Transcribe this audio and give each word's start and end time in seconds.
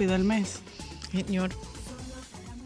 Rápido 0.00 0.16
el 0.16 0.24
mes. 0.24 0.62
Señor. 1.12 1.50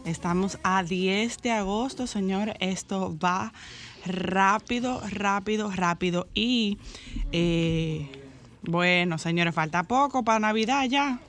Estamos 0.05 0.57
a 0.63 0.83
10 0.83 1.41
de 1.41 1.51
agosto, 1.51 2.07
señor. 2.07 2.55
Esto 2.61 3.13
va 3.21 3.51
rápido, 4.05 5.01
rápido, 5.09 5.69
rápido. 5.69 6.29
Y 6.33 6.77
eh, 7.33 8.09
bueno, 8.61 9.17
señores, 9.17 9.53
falta 9.53 9.83
poco 9.83 10.23
para 10.23 10.39
Navidad 10.39 10.85
ya. 10.85 11.19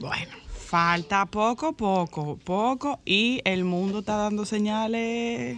Bueno. 0.00 0.32
Falta 0.66 1.26
poco, 1.26 1.72
poco, 1.72 2.36
poco. 2.42 2.98
Y 3.04 3.42
el 3.44 3.62
mundo 3.62 4.00
está 4.00 4.16
dando 4.16 4.44
señales 4.44 5.56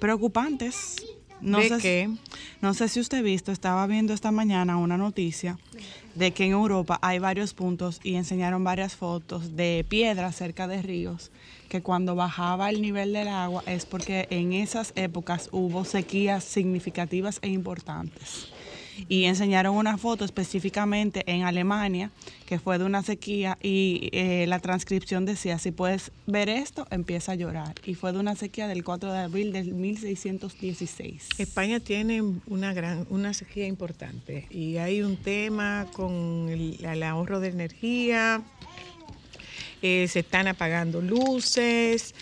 preocupantes. 0.00 0.96
No 1.40 1.58
¿De 1.60 1.68
sé, 1.68 1.78
qué? 1.78 2.10
No 2.60 2.74
sé 2.74 2.88
si 2.88 2.98
usted 2.98 3.18
ha 3.18 3.22
visto, 3.22 3.52
estaba 3.52 3.86
viendo 3.86 4.12
esta 4.12 4.32
mañana 4.32 4.76
una 4.76 4.98
noticia 4.98 5.56
de 6.18 6.32
que 6.32 6.44
en 6.44 6.50
Europa 6.50 6.98
hay 7.00 7.20
varios 7.20 7.54
puntos 7.54 8.00
y 8.02 8.16
enseñaron 8.16 8.64
varias 8.64 8.96
fotos 8.96 9.54
de 9.54 9.86
piedras 9.88 10.34
cerca 10.34 10.66
de 10.66 10.82
ríos, 10.82 11.30
que 11.68 11.80
cuando 11.80 12.16
bajaba 12.16 12.70
el 12.70 12.82
nivel 12.82 13.12
del 13.12 13.28
agua 13.28 13.62
es 13.66 13.86
porque 13.86 14.26
en 14.30 14.52
esas 14.52 14.92
épocas 14.96 15.48
hubo 15.52 15.84
sequías 15.84 16.42
significativas 16.42 17.38
e 17.40 17.48
importantes. 17.48 18.52
Y 19.08 19.24
enseñaron 19.24 19.76
una 19.76 19.98
foto 19.98 20.24
específicamente 20.24 21.22
en 21.26 21.42
Alemania, 21.42 22.10
que 22.46 22.58
fue 22.58 22.78
de 22.78 22.84
una 22.84 23.02
sequía, 23.02 23.58
y 23.62 24.08
eh, 24.12 24.46
la 24.48 24.58
transcripción 24.58 25.24
decía, 25.24 25.58
si 25.58 25.70
puedes 25.70 26.10
ver 26.26 26.48
esto, 26.48 26.86
empieza 26.90 27.32
a 27.32 27.34
llorar. 27.34 27.74
Y 27.84 27.94
fue 27.94 28.12
de 28.12 28.18
una 28.18 28.34
sequía 28.34 28.68
del 28.68 28.84
4 28.84 29.12
de 29.12 29.18
abril 29.18 29.52
del 29.52 29.74
1616. 29.74 31.28
España 31.38 31.80
tiene 31.80 32.22
una 32.46 32.72
gran 32.72 33.06
una 33.10 33.34
sequía 33.34 33.66
importante 33.66 34.46
y 34.50 34.76
hay 34.78 35.02
un 35.02 35.16
tema 35.16 35.86
con 35.92 36.48
el, 36.48 37.02
ahorro 37.02 37.40
de 37.40 37.48
energía, 37.48 38.42
eh, 39.82 40.06
se 40.08 40.20
están 40.20 40.48
apagando 40.48 41.00
luces. 41.00 42.14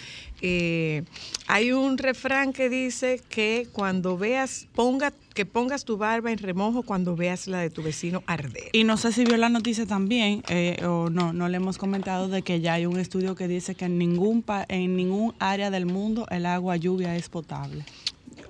eh, 0.42 1.02
hay 1.47 1.72
un 1.72 1.97
refrán 1.98 2.52
que 2.52 2.69
dice 2.69 3.22
que 3.28 3.69
cuando 3.72 4.19
veas, 4.19 4.66
ponga, 4.74 5.12
que 5.37 5.45
pongas 5.47 5.84
tu 5.84 5.98
barba 5.98 6.33
en 6.33 6.39
remojo 6.39 6.83
cuando 6.83 7.15
veas 7.15 7.47
la 7.47 7.59
de 7.61 7.69
tu 7.70 7.83
vecino 7.83 8.23
arder. 8.27 8.70
Y 8.73 8.84
no 8.84 8.97
sé 8.97 9.12
si 9.12 9.25
vio 9.25 9.37
la 9.37 9.51
noticia 9.51 9.84
también, 9.87 10.43
eh, 10.48 10.83
o 10.84 11.11
no, 11.11 11.33
no 11.34 11.48
le 11.51 11.59
hemos 11.59 11.77
comentado 11.78 12.27
de 12.28 12.41
que 12.43 12.61
ya 12.61 12.73
hay 12.73 12.87
un 12.87 12.98
estudio 12.98 13.34
que 13.37 13.47
dice 13.47 13.75
que 13.75 13.84
en 13.84 13.98
ningún, 13.98 14.43
pa- 14.43 14.65
en 14.69 14.97
ningún 14.97 15.34
área 15.39 15.70
del 15.70 15.84
mundo 15.87 16.27
el 16.31 16.47
agua 16.47 16.77
lluvia 16.77 17.15
es 17.16 17.28
potable. 17.28 17.84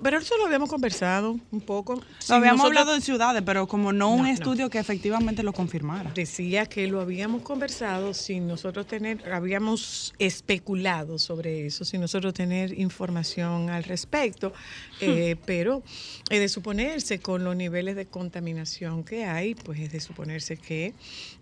Pero 0.01 0.17
eso 0.19 0.37
lo 0.37 0.45
habíamos 0.45 0.69
conversado 0.69 1.39
un 1.51 1.61
poco. 1.61 1.95
Lo 1.95 2.35
habíamos 2.35 2.59
nosotros- 2.59 2.65
hablado 2.65 2.95
en 2.95 3.01
ciudades, 3.01 3.41
pero 3.45 3.67
como 3.67 3.91
no 3.93 4.09
un 4.13 4.23
no. 4.23 4.27
estudio 4.27 4.69
que 4.69 4.79
efectivamente 4.79 5.43
lo 5.43 5.53
confirmara. 5.53 6.11
Decía 6.13 6.65
que 6.65 6.87
lo 6.87 7.01
habíamos 7.01 7.41
conversado 7.41 8.13
sin 8.13 8.47
nosotros 8.47 8.87
tener, 8.87 9.31
habíamos 9.33 10.13
especulado 10.19 11.19
sobre 11.19 11.65
eso, 11.65 11.85
sin 11.85 12.01
nosotros 12.01 12.33
tener 12.33 12.77
información 12.79 13.69
al 13.69 13.83
respecto, 13.83 14.53
eh, 15.01 15.35
pero 15.45 15.83
es 16.29 16.39
de 16.39 16.49
suponerse 16.49 17.19
con 17.19 17.43
los 17.43 17.55
niveles 17.55 17.95
de 17.95 18.05
contaminación 18.05 19.03
que 19.03 19.25
hay, 19.25 19.55
pues 19.55 19.79
es 19.79 19.91
de 19.91 19.99
suponerse 19.99 20.57
que 20.57 20.93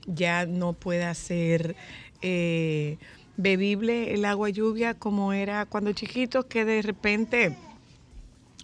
ya 0.06 0.46
no 0.46 0.74
pueda 0.74 1.14
ser 1.14 1.76
eh, 2.22 2.98
bebible 3.38 4.14
el 4.14 4.24
agua 4.26 4.50
lluvia 4.50 4.94
como 4.94 5.34
era 5.34 5.66
cuando 5.66 5.92
chiquitos, 5.92 6.46
que 6.46 6.64
de 6.66 6.82
repente 6.82 7.56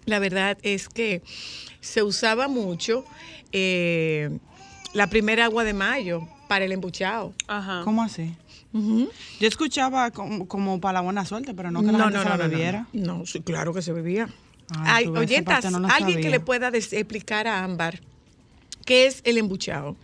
la 0.05 0.19
verdad 0.19 0.57
es 0.63 0.89
que 0.89 1.21
se 1.79 2.03
usaba 2.03 2.47
mucho 2.47 3.05
eh, 3.51 4.29
la 4.93 5.07
primera 5.07 5.45
agua 5.45 5.63
de 5.63 5.73
mayo 5.73 6.27
para 6.47 6.65
el 6.65 6.71
embuchado. 6.71 7.33
Ajá. 7.47 7.81
¿Cómo 7.83 8.03
así? 8.03 8.33
Yo 8.73 9.47
escuchaba 9.47 10.11
como, 10.11 10.47
como 10.47 10.79
para 10.79 10.93
la 10.93 11.01
buena 11.01 11.25
suerte, 11.25 11.53
pero 11.53 11.71
no 11.71 11.81
que 11.81 11.91
la 11.91 11.97
gente 12.05 12.19
se 12.19 12.29
la 12.29 12.37
bebiera. 12.37 12.87
No, 12.93 13.17
no, 13.19 13.25
sí, 13.25 13.41
claro 13.41 13.73
que 13.73 13.81
se 13.81 13.91
bebía. 13.91 14.29
Ay, 14.79 15.03
esa 15.03 15.19
oyentas, 15.19 15.65
no 15.71 15.87
alguien 15.89 16.21
que 16.21 16.29
le 16.29 16.39
pueda 16.39 16.69
explicar 16.69 17.47
a 17.47 17.63
Ámbar 17.65 17.99
qué 18.85 19.07
es 19.07 19.21
el 19.25 19.37
embuchado. 19.37 19.97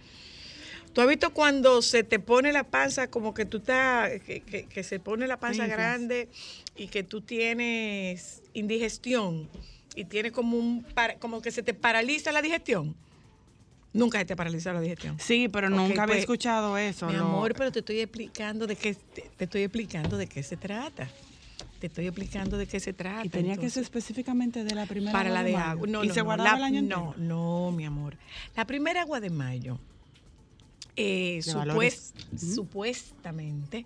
¿Tú 0.91 1.01
has 1.01 1.07
visto 1.07 1.29
cuando 1.29 1.81
se 1.81 2.03
te 2.03 2.19
pone 2.19 2.51
la 2.51 2.63
panza 2.65 3.07
como 3.09 3.33
que 3.33 3.45
tú 3.45 3.57
estás, 3.57 4.09
que, 4.25 4.41
que- 4.41 4.65
que 4.65 4.83
se 4.83 4.99
pone 4.99 5.27
la 5.27 5.39
panza 5.39 5.63
grande 5.77 6.27
y 6.75 6.87
que 6.87 7.03
tú 7.03 7.21
tienes 7.21 8.41
indigestión 8.53 9.47
y 9.97 10.05
tienes 10.05 10.31
como 10.31 10.57
un, 10.57 10.85
como 11.19 11.41
que 11.41 11.49
se 11.51 11.63
te 11.63 11.73
paraliza 11.73 12.31
la 12.31 12.43
digestión? 12.43 12.95
Nunca 13.93 14.19
se 14.19 14.25
te 14.25 14.35
paraliza 14.35 14.71
la 14.71 14.79
digestión. 14.79 15.17
Sí, 15.19 15.49
pero 15.49 15.71
nunca 15.71 16.03
había 16.03 16.15
pues, 16.15 16.19
escuchado 16.19 16.77
eso. 16.77 17.07
Mi 17.07 17.15
amor, 17.15 17.55
pero 17.55 17.71
te 17.71 17.79
estoy 17.79 17.99
explicando 18.01 18.67
de 18.67 18.75
qué 18.75 18.93
te, 18.93 19.23
te 19.35 19.45
estoy 19.45 19.63
explicando 19.63 20.17
de 20.17 20.27
qué 20.27 20.43
se 20.43 20.55
trata. 20.55 21.09
Te 21.79 21.87
estoy 21.87 22.05
explicando 22.05 22.57
de 22.59 22.67
qué 22.67 22.79
se 22.79 22.93
trata. 22.93 23.25
y 23.25 23.29
tenía 23.29 23.57
que 23.57 23.69
ser 23.71 23.81
específicamente 23.81 24.63
de 24.63 24.75
la 24.75 24.85
primera 24.85 25.11
para 25.13 25.31
la 25.31 25.43
de 25.43 25.53
mayo. 25.53 25.65
agua. 25.65 25.87
No, 25.87 26.03
y 26.03 26.07
no, 26.09 26.13
se 26.13 26.19
no, 26.19 26.25
guardaba 26.25 26.51
la- 26.51 26.57
el 26.57 26.75
año 26.75 26.81
No, 26.83 27.13
entero. 27.13 27.27
no, 27.27 27.71
mi 27.71 27.85
amor. 27.85 28.17
La 28.55 28.65
primera 28.65 29.01
agua 29.01 29.19
de 29.19 29.31
mayo, 29.31 29.79
eh, 30.95 31.41
supuestamente, 32.35 33.85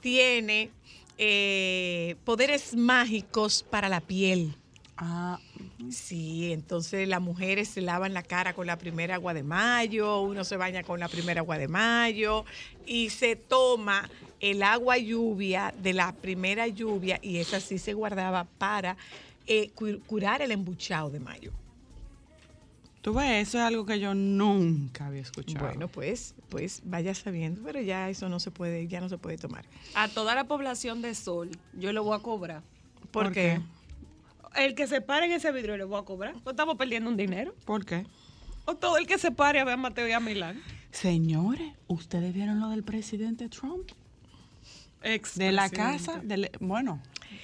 tiene 0.00 0.70
eh, 1.18 2.16
poderes 2.24 2.74
mágicos 2.74 3.62
para 3.62 3.88
la 3.88 4.00
piel. 4.00 4.56
Ah, 4.96 5.40
Sí, 5.90 6.52
entonces 6.52 7.06
las 7.08 7.20
mujeres 7.20 7.68
se 7.68 7.80
lavan 7.80 8.14
la 8.14 8.22
cara 8.22 8.54
con 8.54 8.66
la 8.66 8.78
primera 8.78 9.16
agua 9.16 9.34
de 9.34 9.42
mayo, 9.42 10.20
uno 10.20 10.44
se 10.44 10.56
baña 10.56 10.82
con 10.82 10.98
la 11.00 11.08
primera 11.08 11.40
agua 11.40 11.58
de 11.58 11.68
mayo 11.68 12.44
y 12.86 13.10
se 13.10 13.36
toma 13.36 14.08
el 14.40 14.62
agua 14.62 14.98
lluvia 14.98 15.74
de 15.76 15.92
la 15.92 16.12
primera 16.16 16.66
lluvia 16.68 17.18
y 17.22 17.38
esa 17.38 17.60
sí 17.60 17.78
se 17.78 17.92
guardaba 17.92 18.44
para 18.58 18.96
eh, 19.46 19.70
cu- 19.74 20.00
curar 20.06 20.42
el 20.42 20.52
embuchado 20.52 21.10
de 21.10 21.20
mayo. 21.20 21.52
tú 23.02 23.12
ves, 23.14 23.48
eso 23.48 23.58
es 23.58 23.64
algo 23.64 23.84
que 23.84 24.00
yo 24.00 24.14
nunca 24.14 25.06
había 25.06 25.20
escuchado. 25.22 25.66
Bueno, 25.66 25.88
pues, 25.88 26.34
pues 26.48 26.80
vaya 26.84 27.14
sabiendo, 27.14 27.60
pero 27.62 27.80
ya 27.80 28.08
eso 28.08 28.28
no 28.28 28.40
se 28.40 28.50
puede, 28.50 28.86
ya 28.88 29.00
no 29.00 29.08
se 29.10 29.18
puede 29.18 29.36
tomar. 29.36 29.66
A 29.94 30.08
toda 30.08 30.34
la 30.34 30.44
población 30.44 31.02
de 31.02 31.14
Sol, 31.14 31.50
yo 31.74 31.92
le 31.92 32.00
voy 32.00 32.16
a 32.16 32.20
cobrar. 32.20 32.62
¿Por, 33.12 33.24
¿Por 33.24 33.32
qué? 33.32 33.60
El 34.56 34.74
que 34.74 34.86
se 34.86 35.00
pare 35.00 35.26
en 35.26 35.32
ese 35.32 35.50
vidrio 35.52 35.76
le 35.76 35.84
voy 35.84 36.00
a 36.00 36.04
cobrar. 36.04 36.34
Pues 36.44 36.54
estamos 36.54 36.76
perdiendo 36.76 37.10
un 37.10 37.16
dinero. 37.16 37.54
¿Por 37.64 37.84
qué? 37.84 38.06
O 38.66 38.74
todo 38.76 38.96
el 38.98 39.06
que 39.06 39.18
se 39.18 39.30
pare 39.30 39.60
a 39.60 39.64
ver 39.64 39.74
a 39.74 39.76
Mateo 39.76 40.08
y 40.08 40.12
a 40.12 40.20
Milán. 40.20 40.62
Señores, 40.90 41.72
¿ustedes 41.86 42.32
vieron 42.32 42.60
lo 42.60 42.70
del 42.70 42.82
presidente 42.82 43.48
Trump? 43.48 43.90
De 45.34 45.52
la 45.52 45.68
casa, 45.68 46.22
bueno. 46.60 47.02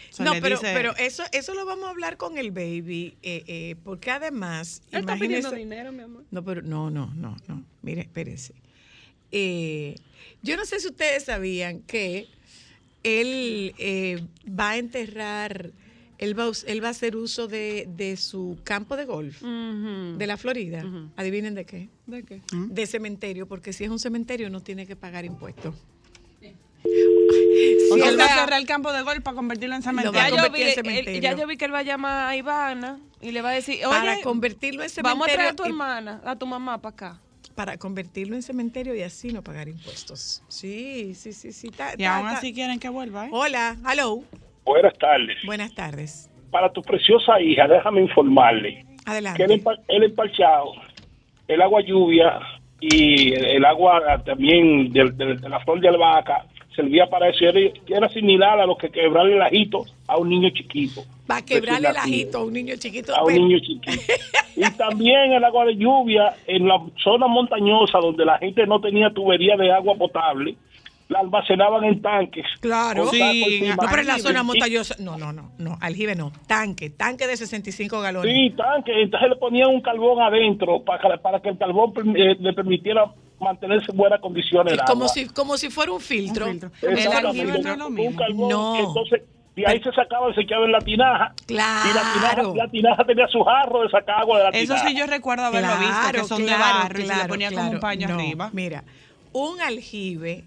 se 0.08 0.24
No, 0.24 0.32
le 0.32 0.40
pero, 0.40 0.56
dice- 0.56 0.72
pero 0.72 0.96
eso, 0.96 1.24
eso 1.32 1.52
lo 1.54 1.66
vamos 1.66 1.84
a 1.86 1.90
hablar 1.90 2.16
con 2.16 2.38
el 2.38 2.52
baby, 2.52 3.18
eh, 3.22 3.44
eh, 3.46 3.76
porque 3.84 4.10
además, 4.10 4.80
Él 4.90 5.00
está 5.00 5.16
pidiendo 5.16 5.50
dinero, 5.50 5.92
mi 5.92 6.02
amor. 6.02 6.24
No, 6.30 6.42
pero 6.42 6.62
no, 6.62 6.88
no, 6.88 7.12
no, 7.14 7.36
no. 7.48 7.62
Mire, 7.82 8.00
espérese. 8.00 8.54
Eh, 9.30 9.94
yo 10.42 10.56
no 10.56 10.64
sé 10.64 10.80
si 10.80 10.86
ustedes 10.88 11.24
sabían 11.24 11.80
que 11.82 12.28
él 13.02 13.74
eh, 13.78 14.24
va 14.48 14.70
a 14.70 14.76
enterrar, 14.78 15.70
él 16.20 16.38
va, 16.38 16.50
él 16.66 16.82
va 16.84 16.88
a 16.88 16.90
hacer 16.92 17.16
uso 17.16 17.48
de, 17.48 17.88
de 17.96 18.16
su 18.16 18.58
campo 18.62 18.96
de 18.96 19.04
golf 19.06 19.42
de 19.42 20.26
la 20.26 20.36
Florida. 20.36 20.84
Adivinen 21.16 21.54
de 21.54 21.64
qué. 21.64 21.88
¿De 22.06 22.22
qué? 22.22 22.40
De 22.52 22.86
cementerio, 22.86 23.48
porque 23.48 23.72
si 23.72 23.84
es 23.84 23.90
un 23.90 23.98
cementerio 23.98 24.48
no 24.50 24.60
tiene 24.62 24.86
que 24.86 24.96
pagar 24.96 25.24
impuestos. 25.24 25.74
O 26.82 27.94
Sí, 27.94 28.00
sea, 28.00 28.08
él 28.10 28.18
va 28.18 28.24
a 28.24 28.28
cerrar 28.40 28.58
el 28.60 28.66
campo 28.66 28.92
de 28.92 29.02
golf 29.02 29.20
para 29.22 29.34
convertirlo 29.36 29.74
en 29.74 29.80
va 29.82 29.84
cementerio. 29.84 30.12
Ya 30.12 30.28
yo, 30.46 30.50
vi, 30.52 30.62
en 30.62 30.68
él- 30.68 30.74
cementerio. 30.74 31.20
ya 31.20 31.36
yo 31.36 31.46
vi 31.46 31.56
que 31.56 31.64
él 31.66 31.74
va 31.74 31.80
a 31.80 31.82
llamar 31.82 32.28
a 32.28 32.36
Ivana 32.36 32.98
y 33.20 33.32
le 33.32 33.42
va 33.42 33.50
a 33.50 33.52
decir, 33.52 33.84
oye, 33.84 33.98
para 33.98 34.20
convertirlo 34.22 34.82
en 34.82 34.88
cementerio. 34.88 35.18
vamos 35.18 35.28
a 35.28 35.32
traer 35.34 35.50
a 35.50 35.56
tu 35.56 35.64
y- 35.64 35.66
hermana, 35.66 36.20
a 36.24 36.36
tu 36.36 36.46
mamá 36.46 36.80
para 36.80 36.92
acá. 36.94 37.20
para 37.54 37.76
convertirlo 37.76 38.34
en 38.36 38.42
cementerio 38.42 38.94
y 38.94 39.02
así 39.02 39.32
no 39.32 39.42
pagar 39.42 39.68
impuestos. 39.68 40.42
Sí, 40.48 41.14
sí, 41.14 41.32
sí, 41.34 41.52
sí. 41.52 41.68
ta- 41.68 41.92
Y 41.94 41.98
ta- 42.04 42.16
aún 42.16 42.28
así 42.28 42.54
quieren 42.54 42.78
que 42.78 42.88
vuelva, 42.88 43.26
¿eh? 43.26 43.30
Hola, 43.32 43.76
hello. 43.90 44.24
Buenas 44.70 44.98
tardes. 44.98 45.36
Buenas 45.44 45.74
tardes. 45.74 46.30
Para 46.50 46.72
tu 46.72 46.82
preciosa 46.82 47.40
hija, 47.40 47.66
déjame 47.68 48.00
informarle 48.02 48.84
que 49.04 49.10
el, 49.18 49.26
Adelante. 49.26 49.60
el 49.88 50.02
empalchado, 50.04 50.72
el 51.48 51.62
agua 51.62 51.80
lluvia 51.82 52.38
y 52.80 53.32
el, 53.34 53.64
agua 53.64 54.22
también 54.24 54.92
de, 54.92 55.10
de- 55.12 55.34
de 55.36 55.48
la 55.48 55.60
flor 55.60 55.80
de 55.80 55.88
albahaca 55.88 56.46
servía 56.74 57.06
para 57.06 57.28
eso. 57.28 57.44
Era, 57.44 57.60
era 57.88 58.08
similar 58.08 58.58
a 58.60 58.66
lo 58.66 58.76
que 58.76 58.88
quebrarle 58.90 59.34
el 59.36 59.42
ajito 59.42 59.84
a 60.06 60.16
un 60.18 60.28
niño 60.28 60.50
chiquito. 60.50 61.02
Para 61.26 61.44
quebrarle 61.44 61.88
el 61.88 61.96
ajito 61.96 62.38
a 62.38 62.44
un 62.44 62.52
niño 62.52 62.74
chiquito. 62.76 63.14
A 63.14 63.24
un 63.24 63.34
niño 63.34 63.58
chiquito. 63.58 63.90
Y 64.56 64.68
también 64.72 65.32
el 65.32 65.42
agua 65.44 65.64
de 65.64 65.76
lluvia 65.76 66.34
en 66.46 66.68
la 66.68 66.78
zona 67.02 67.26
montañosa 67.28 67.98
donde 67.98 68.24
la 68.26 68.36
gente 68.38 68.66
no 68.66 68.78
tenía 68.80 69.08
tubería 69.08 69.56
de 69.56 69.72
agua 69.72 69.94
potable, 69.94 70.54
la 71.10 71.18
almacenaban 71.20 71.84
en 71.84 72.00
tanques. 72.00 72.46
Claro. 72.60 73.08
Sí. 73.10 73.62
No, 73.68 73.76
pero 73.90 74.00
en 74.02 74.06
la 74.06 74.18
Y- 74.18 74.20
zona 74.22 74.40
y- 74.40 74.44
montañosa. 74.44 74.94
No, 75.00 75.18
no, 75.18 75.32
no, 75.32 75.50
no. 75.58 75.76
Aljibe 75.80 76.14
no. 76.14 76.32
Tanque, 76.46 76.88
tanque 76.90 77.26
de 77.26 77.36
65 77.36 78.00
galones. 78.00 78.32
Sí, 78.32 78.54
tanques. 78.56 78.94
Entonces 78.96 79.28
le 79.30 79.36
ponían 79.36 79.68
un 79.70 79.82
carbón 79.82 80.22
adentro 80.22 80.82
para 80.84 81.00
que, 81.02 81.18
para 81.18 81.40
que 81.40 81.48
el 81.50 81.58
carbón 81.58 81.92
eh, 82.16 82.36
le 82.38 82.52
permitiera 82.54 83.04
mantenerse 83.40 83.90
en 83.90 83.96
buenas 83.98 84.20
condiciones. 84.20 84.72
el 84.74 84.78
como 84.80 85.02
agua. 85.04 85.08
si, 85.08 85.26
como 85.28 85.56
si 85.58 85.68
fuera 85.68 85.90
un 85.92 86.00
filtro. 86.00 86.46
Un 86.46 86.52
filtro. 86.52 86.70
Exactamente. 86.88 87.18
El 87.18 87.26
aljibe 87.26 87.58
no 87.64 87.72
es 87.72 87.78
lo 87.78 87.86
Un 87.88 87.94
mismo. 87.94 88.16
carbón, 88.18 88.48
No. 88.48 88.78
Entonces, 88.78 89.22
de 89.56 89.66
ahí 89.66 89.82
se 89.82 89.90
sacaba 89.92 90.30
y 90.30 90.34
se 90.34 90.42
echaba 90.42 90.64
en 90.64 90.70
la 90.72 90.78
tinaja. 90.78 91.34
Claro. 91.46 91.90
Y 91.90 91.94
la 91.94 92.12
tinaja, 92.12 92.54
la 92.56 92.70
tinaja 92.70 93.04
tenía 93.04 93.26
su 93.26 93.42
jarro 93.42 93.82
de 93.82 93.88
sacar 93.90 94.20
agua 94.20 94.38
de 94.38 94.44
la 94.44 94.50
Eso 94.50 94.74
tinaja. 94.74 94.88
sí 94.88 94.94
yo 94.96 95.06
recuerdo 95.06 95.44
haberlo 95.46 95.76
visto, 95.80 96.12
que 96.12 96.24
son 96.24 96.46
de 96.46 96.52
barro 96.52 97.00
y 97.00 97.06
se 97.06 97.16
le 97.16 97.24
ponía 97.24 97.50
como 97.50 97.70
un 97.72 97.80
paño 97.80 98.06
No, 98.08 98.14
arriba. 98.14 98.50
Mira, 98.52 98.84
un 99.32 99.60
aljibe, 99.60 100.44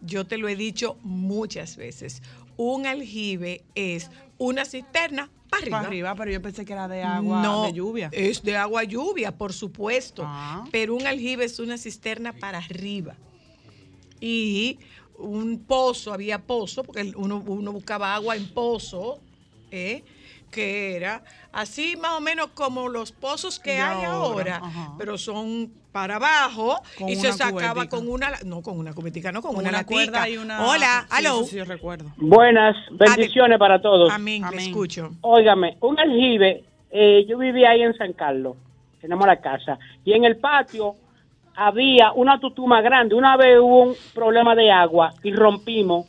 yo 0.00 0.26
te 0.26 0.38
lo 0.38 0.48
he 0.48 0.56
dicho 0.56 0.96
muchas 1.02 1.76
veces, 1.76 2.22
un 2.56 2.86
aljibe 2.86 3.62
es 3.74 4.10
una 4.38 4.64
cisterna 4.64 5.30
para 5.48 5.62
arriba. 5.62 5.78
Para 5.78 5.88
arriba, 5.88 6.14
pero 6.14 6.30
yo 6.30 6.42
pensé 6.42 6.64
que 6.64 6.72
era 6.72 6.88
de 6.88 7.02
agua, 7.02 7.42
no, 7.42 7.64
de 7.64 7.72
lluvia. 7.72 8.08
Es 8.12 8.42
de 8.42 8.56
agua 8.56 8.84
lluvia, 8.84 9.36
por 9.36 9.52
supuesto. 9.52 10.22
Ah. 10.24 10.64
Pero 10.70 10.94
un 10.94 11.06
aljibe 11.06 11.44
es 11.44 11.58
una 11.58 11.76
cisterna 11.78 12.32
para 12.32 12.58
arriba. 12.58 13.16
Y 14.20 14.78
un 15.18 15.58
pozo, 15.58 16.12
había 16.12 16.38
pozo, 16.38 16.84
porque 16.84 17.12
uno, 17.16 17.42
uno 17.46 17.72
buscaba 17.72 18.14
agua 18.14 18.36
en 18.36 18.48
pozo, 18.48 19.20
¿eh? 19.70 20.02
Que 20.50 20.96
era 20.96 21.22
así 21.52 21.96
más 21.96 22.12
o 22.12 22.20
menos 22.20 22.48
como 22.54 22.88
los 22.88 23.12
pozos 23.12 23.58
que 23.58 23.72
De 23.72 23.78
hay 23.80 24.04
ahora, 24.04 24.60
pero 24.98 25.16
son 25.18 25.72
para 25.92 26.16
abajo 26.16 26.80
Con 26.98 27.08
y 27.08 27.16
se 27.16 27.32
sacaba 27.32 27.72
cubetica. 27.86 27.96
con 27.96 28.08
una, 28.08 28.30
no 28.44 28.62
con 28.62 28.78
una 28.78 28.92
cubetica, 28.92 29.32
no, 29.32 29.42
con, 29.42 29.52
Con 29.54 29.60
una, 29.60 29.70
una 29.70 29.84
cuerda 29.86 30.28
y 30.28 30.36
una... 30.36 30.64
Hola, 30.66 31.06
Sí, 31.08 31.16
aló. 31.16 31.42
sí 31.44 31.60
recuerdo. 31.62 32.12
Buenas, 32.16 32.76
bendiciones 32.92 33.58
para 33.58 33.80
todos. 33.82 34.12
Amén, 34.12 34.42
le 34.42 34.48
Amén. 34.48 34.60
escucho. 34.60 35.10
Óigame, 35.22 35.76
un 35.80 35.98
aljibe, 35.98 36.64
eh, 36.90 37.24
yo 37.28 37.38
vivía 37.38 37.70
ahí 37.70 37.82
en 37.82 37.96
San 37.96 38.12
Carlos, 38.12 38.56
tenemos 39.00 39.26
la 39.26 39.40
casa, 39.40 39.78
y 40.04 40.12
en 40.12 40.24
el 40.24 40.36
patio 40.36 40.94
había 41.56 42.12
una 42.12 42.38
tutuma 42.38 42.80
grande. 42.80 43.14
Una 43.14 43.36
vez 43.36 43.58
hubo 43.58 43.82
un 43.82 43.94
problema 44.14 44.54
de 44.54 44.70
agua 44.70 45.12
y 45.22 45.32
rompimos 45.32 46.06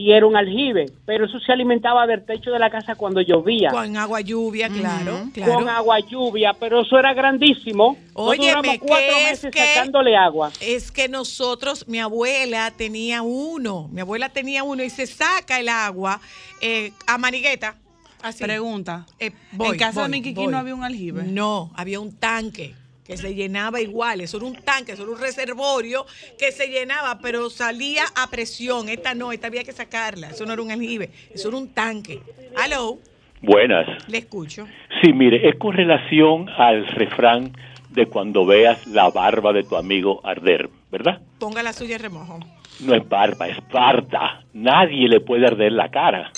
y 0.00 0.12
era 0.12 0.24
un 0.24 0.34
aljibe, 0.34 0.86
pero 1.04 1.26
eso 1.26 1.38
se 1.40 1.52
alimentaba 1.52 2.06
del 2.06 2.24
techo 2.24 2.50
de 2.50 2.58
la 2.58 2.70
casa 2.70 2.94
cuando 2.94 3.20
llovía. 3.20 3.68
Con 3.70 3.98
agua 3.98 4.22
lluvia, 4.22 4.70
claro. 4.70 5.24
Con 5.44 5.68
agua 5.68 5.98
lluvia, 6.00 6.54
pero 6.58 6.80
eso 6.80 6.98
era 6.98 7.12
grandísimo. 7.12 7.98
Duramos 8.14 8.78
cuatro 8.78 8.96
¿qué 9.14 9.22
es 9.24 9.30
meses 9.30 9.50
que- 9.52 9.58
sacándole 9.74 10.16
agua. 10.16 10.50
Es 10.62 10.90
que 10.90 11.06
nosotros, 11.10 11.86
mi 11.86 11.98
abuela 11.98 12.70
tenía 12.70 13.20
uno, 13.20 13.88
mi 13.92 14.00
abuela 14.00 14.30
tenía 14.30 14.62
uno 14.64 14.82
y 14.82 14.88
se 14.88 15.06
saca 15.06 15.60
el 15.60 15.68
agua 15.68 16.18
eh, 16.62 16.92
a 17.06 17.18
manigueta. 17.18 17.76
Así. 18.22 18.42
Pregunta. 18.42 19.04
Eh, 19.18 19.32
voy, 19.52 19.68
¿En 19.72 19.78
casa 19.78 20.00
voy, 20.00 20.10
de 20.10 20.16
Miquiquín 20.16 20.44
voy. 20.44 20.52
no 20.52 20.58
había 20.58 20.74
un 20.74 20.84
aljibe? 20.84 21.24
No, 21.24 21.70
había 21.74 22.00
un 22.00 22.12
tanque 22.16 22.74
que 23.10 23.16
se 23.16 23.34
llenaba 23.34 23.80
igual. 23.80 24.20
Eso 24.20 24.36
era 24.36 24.46
un 24.46 24.54
tanque, 24.54 24.92
eso 24.92 25.02
era 25.02 25.10
un 25.12 25.18
reservorio 25.20 26.06
que 26.38 26.52
se 26.52 26.68
llenaba, 26.68 27.18
pero 27.20 27.50
salía 27.50 28.04
a 28.14 28.30
presión. 28.30 28.88
Esta 28.88 29.14
no, 29.14 29.32
esta 29.32 29.48
había 29.48 29.64
que 29.64 29.72
sacarla. 29.72 30.30
Eso 30.30 30.46
no 30.46 30.52
era 30.52 30.62
un 30.62 30.70
aljibe, 30.70 31.10
eso 31.34 31.48
era 31.48 31.56
un 31.58 31.68
tanque. 31.74 32.20
Aló, 32.56 32.98
Buenas. 33.42 33.86
le 34.08 34.18
escucho. 34.18 34.66
Sí, 35.02 35.12
mire, 35.12 35.48
es 35.48 35.56
con 35.56 35.74
relación 35.74 36.48
al 36.50 36.86
refrán 36.86 37.52
de 37.90 38.06
cuando 38.06 38.46
veas 38.46 38.86
la 38.86 39.10
barba 39.10 39.52
de 39.52 39.64
tu 39.64 39.76
amigo 39.76 40.20
arder, 40.24 40.70
¿verdad? 40.92 41.20
Ponga 41.40 41.62
la 41.64 41.72
suya 41.72 41.96
en 41.96 42.02
remojo. 42.02 42.38
No 42.78 42.94
es 42.94 43.08
barba, 43.08 43.48
es 43.48 43.56
barda. 43.72 44.44
Nadie 44.52 45.08
le 45.08 45.20
puede 45.20 45.46
arder 45.48 45.72
la 45.72 45.90
cara. 45.90 46.30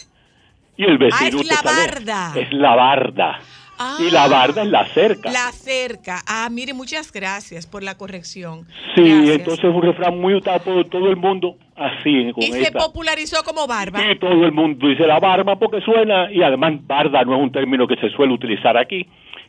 Y 0.77 0.85
el 0.85 0.97
vecino 0.97 1.39
Ah, 1.39 1.41
es 1.43 1.47
la 1.47 1.63
barda. 1.63 2.33
Es 2.35 2.53
la 2.55 2.75
barda. 2.75 3.41
Ah. 3.85 3.97
Y 4.01 4.11
la 4.11 4.29
barda 4.29 4.63
es 4.63 4.69
la 4.69 4.87
cerca. 4.89 5.31
La 5.33 5.51
cerca. 5.53 6.23
Ah, 6.27 6.49
mire, 6.51 6.73
muchas 6.75 7.11
gracias 7.13 7.67
por 7.67 7.83
la 7.83 7.97
corrección. 7.97 8.67
Sí, 8.95 9.03
Gracias. 9.03 9.39
entonces 9.39 9.65
es 9.65 9.75
un 9.75 9.83
refrán 9.83 10.21
muy 10.21 10.35
usado 10.35 10.61
por 10.61 10.85
todo 10.89 11.09
el 11.09 11.17
mundo 11.17 11.57
así, 11.77 12.33
con 12.33 12.43
Y 12.45 12.53
se 12.53 12.63
esta. 12.63 12.79
popularizó 12.79 13.43
como 13.43 13.67
barba. 13.67 13.99
Sí, 14.01 14.19
todo 14.21 14.45
el 14.45 14.53
mundo 14.53 14.87
dice 14.87 15.07
la 15.07 15.19
barba 15.19 15.57
porque 15.59 15.81
suena 15.81 16.31
y 16.31 16.43
además 16.43 16.75
barda 16.87 17.25
no 17.25 17.35
es 17.37 17.43
un 17.43 17.51
término 17.51 17.87
que 17.89 17.97
se 17.97 18.09
suele 18.11 18.33
utilizar 18.33 18.77
aquí 18.77 19.07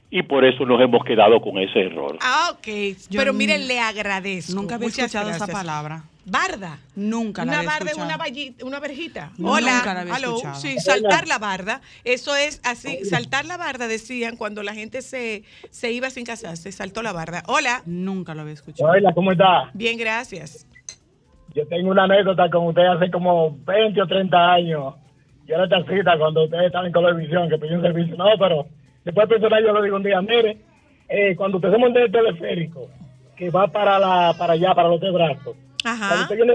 y 0.09 0.23
por 0.23 0.45
eso 0.45 0.65
nos 0.65 0.79
hemos 0.81 1.03
quedado 1.03 1.39
con 1.41 1.57
ese 1.59 1.81
error. 1.81 2.17
Ah, 2.21 2.49
ok. 2.53 2.67
Yo 3.09 3.19
Pero 3.19 3.33
miren, 3.33 3.67
le 3.67 3.79
agradezco. 3.79 4.53
Nunca 4.53 4.75
había 4.75 4.87
Muchas 4.87 5.05
escuchado 5.05 5.29
esa 5.29 5.45
gracias. 5.45 5.57
palabra. 5.59 6.03
Barda. 6.25 6.79
Nunca 6.95 7.43
la 7.43 7.51
Una 7.51 7.57
había 7.59 7.69
barda 7.69 7.85
es 7.85 7.91
escuchado. 7.91 8.07
una, 8.07 8.17
vallita, 8.17 8.65
una 8.65 8.79
verjita. 8.79 9.31
Hola. 9.43 9.75
nunca 9.77 9.93
la 9.93 9.99
había 10.01 10.15
Aló. 10.15 10.27
escuchado. 10.35 10.55
Sí, 10.59 10.79
saltar 10.79 11.27
la 11.27 11.37
barda. 11.37 11.81
Eso 12.05 12.35
es 12.35 12.61
así. 12.63 13.03
Saltar 13.05 13.45
la 13.45 13.57
barda, 13.57 13.87
decían, 13.87 14.37
cuando 14.37 14.63
la 14.63 14.73
gente 14.73 15.01
se, 15.01 15.43
se 15.69 15.91
iba 15.91 16.09
sin 16.09 16.25
casarse. 16.25 16.71
Saltó 16.71 17.01
la 17.03 17.11
barda. 17.11 17.43
Hola. 17.47 17.81
Nunca 17.85 18.33
lo 18.35 18.41
había 18.41 18.53
escuchado. 18.53 18.89
Hola, 18.91 19.11
¿cómo 19.13 19.31
está? 19.31 19.69
Bien, 19.73 19.97
gracias. 19.97 20.65
Yo 21.53 21.67
tengo 21.67 21.91
una 21.91 22.05
anécdota 22.05 22.49
con 22.49 22.67
usted 22.67 22.83
hace 22.83 23.11
como 23.11 23.57
20 23.65 24.01
o 24.01 24.07
30 24.07 24.53
años. 24.53 24.95
Yo 25.45 25.55
era 25.55 25.67
taxista 25.67 26.17
cuando 26.17 26.45
ustedes 26.45 26.67
estaban 26.67 26.87
en 26.87 26.93
televisión, 26.93 27.49
que 27.49 27.57
pedí 27.57 27.73
un 27.73 27.81
servicio. 27.81 28.15
No, 28.15 28.25
pero 28.39 28.65
después 29.03 29.27
personal 29.27 29.61
yo 29.63 29.73
lo 29.73 29.81
digo 29.83 29.97
un 29.97 30.03
día, 30.03 30.21
mire, 30.21 30.57
eh, 31.09 31.35
cuando 31.35 31.57
usted 31.57 31.69
se 31.71 31.77
monta 31.77 31.99
en 31.99 32.05
el 32.05 32.11
teleférico, 32.11 32.89
que 33.35 33.49
va 33.49 33.67
para 33.67 33.99
la 33.99 34.33
para 34.37 34.53
allá, 34.53 34.73
para 34.73 34.87
los 34.87 34.99
tres 35.01 35.11
brazos, 35.13 35.55
cuando 35.83 36.21
usted, 36.23 36.35
viene, 36.35 36.53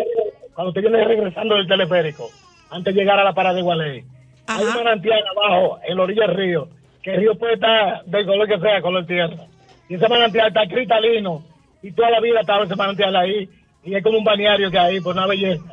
cuando 0.54 0.68
usted 0.70 0.80
viene 0.82 1.04
regresando 1.04 1.54
del 1.56 1.68
teleférico, 1.68 2.28
antes 2.70 2.94
de 2.94 3.00
llegar 3.00 3.18
a 3.20 3.24
la 3.24 3.32
parada 3.34 3.54
de 3.54 3.62
Gualey, 3.62 4.04
hay 4.46 4.64
un 4.64 4.74
manantial 4.74 5.20
abajo, 5.36 5.78
en 5.86 5.96
la 5.96 6.02
orilla 6.02 6.26
del 6.26 6.36
río, 6.36 6.68
que 7.02 7.12
el 7.14 7.20
río 7.20 7.38
puede 7.38 7.54
estar 7.54 8.04
del 8.06 8.26
color 8.26 8.48
que 8.48 8.58
sea, 8.58 8.80
color 8.82 9.06
tierra. 9.06 9.46
Y 9.88 9.94
ese 9.94 10.08
manantial 10.08 10.48
está 10.48 10.66
cristalino, 10.66 11.42
y 11.82 11.92
toda 11.92 12.10
la 12.10 12.20
vida 12.20 12.40
estaba 12.40 12.64
ese 12.64 12.74
manantial 12.76 13.14
ahí, 13.16 13.48
y 13.84 13.94
es 13.94 14.02
como 14.02 14.18
un 14.18 14.24
balneario 14.24 14.70
que 14.70 14.78
hay, 14.78 15.00
por 15.00 15.14
una 15.14 15.26
belleza. 15.26 15.64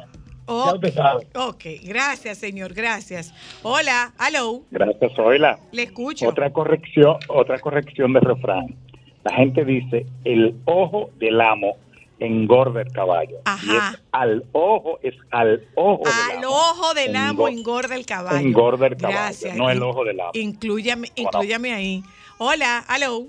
Ya 0.47 0.53
Ok. 0.53 0.75
usted 0.75 0.93
sabe. 0.93 1.27
Ok, 1.35 1.63
gracias, 1.83 2.37
señor, 2.37 2.73
gracias. 2.73 3.33
Hola, 3.63 4.11
aló, 4.19 4.61
Gracias, 4.69 5.13
Zoila. 5.15 5.57
le 5.71 5.83
escucho. 5.83 6.27
Otra 6.29 6.51
corrección, 6.51 7.17
otra 7.29 7.57
corrección 7.59 8.13
de 8.13 8.19
refrán. 8.19 8.75
La 9.23 9.33
gente 9.33 9.65
dice, 9.65 10.05
el 10.23 10.53
ojo 10.65 11.09
del 11.17 11.41
amo 11.41 11.77
engorda 12.19 12.81
el 12.81 12.91
caballo. 12.91 13.37
Ajá. 13.45 13.65
Y 13.65 13.75
es 13.95 14.01
al 14.11 14.45
ojo, 14.53 14.99
es 15.03 15.15
al 15.31 15.65
ojo 15.75 16.03
del 16.03 16.37
Al 16.37 16.43
amo. 16.43 16.47
ojo 16.55 16.93
del 16.93 17.15
amo 17.15 17.47
Engo- 17.47 17.59
engorda 17.59 17.95
el 17.95 18.05
caballo. 18.05 18.37
engorda 18.37 18.87
el 18.87 18.97
caballo, 18.97 19.17
Gracias. 19.19 19.55
no 19.57 19.69
el 19.69 19.81
ojo 19.83 20.03
del 20.05 20.19
amo. 20.19 20.31
Inclúyame, 20.33 21.09
inclúyame 21.15 21.73
ahí. 21.73 22.03
Hola, 22.37 22.79
aló. 22.87 23.23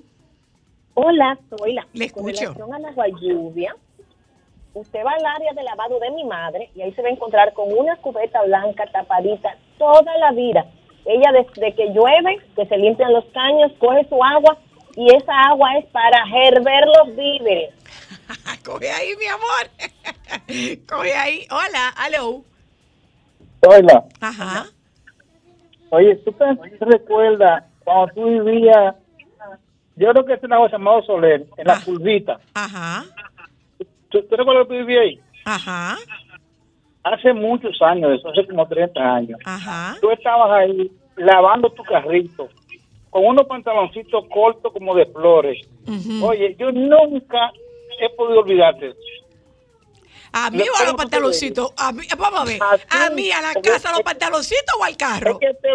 Hola, 0.94 1.38
soy 1.58 1.74
la. 1.74 1.86
Le 1.92 2.10
Con 2.10 2.28
escucho. 2.30 2.52
relación 2.54 2.74
a 2.74 2.78
la 2.78 3.08
lluvia, 3.20 3.76
usted 4.74 5.00
va 5.04 5.12
al 5.12 5.26
área 5.26 5.52
de 5.52 5.62
lavado 5.62 5.98
de 6.00 6.10
mi 6.12 6.24
madre 6.24 6.70
y 6.74 6.82
ahí 6.82 6.92
se 6.92 7.02
va 7.02 7.08
a 7.08 7.12
encontrar 7.12 7.52
con 7.54 7.72
una 7.72 7.96
cubeta 7.96 8.42
blanca 8.44 8.84
tapadita 8.92 9.56
toda 9.78 10.16
la 10.18 10.32
vida. 10.32 10.64
Ella 11.04 11.30
desde 11.32 11.74
que 11.74 11.92
llueve, 11.92 12.38
que 12.56 12.66
se 12.66 12.76
limpian 12.78 13.12
los 13.12 13.24
caños, 13.26 13.72
coge 13.78 14.06
su 14.08 14.22
agua 14.24 14.58
y 14.96 15.14
esa 15.14 15.32
agua 15.50 15.76
es 15.78 15.84
para 15.86 16.18
herver 16.44 16.84
los 16.98 17.14
víveres. 17.14 17.74
Coge 18.66 18.90
ahí, 18.90 19.10
mi 19.16 19.26
amor. 19.26 20.80
Coge 20.88 21.14
ahí. 21.14 21.46
Hola, 21.50 21.88
aló. 21.96 22.42
Hola. 23.60 24.04
Ajá. 24.20 24.66
Oye, 25.90 26.16
¿tú 26.16 26.32
te 26.32 26.44
recuerdas 26.84 27.62
cuando 27.84 28.12
tú 28.12 28.24
vivías, 28.24 28.96
yo 29.94 30.10
creo 30.12 30.26
que 30.26 30.32
es 30.32 30.42
una 30.42 30.56
cosa 30.56 30.72
llamada 30.72 31.02
Soler, 31.02 31.46
en 31.56 31.64
la 31.66 31.74
Ah. 31.74 31.82
curvita? 31.84 32.40
Ajá. 32.54 33.04
¿Tú, 34.10 34.20
tú 34.22 34.36
recuerdas 34.36 34.66
que 34.66 34.78
vivías 34.78 35.02
ahí? 35.02 35.20
Ajá. 35.44 35.96
Hace 37.04 37.32
muchos 37.34 37.80
años, 37.82 38.18
eso 38.18 38.30
hace 38.30 38.44
como 38.48 38.66
30 38.66 39.00
años. 39.00 39.38
Ajá. 39.44 39.96
Tú 40.00 40.10
estabas 40.10 40.50
ahí 40.50 40.90
lavando 41.14 41.70
tu 41.70 41.84
carrito 41.84 42.48
con 43.10 43.24
unos 43.26 43.46
pantaloncitos 43.46 44.24
cortos 44.28 44.72
como 44.72 44.92
de 44.96 45.06
flores. 45.06 45.64
Oye, 46.20 46.56
yo 46.58 46.72
nunca 46.72 47.52
he 48.00 48.08
podido 48.10 48.40
olvidarte. 48.40 48.94
A 50.32 50.50
mí 50.50 50.60
o 50.60 50.62
a 50.62 50.66
los 50.66 50.78
¿cómo 50.78 50.90
tú 50.90 50.96
te 50.96 50.96
pantaloncitos. 50.96 51.72
A 51.78 51.92
mí, 51.92 52.06
vamos 52.18 52.40
a 52.40 52.44
ver. 52.44 52.58
Así, 52.62 52.84
A 52.90 53.10
mí, 53.10 53.30
a 53.30 53.40
la 53.40 53.54
casa, 53.54 53.92
los 53.92 54.02
pantaloncitos 54.02 54.74
o 54.78 54.84
al 54.84 54.92
Es 54.92 54.96
carro. 54.98 55.38
que 55.38 55.54
te, 55.54 55.68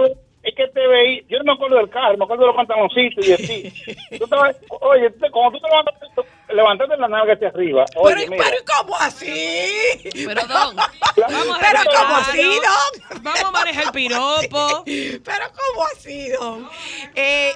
es 0.44 0.56
que 0.56 0.68
te 0.70 0.88
veí, 0.88 1.26
yo 1.30 1.38
no 1.40 1.44
me 1.46 1.54
acuerdo 1.54 1.78
del 1.78 1.90
carro, 1.90 2.18
me 2.18 2.24
acuerdo 2.24 2.44
de 2.44 2.48
los 2.48 2.56
pantaloncitos 2.56 3.28
y 3.28 3.34
así. 3.34 3.74
Tú 4.18 4.24
estabas- 4.24 4.56
oye, 4.82 5.10
tú- 5.12 5.26
cuando 5.32 5.58
tú 5.58 5.64
te 5.64 5.70
levantaste, 5.70 6.06
tú- 6.16 6.26
levantaste 6.56 6.98
la 6.98 7.08
nalga 7.08 7.34
hacia 7.34 7.48
arriba. 7.50 7.86
Oye, 7.96 8.16
Pero, 8.16 8.32
mira, 8.32 8.44
pero 8.50 8.64
¿cómo 8.78 8.96
así? 8.98 10.02
Pero, 10.26 10.42
Don, 10.48 10.76
vamos 10.76 11.58
a 11.58 11.60
Pero 11.60 11.80
¿cómo 11.96 12.16
así, 12.18 12.42
Don? 12.44 13.24
Vamos 13.24 13.44
a 13.44 13.52
manejar 13.52 13.84
el 13.86 13.92
piropo. 13.92 14.84
Pero 14.86 15.46
¿cómo 15.56 15.86
así, 15.96 16.30
Don? 16.30 16.70
Eh, 17.16 17.52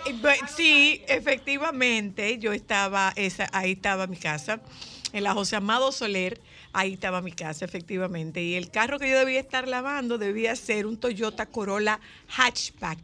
sí, 0.55 1.03
efectivamente, 1.07 2.37
yo 2.37 2.53
estaba, 2.53 3.13
esa, 3.15 3.47
ahí 3.51 3.71
estaba 3.73 4.07
mi 4.07 4.17
casa. 4.17 4.59
en 5.13 5.23
la 5.23 5.33
José 5.33 5.55
Amado 5.55 5.91
Soler, 5.91 6.39
ahí 6.75 6.93
estaba 6.93 7.21
mi 7.21 7.31
casa, 7.31 7.65
efectivamente. 7.65 8.43
Y 8.43 8.55
el 8.55 8.69
carro 8.69 8.99
que 8.99 9.09
yo 9.09 9.17
debía 9.17 9.39
estar 9.39 9.67
lavando 9.67 10.17
debía 10.17 10.55
ser 10.55 10.85
un 10.85 10.97
Toyota 10.97 11.45
Corolla 11.45 11.99
Hatchback, 12.35 12.99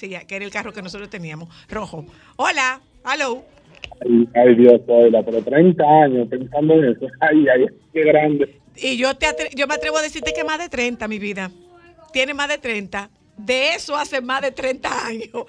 que, 0.00 0.36
era 0.36 0.44
el 0.44 0.50
carro 0.50 0.72
que 0.72 0.80
nosotros 0.80 1.10
teníamos, 1.10 1.48
rojo. 1.68 2.06
Hola, 2.36 2.80
hello. 3.04 3.44
Ay, 4.00 4.28
ay, 4.34 4.54
Dios, 4.54 4.80
Zoila, 4.86 5.22
pero 5.24 5.42
30 5.42 5.84
años 5.84 6.28
pensando 6.28 6.74
en 6.74 6.84
eso. 6.92 7.06
Ay, 7.20 7.46
ay, 7.48 7.66
qué 7.92 8.00
grande. 8.02 8.60
Y 8.76 8.96
yo, 8.96 9.14
te 9.16 9.26
atre- 9.26 9.54
yo 9.54 9.66
me 9.66 9.74
atrevo 9.74 9.98
a 9.98 10.02
decirte 10.02 10.32
que 10.32 10.42
más 10.42 10.58
de 10.58 10.68
30, 10.68 11.06
mi 11.06 11.18
vida. 11.18 11.50
Tiene 12.12 12.32
más 12.34 12.48
de 12.48 12.58
30. 12.58 13.10
De 13.36 13.74
eso 13.74 13.96
hace 13.96 14.20
más 14.20 14.42
de 14.42 14.52
30 14.52 15.06
años. 15.06 15.44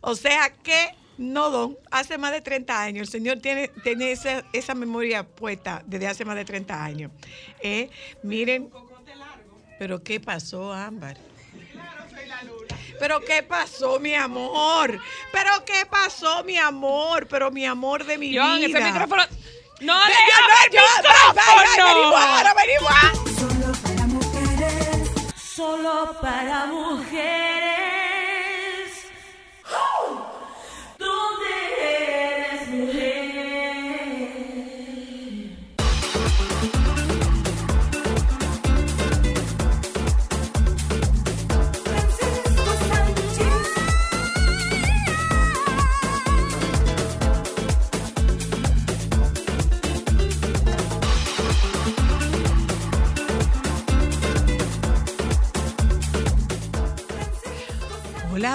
O 0.00 0.14
sea 0.14 0.52
que, 0.62 0.88
no, 1.18 1.50
don, 1.50 1.78
hace 1.90 2.18
más 2.18 2.32
de 2.32 2.40
30 2.40 2.80
años. 2.82 3.08
El 3.08 3.12
señor 3.12 3.38
tiene, 3.38 3.68
tiene 3.82 4.12
esa, 4.12 4.44
esa 4.52 4.74
memoria 4.74 5.22
puesta 5.24 5.82
desde 5.86 6.06
hace 6.08 6.24
más 6.24 6.36
de 6.36 6.44
30 6.44 6.84
años. 6.84 7.10
Eh, 7.60 7.90
miren. 8.22 8.70
Pero 9.78 10.02
¿qué 10.02 10.20
pasó, 10.20 10.72
Ámbar? 10.72 11.16
Pero 12.98 13.20
¿qué 13.20 13.42
pasó, 13.42 14.00
mi 14.00 14.14
amor? 14.14 14.98
Pero 15.32 15.50
¿qué 15.66 15.84
pasó, 15.84 16.42
mi 16.44 16.56
amor? 16.56 17.26
Pero 17.28 17.50
mi 17.50 17.66
amor 17.66 18.04
de 18.06 18.16
mi 18.16 18.34
John, 18.36 18.56
vida. 18.58 18.78
ese 18.78 18.86
micrófono. 18.92 19.22
No 19.80 19.92
yo 19.92 20.14
no, 20.72 20.72
yo- 20.72 20.80
venimos 21.84 22.20
ahora, 22.20 22.54
micrófono. 22.54 22.54
venimos 22.56 22.90
ahora. 22.90 23.12
Solo 25.36 26.16
para 26.20 26.66
mujeres. 26.66 27.16
¿Dónde 29.70 30.35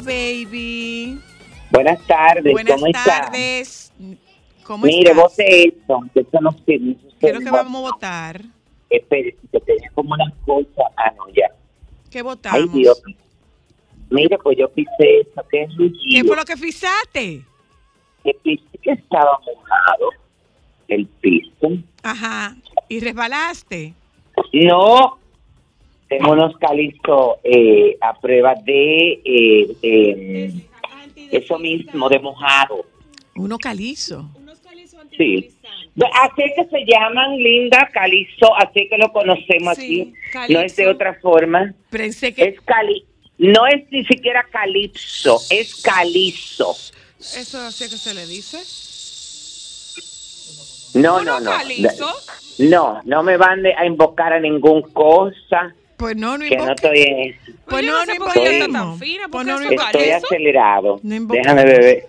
Hola, 0.01 0.13
baby. 0.13 1.20
Buenas 1.70 2.08
tardes, 2.08 2.51
Buenas 2.51 2.81
¿cómo 2.81 2.91
tardes. 2.91 3.93
¿Cómo 4.63 4.86
Mire, 4.86 5.12
estás? 5.12 5.15
vote 5.15 5.67
esto, 5.67 6.00
que 6.13 6.20
eso 6.22 6.41
no 6.41 6.51
se 6.51 6.77
dice. 6.77 7.08
¿Qué 7.20 7.27
es 7.27 7.34
lo 7.36 7.39
que 7.41 7.51
vamos 7.51 7.75
a 7.75 7.91
votar? 7.91 8.41
Espere, 8.89 9.36
que 9.51 9.60
tenía 9.60 9.89
como 9.93 10.13
una 10.13 10.34
cosa. 10.46 10.84
Ah, 10.98 11.12
no, 11.15 11.27
ya. 11.29 11.51
¿Qué 12.10 12.20
Ay, 12.20 12.24
votamos? 12.24 12.74
Dios. 12.74 13.01
Mire, 14.10 14.38
pues 14.39 14.58
yo 14.58 14.70
pisé 14.72 15.20
eso, 15.22 15.46
que 15.50 15.63
es 15.63 15.70
¿Qué 16.12 16.24
fue 16.24 16.36
lo 16.36 16.46
que 16.46 16.58
fisaste? 16.58 17.46
Que 18.24 18.34
pisé 18.43 18.77
que 18.81 18.91
estaba 18.91 19.39
mojado 19.46 20.10
el 20.88 21.05
piso. 21.05 21.70
Ajá. 22.03 22.55
¿Y 22.89 23.00
resbalaste? 23.00 23.93
No, 24.53 25.20
tengo 26.11 26.33
unos 26.33 26.57
calizos 26.57 27.37
eh, 27.45 27.97
a 28.01 28.19
prueba 28.19 28.53
de 28.65 29.21
eh, 29.23 29.75
eh, 29.81 30.51
eso 31.31 31.57
mismo, 31.57 32.09
de 32.09 32.19
mojado. 32.19 32.85
Uno 33.35 33.57
calizo. 33.57 34.29
Sí. 35.17 35.49
Así 36.21 36.41
es 36.43 36.51
que 36.57 36.65
se 36.69 36.85
llaman, 36.85 37.37
Linda, 37.37 37.89
calizo, 37.93 38.53
así 38.57 38.89
que 38.89 38.97
lo 38.97 39.13
conocemos 39.13 39.77
aquí. 39.77 40.13
No 40.49 40.59
es 40.59 40.75
de 40.75 40.87
otra 40.89 41.13
forma. 41.21 41.73
Pensé 41.89 42.33
que... 42.33 42.43
Es 42.43 42.61
cali 42.61 43.05
no 43.37 43.65
es 43.65 43.89
ni 43.89 44.05
siquiera 44.05 44.45
calipso, 44.51 45.39
es 45.49 45.81
calizo. 45.81 46.75
Eso 47.19 47.57
así 47.59 47.85
es 47.85 47.89
que 47.89 47.97
se 47.97 48.13
le 48.13 48.27
dice. 48.27 48.59
No, 50.99 51.15
¿Uno 51.15 51.39
no, 51.39 51.39
no. 51.39 51.51
calizo? 51.51 52.05
No, 52.59 53.01
no 53.05 53.23
me 53.23 53.37
van 53.37 53.63
de- 53.63 53.73
a 53.73 53.85
invocar 53.85 54.33
a 54.33 54.39
ningún 54.39 54.81
cosa. 54.83 55.73
Pues 56.01 56.17
no, 56.17 56.38
no 56.38 56.46
Que 56.46 56.58
no 56.58 56.72
estoy 56.74 57.00
en 57.03 57.20
eso. 57.20 57.39
Pues 57.70 57.86
yo 57.86 57.91
no, 57.91 58.05
no 58.67 58.98
fina, 58.98 59.27
Pues 59.31 59.46
no, 59.48 59.60
no 59.60 59.70
Estoy 59.70 60.10
acelerado. 60.10 61.00
No. 61.03 61.25
Déjame 61.27 61.63
beber. 61.63 62.08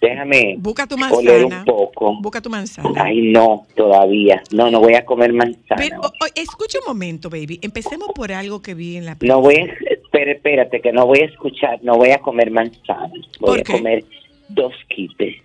Déjame 0.00 0.54
Busca 0.58 0.86
tu 0.86 0.94
oler 0.94 1.44
un 1.44 1.50
manzana. 1.50 1.64
poco. 1.64 2.20
Busca 2.22 2.40
tu 2.40 2.48
manzana. 2.50 2.90
Ay, 3.04 3.20
no, 3.32 3.66
todavía. 3.74 4.42
No, 4.50 4.70
no 4.70 4.80
voy 4.80 4.94
a 4.94 5.04
comer 5.04 5.32
manzana. 5.32 5.76
Pero, 5.76 6.00
o- 6.00 6.06
o- 6.06 6.28
escucha 6.34 6.78
un 6.78 6.86
momento, 6.88 7.28
baby. 7.28 7.58
Empecemos 7.62 8.08
por 8.14 8.32
algo 8.32 8.62
que 8.62 8.74
vi 8.74 8.96
en 8.96 9.04
la 9.06 9.16
No 9.20 9.40
voy 9.40 9.56
a, 9.56 9.64
espera, 9.90 10.32
espérate, 10.32 10.80
que 10.80 10.92
no 10.92 11.06
voy 11.06 11.20
a 11.20 11.24
escuchar, 11.26 11.80
no 11.82 11.96
voy 11.96 12.10
a 12.12 12.18
comer 12.18 12.50
manzana. 12.50 13.08
Voy 13.40 13.50
¿Por 13.50 13.60
a 13.60 13.62
qué? 13.62 13.72
comer 13.72 14.04
dos 14.48 14.72
quites 14.88 15.36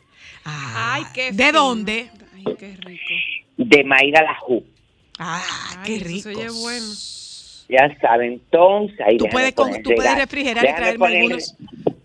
Ay, 0.45 1.03
qué 1.13 1.31
¿De 1.31 1.45
fino. 1.47 1.59
dónde? 1.59 2.09
Ay, 2.35 2.55
qué 2.57 2.75
rico. 2.77 3.03
de 3.57 3.83
maíz 3.83 4.13
a 4.15 4.23
la 4.23 4.35
ju. 4.35 4.63
Ah, 5.19 5.41
Ay, 5.71 5.77
qué 5.85 5.95
eso 5.95 6.05
rico. 6.05 6.21
se 6.29 6.29
oye 6.35 6.49
bueno. 6.61 6.85
Ya 7.67 7.89
saben, 7.99 8.33
entonces 8.33 8.99
ahí 9.01 9.17
Tú 9.17 9.25
déjame 9.25 9.31
puedes 9.31 9.53
con- 9.55 9.83
tú 9.83 9.91
puedes 9.95 10.15
refrigerar 10.17 10.63
y 10.63 10.67
déjame 10.67 10.81
traerme 10.83 10.99
poner- 11.05 11.17
algunos. 11.21 11.55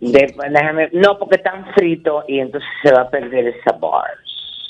de- 0.01 0.35
déjame- 0.51 0.89
no, 0.93 1.19
porque 1.19 1.37
están 1.37 1.67
fritos 1.75 2.25
y 2.29 2.39
entonces 2.41 2.69
se 2.83 2.91
va 2.93 3.03
a 3.03 3.11
perder 3.11 3.47
el 3.49 3.55
sabor. 3.65 4.05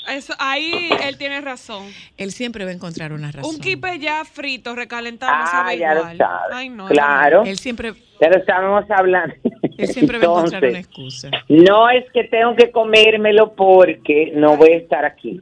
Eso, 0.09 0.33
ahí 0.39 0.89
él 1.07 1.15
tiene 1.17 1.39
razón. 1.41 1.85
Él 2.17 2.31
siempre 2.31 2.65
va 2.65 2.71
a 2.71 2.73
encontrar 2.73 3.13
una 3.13 3.31
razón. 3.31 3.53
Un 3.55 3.61
kipe 3.61 3.99
ya 3.99 4.25
frito, 4.25 4.75
recalentado, 4.75 5.31
no 5.37 5.43
Ah, 5.43 5.47
sabe 5.47 5.77
ya 5.77 5.93
lo 5.93 5.99
igual. 6.01 6.17
sabes. 6.17 6.53
Ay, 6.53 6.69
no, 6.69 6.87
claro. 6.87 7.43
Él 7.45 7.57
siempre, 7.59 7.93
lo 8.19 8.37
estábamos 8.37 8.83
hablando. 8.89 9.35
él 9.77 9.87
siempre 9.87 10.17
va 10.17 10.25
a 10.25 10.27
encontrar 10.39 10.63
una 10.65 10.79
Entonces, 10.79 10.85
excusa. 10.87 11.29
No 11.47 11.89
es 11.89 12.03
que 12.11 12.23
tengo 12.25 12.55
que 12.55 12.71
comérmelo 12.71 13.53
porque 13.55 14.31
no 14.35 14.57
voy 14.57 14.71
a 14.73 14.77
estar 14.77 15.05
aquí. 15.05 15.39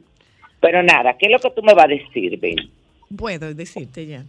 Pero 0.60 0.82
nada, 0.82 1.16
¿qué 1.18 1.26
es 1.26 1.32
lo 1.32 1.38
que 1.38 1.50
tú 1.56 1.62
me 1.62 1.72
vas 1.72 1.86
a 1.86 1.88
decir, 1.88 2.38
Ben? 2.38 2.56
Puedo 3.16 3.52
decirte 3.54 4.06
ya. 4.06 4.24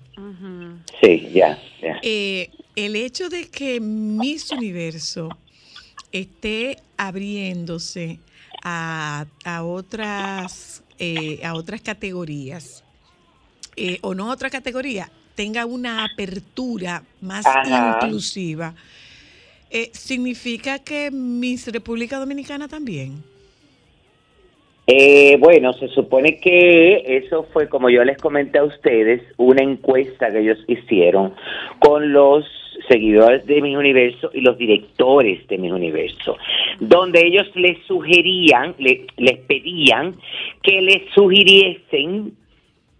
Sí, 1.01 1.29
ya, 1.33 1.59
ya. 1.81 1.99
Eh, 2.01 2.49
el 2.75 2.95
hecho 2.95 3.29
de 3.29 3.47
que 3.49 3.79
Miss 3.79 4.51
Universo 4.51 5.29
esté 6.11 6.77
abriéndose 6.97 8.19
a, 8.63 9.25
a 9.43 9.63
otras 9.63 10.83
eh, 10.99 11.39
a 11.43 11.55
otras 11.55 11.81
categorías 11.81 12.83
eh, 13.75 13.97
o 14.01 14.13
no 14.13 14.29
a 14.29 14.33
otra 14.33 14.49
categoría 14.49 15.11
tenga 15.35 15.65
una 15.65 16.03
apertura 16.05 17.03
más 17.21 17.45
Ajá. 17.45 17.99
inclusiva 18.03 18.75
eh, 19.69 19.89
significa 19.93 20.79
que 20.79 21.09
Miss 21.09 21.67
República 21.67 22.19
Dominicana 22.19 22.67
también 22.67 23.23
Eh, 24.87 25.37
bueno, 25.39 25.73
se 25.73 25.87
supone 25.89 26.39
que 26.39 27.03
eso 27.05 27.43
fue, 27.53 27.69
como 27.69 27.89
yo 27.89 28.03
les 28.03 28.17
comenté 28.17 28.59
a 28.59 28.63
ustedes, 28.63 29.21
una 29.37 29.61
encuesta 29.63 30.31
que 30.31 30.39
ellos 30.39 30.57
hicieron 30.67 31.33
con 31.79 32.11
los 32.11 32.45
seguidores 32.89 33.45
de 33.45 33.61
Mi 33.61 33.75
Universo 33.75 34.31
y 34.33 34.41
los 34.41 34.57
directores 34.57 35.47
de 35.47 35.57
Mi 35.59 35.71
Universo, 35.71 36.35
donde 36.79 37.25
ellos 37.25 37.47
les 37.55 37.77
sugerían, 37.85 38.73
le- 38.79 39.05
les 39.17 39.37
pedían 39.39 40.15
que 40.63 40.81
les 40.81 41.03
sugiriesen 41.13 42.33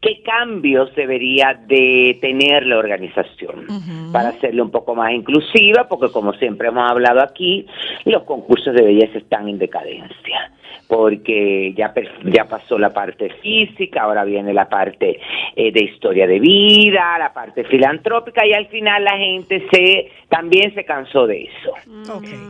qué 0.02 0.22
cambios 0.24 0.94
debería 0.96 1.60
de 1.68 2.18
tener 2.22 2.66
la 2.66 2.78
organización 2.78 3.66
para 4.12 4.30
hacerle 4.30 4.62
un 4.62 4.72
poco 4.72 4.96
más 4.96 5.12
inclusiva, 5.14 5.88
porque 5.90 6.12
como 6.12 6.34
siempre 6.34 6.70
hemos 6.70 6.90
hablado 6.90 7.22
aquí, 7.22 7.66
los 8.06 8.24
concursos 8.24 8.74
de 8.76 8.82
belleza 8.84 9.18
están 9.18 9.48
en 9.48 9.58
decadencia, 9.60 10.52
porque 10.88 11.74
ya, 11.76 11.94
ya 12.26 12.46
pasó 12.48 12.78
la 12.78 12.92
parte 12.94 13.30
física, 13.42 14.04
ahora 14.04 14.24
viene 14.24 14.54
la 14.54 14.68
parte 14.70 15.20
eh, 15.56 15.72
de 15.72 15.84
historia 15.84 16.28
de 16.28 16.40
vida, 16.40 17.18
la 17.20 17.34
parte 17.34 17.64
filantrópica, 17.64 18.46
y 18.46 18.54
al 18.54 18.68
final 18.68 19.04
la 19.04 19.18
gente 19.18 19.64
se 19.72 20.10
también 20.30 20.74
se 20.74 20.86
cansó 20.86 21.28
de 21.28 21.44
eso. 21.44 21.74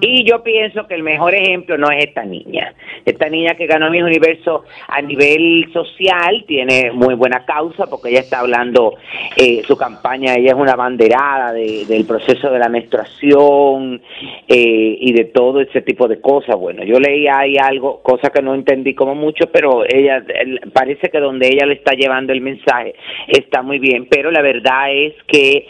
Y 0.01 0.23
yo 0.23 0.43
pienso 0.43 0.85
que 0.87 0.93
el 0.93 1.01
mejor 1.03 1.33
ejemplo 1.33 1.77
no 1.79 1.89
es 1.89 2.05
esta 2.05 2.23
niña. 2.23 2.73
Esta 3.05 3.27
niña 3.27 3.55
que 3.55 3.65
ganó 3.65 3.89
Miss 3.89 4.03
Universo 4.03 4.65
a 4.87 5.01
nivel 5.01 5.67
social 5.73 6.43
tiene 6.47 6.91
muy 6.91 7.15
buena 7.15 7.43
causa 7.43 7.87
porque 7.87 8.09
ella 8.09 8.19
está 8.19 8.39
hablando 8.41 8.93
eh, 9.35 9.63
su 9.65 9.75
campaña, 9.77 10.35
ella 10.35 10.51
es 10.51 10.57
una 10.57 10.75
banderada 10.75 11.53
de- 11.53 11.85
del 11.87 12.05
proceso 12.05 12.51
de 12.51 12.59
la 12.59 12.69
menstruación 12.69 14.01
eh, 14.47 14.97
y 14.99 15.13
de 15.13 15.25
todo 15.25 15.61
ese 15.61 15.81
tipo 15.81 16.07
de 16.07 16.21
cosas. 16.21 16.55
Bueno, 16.57 16.83
yo 16.83 16.99
leí 16.99 17.27
ahí 17.27 17.57
algo, 17.57 18.01
cosa 18.11 18.29
que 18.29 18.41
no 18.41 18.53
entendí 18.53 18.93
como 18.93 19.15
mucho, 19.15 19.45
pero 19.53 19.83
ella 19.87 20.23
el- 20.43 20.59
parece 20.73 21.09
que 21.09 21.19
donde 21.19 21.47
ella 21.47 21.65
le 21.65 21.75
está 21.75 21.93
llevando 21.93 22.33
el 22.33 22.41
mensaje 22.41 22.93
está 23.27 23.61
muy 23.61 23.79
bien, 23.79 24.07
pero 24.09 24.31
la 24.31 24.41
verdad 24.41 24.91
es 24.91 25.13
que 25.27 25.65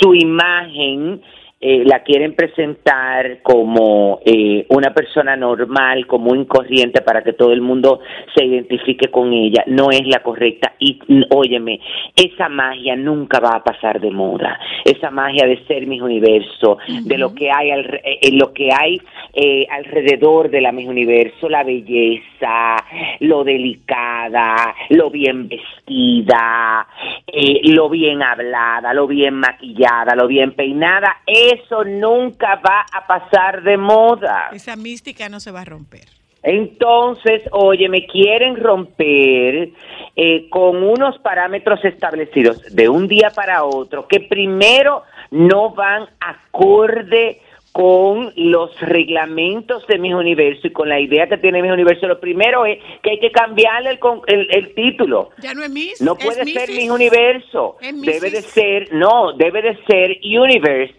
su 0.00 0.14
imagen 0.14 1.22
eh, 1.68 1.82
la 1.84 2.04
quieren 2.04 2.34
presentar 2.36 3.42
como 3.42 4.20
eh, 4.24 4.66
una 4.68 4.94
persona 4.94 5.34
normal, 5.36 6.06
común 6.06 6.44
corriente 6.44 7.00
para 7.02 7.22
que 7.22 7.32
todo 7.32 7.52
el 7.52 7.60
mundo 7.60 8.00
se 8.34 8.44
identifique 8.44 9.08
con 9.10 9.32
ella, 9.32 9.64
no 9.66 9.90
es 9.90 10.06
la 10.06 10.22
correcta. 10.22 10.74
Y 10.78 10.98
óyeme, 11.30 11.80
esa 12.14 12.48
magia 12.48 12.94
nunca 12.94 13.40
va 13.40 13.56
a 13.56 13.64
pasar 13.64 14.00
de 14.00 14.10
moda. 14.10 14.60
Esa 14.84 15.10
magia 15.10 15.46
de 15.46 15.64
ser 15.66 15.86
mis 15.86 16.00
universo, 16.00 16.78
de 17.02 17.18
lo 17.18 17.34
que 17.34 17.50
hay, 17.50 17.70
alre- 17.70 18.00
eh, 18.04 18.30
lo 18.32 18.52
que 18.52 18.68
hay 18.72 19.00
eh, 19.34 19.66
alrededor 19.70 20.50
de 20.50 20.60
la 20.60 20.70
mis 20.72 20.86
universo, 20.86 21.48
la 21.48 21.64
belleza, 21.64 22.76
lo 23.20 23.42
delicada, 23.42 24.74
lo 24.90 25.10
bien 25.10 25.48
vestida, 25.48 26.86
eh, 27.26 27.60
lo 27.64 27.88
bien 27.88 28.22
hablada, 28.22 28.92
lo 28.94 29.06
bien 29.06 29.34
maquillada, 29.34 30.14
lo 30.14 30.26
bien 30.28 30.52
peinada, 30.52 31.16
eso 31.60 31.84
nunca 31.84 32.56
va 32.56 32.84
a 32.92 33.06
pasar 33.06 33.62
de 33.62 33.76
moda. 33.76 34.50
Esa 34.52 34.76
mística 34.76 35.28
no 35.28 35.40
se 35.40 35.50
va 35.50 35.62
a 35.62 35.64
romper. 35.64 36.04
Entonces, 36.42 37.42
oye, 37.50 37.88
me 37.88 38.06
quieren 38.06 38.56
romper 38.56 39.70
eh, 40.14 40.48
con 40.48 40.82
unos 40.82 41.18
parámetros 41.18 41.84
establecidos 41.84 42.62
de 42.74 42.88
un 42.88 43.08
día 43.08 43.30
para 43.34 43.64
otro 43.64 44.06
que 44.06 44.20
primero 44.20 45.02
no 45.32 45.70
van 45.74 46.06
acorde 46.20 47.40
con 47.72 48.32
los 48.36 48.70
reglamentos 48.80 49.86
de 49.86 49.98
mis 49.98 50.14
universo 50.14 50.66
y 50.66 50.70
con 50.72 50.88
la 50.88 50.98
idea 50.98 51.26
que 51.28 51.36
tiene 51.36 51.60
mis 51.60 51.70
universo. 51.72 52.06
Lo 52.06 52.18
primero 52.20 52.64
es 52.64 52.78
que 53.02 53.10
hay 53.10 53.18
que 53.20 53.30
cambiarle 53.30 53.90
el, 53.90 53.98
con- 53.98 54.22
el, 54.28 54.46
el 54.50 54.72
título. 54.74 55.28
Ya 55.42 55.52
no 55.52 55.62
es 55.62 55.68
Miss. 55.70 56.00
No 56.00 56.16
es 56.18 56.24
puede 56.24 56.44
ser 56.46 56.70
Mrs. 56.70 56.76
mi 56.76 56.88
universo. 56.88 57.76
Es 57.82 58.00
Debe 58.00 58.30
de 58.30 58.40
ser, 58.40 58.94
no, 58.94 59.32
debe 59.34 59.60
de 59.60 59.76
ser 59.86 60.16
universe, 60.24 60.94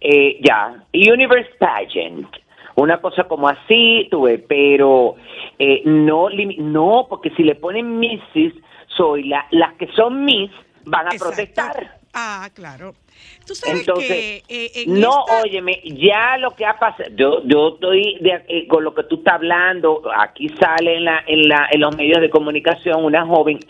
eh, 0.00 0.38
ya, 0.42 0.82
universe 0.92 1.50
pageant. 1.58 2.26
Una 2.74 3.00
cosa 3.02 3.24
como 3.24 3.48
así, 3.48 4.08
tuve, 4.10 4.38
pero 4.38 5.16
eh, 5.58 5.82
no, 5.84 6.28
no, 6.58 7.06
porque 7.08 7.30
si 7.36 7.42
le 7.42 7.54
ponen 7.54 7.98
Mrs., 8.00 8.54
soy 8.96 9.24
la, 9.24 9.46
las 9.50 9.74
que 9.74 9.88
son 9.88 10.24
Miss 10.24 10.50
van 10.84 11.06
a 11.06 11.10
Exacto. 11.10 11.34
protestar. 11.34 11.98
Ah, 12.14 12.48
claro. 12.54 12.92
Tú 13.46 13.54
sabes 13.54 13.80
Entonces, 13.80 14.08
que 14.08 14.42
eh, 14.48 14.70
en 14.84 15.00
no, 15.00 15.20
esta- 15.20 15.42
óyeme, 15.42 15.80
ya 15.84 16.36
lo 16.38 16.50
que 16.52 16.64
ha 16.66 16.78
pasado, 16.78 17.08
yo, 17.14 17.42
yo 17.44 17.68
estoy 17.74 18.18
de- 18.20 18.44
eh, 18.48 18.66
con 18.68 18.84
lo 18.84 18.94
que 18.94 19.04
tú 19.04 19.16
estás 19.16 19.34
hablando, 19.34 20.02
aquí 20.18 20.48
sale 20.60 20.96
en, 20.96 21.04
la, 21.04 21.22
en, 21.26 21.48
la, 21.48 21.68
en 21.70 21.80
los 21.80 21.96
medios 21.96 22.20
de 22.20 22.28
comunicación 22.30 23.04
una 23.04 23.24
joven 23.26 23.60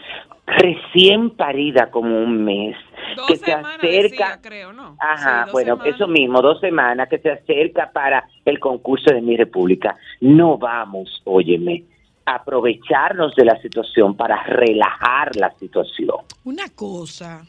recién 0.57 1.31
parida 1.31 1.91
como 1.91 2.19
un 2.23 2.45
mes, 2.45 2.77
Dos 3.17 3.27
que 3.27 3.37
se 3.37 3.53
acerca, 3.53 3.81
decía, 3.81 4.39
creo, 4.43 4.73
¿no? 4.73 4.97
ajá, 5.01 5.45
Sí, 5.47 5.51
bueno, 5.53 5.75
semanas. 5.77 5.95
eso 5.95 6.09
mismo, 6.09 6.43
dos 6.43 6.61
semanas, 6.61 7.09
que 7.09 7.19
se 7.19 7.31
acerca 7.31 7.91
para 7.93 8.27
el 8.45 8.59
concurso 8.59 9.13
de 9.13 9.21
mi 9.21 9.37
república. 9.37 9.97
No 10.21 10.59
vamos, 10.59 11.21
óyeme, 11.25 11.85
a 12.25 12.37
aprovecharnos 12.37 13.35
de 13.35 13.45
la 13.45 13.61
situación 13.61 14.17
para 14.17 14.43
relajar 14.45 15.35
la 15.37 15.53
situación. 15.59 16.17
Una 16.45 16.69
cosa. 16.75 17.45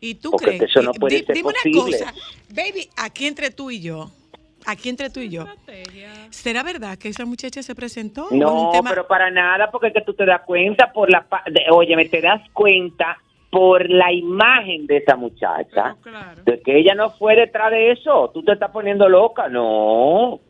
¿Y 0.00 0.16
tú 0.16 0.30
Porque 0.32 0.46
crees 0.58 0.62
eso 0.64 0.82
no 0.82 0.92
que- 0.92 1.00
puede 1.00 1.24
ser 1.24 1.34
dime 1.34 1.50
posible. 1.52 1.78
una 1.80 1.84
cosa, 2.12 2.14
baby, 2.50 2.88
aquí 2.96 3.26
entre 3.26 3.50
tú 3.50 3.70
y 3.70 3.80
yo, 3.80 4.10
aquí 4.66 4.88
entre 4.88 5.10
tú 5.10 5.20
y 5.20 5.28
yo, 5.30 5.44
¿será 6.30 6.62
verdad 6.62 6.98
que 6.98 7.08
esa 7.08 7.24
muchacha 7.24 7.62
se 7.62 7.74
presentó 7.74 8.28
No, 8.30 8.66
un 8.66 8.72
tema? 8.72 8.90
pero 8.90 9.06
para 9.06 9.30
nada, 9.30 9.70
porque 9.70 9.88
es 9.88 9.94
que 9.94 10.00
tú 10.02 10.14
te 10.14 10.24
das 10.26 10.42
cuenta 10.42 10.92
por 10.92 11.10
la... 11.10 11.22
pa- 11.22 11.42
de- 11.46 11.66
Óyeme, 11.70 12.06
te 12.08 12.20
das 12.20 12.40
cuenta 12.52 13.18
por 13.50 13.88
la 13.88 14.12
imagen 14.12 14.86
de 14.86 14.96
esa 14.96 15.14
muchacha, 15.16 15.96
de 16.44 16.60
que 16.60 16.76
ella 16.78 16.94
no 16.96 17.10
fue 17.10 17.36
detrás 17.36 17.70
de 17.70 17.92
eso. 17.92 18.30
Tú 18.34 18.42
te 18.42 18.52
estás 18.52 18.70
poniendo 18.72 19.08
loca, 19.08 19.48
no. 19.48 20.40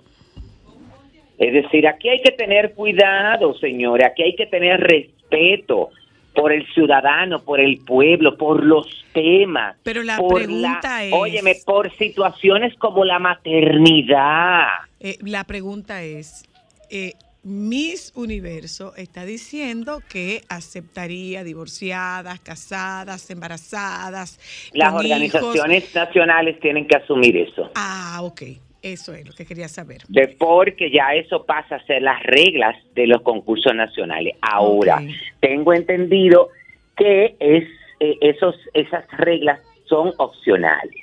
Es 1.36 1.52
decir, 1.52 1.86
aquí 1.86 2.08
hay 2.08 2.22
que 2.22 2.30
tener 2.32 2.74
cuidado, 2.74 3.54
señores, 3.58 4.06
aquí 4.06 4.22
hay 4.22 4.34
que 4.36 4.46
tener 4.46 4.80
respeto 4.80 5.90
por 6.34 6.52
el 6.52 6.66
ciudadano, 6.74 7.42
por 7.42 7.60
el 7.60 7.78
pueblo, 7.78 8.36
por 8.36 8.64
los 8.64 8.86
temas. 9.12 9.76
Pero 9.82 10.02
la 10.02 10.16
por 10.18 10.34
pregunta 10.42 11.04
es- 11.04 11.12
Óyeme, 11.12 11.56
por 11.64 11.90
situaciones 11.96 12.74
como 12.78 13.04
la 13.04 13.18
maternidad. 13.18 14.66
Eh, 15.00 15.18
la 15.22 15.44
pregunta 15.44 16.02
es, 16.02 16.44
eh, 16.90 17.12
Miss 17.42 18.12
Universo 18.16 18.94
está 18.96 19.26
diciendo 19.26 20.00
que 20.08 20.42
aceptaría 20.48 21.44
divorciadas, 21.44 22.40
casadas, 22.40 23.28
embarazadas, 23.30 24.40
Las 24.72 24.94
organizaciones 24.94 25.84
hijos. 25.84 25.94
nacionales 25.94 26.58
tienen 26.60 26.86
que 26.88 26.96
asumir 26.96 27.36
eso. 27.36 27.70
Ah, 27.74 28.20
ok, 28.22 28.42
eso 28.84 29.14
es 29.14 29.26
lo 29.26 29.32
que 29.32 29.44
quería 29.46 29.68
saber. 29.68 30.02
de 30.08 30.28
porque 30.28 30.90
ya 30.90 31.14
eso 31.14 31.44
pasa 31.46 31.76
a 31.76 31.86
ser 31.86 32.02
las 32.02 32.22
reglas 32.22 32.76
de 32.94 33.06
los 33.06 33.22
concursos 33.22 33.74
nacionales. 33.74 34.34
Ahora, 34.42 35.02
tengo 35.40 35.72
entendido 35.72 36.50
que 36.96 37.34
es 37.40 37.64
eh, 38.00 38.16
esos 38.20 38.54
esas 38.74 39.06
reglas 39.12 39.60
son 39.86 40.12
opcionales. 40.18 41.02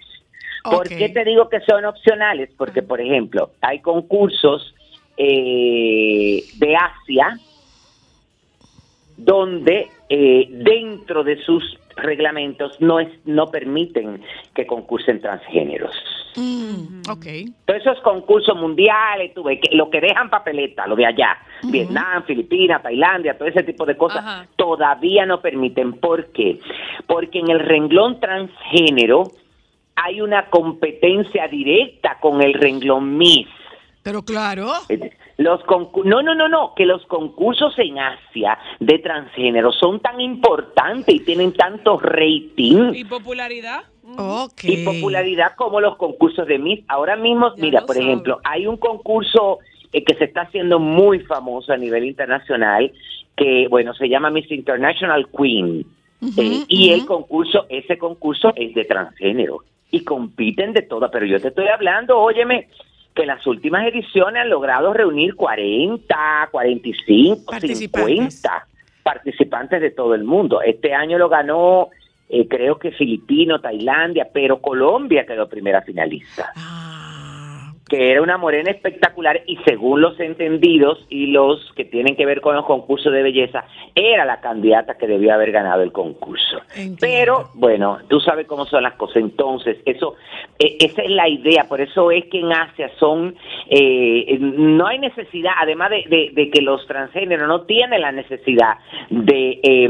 ¿Por 0.63 0.85
Ok. 0.85 0.93
qué 0.97 1.09
te 1.09 1.25
digo 1.25 1.49
que 1.49 1.59
son 1.61 1.85
opcionales? 1.85 2.49
Porque, 2.55 2.83
por 2.83 3.01
ejemplo, 3.01 3.51
hay 3.61 3.79
concursos 3.79 4.75
eh, 5.17 6.43
de 6.57 6.75
Asia 6.75 7.39
donde 9.17 9.87
eh, 10.09 10.47
dentro 10.49 11.23
de 11.23 11.37
sus 11.43 11.77
reglamentos 12.01 12.79
no 12.79 12.99
es 12.99 13.09
no 13.25 13.47
permiten 13.47 14.21
que 14.53 14.65
concursen 14.65 15.21
transgéneros. 15.21 15.95
Mm, 16.35 17.01
ok. 17.09 17.25
Todos 17.65 17.81
esos 17.81 17.99
concursos 18.01 18.55
mundiales, 18.55 19.33
tú 19.33 19.43
ves, 19.43 19.59
que 19.61 19.75
lo 19.75 19.89
que 19.89 19.99
dejan 19.99 20.29
papeleta, 20.29 20.87
lo 20.87 20.95
de 20.95 21.05
allá, 21.05 21.37
Vietnam, 21.63 22.23
Filipinas, 22.23 22.81
Tailandia, 22.81 23.37
todo 23.37 23.47
ese 23.47 23.63
tipo 23.63 23.85
de 23.85 23.97
cosas, 23.97 24.47
todavía 24.55 25.25
no 25.25 25.41
permiten. 25.41 25.93
¿Por 25.93 26.31
qué? 26.31 26.59
Porque 27.07 27.39
en 27.39 27.49
el 27.49 27.59
renglón 27.59 28.19
transgénero 28.19 29.31
hay 29.95 30.21
una 30.21 30.49
competencia 30.49 31.47
directa 31.47 32.17
con 32.19 32.41
el 32.41 32.53
renglón 32.53 33.17
Miss. 33.17 33.47
Pero 34.03 34.23
claro. 34.23 34.71
Los 35.37 35.61
concur- 35.61 36.05
no, 36.05 36.21
no, 36.21 36.35
no, 36.35 36.47
no, 36.47 36.73
que 36.75 36.85
los 36.85 37.05
concursos 37.05 37.77
en 37.79 37.99
Asia 37.99 38.57
de 38.79 38.99
transgénero 38.99 39.71
son 39.71 39.99
tan 39.99 40.19
importantes 40.21 41.15
y 41.15 41.19
tienen 41.19 41.53
tanto 41.53 41.99
rating 41.99 42.93
¿Y 42.93 43.05
popularidad? 43.05 43.83
y 44.63 44.83
popularidad 44.83 45.53
como 45.55 45.79
los 45.79 45.95
concursos 45.97 46.47
de 46.47 46.57
Miss. 46.57 46.83
Ahora 46.87 47.15
mismo, 47.15 47.53
mira, 47.57 47.85
por 47.85 47.97
ejemplo, 47.97 48.39
hay 48.43 48.67
un 48.67 48.77
concurso 48.77 49.59
eh, 49.93 50.03
que 50.03 50.15
se 50.15 50.25
está 50.25 50.41
haciendo 50.41 50.79
muy 50.79 51.19
famoso 51.21 51.71
a 51.73 51.77
nivel 51.77 52.05
internacional 52.05 52.91
que, 53.35 53.67
bueno, 53.69 53.93
se 53.93 54.09
llama 54.09 54.29
Miss 54.29 54.51
International 54.51 55.27
Queen. 55.29 55.85
Eh, 56.37 56.65
y 56.67 56.91
el 56.91 57.05
concurso, 57.05 57.65
ese 57.69 57.97
concurso 57.97 58.53
es 58.55 58.75
de 58.75 58.85
transgénero 58.85 59.63
y 59.89 60.03
compiten 60.03 60.71
de 60.71 60.83
todo, 60.83 61.09
pero 61.09 61.25
yo 61.25 61.39
te 61.41 61.47
estoy 61.47 61.67
hablando, 61.67 62.19
óyeme, 62.19 62.67
que 63.15 63.23
en 63.23 63.27
las 63.27 63.45
últimas 63.45 63.85
ediciones 63.87 64.41
han 64.41 64.49
logrado 64.49 64.93
reunir 64.93 65.35
40, 65.35 66.49
45, 66.51 67.59
50 67.59 68.67
participantes 69.03 69.81
de 69.81 69.91
todo 69.91 70.15
el 70.15 70.23
mundo. 70.23 70.61
Este 70.61 70.93
año 70.93 71.17
lo 71.17 71.27
ganó, 71.27 71.89
eh, 72.29 72.47
creo 72.47 72.77
que 72.77 72.91
Filipino, 72.91 73.59
Tailandia, 73.59 74.29
pero 74.33 74.61
Colombia 74.61 75.25
quedó 75.25 75.49
primera 75.49 75.81
finalista. 75.81 76.53
Que 77.91 78.09
era 78.09 78.21
una 78.21 78.37
morena 78.37 78.71
espectacular 78.71 79.41
y 79.45 79.57
según 79.65 79.99
los 79.99 80.17
entendidos 80.17 81.05
y 81.09 81.27
los 81.27 81.73
que 81.75 81.83
tienen 81.83 82.15
que 82.15 82.25
ver 82.25 82.39
con 82.39 82.55
los 82.55 82.65
concursos 82.65 83.11
de 83.11 83.21
belleza, 83.21 83.65
era 83.93 84.23
la 84.23 84.39
candidata 84.39 84.97
que 84.97 85.07
debió 85.07 85.33
haber 85.33 85.51
ganado 85.51 85.81
el 85.83 85.91
concurso. 85.91 86.61
Pero 87.01 87.49
bueno, 87.55 87.97
tú 88.07 88.21
sabes 88.21 88.47
cómo 88.47 88.65
son 88.65 88.83
las 88.83 88.93
cosas. 88.93 89.17
Entonces, 89.17 89.75
eso, 89.85 90.15
eh, 90.57 90.77
esa 90.79 91.01
es 91.01 91.09
la 91.09 91.27
idea. 91.27 91.65
Por 91.67 91.81
eso 91.81 92.11
es 92.11 92.23
que 92.27 92.39
en 92.39 92.53
Asia 92.53 92.89
son, 92.97 93.35
eh, 93.69 94.37
no 94.39 94.87
hay 94.87 94.97
necesidad, 94.99 95.51
además 95.59 95.89
de, 95.89 96.05
de- 96.07 96.31
de 96.33 96.49
que 96.49 96.61
los 96.61 96.87
transgéneros 96.87 97.45
no 97.45 97.63
tienen 97.63 97.99
la 97.99 98.13
necesidad 98.13 98.75
de, 99.09 99.59
eh, 99.61 99.89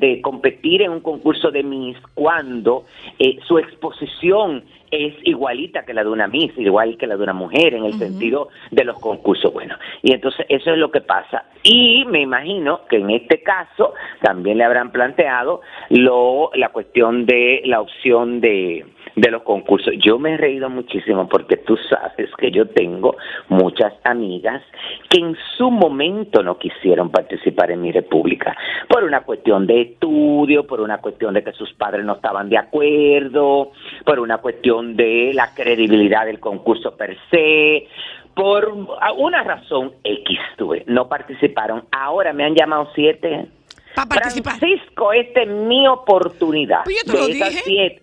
de 0.00 0.20
competir 0.20 0.82
en 0.82 0.90
un 0.90 1.00
concurso 1.00 1.50
de 1.50 1.62
Miss 1.62 1.96
cuando 2.12 2.84
eh, 3.18 3.38
su 3.46 3.58
exposición 3.58 4.64
es 4.90 5.14
igualita 5.24 5.84
que 5.84 5.94
la 5.94 6.02
de 6.02 6.10
una 6.10 6.28
Miss, 6.28 6.52
igual 6.56 6.96
que 6.96 7.06
la 7.06 7.16
de 7.16 7.22
una 7.22 7.32
mujer 7.32 7.74
en 7.74 7.84
el 7.84 7.94
sentido 7.94 8.48
de 8.70 8.84
los 8.84 8.98
concursos. 9.00 9.52
Bueno, 9.52 9.76
y 10.02 10.12
entonces 10.12 10.46
eso 10.48 10.70
es 10.72 10.78
lo 10.78 10.90
que 10.90 11.00
pasa. 11.00 11.44
Y 11.62 12.04
me 12.06 12.20
imagino 12.20 12.80
que 12.88 12.96
en 12.96 13.10
este 13.10 13.42
caso 13.42 13.94
también 14.22 14.58
le 14.58 14.64
habrán 14.64 14.92
planteado 14.92 15.60
lo, 15.90 16.50
la 16.54 16.70
cuestión 16.70 17.26
de 17.26 17.62
la 17.64 17.80
opción 17.80 18.40
de 18.40 18.84
de 19.20 19.30
los 19.30 19.42
concursos. 19.42 19.94
Yo 19.98 20.18
me 20.18 20.34
he 20.34 20.36
reído 20.36 20.70
muchísimo 20.70 21.28
porque 21.28 21.56
tú 21.56 21.76
sabes 21.88 22.30
que 22.36 22.50
yo 22.50 22.68
tengo 22.68 23.16
muchas 23.48 23.92
amigas 24.04 24.62
que 25.08 25.18
en 25.18 25.36
su 25.56 25.70
momento 25.70 26.42
no 26.42 26.58
quisieron 26.58 27.10
participar 27.10 27.70
en 27.70 27.82
mi 27.82 27.90
república 27.90 28.56
por 28.88 29.04
una 29.04 29.22
cuestión 29.22 29.66
de 29.66 29.80
estudio, 29.82 30.66
por 30.66 30.80
una 30.80 30.98
cuestión 30.98 31.34
de 31.34 31.42
que 31.42 31.52
sus 31.52 31.72
padres 31.74 32.04
no 32.04 32.14
estaban 32.14 32.48
de 32.48 32.58
acuerdo, 32.58 33.72
por 34.04 34.20
una 34.20 34.38
cuestión 34.38 34.77
de 34.82 35.32
la 35.34 35.54
credibilidad 35.54 36.26
del 36.26 36.40
concurso 36.40 36.96
per 36.96 37.16
se, 37.30 37.86
por 38.34 38.72
una 39.16 39.42
razón 39.42 39.94
X 40.04 40.38
tuve, 40.56 40.84
no 40.86 41.08
participaron. 41.08 41.84
Ahora 41.90 42.32
me 42.32 42.44
han 42.44 42.54
llamado 42.54 42.88
siete. 42.94 43.46
Francisco, 43.94 45.12
esta 45.12 45.42
es 45.42 45.48
mi 45.48 45.88
oportunidad. 45.88 46.84
Pues 46.84 47.02
yo 47.04 47.12
te 47.12 47.18
lo 47.18 47.26
de 47.26 47.32
esas 47.32 47.48
dije. 47.50 47.62
siete, 47.64 48.02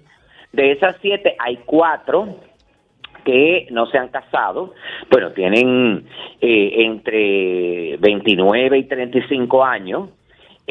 de 0.51 0.71
esas 0.71 0.97
siete 1.01 1.35
hay 1.39 1.59
cuatro 1.65 2.35
que 3.23 3.67
no 3.71 3.87
se 3.87 3.97
han 3.97 4.09
casado, 4.09 4.73
bueno, 5.09 5.31
tienen 5.31 6.05
eh, 6.41 6.73
entre 6.85 7.97
29 7.97 8.77
y 8.77 8.83
35 8.83 9.63
años, 9.63 10.09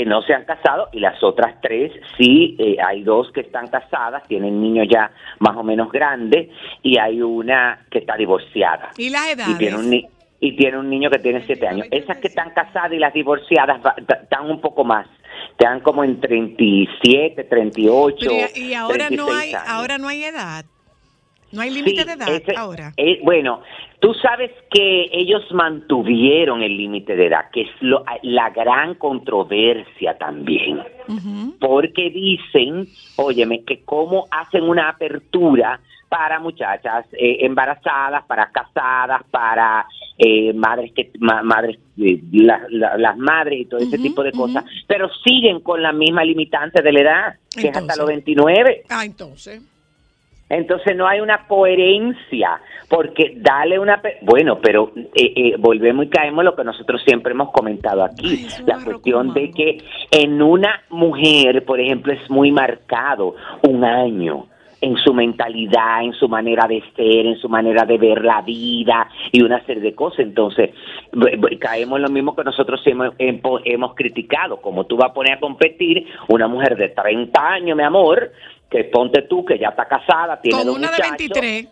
no 0.04 0.22
se 0.22 0.34
han 0.34 0.44
casado 0.44 0.88
y 0.92 0.98
las 1.00 1.22
otras 1.22 1.60
tres 1.62 1.92
sí, 2.18 2.56
eh, 2.58 2.76
hay 2.84 3.02
dos 3.04 3.30
que 3.32 3.42
están 3.42 3.68
casadas, 3.68 4.22
tienen 4.26 4.60
niños 4.60 4.86
ya 4.90 5.10
más 5.38 5.56
o 5.56 5.62
menos 5.62 5.90
grandes 5.92 6.48
y 6.82 6.98
hay 6.98 7.22
una 7.22 7.86
que 7.90 7.98
está 8.00 8.16
divorciada 8.16 8.90
¿Y 8.96 9.10
las 9.10 9.30
y 9.32 9.36
tiene 9.36 9.68
edades? 9.68 9.74
un 9.74 9.90
ni- 9.90 10.06
y 10.40 10.56
tiene 10.56 10.76
un 10.78 10.90
niño 10.90 11.08
que 11.10 11.20
tiene 11.20 11.42
siete 11.46 11.66
años. 11.66 11.86
Esas 11.90 12.18
que 12.18 12.28
están 12.28 12.50
casadas 12.50 12.92
y 12.92 12.98
las 12.98 13.14
divorciadas 13.14 13.80
están 13.96 14.50
un 14.50 14.60
poco 14.60 14.84
más, 14.84 15.06
están 15.52 15.80
como 15.80 16.04
en 16.04 16.20
37, 16.20 17.44
38. 17.44 18.16
Pero 18.20 18.34
y, 18.54 18.60
y 18.60 18.74
ahora 18.74 19.08
no 19.10 19.24
36 19.26 19.40
hay, 19.42 19.54
años. 19.54 19.68
ahora 19.68 19.96
no 19.98 20.08
hay 20.08 20.24
edad. 20.24 20.64
No 21.54 21.60
hay 21.62 21.70
límite 21.70 22.02
Sí, 22.02 22.06
de 22.06 22.12
edad 22.12 22.28
ese- 22.28 22.56
ahora. 22.56 22.92
eh, 22.96 23.20
bueno, 23.22 23.62
tú 24.00 24.12
sabes 24.14 24.50
que 24.70 25.08
ellos 25.12 25.42
mantuvieron 25.52 26.62
el 26.62 26.76
límite 26.76 27.16
de 27.16 27.26
edad, 27.26 27.50
que 27.52 27.62
es 27.62 27.70
lo- 27.80 28.04
la 28.22 28.50
gran 28.50 28.94
controversia 28.96 30.16
también, 30.18 30.80
porque 31.60 32.10
dicen, 32.10 32.86
óyeme, 33.16 33.62
que 33.64 33.82
cómo 33.84 34.26
hacen 34.30 34.64
una 34.64 34.88
apertura 34.88 35.80
para 36.08 36.38
muchachas 36.38 37.06
eh, 37.12 37.38
embarazadas, 37.40 38.24
para 38.26 38.50
casadas, 38.50 39.22
para 39.30 39.86
eh, 40.16 40.52
madres 40.52 40.92
que 40.92 41.10
ma- 41.18 41.42
madres 41.42 41.76
eh, 41.98 42.20
la- 42.30 42.62
la- 42.70 42.96
las 42.96 43.16
madres 43.16 43.62
y 43.62 43.64
todo 43.64 43.80
ese 43.80 43.98
tipo 43.98 44.22
de 44.22 44.30
cosas, 44.30 44.64
pero 44.86 45.08
siguen 45.24 45.58
con 45.60 45.82
la 45.82 45.92
misma 45.92 46.22
limitante 46.24 46.82
de 46.82 46.92
la 46.92 47.00
edad, 47.00 47.34
que 47.52 47.68
es 47.68 47.76
hasta 47.76 47.96
los 47.96 48.06
29. 48.06 48.84
Ah, 48.90 49.04
entonces. 49.04 49.60
Entonces 50.56 50.96
no 50.96 51.06
hay 51.06 51.20
una 51.20 51.46
coherencia, 51.46 52.60
porque 52.88 53.34
dale 53.36 53.78
una... 53.78 54.00
Bueno, 54.22 54.58
pero 54.62 54.92
eh, 54.96 55.32
eh, 55.36 55.54
volvemos 55.58 56.06
y 56.06 56.08
caemos 56.08 56.40
en 56.40 56.46
lo 56.46 56.56
que 56.56 56.64
nosotros 56.64 57.02
siempre 57.04 57.32
hemos 57.32 57.50
comentado 57.52 58.02
aquí, 58.04 58.46
la 58.66 58.74
cuestión 58.84 59.34
de 59.34 59.50
que 59.50 59.78
en 60.10 60.40
una 60.42 60.82
mujer, 60.90 61.64
por 61.64 61.80
ejemplo, 61.80 62.12
es 62.12 62.30
muy 62.30 62.50
marcado 62.52 63.34
un 63.68 63.84
año 63.84 64.46
en 64.80 64.96
su 64.98 65.14
mentalidad, 65.14 66.02
en 66.04 66.12
su 66.12 66.28
manera 66.28 66.66
de 66.68 66.82
ser, 66.94 67.24
en 67.26 67.36
su 67.38 67.48
manera 67.48 67.86
de 67.86 67.96
ver 67.96 68.22
la 68.22 68.42
vida 68.42 69.08
y 69.32 69.42
una 69.42 69.64
serie 69.64 69.82
de 69.82 69.94
cosas. 69.94 70.18
Entonces, 70.20 70.70
caemos 71.58 71.96
en 71.96 72.02
lo 72.02 72.10
mismo 72.10 72.36
que 72.36 72.44
nosotros 72.44 72.82
hemos, 72.86 73.14
hemos- 73.18 73.62
hemos 73.64 73.94
criticado. 73.94 74.58
Como 74.60 74.84
tú 74.84 74.96
vas 74.98 75.10
a 75.10 75.14
poner 75.14 75.34
a 75.34 75.40
competir 75.40 76.06
una 76.28 76.48
mujer 76.48 76.76
de 76.76 76.90
30 76.90 77.40
años, 77.52 77.76
mi 77.76 77.82
amor, 77.82 78.30
que 78.70 78.84
ponte 78.84 79.22
tú, 79.22 79.44
que 79.44 79.58
ya 79.58 79.68
está 79.68 79.86
casada, 79.86 80.40
tiene 80.40 80.58
Con 80.58 80.66
dos 80.66 80.76
una 80.76 80.90
de 80.90 80.96
muchachos. 80.96 81.18
23. 81.18 81.68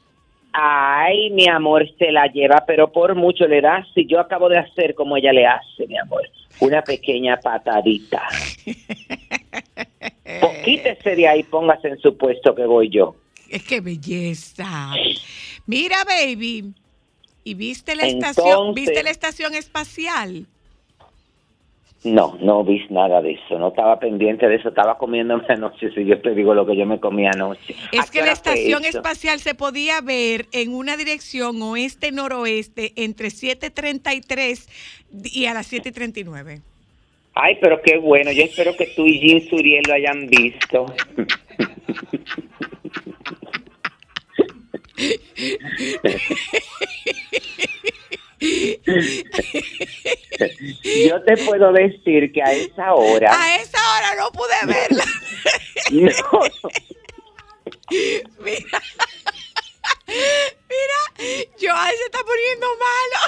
Ay, 0.53 1.31
mi 1.31 1.49
amor, 1.49 1.89
se 1.99 2.13
la 2.13 2.27
lleva, 2.27 2.65
pero 2.67 2.93
por 2.93 3.15
mucho 3.15 3.47
le 3.47 3.61
da. 3.61 3.87
Si 3.95 4.07
yo 4.07 4.21
acabo 4.21 4.49
de 4.49 4.59
hacer 4.59 4.95
como 4.95 5.17
ella 5.17 5.33
le 5.33 5.47
hace, 5.47 5.87
mi 5.87 5.99
amor, 5.99 6.29
una 6.61 6.83
pequeña 6.83 7.39
patadita. 7.39 8.23
Quítese 10.65 11.17
de 11.17 11.29
ahí, 11.29 11.43
póngase 11.43 11.89
en 11.89 11.99
su 11.99 12.17
puesto 12.17 12.55
que 12.55 12.65
voy 12.65 12.89
yo. 12.89 13.17
Es 13.49 13.65
que 13.65 13.81
belleza. 13.81 14.93
Mira, 15.67 16.05
baby. 16.05 16.73
¿Y 17.45 17.55
viste 17.55 17.97
la 17.97 18.07
estación? 18.07 18.75
¿Viste 18.75 19.03
la 19.03 19.11
estación 19.11 19.55
espacial? 19.55 20.47
No, 22.05 22.37
no 22.41 22.65
vi 22.65 22.85
nada 22.91 23.23
de 23.23 23.33
eso, 23.33 23.61
no 23.61 23.69
estaba 23.69 24.01
pendiente 24.01 24.49
de 24.49 24.57
eso, 24.57 24.71
estaba 24.71 24.99
comiéndome 24.99 25.45
anoche, 25.49 25.89
si 25.95 26.05
yo 26.05 26.21
te 26.21 26.35
digo 26.35 26.53
lo 26.53 26.67
que 26.67 26.77
yo 26.77 26.85
me 26.85 26.99
comí 26.99 27.27
anoche. 27.27 27.77
¿A 27.93 28.03
Es 28.03 28.11
que 28.11 28.23
la 28.23 28.33
estación 28.33 28.85
espacial 28.85 29.39
se 29.39 29.55
podía 29.55 30.01
ver 30.01 30.47
en 30.53 30.75
una 30.75 30.97
dirección 30.97 31.63
oeste-noroeste 31.63 32.93
entre 32.97 33.29
7.33 33.29 34.69
y 35.33 35.47
a 35.47 35.55
las 35.55 35.73
7.39. 35.73 36.61
Ay, 37.35 37.57
pero 37.61 37.81
qué 37.81 37.99
bueno, 37.99 38.33
yo 38.33 38.43
espero 38.43 38.77
que 38.77 38.87
tú 38.97 39.07
y 39.07 39.21
Jean 39.21 39.49
Suriel 39.49 39.85
lo 39.87 39.95
hayan 39.95 40.27
visto. 40.27 40.87
Yo 51.09 51.23
te 51.23 51.37
puedo 51.45 51.73
decir 51.73 52.33
que 52.33 52.43
a 52.43 52.53
esa 52.53 52.95
hora... 52.95 53.31
A 53.33 53.55
esa 53.57 53.79
hora 53.79 54.15
no 54.17 54.33
pude 54.33 54.67
verla. 54.67 55.05
No. 55.93 56.11
Mira. 58.41 58.83
Mira, 60.09 61.01
Joan 61.61 61.91
se 61.91 62.05
está 62.05 62.19
poniendo 62.25 62.67
malo. 62.79 63.19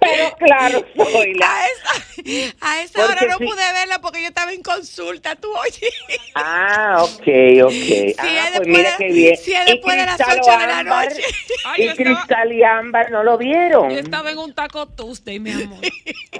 Pero 0.00 0.36
claro, 0.36 0.84
soy 0.96 1.34
la... 1.34 1.54
A 1.54 1.66
esa, 1.66 2.03
a 2.60 2.82
esa 2.82 3.04
hora 3.04 3.20
no 3.28 3.38
sí. 3.38 3.44
pude 3.44 3.72
verla 3.72 4.00
porque 4.00 4.22
yo 4.22 4.28
estaba 4.28 4.52
en 4.52 4.62
consulta, 4.62 5.36
tú 5.36 5.48
oye. 5.56 5.88
Ah, 6.34 7.02
ok, 7.02 7.26
ok. 7.64 7.72
ah, 8.18 8.48
es 8.48 8.56
pues 8.56 8.68
mira 8.68 8.94
qué 8.98 9.12
bien. 9.12 9.36
si 9.36 9.52
es 9.54 9.66
después 9.66 9.96
de 9.96 10.06
las 10.06 10.16
Cristal 10.16 10.40
ocho 10.40 10.58
de 10.58 10.66
la 10.66 10.82
noche. 10.82 11.22
Ay, 11.66 11.82
y 11.82 11.86
estaba- 11.88 12.16
Cristal 12.16 12.52
y 12.52 12.62
Ámbar 12.62 13.10
no 13.10 13.22
lo 13.22 13.36
vieron. 13.38 13.90
Yo 13.90 13.98
estaba 13.98 14.30
en 14.30 14.38
un 14.38 14.54
taco 14.54 14.86
Tuesday, 14.88 15.38
mi 15.40 15.52
amor. 15.52 15.80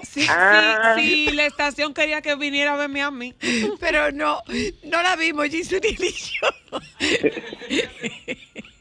Sí, 0.02 0.26
Ah. 0.28 0.94
sí, 0.96 1.26
sí, 1.28 1.32
la 1.32 1.46
estación 1.46 1.92
quería 1.94 2.22
que 2.22 2.34
viniera 2.36 2.74
a 2.74 2.76
verme 2.76 3.02
a 3.02 3.10
mí. 3.10 3.34
Pero 3.80 4.12
no, 4.12 4.42
no 4.84 5.02
la 5.02 5.16
vimos, 5.16 5.46
Giselle 5.48 5.88
y 5.98 6.12
yo. 6.12 6.80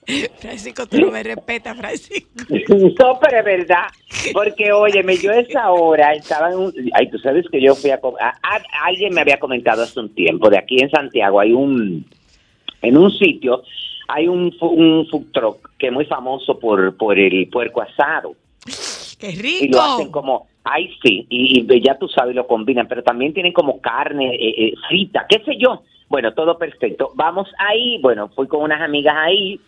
Francisco, 0.40 0.86
tú 0.88 1.00
no 1.00 1.12
me 1.12 1.24
respetas, 1.24 1.76
Francisco. 1.78 2.30
No, 3.00 3.20
pero 3.20 3.40
es 3.40 3.46
verdad, 3.46 3.86
porque 4.34 4.72
óyeme, 4.72 5.18
yo 5.18 5.32
a 5.32 5.40
esa 5.40 5.72
hora 5.72 6.14
estaba 6.14 6.50
en 6.52 6.58
un... 6.58 6.74
Ay, 6.94 7.10
tú 7.10 7.18
sabes 7.20 7.46
que 7.52 7.62
yo 7.62 7.76
fui 7.76 7.92
a, 7.92 8.00
co- 8.00 8.16
a- 8.20 8.30
a- 8.42 8.86
Alguien 8.88 9.14
me 9.14 9.22
había 9.22 9.40
comentado 9.40 9.84
hace 9.84 10.00
un 10.00 10.14
tiempo, 10.14 10.50
de 10.50 10.58
aquí 10.58 10.82
en 10.82 10.90
Santiago 10.90 11.40
hay 11.40 11.54
un... 11.54 12.06
En 12.82 12.98
un 12.98 13.12
sitio 13.12 13.64
hay 14.10 14.28
un, 14.28 14.54
un 14.60 15.08
food 15.10 15.32
truck 15.32 15.72
que 15.78 15.88
es 15.88 15.94
muy 15.94 16.06
famoso 16.06 16.60
por, 16.60 16.96
por 16.98 17.18
el 17.18 17.48
puerco 17.50 17.82
asado. 17.82 18.36
¡Qué 19.20 19.30
Y 19.30 19.68
lo 19.70 19.82
hacen 19.82 20.08
rico! 20.08 20.12
como... 20.12 20.48
Ay, 20.66 20.90
sí, 21.04 21.26
y, 21.30 21.60
y 21.70 21.82
ya 21.82 21.98
tú 21.98 22.08
sabes, 22.08 22.34
lo 22.36 22.48
combinan, 22.48 22.88
pero 22.88 23.04
también 23.04 23.34
tienen 23.34 23.52
como 23.52 23.82
carne 23.82 24.34
eh, 24.36 24.54
eh, 24.68 24.74
frita, 24.88 25.26
qué 25.28 25.42
sé 25.44 25.58
yo. 25.58 25.84
Bueno, 26.08 26.34
todo 26.34 26.58
perfecto. 26.58 27.12
Vamos 27.16 27.50
ahí, 27.58 27.98
bueno, 28.02 28.30
fui 28.30 28.48
con 28.48 28.62
unas 28.62 28.82
amigas 28.82 29.14
ahí 29.18 29.60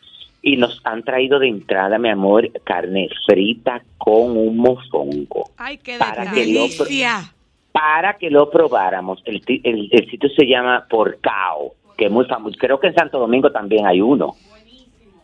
y 0.45 0.57
nos 0.57 0.79
han 0.83 1.01
traído 1.01 1.39
de 1.39 1.47
entrada, 1.47 1.97
mi 1.97 2.07
amor, 2.07 2.51
carne 2.63 3.09
frita 3.25 3.81
con 3.97 4.37
un 4.37 4.57
mofongo. 4.57 5.49
Ay, 5.57 5.79
qué 5.79 5.97
Para 5.97 6.31
que 6.31 6.45
lo 6.45 6.61
Delicia. 6.61 7.33
para 7.71 8.13
que 8.19 8.29
lo 8.29 8.51
probáramos. 8.51 9.23
El, 9.25 9.41
el, 9.47 9.89
el 9.91 10.09
sitio 10.11 10.29
se 10.29 10.45
llama 10.45 10.85
Porcao, 10.87 11.73
que 11.97 12.05
es 12.05 12.11
muy 12.11 12.25
famoso. 12.25 12.55
Creo 12.59 12.79
que 12.79 12.85
en 12.87 12.93
Santo 12.93 13.17
Domingo 13.17 13.51
también 13.51 13.87
hay 13.87 14.01
uno. 14.01 14.35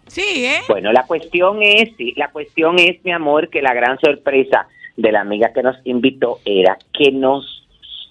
Sí, 0.07 0.43
¿eh? 0.43 0.61
Bueno, 0.67 0.91
la 0.91 1.05
cuestión 1.05 1.59
es, 1.61 1.95
sí, 1.97 2.13
la 2.17 2.31
cuestión 2.31 2.79
es, 2.79 3.05
mi 3.05 3.11
amor, 3.11 3.49
que 3.49 3.61
la 3.61 3.75
gran 3.75 3.99
sorpresa 3.99 4.67
de 4.97 5.11
la 5.11 5.21
amiga 5.21 5.53
que 5.53 5.61
nos 5.61 5.77
invitó 5.85 6.39
era 6.45 6.79
que 6.97 7.11
nos, 7.11 7.67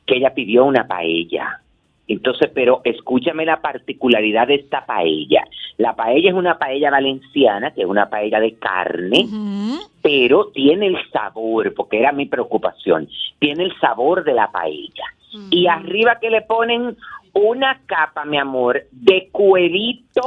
que 0.07 0.19
ella 0.19 0.33
pidió 0.33 0.65
una 0.65 0.87
paella. 0.87 1.60
Entonces, 2.13 2.51
pero 2.53 2.81
escúchame 2.83 3.45
la 3.45 3.61
particularidad 3.61 4.49
de 4.49 4.57
esta 4.57 4.85
paella. 4.85 5.47
La 5.77 5.95
paella 5.95 6.31
es 6.31 6.35
una 6.35 6.59
paella 6.59 6.91
valenciana, 6.91 7.71
que 7.71 7.83
es 7.83 7.87
una 7.87 8.11
paella 8.11 8.41
de 8.41 8.57
carne, 8.57 9.29
pero 10.03 10.47
tiene 10.47 10.89
el 10.89 10.97
sabor, 11.13 11.73
porque 11.73 12.01
era 12.01 12.11
mi 12.11 12.27
preocupación, 12.27 13.09
tiene 13.39 13.63
el 13.63 13.79
sabor 13.79 14.25
de 14.25 14.35
la 14.35 14.51
paella. 14.51 15.05
Y 15.51 15.69
arriba 15.69 16.19
que 16.21 16.31
le 16.31 16.43
ponen 16.43 16.97
una 17.33 17.81
capa, 17.87 18.25
mi 18.25 18.39
amor, 18.39 18.83
de 18.91 19.29
cuerito 19.31 20.23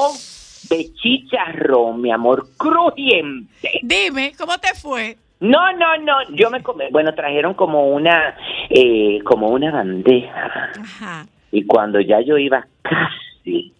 de 0.69 0.89
chicharrón, 0.93 2.01
mi 2.01 2.13
amor, 2.13 2.45
crujiente. 2.55 3.81
Dime, 3.81 4.31
¿cómo 4.37 4.57
te 4.57 4.73
fue? 4.73 5.17
No, 5.41 5.73
no, 5.73 5.97
no, 5.97 6.13
yo 6.33 6.49
me 6.49 6.63
comí, 6.63 6.85
bueno, 6.91 7.13
trajeron 7.13 7.55
como 7.55 7.89
una, 7.89 8.37
eh, 8.69 9.19
como 9.25 9.49
una 9.49 9.69
bandeja. 9.69 10.71
Ajá. 10.79 11.27
Y 11.53 11.65
cuando 11.65 12.01
ya 12.01 12.19
yo 12.21 12.37
iba 12.37 12.65
casi 12.81 13.71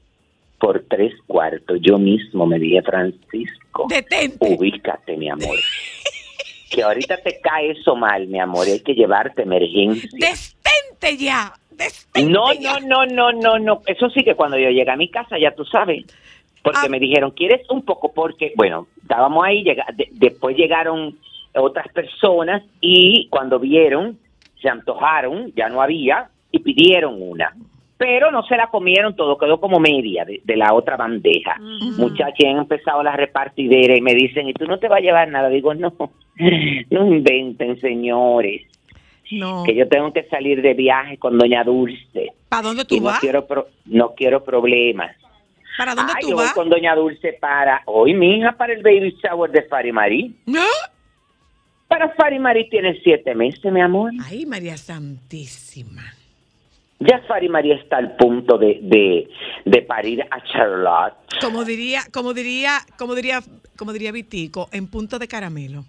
por 0.60 0.86
tres 0.88 1.14
cuartos. 1.28 1.80
Yo 1.82 1.98
mismo 1.98 2.46
me 2.46 2.58
dije, 2.60 2.82
Francisco, 2.84 3.88
Detente. 3.90 4.38
ubícate, 4.56 5.18
mi 5.18 5.30
amor. 5.30 5.58
que 6.70 6.84
ahorita 6.84 7.18
te 7.18 7.40
cae 7.42 7.72
eso 7.72 7.96
mal, 7.96 8.28
mi 8.28 8.40
amor, 8.40 8.68
y 8.68 8.72
hay 8.74 8.80
que 8.82 8.94
llevarte 8.94 9.42
emergencia. 9.42 10.08
Destente 10.14 11.18
ya. 11.18 11.52
No, 12.24 12.54
no, 12.54 12.80
no, 12.80 13.06
no, 13.08 13.32
no, 13.34 13.60
no. 13.60 13.82
Eso 13.88 14.10
sí 14.12 14.24
que 14.24 14.36
cuando 14.36 14.58
yo 14.58 14.70
llegué 14.70 14.90
a 14.92 14.96
mi 14.96 15.10
casa, 15.10 15.38
ya 15.40 15.54
tú 15.54 15.66
sabes. 15.66 16.06
Porque 16.62 16.88
me 16.88 17.00
dijeron, 17.00 17.32
¿quieres 17.32 17.68
un 17.70 17.84
poco? 17.84 18.14
Porque, 18.14 18.54
bueno, 18.56 18.88
estábamos 19.02 19.44
ahí, 19.44 19.64
llega- 19.64 19.88
de- 19.96 20.08
después 20.12 20.56
llegaron 20.56 21.18
otras 21.56 21.88
personas 21.90 22.64
y 22.80 23.28
cuando 23.30 23.60
vieron, 23.60 24.18
se 24.62 24.70
antojaron, 24.70 25.52
ya 25.56 25.68
no 25.68 25.82
había, 25.82 26.30
y 26.54 26.60
pidieron 26.60 27.18
una. 27.22 27.54
Pero 27.98 28.32
no 28.32 28.44
se 28.44 28.56
la 28.58 28.68
comieron, 28.68 29.16
todo 29.16 29.38
quedó 29.38 29.60
como 29.60 29.80
media 29.80 30.24
de, 30.26 30.42
de 30.44 30.58
la 30.58 30.74
otra 30.74 30.98
bandeja. 30.98 31.58
Muchachos 31.98 32.46
han 32.50 32.58
empezado 32.58 33.02
la 33.04 33.16
repartidera 33.16 33.96
y 33.98 34.02
me 34.02 34.14
dicen, 34.14 34.48
¿y 34.50 34.54
tú 34.54 34.66
no 34.66 34.78
te 34.80 34.88
vas 34.88 35.00
a 35.00 35.02
llevar 35.02 35.28
nada? 35.30 35.48
Digo, 35.50 35.74
no, 35.74 35.94
no 36.90 37.08
inventen, 37.14 37.80
señores 37.80 38.62
No. 39.32 39.64
que 39.64 39.74
yo 39.76 39.88
tengo 39.88 40.12
que 40.12 40.24
salir 40.24 40.62
de 40.62 40.74
viaje 40.74 41.18
con 41.18 41.38
doña 41.38 41.64
Dulce. 41.64 42.32
¿Para 42.50 42.64
dónde 42.64 42.84
tú 42.86 42.96
y 42.96 43.00
no 43.00 43.06
vas? 43.06 43.20
quiero 43.20 43.46
pro- 43.48 43.68
no 43.86 44.14
quiero 44.16 44.44
problemas. 44.44 45.16
¿Para 45.78 45.96
dónde 45.96 46.14
Ay, 46.16 46.22
tú 46.24 46.30
yo 46.32 46.36
voy 46.36 46.46
vas? 46.46 46.54
con 46.54 46.70
doña 46.70 46.96
Dulce 46.96 47.34
para 47.40 47.82
hoy, 47.86 48.14
mi 48.14 48.38
hija, 48.38 48.52
para 48.58 48.74
el 48.74 48.84
baby 48.84 49.16
shower 49.24 49.50
de 49.52 49.64
Farimari. 49.64 50.36
¿No? 50.46 50.62
Para 51.88 52.10
Farimari 52.16 52.68
tiene 52.70 53.00
siete 53.02 53.34
meses, 53.34 53.72
mi 53.72 53.82
amor. 53.82 54.12
Ay, 54.26 54.46
María 54.46 54.76
Santísima. 54.78 56.04
Ya 57.00 57.20
Farimari 57.28 57.72
está 57.72 57.98
al 57.98 58.16
punto 58.16 58.58
de, 58.58 58.80
de, 58.82 59.28
de 59.66 59.82
parir 59.82 60.22
a 60.32 60.42
Charlotte. 60.44 61.16
Como 61.42 61.66
diría, 61.66 62.02
como 62.14 62.34
diría, 62.34 62.78
como 62.98 63.14
diría, 63.16 63.42
como 63.78 63.92
diría 63.92 64.12
Vitico, 64.12 64.70
en 64.72 64.88
punto 64.88 65.20
de 65.20 65.28
caramelo. 65.28 65.84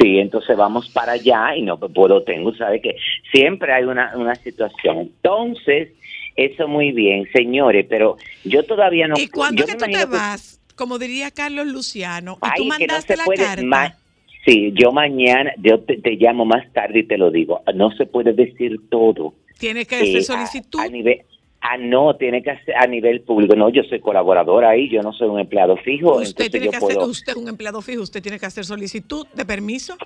Sí, 0.00 0.18
entonces 0.18 0.56
vamos 0.56 0.88
para 0.90 1.12
allá 1.12 1.56
y 1.56 1.62
no 1.62 1.76
puedo, 1.78 2.22
tengo, 2.22 2.54
sabe 2.54 2.80
que 2.80 2.94
siempre 3.32 3.72
hay 3.72 3.82
una, 3.84 4.12
una 4.16 4.36
situación. 4.36 4.98
Entonces, 4.98 5.88
eso 6.36 6.68
muy 6.68 6.92
bien, 6.92 7.26
señores, 7.32 7.84
pero 7.88 8.16
yo 8.44 8.62
todavía 8.62 9.08
no... 9.08 9.16
¿Y 9.18 9.26
cuándo 9.26 9.64
que 9.66 9.72
tú 9.74 9.86
te 9.86 9.90
que- 9.90 10.04
vas? 10.04 10.60
Como 10.76 11.00
diría 11.00 11.32
Carlos 11.32 11.66
Luciano, 11.66 12.34
y 12.40 12.46
Ay, 12.46 12.50
tú 12.56 12.62
que 12.62 12.68
no 12.68 12.68
mandaste 12.94 13.14
se 13.14 13.16
la 13.16 13.24
puede 13.24 13.38
carta. 13.44 13.62
ma- 13.64 13.96
sí, 14.46 14.72
yo 14.76 14.92
mañana, 14.92 15.52
yo 15.58 15.80
te, 15.80 15.96
te 15.96 16.12
llamo 16.12 16.44
más 16.44 16.72
tarde 16.72 17.00
y 17.00 17.02
te 17.08 17.18
lo 17.18 17.32
digo. 17.32 17.62
No 17.74 17.90
se 17.90 18.06
puede 18.06 18.32
decir 18.34 18.88
todo. 18.88 19.34
Tiene 19.58 19.84
que 19.86 19.96
hacer 19.96 20.22
solicitud. 20.22 20.80
A, 20.80 20.88
nivel, 20.88 21.22
ah, 21.60 21.76
no, 21.78 22.14
tiene 22.16 22.42
que 22.42 22.50
hacer 22.52 22.74
a 22.76 22.86
nivel 22.86 23.20
público. 23.22 23.54
No, 23.56 23.68
yo 23.70 23.82
soy 23.84 24.00
colaboradora 24.00 24.70
ahí, 24.70 24.88
yo 24.88 25.02
no 25.02 25.12
soy 25.12 25.28
un 25.28 25.40
empleado 25.40 25.76
fijo. 25.78 26.16
Usted 26.16 26.50
tiene 26.50 26.66
yo 26.66 26.70
que 26.72 26.76
hacer, 26.78 26.94
puedo- 26.96 27.10
usted 27.10 27.32
es 27.32 27.36
un 27.38 27.48
empleado 27.48 27.82
fijo, 27.82 28.02
usted 28.02 28.22
tiene 28.22 28.38
que 28.38 28.46
hacer 28.46 28.64
solicitud 28.64 29.26
de 29.34 29.44
permiso. 29.44 29.96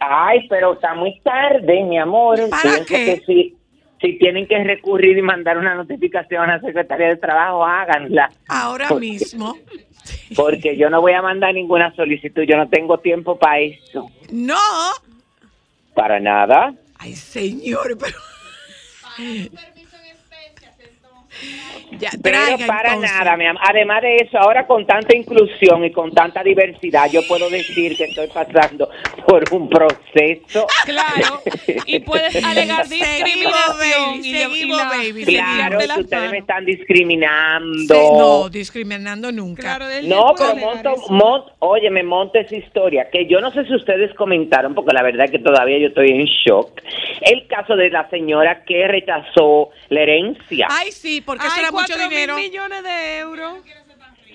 Ay, 0.00 0.46
pero 0.48 0.74
está 0.74 0.94
muy 0.94 1.20
tarde, 1.24 1.82
mi 1.84 1.98
amor. 1.98 2.38
¿Para 2.48 2.84
qué? 2.84 3.20
que 3.20 3.22
si, 3.26 3.56
si 4.00 4.16
tienen 4.18 4.46
que 4.46 4.62
recurrir 4.62 5.18
y 5.18 5.22
mandar 5.22 5.58
una 5.58 5.74
notificación 5.74 6.42
a 6.48 6.58
la 6.58 6.60
Secretaría 6.60 7.08
de 7.08 7.16
Trabajo, 7.16 7.64
háganla. 7.64 8.30
Ahora 8.48 8.86
Porque- 8.88 9.00
mismo. 9.10 9.56
Porque 10.36 10.76
yo 10.76 10.88
no 10.88 11.00
voy 11.02 11.12
a 11.12 11.20
mandar 11.20 11.52
ninguna 11.52 11.94
solicitud, 11.94 12.42
yo 12.44 12.56
no 12.56 12.68
tengo 12.68 12.98
tiempo 12.98 13.38
para 13.38 13.58
eso. 13.60 14.08
No. 14.30 14.54
Para 15.94 16.18
nada. 16.20 16.72
Ay, 16.98 17.14
señor, 17.14 17.98
pero 17.98 18.16
permiso 19.18 19.96
en 19.96 20.06
especias, 20.06 20.76
entonces. 20.78 21.84
Ya, 21.98 22.10
Pero 22.22 22.38
traiga, 22.38 22.66
para 22.66 22.88
entonces. 22.94 23.12
nada, 23.18 23.36
mi 23.36 23.46
amor. 23.46 23.62
Además 23.68 24.02
de 24.02 24.16
eso, 24.16 24.38
ahora 24.38 24.66
con 24.66 24.86
tanta 24.86 25.16
inclusión 25.16 25.84
y 25.84 25.90
con 25.90 26.12
tanta 26.12 26.42
diversidad, 26.42 27.10
yo 27.10 27.20
puedo 27.26 27.48
decir 27.50 27.96
que 27.96 28.04
estoy 28.04 28.28
pasando 28.28 28.88
por 29.26 29.42
un 29.52 29.68
proceso. 29.68 30.66
Claro, 30.84 31.40
y 31.86 31.98
puedes 32.00 32.42
alegar 32.44 32.88
discriminación 32.88 34.14
y, 34.22 34.28
y 34.28 34.34
seguimos, 34.38 34.78
la- 34.78 34.88
baby, 34.88 35.24
Claro, 35.24 35.78
que 35.78 36.00
ustedes 36.00 36.30
me 36.30 36.38
están 36.38 36.64
discriminando. 36.64 37.94
Sí, 37.94 38.08
no, 38.16 38.48
discriminando 38.48 39.32
nunca. 39.32 39.78
No, 40.04 40.34
pero 40.36 40.56
monto, 40.56 40.94
mon- 41.10 41.42
oye, 41.60 41.90
me 41.90 42.02
monto 42.02 42.38
esa 42.38 42.56
historia, 42.56 43.08
que 43.10 43.26
yo 43.26 43.40
no 43.40 43.50
sé 43.52 43.64
si 43.64 43.74
ustedes 43.74 44.14
comentaron, 44.14 44.74
porque 44.74 44.92
la 44.94 45.02
verdad 45.02 45.26
es 45.26 45.30
que 45.32 45.38
todavía 45.38 45.78
yo 45.78 45.88
estoy 45.88 46.10
en 46.10 46.24
shock. 46.26 46.70
El 47.22 47.46
caso 47.46 47.74
de 47.76 47.90
la 47.90 48.08
señora 48.10 48.62
que 48.64 48.86
rechazó 48.86 49.70
la 49.88 50.02
herencia. 50.02 50.66
Ay, 50.70 50.92
sí, 50.92 51.20
porque 51.20 51.46
eso 51.46 51.54
Ay, 51.56 51.62
era 51.62 51.72
mucho 51.72 51.87
mil 51.96 52.08
dinero. 52.10 52.36
millones 52.36 52.82
de 52.82 53.18
euros. 53.20 53.54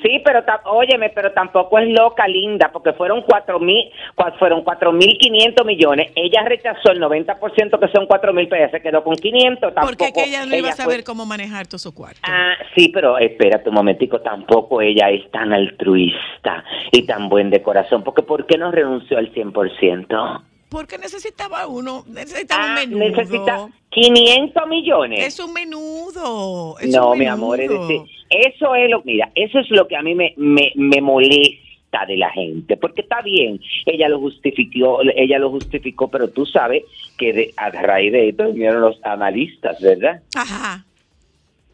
Sí, 0.02 0.22
pero 0.26 0.44
óyeme, 0.66 1.12
pero 1.12 1.32
tampoco 1.32 1.80
es 1.80 1.88
loca, 1.88 2.28
linda, 2.28 2.70
porque 2.74 2.92
fueron 2.92 3.22
cuatro 3.22 3.58
mil, 3.58 3.89
fueron 4.38 4.62
cuatro 4.63 4.92
mil 4.92 5.18
quinientos 5.18 5.66
millones. 5.66 6.12
Ella 6.16 6.44
rechazó 6.46 6.92
el 6.92 7.00
90% 7.00 7.80
que 7.80 7.88
son 7.88 8.06
cuatro 8.06 8.34
mil, 8.34 8.50
pero 8.50 8.63
ella 8.63 8.72
se 8.72 8.82
quedó 8.82 9.02
con 9.02 9.16
500. 9.16 9.74
Tampoco, 9.74 9.88
Porque 9.88 10.12
que 10.12 10.26
ella 10.28 10.46
no 10.46 10.58
iba 10.58 10.70
a 10.70 10.76
fue- 10.76 10.84
saber 10.84 11.04
cómo 11.06 11.26
manejar 11.26 11.68
todo 11.68 11.78
su 11.78 11.94
cuarto. 11.96 12.20
Ah, 12.24 12.54
sí, 12.76 12.89
pero 12.89 13.18
espérate 13.18 13.70
un 13.70 13.76
momentico, 13.76 14.20
tampoco 14.20 14.82
ella 14.82 15.10
es 15.10 15.32
tan 15.32 15.54
altruista 15.54 16.66
y 16.92 17.06
tan 17.06 17.30
buen 17.30 17.50
de 17.50 17.62
corazón, 17.62 18.04
porque 18.04 18.24
¿por 18.24 18.46
qué 18.46 18.58
no 18.58 18.72
renunció 18.72 19.18
al 19.18 19.32
100%? 19.34 20.44
Porque 20.74 20.98
necesitaba 20.98 21.68
uno, 21.68 22.04
necesitaba 22.08 22.66
un 22.66 22.72
Ah, 22.72 22.76
menudo. 22.76 23.00
necesita 23.10 23.68
500 23.92 24.68
millones. 24.68 25.26
Es 25.26 25.40
un 25.40 25.54
menudo. 25.54 26.78
es 26.80 26.90
no, 26.94 27.12
un 27.12 27.20
mi 27.20 27.26
amor, 27.28 27.62
es 27.62 27.70
decir, 27.70 28.02
eso 28.30 28.76
es 28.76 28.90
lo, 28.90 29.02
mira, 29.04 29.32
eso 29.36 29.60
es 29.60 29.70
lo 29.70 29.88
que 29.88 29.96
a 29.96 30.02
mí 30.02 30.16
me, 30.16 30.34
me, 30.36 30.72
me 30.76 31.00
molesta 31.00 32.06
de 32.08 32.18
la 32.18 32.32
gente, 32.32 32.76
porque 32.76 33.02
está 33.02 33.22
bien, 33.22 33.60
ella 33.86 34.10
lo 34.10 34.20
justificó, 34.20 35.00
ella 35.16 35.38
lo 35.38 35.52
justificó, 35.52 36.10
pero 36.10 36.28
tú 36.30 36.44
sabes 36.46 36.84
que 37.18 37.32
de, 37.34 37.54
a 37.56 37.70
raíz 37.70 38.12
de 38.12 38.30
esto 38.30 38.52
vinieron 38.52 38.82
los 38.82 38.98
analistas, 39.06 39.80
¿verdad? 39.80 40.22
Ajá. 40.36 40.84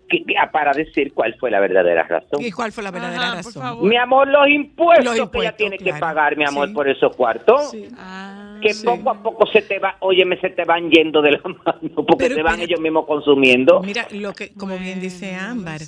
Que- 0.10 0.24
que- 0.26 0.34
para 0.52 0.74
decir 0.74 1.14
cuál 1.14 1.36
fue 1.36 1.52
la 1.52 1.60
verdadera 1.62 2.04
razón. 2.04 2.44
¿Y 2.44 2.52
cuál 2.52 2.72
fue 2.74 2.84
la 2.84 2.92
verdadera 2.92 3.36
razón? 3.36 3.88
Mi 3.88 3.96
amor, 3.96 4.28
los 4.28 4.50
impuestos, 4.50 5.16
Los 5.18 5.30
que 5.30 5.38
ella 5.38 5.56
tiene 5.56 5.78
que 5.78 5.94
pagar, 5.94 6.36
mi 6.36 6.44
amor, 6.44 6.68
Sí. 6.68 6.74
por 6.74 6.90
esos 6.90 7.16
cuartos. 7.16 7.72
Ah, 7.98 8.49
que 8.62 8.74
poco 8.84 9.10
a 9.10 9.22
poco 9.22 9.48
se 9.48 9.62
te 9.62 9.80
va, 9.80 9.98
óyeme, 10.00 10.40
se 10.40 10.50
te 10.50 10.66
van 10.66 10.90
yendo 10.90 11.22
de 11.22 11.32
la 11.32 11.42
mano, 11.44 11.96
porque 11.96 12.16
Pero 12.18 12.36
se 12.36 12.44
van 12.44 12.62
ellos 12.62 12.80
mismos 12.80 13.06
consumiendo. 13.06 13.82
Mira, 13.82 14.08
lo 14.12 14.34
que, 14.34 14.54
como 14.54 14.78
bien 14.78 15.00
dice 15.00 15.36
Ámbar, 15.36 15.82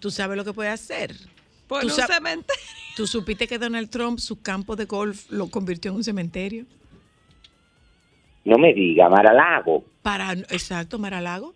tú 0.00 0.10
sabes 0.10 0.36
lo 0.36 0.44
que 0.44 0.52
puede 0.52 0.70
hacer. 0.70 1.14
Por 1.66 1.80
Tú 1.80 1.86
un 1.86 1.92
cementerio. 1.92 2.62
¿Tú 2.96 3.06
supiste 3.06 3.46
que 3.46 3.58
Donald 3.58 3.88
Trump 3.88 4.18
su 4.18 4.42
campo 4.42 4.76
de 4.76 4.84
golf 4.84 5.30
lo 5.30 5.48
convirtió 5.48 5.90
en 5.90 5.96
un 5.96 6.04
cementerio? 6.04 6.66
No 8.44 8.58
me 8.58 8.74
diga, 8.74 9.08
Maralago. 9.08 9.84
Para, 10.02 10.32
exacto, 10.32 10.98
Maralago, 10.98 11.54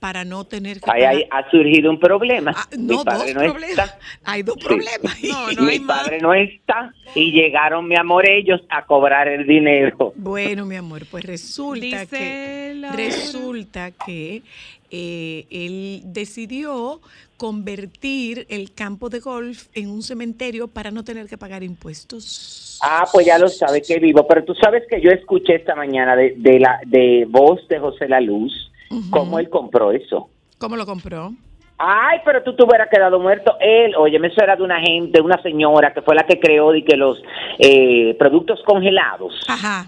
para 0.00 0.24
no 0.24 0.44
tener 0.44 0.80
que 0.80 0.90
Ahí, 0.90 1.02
ahí 1.04 1.24
ha 1.30 1.48
surgido 1.50 1.90
un 1.90 2.00
problema. 2.00 2.52
Ah, 2.56 2.66
no, 2.76 2.98
mi 2.98 3.04
padre 3.04 3.34
dos 3.34 3.44
no 3.44 3.52
problemas. 3.52 3.70
está. 3.90 3.98
Hay 4.24 4.42
dos 4.42 4.56
Sí. 4.58 4.66
problemas. 4.66 5.18
mi 5.60 5.78
padre 5.80 6.18
no 6.20 6.34
está. 6.34 6.92
Y 7.14 7.32
llegaron, 7.32 7.86
mi 7.86 7.96
amor, 7.96 8.28
ellos 8.28 8.60
a 8.70 8.86
cobrar 8.86 9.28
el 9.28 9.46
dinero. 9.46 10.12
Bueno, 10.16 10.64
mi 10.64 10.76
amor, 10.76 11.02
pues 11.10 11.24
resulta 11.24 11.80
Dice 11.84 12.06
que 12.08 12.72
la 12.76 12.92
resulta 12.92 13.90
que 13.90 14.42
eh, 14.90 15.44
él 15.50 16.02
decidió 16.06 17.00
convertir 17.36 18.46
el 18.50 18.72
campo 18.74 19.08
de 19.08 19.20
golf 19.20 19.68
en 19.74 19.88
un 19.90 20.02
cementerio 20.02 20.68
para 20.68 20.90
no 20.90 21.04
tener 21.04 21.26
que 21.26 21.36
pagar 21.38 21.62
impuestos. 21.62 22.78
Ah, 22.82 23.04
pues 23.12 23.26
ya 23.26 23.38
lo 23.38 23.48
sabes 23.48 23.86
que 23.86 23.98
vivo. 23.98 24.26
Pero 24.26 24.44
tú 24.44 24.54
sabes 24.54 24.82
que 24.88 25.00
yo 25.00 25.10
escuché 25.10 25.56
esta 25.56 25.74
mañana 25.74 26.16
de, 26.16 26.34
de 26.36 26.58
la 26.60 26.80
de 26.86 27.26
voz 27.28 27.66
de 27.68 27.78
José 27.78 28.08
La 28.08 28.20
Luz, 28.20 28.69
cómo 29.10 29.38
él 29.38 29.48
compró 29.48 29.92
eso. 29.92 30.28
¿Cómo 30.58 30.76
lo 30.76 30.86
compró? 30.86 31.32
Ay, 31.78 32.18
pero 32.26 32.42
tú 32.42 32.54
te 32.54 32.62
hubieras 32.62 32.88
quedado 32.90 33.18
muerto. 33.18 33.56
Él, 33.58 33.94
oye, 33.96 34.18
eso 34.22 34.42
era 34.42 34.54
de 34.54 34.62
una 34.62 34.80
gente, 34.80 35.20
una 35.22 35.40
señora 35.42 35.94
que 35.94 36.02
fue 36.02 36.14
la 36.14 36.24
que 36.24 36.38
creó 36.38 36.72
de 36.72 36.84
que 36.84 36.96
los 36.96 37.22
eh, 37.58 38.14
productos 38.18 38.60
congelados. 38.66 39.34
Ajá. 39.48 39.86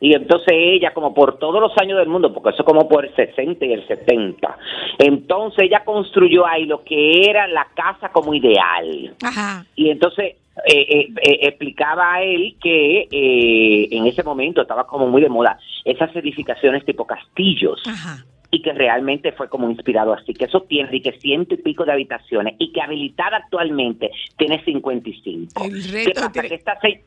Y 0.00 0.14
entonces 0.14 0.48
ella, 0.50 0.94
como 0.94 1.12
por 1.12 1.38
todos 1.38 1.60
los 1.60 1.72
años 1.76 1.98
del 1.98 2.08
mundo, 2.08 2.32
porque 2.32 2.50
eso 2.50 2.64
como 2.64 2.88
por 2.88 3.04
el 3.04 3.14
60 3.14 3.66
y 3.66 3.72
el 3.72 3.86
70, 3.86 4.58
entonces 4.98 5.64
ella 5.64 5.84
construyó 5.84 6.46
ahí 6.46 6.66
lo 6.66 6.82
que 6.84 7.28
era 7.28 7.46
la 7.48 7.66
casa 7.74 8.10
como 8.10 8.32
ideal. 8.32 9.14
Ajá. 9.22 9.66
Y 9.74 9.90
entonces 9.90 10.36
eh, 10.66 10.86
eh, 10.88 11.08
eh, 11.22 11.38
explicaba 11.42 12.14
a 12.14 12.22
él 12.22 12.56
que 12.60 13.08
eh, 13.10 13.88
en 13.90 14.06
ese 14.06 14.22
momento 14.22 14.62
estaba 14.62 14.86
como 14.86 15.06
muy 15.08 15.22
de 15.22 15.28
moda 15.28 15.58
esas 15.84 16.14
edificaciones 16.16 16.84
tipo 16.84 17.06
castillos. 17.06 17.82
Ajá. 17.86 18.24
Y 18.50 18.62
que 18.62 18.72
realmente 18.72 19.32
fue 19.32 19.48
como 19.50 19.68
inspirado 19.70 20.14
así, 20.14 20.32
que 20.32 20.46
eso 20.46 20.62
tiene 20.62 20.88
y 20.96 21.02
que 21.02 21.12
ciento 21.20 21.52
y 21.54 21.58
pico 21.58 21.84
de 21.84 21.92
habitaciones 21.92 22.54
y 22.58 22.72
que 22.72 22.80
habilitada 22.80 23.36
actualmente 23.36 24.10
tiene 24.38 24.64
55. 24.64 25.64
El 25.64 25.82
¿Qué 26.06 26.10
pasa? 26.14 26.32
tiene- 26.32 26.48
Que 26.48 26.54
esta, 26.54 26.80
se- 26.80 27.04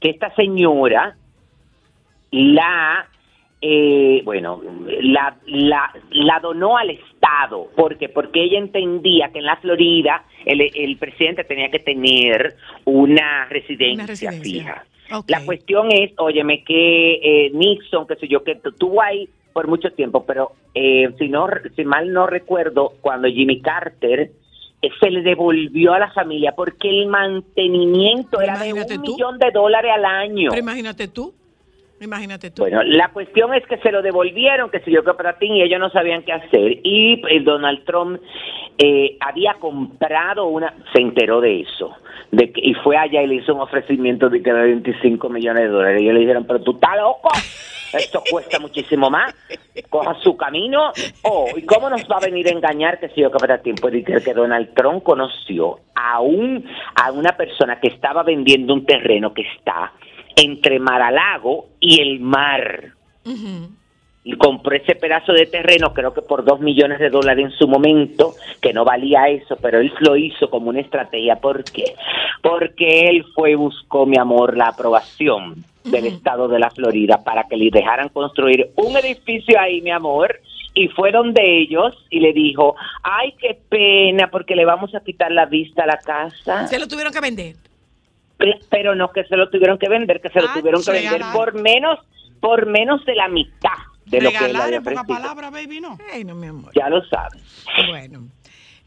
que 0.00 0.08
esta 0.08 0.34
señora 0.34 1.16
la 2.30 3.06
eh, 3.62 4.22
bueno, 4.24 4.62
la, 5.02 5.36
la, 5.46 5.92
la 6.10 6.40
donó 6.40 6.76
al 6.78 6.90
Estado. 6.90 7.68
¿Por 7.76 7.98
qué? 7.98 8.08
Porque 8.08 8.42
ella 8.42 8.58
entendía 8.58 9.30
que 9.32 9.38
en 9.40 9.44
la 9.44 9.56
Florida 9.56 10.24
el, 10.46 10.60
el 10.74 10.96
presidente 10.96 11.44
tenía 11.44 11.70
que 11.70 11.78
tener 11.80 12.54
una 12.84 13.46
residencia, 13.50 14.06
residencia. 14.06 14.42
fija. 14.42 14.84
La 15.26 15.44
cuestión 15.44 15.88
es, 15.90 16.12
óyeme, 16.18 16.62
que 16.64 17.14
eh, 17.46 17.50
Nixon, 17.52 18.06
que 18.06 18.14
sé 18.16 18.28
yo, 18.28 18.44
que 18.44 18.54
tu- 18.54 18.72
tuvo 18.72 19.02
ahí 19.02 19.28
por 19.52 19.66
mucho 19.66 19.90
tiempo, 19.90 20.24
pero 20.24 20.52
eh, 20.74 21.10
si, 21.18 21.28
no, 21.28 21.48
si 21.74 21.84
mal 21.84 22.12
no 22.12 22.28
recuerdo, 22.28 22.92
cuando 23.00 23.26
Jimmy 23.28 23.60
Carter 23.60 24.30
eh, 24.82 24.88
se 25.00 25.10
le 25.10 25.22
devolvió 25.22 25.92
a 25.94 25.98
la 25.98 26.12
familia 26.12 26.52
porque 26.56 26.88
el 26.88 27.08
mantenimiento 27.08 28.40
era 28.40 28.56
de 28.58 28.72
un 28.72 29.02
tú. 29.02 29.12
millón 29.12 29.38
de 29.38 29.50
dólares 29.50 29.90
al 29.94 30.04
año. 30.04 30.50
Pero 30.50 30.62
imagínate 30.62 31.08
tú. 31.08 31.34
Imagínate 32.00 32.50
tú. 32.50 32.62
Bueno, 32.62 32.82
la 32.82 33.08
cuestión 33.08 33.52
es 33.52 33.66
que 33.66 33.76
se 33.78 33.92
lo 33.92 34.00
devolvieron, 34.00 34.70
que 34.70 34.80
se 34.80 34.90
para 35.02 35.38
ti 35.38 35.46
y 35.46 35.62
ellos 35.62 35.78
no 35.78 35.90
sabían 35.90 36.22
qué 36.22 36.32
hacer. 36.32 36.78
Y 36.82 37.22
eh, 37.28 37.40
Donald 37.40 37.84
Trump 37.84 38.20
eh, 38.78 39.18
había 39.20 39.54
comprado 39.54 40.46
una, 40.46 40.74
se 40.94 41.02
enteró 41.02 41.42
de 41.42 41.60
eso, 41.60 41.94
de 42.30 42.50
que, 42.52 42.60
y 42.62 42.72
fue 42.74 42.96
allá 42.96 43.22
y 43.22 43.26
le 43.26 43.34
hizo 43.36 43.54
un 43.54 43.60
ofrecimiento 43.60 44.30
de 44.30 44.42
que 44.42 44.50
de 44.50 44.62
25 44.62 45.28
millones 45.28 45.64
de 45.64 45.68
dólares. 45.68 46.00
Y 46.00 46.04
ellos 46.04 46.14
le 46.14 46.20
dijeron, 46.20 46.46
pero 46.46 46.62
tú 46.62 46.72
estás 46.72 46.96
loco, 46.96 47.28
esto 47.92 48.22
cuesta 48.30 48.58
muchísimo 48.58 49.10
más, 49.10 49.34
coja 49.90 50.14
su 50.22 50.38
camino. 50.38 50.92
Oh, 51.22 51.48
¿y 51.54 51.62
cómo 51.66 51.90
nos 51.90 52.04
va 52.04 52.16
a 52.16 52.20
venir 52.20 52.48
a 52.48 52.52
engañar 52.52 52.98
que 52.98 53.10
si 53.10 53.20
yo 53.20 53.30
para 53.30 53.60
tiempo? 53.60 53.82
Puede 53.82 54.02
creer 54.02 54.22
que 54.22 54.32
Donald 54.32 54.72
Trump 54.74 55.02
conoció 55.02 55.80
a, 55.94 56.20
un, 56.20 56.64
a 56.94 57.12
una 57.12 57.36
persona 57.36 57.78
que 57.78 57.88
estaba 57.88 58.22
vendiendo 58.22 58.72
un 58.72 58.86
terreno 58.86 59.34
que 59.34 59.42
está 59.42 59.92
entre 60.36 60.78
Maralago 60.78 61.68
y 61.80 62.00
el 62.00 62.20
mar. 62.20 62.92
Y 64.22 64.32
compró 64.32 64.76
ese 64.76 64.96
pedazo 64.96 65.32
de 65.32 65.46
terreno, 65.46 65.94
creo 65.94 66.12
que 66.12 66.20
por 66.20 66.44
dos 66.44 66.60
millones 66.60 66.98
de 66.98 67.08
dólares 67.08 67.46
en 67.46 67.52
su 67.52 67.66
momento, 67.66 68.34
que 68.60 68.72
no 68.72 68.84
valía 68.84 69.28
eso, 69.28 69.56
pero 69.62 69.80
él 69.80 69.92
lo 70.00 70.16
hizo 70.16 70.50
como 70.50 70.68
una 70.68 70.80
estrategia. 70.80 71.36
¿Por 71.36 71.64
qué? 71.64 71.94
Porque 72.42 73.08
él 73.08 73.24
fue 73.34 73.54
buscó, 73.54 74.04
mi 74.04 74.18
amor, 74.18 74.56
la 74.56 74.68
aprobación 74.68 75.64
del 75.84 76.06
estado 76.06 76.48
de 76.48 76.58
la 76.58 76.70
Florida 76.70 77.24
para 77.24 77.44
que 77.44 77.56
le 77.56 77.70
dejaran 77.70 78.10
construir 78.10 78.70
un 78.76 78.96
edificio 78.96 79.58
ahí, 79.58 79.80
mi 79.80 79.90
amor. 79.90 80.40
Y 80.74 80.88
fue 80.88 81.10
donde 81.10 81.42
ellos 81.62 81.96
y 82.10 82.20
le 82.20 82.32
dijo, 82.32 82.76
ay, 83.02 83.34
qué 83.40 83.58
pena, 83.68 84.30
porque 84.30 84.54
le 84.54 84.64
vamos 84.64 84.94
a 84.94 85.00
quitar 85.00 85.32
la 85.32 85.46
vista 85.46 85.82
a 85.82 85.86
la 85.86 85.98
casa. 85.98 86.66
Se 86.68 86.78
lo 86.78 86.86
tuvieron 86.86 87.12
que 87.12 87.20
vender. 87.20 87.56
Pe- 88.40 88.58
pero 88.70 88.94
no 88.94 89.12
que 89.12 89.22
se 89.24 89.36
lo 89.36 89.50
tuvieron 89.50 89.78
que 89.78 89.88
vender, 89.88 90.20
que 90.20 90.30
se 90.30 90.40
lo 90.40 90.48
Ah, 90.48 90.54
tuvieron 90.54 90.82
que 90.82 90.90
vender 90.92 91.20
por 91.32 91.52
menos, 91.54 91.98
por 92.40 92.66
menos 92.66 93.04
de 93.04 93.14
la 93.14 93.28
mitad 93.28 93.70
de 94.06 94.20
lo 94.22 94.30
que 94.30 94.46
él 94.46 94.56
había 94.56 94.78
ofrecido. 94.80 95.06
palabra, 95.06 95.50
baby, 95.50 95.80
no. 95.80 95.96
Ay, 96.12 96.24
no, 96.24 96.34
mi 96.34 96.46
amor. 96.48 96.72
Ya 96.74 96.88
lo 96.88 97.04
sabes. 97.04 97.66
Bueno. 97.88 98.26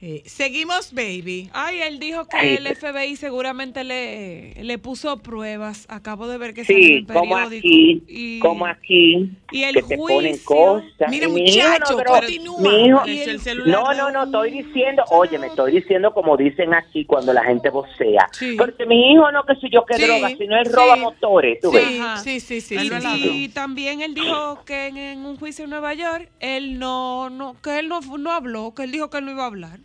Eh, 0.06 0.22
seguimos, 0.26 0.94
baby. 0.94 1.50
Ay, 1.54 1.80
él 1.80 1.98
dijo 1.98 2.28
que 2.28 2.36
Ay, 2.36 2.56
el 2.56 2.68
FBI 2.76 3.16
seguramente 3.16 3.86
le, 3.86 4.54
le 4.62 4.78
puso 4.78 5.20
pruebas. 5.20 5.86
Acabo 5.88 6.28
de 6.28 6.38
ver 6.38 6.54
que 6.54 6.66
Sí, 6.66 6.74
salió 6.74 6.98
en 6.98 7.06
como 7.06 7.36
periódico. 7.36 7.68
aquí, 7.70 8.04
y, 8.10 8.40
como 8.40 8.66
aquí, 8.66 9.32
y 9.52 9.64
el 9.64 9.76
que 9.76 9.84
te 9.84 9.96
ponen 9.98 10.34
juicio- 10.34 10.44
cosas. 10.44 11.10
Mire, 11.10 11.28
Y 11.28 11.30
mi 11.32 11.42
hijo 11.46 11.70
muchacho, 11.70 11.96
pero- 11.96 12.12
continúa. 12.16 12.60
mi 12.60 12.86
hijo- 12.86 13.06
el 13.06 13.40
celular 13.40 13.72
no, 13.82 13.94
no, 13.94 14.12
no, 14.12 14.24
estoy 14.26 14.52
diciendo, 14.62 15.04
oye, 15.10 15.40
me 15.40 15.48
estoy 15.48 15.72
diciendo 15.72 16.14
como 16.14 16.36
dicen 16.36 16.74
aquí 16.74 17.06
cuando 17.06 17.32
la 17.32 17.46
gente 17.46 17.70
vocea. 17.70 18.28
Sí. 18.34 18.56
Porque 18.58 18.86
mi 18.86 19.14
hijo 19.14 19.32
no 19.32 19.46
que 19.46 19.56
soy 19.56 19.70
yo 19.72 19.86
que 19.86 19.96
Sí, 19.96 20.04
droga, 20.04 20.28
sino 20.38 20.58
él 20.60 20.66
sí. 20.66 20.72
roba 20.74 20.98
motores, 20.98 21.62
tú 21.62 21.72
ves. 21.72 21.86
Sí, 22.22 22.42
sí, 22.42 22.60
sí, 22.60 22.60
sí. 22.60 22.76
Y, 22.76 22.90
no 22.90 23.54
también 23.54 24.02
él 24.02 24.14
dijo 24.16 24.66
que 24.66 24.88
en, 24.88 24.98
en 24.98 25.26
un 25.26 25.38
juicio 25.38 25.64
en 25.64 25.70
Nueva 25.70 25.94
York 25.94 26.30
él 26.42 26.78
no, 26.78 27.30
no 27.30 27.56
que 27.64 27.80
él 27.80 27.88
no, 27.88 28.02
no 28.02 28.32
habló, 28.34 28.74
que 28.76 28.84
él 28.84 28.92
dijo 28.92 29.10
que 29.10 29.20
él 29.20 29.24
no 29.24 29.32
iba 29.32 29.44
a 29.44 29.48
hablar. 29.48 29.80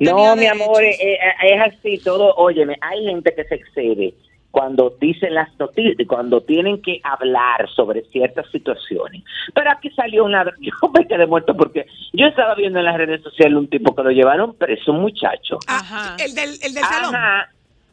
No, 0.00 0.36
mi 0.36 0.46
amor, 0.46 0.82
eh, 0.82 0.96
eh, 1.00 1.18
es 1.42 1.60
así 1.60 1.98
todo. 1.98 2.34
Óyeme, 2.36 2.76
hay 2.80 3.04
gente 3.06 3.34
que 3.34 3.44
se 3.44 3.56
excede 3.56 4.14
cuando 4.50 4.96
dicen 5.00 5.34
las 5.34 5.48
noticias, 5.58 5.96
cuando 6.06 6.40
tienen 6.40 6.80
que 6.80 7.00
hablar 7.02 7.68
sobre 7.74 8.02
ciertas 8.12 8.48
situaciones. 8.52 9.24
Pero 9.52 9.70
aquí 9.70 9.90
salió 9.90 10.24
una... 10.24 10.44
Yo 10.60 10.72
me 10.96 11.06
quedé 11.08 11.26
muerto 11.26 11.56
porque 11.56 11.86
yo 12.12 12.26
estaba 12.28 12.54
viendo 12.54 12.78
en 12.78 12.84
las 12.84 12.96
redes 12.96 13.20
sociales 13.22 13.58
un 13.58 13.68
tipo 13.68 13.94
que 13.96 14.02
lo 14.04 14.10
llevaron 14.10 14.54
preso, 14.54 14.92
un 14.92 15.00
muchacho. 15.00 15.58
Ah, 15.66 15.80
Ajá. 15.80 16.16
el 16.24 16.34
del, 16.34 16.50
el 16.62 16.72
del 16.74 16.84
salón. 16.84 17.14
Ajá. 17.16 17.50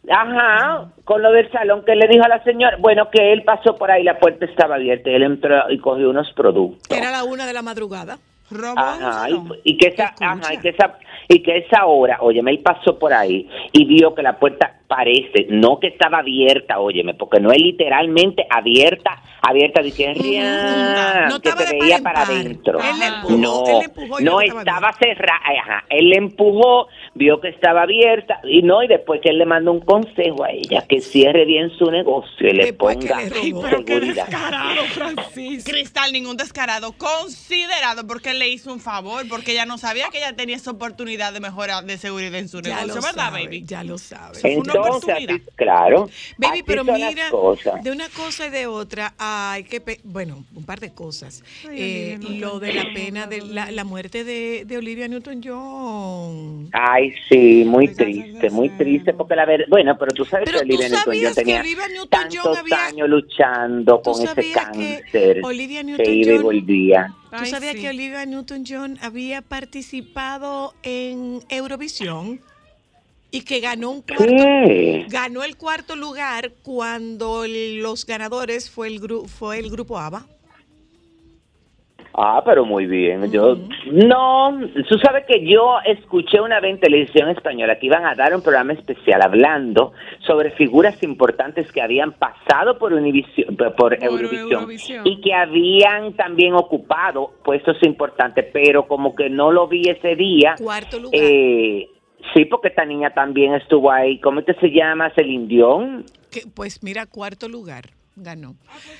Ajá, 0.10 0.88
con 1.04 1.22
lo 1.22 1.32
del 1.32 1.52
salón 1.52 1.86
que 1.86 1.96
le 1.96 2.08
dijo 2.08 2.24
a 2.24 2.28
la 2.28 2.44
señora, 2.44 2.76
bueno, 2.80 3.10
que 3.12 3.34
él 3.34 3.44
pasó 3.44 3.76
por 3.76 3.92
ahí, 3.92 4.04
la 4.04 4.18
puerta 4.18 4.46
estaba 4.46 4.76
abierta, 4.76 5.12
y 5.12 5.14
él 5.14 5.22
entró 5.24 5.70
y 5.70 5.78
cogió 5.78 6.10
unos 6.10 6.32
productos. 6.34 6.98
Era 6.98 7.12
la 7.12 7.24
una 7.24 7.46
de 7.46 7.54
la 7.54 7.62
madrugada. 7.62 8.18
Robó 8.50 8.80
Ajá, 8.80 8.96
un 8.96 9.00
y, 9.00 9.32
salón. 9.32 9.58
y 9.64 9.78
que 9.78 9.88
esa, 9.90 10.16
ajá, 10.20 10.54
y 10.56 10.58
que 10.58 10.70
esa, 10.70 10.98
y 11.34 11.42
que 11.42 11.60
esa 11.60 11.86
hora, 11.86 12.18
óyeme, 12.20 12.52
él 12.52 12.60
pasó 12.60 13.00
por 13.00 13.14
ahí 13.14 13.48
y 13.72 13.86
vio 13.86 14.14
que 14.14 14.22
la 14.22 14.38
puerta 14.38 14.81
parece, 14.92 15.48
no 15.50 15.80
que 15.80 15.88
estaba 15.88 16.18
abierta, 16.18 16.80
óyeme, 16.80 17.14
porque 17.14 17.40
no 17.40 17.50
es 17.54 17.60
literalmente 17.62 18.46
abierta, 18.50 19.22
abierta 19.42 19.82
que, 19.82 20.14
ria, 20.14 21.28
No 21.30 21.40
que 21.40 21.52
se 21.52 21.78
veía 21.80 22.00
para 22.00 22.26
par. 22.26 22.32
adentro. 22.32 22.78
Él 22.80 23.00
le 23.00 23.06
Ajá. 23.06 23.16
empujó, 23.16 23.38
No, 23.38 23.64
él 23.68 23.80
le 23.80 23.86
empujó 23.86 24.20
no 24.20 24.38
que 24.40 24.48
estaba 24.48 24.62
estaba 24.90 24.94
cerrada, 25.00 25.40
ajá, 25.62 25.86
él 25.90 26.10
le 26.10 26.18
empujó, 26.18 26.88
vio 27.16 27.40
que 27.40 27.48
estaba 27.48 27.84
abierta 27.84 28.42
y 28.44 28.64
no, 28.64 28.84
y 28.84 28.88
después 28.88 29.22
que 29.22 29.30
él 29.30 29.38
le 29.38 29.46
mandó 29.46 29.72
un 29.72 29.80
consejo 29.80 30.44
a 30.44 30.52
ella, 30.52 30.84
que 30.90 31.00
cierre 31.00 31.46
bien 31.46 31.70
su 31.78 31.90
negocio 31.90 32.50
y 32.50 32.52
le 32.54 32.66
Después 32.66 32.98
que 32.98 33.08
ponga 33.08 33.22
le 33.24 33.30
robó. 33.30 33.62
Pero 33.62 33.86
qué 33.86 33.94
seguridad. 33.94 34.26
descarado, 34.28 34.84
Francisco. 34.88 35.72
Cristal, 35.72 36.12
ningún 36.12 36.36
descarado. 36.36 36.92
Considerado 36.98 38.06
porque 38.06 38.32
él 38.32 38.40
le 38.40 38.50
hizo 38.50 38.74
un 38.74 38.82
favor, 38.82 39.26
porque 39.30 39.54
ella 39.54 39.66
no 39.66 39.78
sabía 39.78 40.10
que 40.12 40.18
ella 40.18 40.36
tenía 40.36 40.58
esa 40.58 40.72
oportunidad 40.72 41.32
de 41.32 41.40
mejora 41.40 41.82
de 41.82 41.98
seguridad 41.98 42.36
en 42.36 42.50
su 42.50 42.62
Ya 42.62 42.76
negocio, 42.82 42.96
¿verdad, 43.02 43.12
sabe, 43.32 43.46
baby? 43.46 43.64
ya 43.66 43.84
lo 43.86 43.98
sabe. 43.98 44.40
Así- 44.84 45.42
claro. 45.56 46.10
Baby, 46.38 46.54
así 46.54 46.64
pero 46.64 46.84
mira, 46.84 47.30
de 47.84 47.92
una 47.92 48.10
cosa 48.10 48.48
y 48.48 48.50
de 48.50 48.68
otra, 48.68 49.14
hay 49.18 49.64
que, 49.64 49.82
bueno, 50.04 50.44
un 50.56 50.64
par 50.66 50.80
de 50.80 50.94
cosas. 50.94 51.44
Eh, 51.70 52.18
lo 52.22 52.60
de 52.60 52.74
la 52.74 52.86
pena 52.94 53.28
de 53.28 53.42
la, 53.42 53.72
la 53.72 53.84
muerte 53.84 54.24
de, 54.24 54.66
de 54.66 54.78
Olivia 54.78 55.08
Newton-John. 55.08 56.70
Ay, 56.74 57.14
sí, 57.30 57.64
muy 57.66 57.88
triste, 57.90 58.50
muy 58.50 58.70
triste, 58.70 59.14
porque 59.14 59.36
la 59.36 59.46
verdad, 59.46 59.66
bueno, 59.70 59.98
pero 59.98 60.12
tú 60.14 60.26
sabes 60.26 60.46
Pero 60.46 60.60
que 60.60 60.66
Olivia 60.66 60.90
Newton-John 60.90 61.34
tenía 61.36 61.64
Newton-John 61.64 62.10
tantos 62.10 62.58
había- 62.58 62.86
años 62.88 63.10
luchando 63.10 64.02
¿Tú 64.04 64.12
con 64.12 64.22
ese 64.24 64.52
cáncer, 64.52 65.40
Olivia 65.44 65.84
que 65.84 65.92
iba 65.92 66.04
y 66.04 66.16
Newton-John 66.16 66.44
volvía. 66.44 67.14
¿Tú 67.30 67.38
Ay, 67.40 67.50
sabías 67.50 67.74
sí. 67.76 67.82
que 67.82 67.90
Olivia 67.90 68.26
Newton-John 68.26 68.98
había 69.02 69.42
participado 69.42 70.74
en 70.84 71.40
Eurovisión 71.50 72.42
y 73.32 73.42
que 73.46 73.60
ganó 73.62 73.92
un 73.92 74.02
cuarto, 74.02 74.26
¿Qué? 74.26 75.06
ganó 75.10 75.44
el 75.44 75.56
cuarto 75.58 75.96
lugar 75.96 76.52
cuando 76.64 77.46
los 77.48 78.06
ganadores 78.06 78.70
fue 78.70 78.88
el 78.90 79.00
gru- 79.02 79.28
fue 79.28 79.58
el 79.60 79.70
grupo 79.70 79.98
ABBA? 79.98 80.26
Ah, 82.14 82.42
pero 82.44 82.66
muy 82.66 82.88
bien. 82.88 83.32
Yo 83.32 83.58
no, 83.90 84.60
tú 84.90 84.98
sabes 85.00 85.24
que 85.26 85.48
yo 85.50 85.78
escuché 85.86 86.42
una 86.42 86.60
vez 86.60 86.72
en 86.74 86.80
televisión 86.82 87.30
española 87.30 87.80
que 87.80 87.86
iban 87.86 88.06
a 88.06 88.16
dar 88.16 88.36
un 88.36 88.42
programa 88.42 88.74
especial 88.74 89.22
hablando 89.22 89.94
sobre 90.28 90.52
figuras 90.52 91.02
importantes 91.04 91.72
que 91.72 91.82
habían 91.82 92.12
pasado 92.12 92.78
por 92.78 92.92
Univision, 92.92 93.56
por 93.78 93.94
Eurovisión 94.04 94.52
Eurovisión. 94.52 95.08
y 95.08 95.22
que 95.22 95.34
habían 95.34 96.14
también 96.18 96.54
ocupado 96.54 97.32
puestos 97.46 97.78
importantes, 97.84 98.46
pero 98.52 98.90
como 98.90 99.16
que 99.16 99.30
no 99.30 99.54
lo 99.54 99.70
vi 99.70 99.84
ese 99.88 100.18
día. 100.18 100.56
Cuarto 100.62 101.00
lugar. 101.00 101.18
Eh, 101.18 101.88
sí, 102.34 102.46
porque 102.46 102.70
esta 102.70 102.86
niña 102.86 103.14
también 103.14 103.54
estuvo 103.54 103.92
ahí. 103.92 104.20
¿Cómo 104.20 104.44
que 104.44 104.54
se 104.56 104.68
llama? 104.70 105.12
Celine 105.16 105.48
Dion. 105.48 106.06
Que, 106.30 106.44
pues 106.54 106.84
mira, 106.84 107.06
cuarto 107.06 107.48
lugar 107.50 107.92
ganó. 108.16 108.56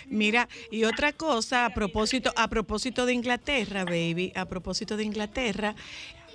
Mira, 0.08 0.48
y 0.72 0.84
otra 0.86 1.14
cosa 1.14 1.66
a 1.66 1.70
propósito, 1.72 2.32
a 2.36 2.48
propósito 2.50 3.06
de 3.06 3.14
Inglaterra, 3.14 3.84
baby, 3.86 4.32
a 4.36 4.46
propósito 4.46 4.98
de 4.98 5.04
Inglaterra, 5.04 5.76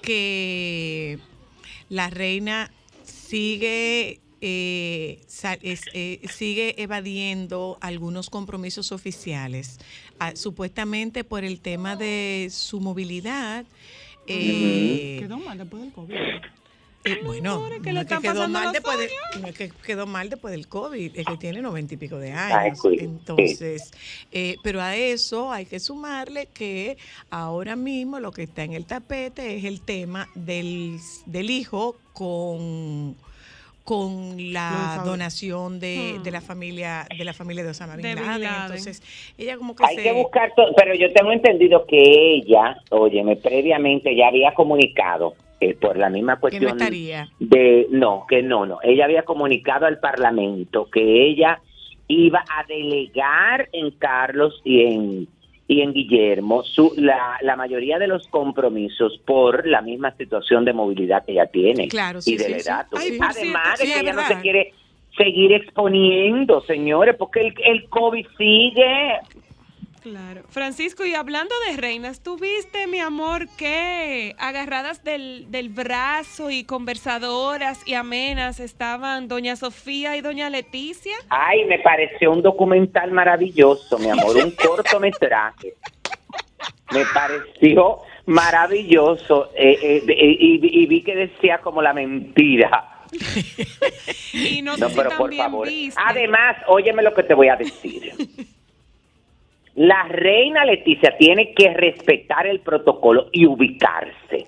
que 0.03 1.19
la 1.89 2.11
reina 2.11 2.71
sigue 3.03 4.21
eh, 4.41 5.21
eh, 5.63 6.21
sigue 6.29 6.83
evadiendo 6.83 7.79
algunos 7.81 8.31
compromisos 8.31 8.93
oficiales, 8.93 9.79
ah, 10.19 10.37
supuestamente 10.37 11.25
por 11.25 11.45
el 11.45 11.61
tema 11.61 11.97
de 11.97 12.49
su 12.51 12.81
movilidad. 12.81 13.65
eh, 14.27 15.17
Quedó 15.21 15.39
mal 15.39 15.59
después 15.59 15.83
del 15.83 15.93
COVID. 15.93 16.15
Bueno, 17.25 17.63
que 17.83 17.93
no 17.93 18.01
es 18.01 18.07
que 18.07 18.19
quedó 18.21 18.49
mal 18.49 18.73
después 18.73 18.99
de, 18.99 19.11
no 19.41 19.49
es 19.49 19.57
que 19.57 19.71
quedó 19.85 20.07
mal 20.07 20.31
después 20.31 20.53
del 20.53 20.69
COVID, 20.69 21.19
es 21.19 21.27
que 21.27 21.37
tiene 21.37 21.63
noventa 21.63 21.95
y 21.95 21.97
pico 21.97 22.19
de 22.19 22.33
años. 22.33 22.79
Entonces, 22.99 23.93
eh, 24.33 24.57
pero 24.63 24.81
a 24.81 24.97
eso 24.97 25.53
hay 25.53 25.67
que 25.67 25.81
sumarle 25.81 26.47
que 26.47 26.97
ahora 27.31 27.77
mismo 27.77 28.21
lo 28.21 28.33
que 28.33 28.45
está 28.45 28.65
en 28.65 28.73
el 28.73 28.87
tapete 28.87 29.57
es 29.57 29.65
el 29.65 29.81
tema 29.81 30.29
del, 30.35 30.99
del 31.27 31.51
hijo 31.51 31.97
con 32.13 33.17
con 33.87 34.53
la 34.53 35.01
donación 35.05 35.79
de, 35.79 36.17
Hmm. 36.19 36.23
de 36.25 36.31
la 36.33 36.41
familia 36.41 37.07
de 37.17 37.25
la 37.25 37.33
familia 37.33 37.63
de 37.63 37.71
Osama 37.71 37.95
Bin 37.95 38.03
De 38.03 38.15
Bin 38.17 38.27
Laden. 38.27 38.63
Entonces, 38.63 39.01
ella 39.39 39.57
como 39.57 39.77
que 39.77 39.85
Hay 39.87 39.95
se 39.97 40.03
que 40.03 40.13
buscar 40.13 40.53
todo, 40.57 40.75
pero 40.77 40.93
yo 40.95 41.13
tengo 41.13 41.31
entendido 41.31 41.87
que 41.87 42.35
ella, 42.35 42.83
óyeme, 42.91 43.37
previamente 43.37 44.15
ya 44.17 44.27
había 44.27 44.53
comunicado 44.55 45.35
eh, 45.61 45.75
por 45.75 45.97
la 45.97 46.11
misma 46.11 46.35
no 46.35 46.41
cuestión 46.41 46.73
estaría. 46.73 47.29
de 47.39 47.87
no, 47.91 48.27
que 48.29 48.43
no, 48.43 48.67
no. 48.67 48.79
Ella 48.83 49.05
había 49.05 49.23
comunicado 49.25 49.87
al 49.87 49.99
Parlamento 49.99 50.89
que 50.91 51.27
ella 51.29 51.61
iba 52.09 52.41
a 52.41 52.65
delegar 52.67 53.69
en 53.73 53.91
Carlos 53.93 54.61
y 54.65 54.83
en 54.83 55.29
y 55.69 55.81
en 55.81 55.93
Guillermo 55.93 56.63
su, 56.63 56.93
la, 56.97 57.39
la 57.43 57.57
mayoría 57.57 57.99
de 57.99 58.07
los 58.07 58.29
compromisos 58.29 59.19
por 59.27 59.67
la 59.67 59.81
misma 59.83 60.13
situación 60.17 60.65
de 60.65 60.73
movilidad 60.73 61.25
que 61.25 61.33
ella 61.33 61.47
tiene 61.47 61.89
Claro, 61.89 62.21
sí, 62.21 62.35
y 62.35 62.37
de 62.37 62.45
sí, 62.45 62.51
la 62.53 62.59
sí. 62.61 62.69
edad. 62.69 62.87
Ay, 62.97 63.19
Además 63.21 63.79
de 63.81 63.85
que 63.87 64.01
ella 64.01 64.13
no 64.13 64.27
se 64.29 64.41
quiere 64.41 64.73
seguir 65.17 65.53
exponiendo, 65.55 66.61
señores, 66.63 67.17
porque 67.19 67.41
el, 67.41 67.55
el 67.65 67.89
COVID 67.89 68.27
sigue. 68.39 69.19
Claro. 70.11 70.43
Francisco, 70.51 71.05
y 71.05 71.15
hablando 71.15 71.53
de 71.69 71.77
reinas, 71.79 72.23
¿tú 72.23 72.37
viste, 72.39 72.87
mi 72.87 73.01
amor, 73.01 73.49
que 73.59 74.37
agarradas 74.39 75.03
del, 75.03 75.51
del 75.51 75.69
brazo 75.69 76.49
y 76.49 76.63
conversadoras 76.63 77.83
y 77.89 77.95
amenas 77.95 78.61
estaban 78.61 79.27
doña 79.27 79.57
Sofía 79.57 80.17
y 80.17 80.21
doña 80.21 80.49
Leticia? 80.49 81.17
Ay, 81.29 81.65
me 81.65 81.81
pareció 81.81 82.31
un 82.31 82.41
documental 82.41 83.11
maravilloso, 83.11 83.99
mi 83.99 84.09
amor, 84.09 84.37
un 84.37 84.51
cortometraje. 84.65 85.75
Me 86.93 87.05
pareció 87.13 87.99
maravilloso 88.27 89.51
eh, 89.57 89.77
eh, 89.83 90.05
eh, 90.07 90.37
y, 90.39 90.83
y 90.83 90.87
vi 90.87 91.03
que 91.03 91.17
decía 91.17 91.59
como 91.59 91.83
la 91.83 91.93
mentira. 91.93 92.93
Y 94.33 94.61
no, 94.63 94.77
No, 94.77 94.89
sé 94.89 94.95
pero 94.97 95.11
por 95.17 95.35
favor. 95.35 95.67
viste. 95.67 96.01
Además, 96.05 96.57
óyeme 96.69 97.03
lo 97.03 97.15
que 97.15 97.23
te 97.23 97.35
voy 97.35 97.49
a 97.49 97.57
decir. 97.57 98.13
La 99.77 100.05
reina 100.05 100.65
Leticia 100.65 101.19
tiene 101.19 101.53
que 101.53 101.75
respetar 101.75 102.47
el 102.47 102.61
protocolo 102.61 103.29
y 103.31 103.45
ubicarse. 103.45 104.47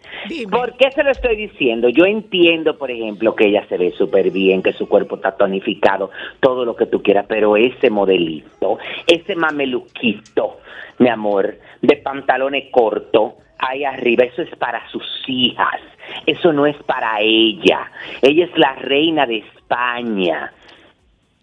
¿Por 0.51 0.75
qué 0.79 0.91
se 0.91 1.05
lo 1.05 1.11
estoy 1.11 1.37
diciendo? 1.37 1.91
Yo 1.91 2.07
entiendo, 2.07 2.79
por 2.79 2.91
ejemplo, 2.91 3.35
que 3.35 3.49
ella 3.49 3.67
se 3.69 3.77
ve 3.77 3.91
súper 3.91 4.31
bien, 4.31 4.63
que 4.63 4.73
su 4.73 4.89
cuerpo 4.89 5.17
está 5.17 5.37
tonificado, 5.37 6.11
todo 6.41 6.65
lo 6.65 6.75
que 6.75 6.87
tú 6.87 7.03
quieras, 7.03 7.27
pero 7.29 7.59
ese 7.59 7.91
modelito, 7.91 8.79
ese 9.07 9.37
mameluquito, 9.37 10.61
mi 10.99 11.11
amor, 11.11 11.59
de 11.83 11.97
pantalones 11.97 12.71
cortos, 12.71 13.35
ahí 13.59 13.85
arriba, 13.85 14.25
eso 14.25 14.41
es 14.41 14.57
para 14.57 14.89
sus 14.89 15.05
hijas, 15.27 15.83
eso 16.25 16.55
no 16.55 16.65
es 16.67 16.77
para 16.85 17.21
ella. 17.21 17.91
Ella 18.23 18.47
es 18.47 18.57
la 18.57 18.75
reina 18.77 19.27
de 19.27 19.39
España. 19.39 20.53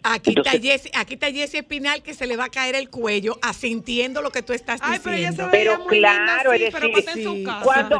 Aquí 0.08 0.36
está, 0.38 0.51
Jessy, 0.51 0.89
aquí 0.95 1.16
está 1.16 1.32
Jessy 1.32 1.58
Espinal 1.58 2.03
que 2.03 2.14
se 2.14 2.28
le 2.28 2.38
va 2.38 2.45
a 2.45 2.49
caer 2.49 2.76
el 2.76 2.91
cuello 2.91 3.38
asintiendo 3.41 4.22
lo 4.22 4.30
que 4.30 4.43
tú 4.43 4.53
estás 4.53 4.80
diciendo. 4.80 5.47
Pero 5.51 5.84
claro, 5.88 6.53
es 6.53 6.74
decir, 6.74 7.43
cuando, 7.64 7.99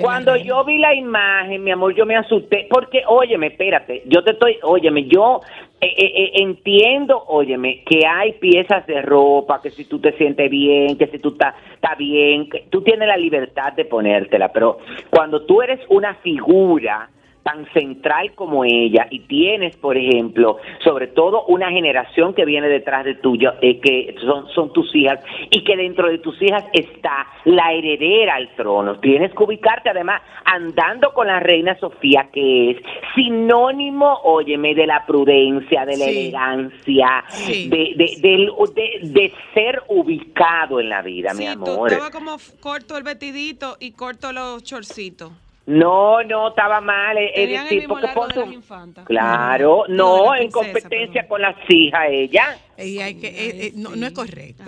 cuando 0.00 0.36
yo 0.36 0.64
vi 0.64 0.78
la 0.78 0.94
imagen, 0.94 1.62
mi 1.62 1.70
amor, 1.70 1.94
yo 1.94 2.06
me 2.06 2.16
asusté, 2.16 2.66
porque, 2.68 3.02
óyeme, 3.06 3.48
espérate, 3.48 4.02
yo 4.06 4.24
te 4.24 4.32
estoy, 4.32 4.58
óyeme, 4.62 5.06
yo 5.06 5.42
eh, 5.80 5.86
eh, 5.86 6.12
eh, 6.16 6.30
entiendo, 6.42 7.22
óyeme, 7.28 7.84
que 7.84 8.04
hay 8.04 8.32
piezas 8.32 8.84
de 8.88 9.00
ropa, 9.02 9.60
que 9.62 9.70
si 9.70 9.84
tú 9.84 10.00
te 10.00 10.16
sientes 10.16 10.50
bien, 10.50 10.98
que 10.98 11.06
si 11.06 11.20
tú 11.20 11.28
estás 11.30 11.54
está 11.74 11.94
bien, 11.94 12.48
que 12.50 12.66
tú 12.70 12.82
tienes 12.82 13.06
la 13.06 13.16
libertad 13.16 13.74
de 13.74 13.84
ponértela, 13.84 14.50
pero 14.52 14.78
cuando 15.10 15.44
tú 15.44 15.62
eres 15.62 15.78
una 15.88 16.14
figura 16.16 17.10
tan 17.44 17.70
central 17.72 18.34
como 18.34 18.64
ella 18.64 19.06
y 19.10 19.20
tienes, 19.20 19.76
por 19.76 19.96
ejemplo, 19.96 20.56
sobre 20.82 21.06
todo 21.08 21.44
una 21.46 21.70
generación 21.70 22.34
que 22.34 22.44
viene 22.44 22.68
detrás 22.68 23.04
de 23.04 23.14
tuyo, 23.16 23.52
eh, 23.60 23.78
que 23.80 24.16
son, 24.22 24.48
son 24.48 24.72
tus 24.72 24.92
hijas 24.96 25.20
y 25.50 25.62
que 25.62 25.76
dentro 25.76 26.08
de 26.08 26.18
tus 26.18 26.40
hijas 26.42 26.64
está 26.72 27.26
la 27.44 27.72
heredera 27.72 28.34
al 28.36 28.48
trono. 28.56 28.98
Tienes 28.98 29.32
que 29.34 29.42
ubicarte 29.44 29.90
además 29.90 30.22
andando 30.46 31.12
con 31.12 31.26
la 31.26 31.38
reina 31.38 31.78
Sofía, 31.78 32.28
que 32.32 32.70
es 32.72 32.76
sinónimo, 33.14 34.20
óyeme, 34.24 34.74
de 34.74 34.86
la 34.86 35.04
prudencia, 35.06 35.84
de 35.84 35.96
la 35.98 36.04
Sí. 36.06 36.18
elegancia, 36.18 37.24
Sí. 37.28 37.68
de, 37.68 37.92
de, 37.94 38.16
de- 38.20 39.00
de 39.02 39.32
ser 39.52 39.82
ubicado 39.88 40.80
en 40.80 40.88
la 40.88 41.02
vida, 41.02 41.34
mi 41.34 41.46
Sí, 41.46 41.54
tú 41.62 41.70
amor. 41.72 41.92
estaba 41.92 42.10
como 42.10 42.36
corto 42.60 42.96
el 42.96 43.02
vestidito 43.02 43.76
y 43.80 43.92
corto 43.92 44.32
los 44.32 44.62
chorcitos. 44.64 45.30
No, 45.66 46.22
no, 46.22 46.48
estaba 46.48 46.80
mal. 46.80 47.16
Es 47.18 47.48
decir, 47.48 47.86
porque 47.88 48.08
infantas. 48.52 49.06
Claro, 49.06 49.84
No, 49.88 50.34
en 50.34 50.50
competencia 50.50 51.26
con 51.26 51.40
las 51.40 51.56
hijas 51.68 52.06
ella. 52.10 52.58
Y 52.76 52.98
hay 52.98 53.14
que, 53.14 53.28
eh, 53.28 53.66
eh, 53.66 53.72
no, 53.76 53.94
no 53.96 54.06
es 54.06 54.12
correcto. 54.12 54.64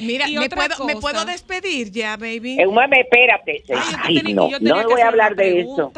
Mira, 0.00 0.26
¿me 0.26 0.48
puedo, 0.48 0.84
¿me 0.86 0.96
puedo 0.96 1.24
despedir 1.24 1.90
ya, 1.90 2.16
baby? 2.16 2.58
Eh, 2.58 2.66
momento, 2.66 2.96
espérate. 2.98 3.62
Ay, 4.02 4.34
no, 4.34 4.48
no 4.60 4.88
voy 4.88 5.00
a 5.00 5.08
hablar 5.08 5.36
de 5.36 5.60
eso. 5.60 5.92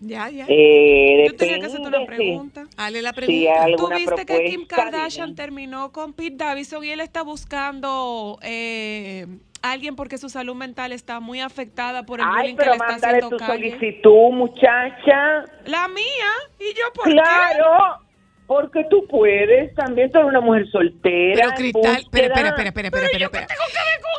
Ya, 0.00 0.30
ya. 0.30 0.46
Eh, 0.48 1.26
Yo 1.28 1.36
tenía 1.36 1.58
que 1.58 1.66
hacerte 1.66 1.88
una 1.88 2.06
pregunta. 2.06 2.66
Dale 2.76 3.02
la 3.02 3.12
pregunta. 3.12 3.66
¿Tú 3.76 3.88
viste 3.88 4.26
que 4.26 4.44
Kim 4.44 4.66
Kardashian 4.66 5.34
terminó 5.34 5.90
con 5.92 6.12
Pete 6.12 6.36
Davidson 6.36 6.84
y 6.84 6.90
él 6.90 7.00
está 7.00 7.22
buscando 7.22 8.38
eh, 8.42 9.26
alguien 9.62 9.96
porque 9.96 10.18
su 10.18 10.28
salud 10.28 10.54
mental 10.54 10.92
está 10.92 11.20
muy 11.20 11.40
afectada 11.40 12.04
por 12.04 12.20
el 12.20 12.26
Ay, 12.26 12.32
bullying 12.34 12.56
que 12.56 12.58
pero 12.58 12.70
le 12.72 12.76
está 12.76 13.08
haciendo 13.08 13.30
tu 13.30 13.38
solicitud, 13.38 14.30
muchacha. 14.32 15.44
La 15.64 15.88
mía. 15.88 16.30
¿Y 16.58 16.74
yo 16.74 16.92
por 16.94 17.04
qué? 17.04 17.12
Claro, 17.12 18.07
porque 18.48 18.84
tú 18.90 19.06
puedes. 19.06 19.72
También 19.76 20.10
ser 20.10 20.24
una 20.24 20.40
mujer 20.40 20.68
soltera. 20.72 21.34
Pero 21.36 21.54
Cristal, 21.54 21.96
espera, 21.98 22.26
espera, 22.26 22.48
espera, 22.48 22.68
espera, 22.88 22.88
espera, 23.06 23.24
espera. 23.26 23.46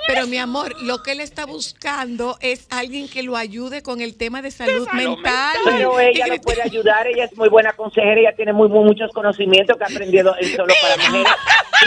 Pero 0.08 0.28
mi 0.28 0.38
amor, 0.38 0.74
lo 0.82 1.04
que 1.04 1.12
él 1.12 1.20
está 1.20 1.46
buscando 1.46 2.38
es 2.42 2.68
alguien 2.72 3.08
que 3.10 3.22
lo 3.22 3.36
ayude 3.36 3.84
con 3.84 4.02
el 4.02 4.18
tema 4.18 4.42
de 4.42 4.50
salud, 4.52 4.88
mental. 4.94 5.56
Pero 5.66 6.00
ella 6.00 6.28
lo 6.28 6.38
puede 6.42 6.62
ayudar, 6.64 7.06
ella 7.08 7.26
es 7.26 7.38
muy 7.38 7.50
buena 7.50 7.74
consejera, 7.74 8.20
ella 8.20 8.36
tiene 8.36 8.54
muy, 8.54 8.70
muy 8.70 8.86
muchos 8.86 9.12
conocimientos 9.12 9.78
que 9.78 9.84
ha 9.84 9.88
aprendido 9.88 10.34
él 10.40 10.48
solo 10.56 10.74
para 10.82 11.10
mujeres. 11.10 11.28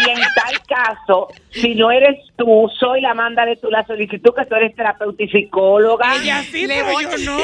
Y 0.07 0.11
en 0.11 0.19
tal 0.35 0.63
caso, 0.69 1.29
si 1.51 1.75
no 1.75 1.91
eres 1.91 2.19
tú, 2.37 2.71
soy 2.79 3.01
la 3.01 3.15
manda 3.15 3.45
de 3.45 3.57
tú 3.57 3.71
la 3.71 3.85
solicitud, 3.87 4.33
que 4.35 4.45
tú 4.47 4.55
eres 4.55 4.75
terapeuta 4.77 5.23
y 5.23 5.29
psicóloga. 5.29 6.15
Ella 6.17 6.43
sí, 6.43 6.67
Le 6.67 6.75
pero 6.77 6.93
voy- 6.93 7.05
yo 7.05 7.19
no. 7.19 7.39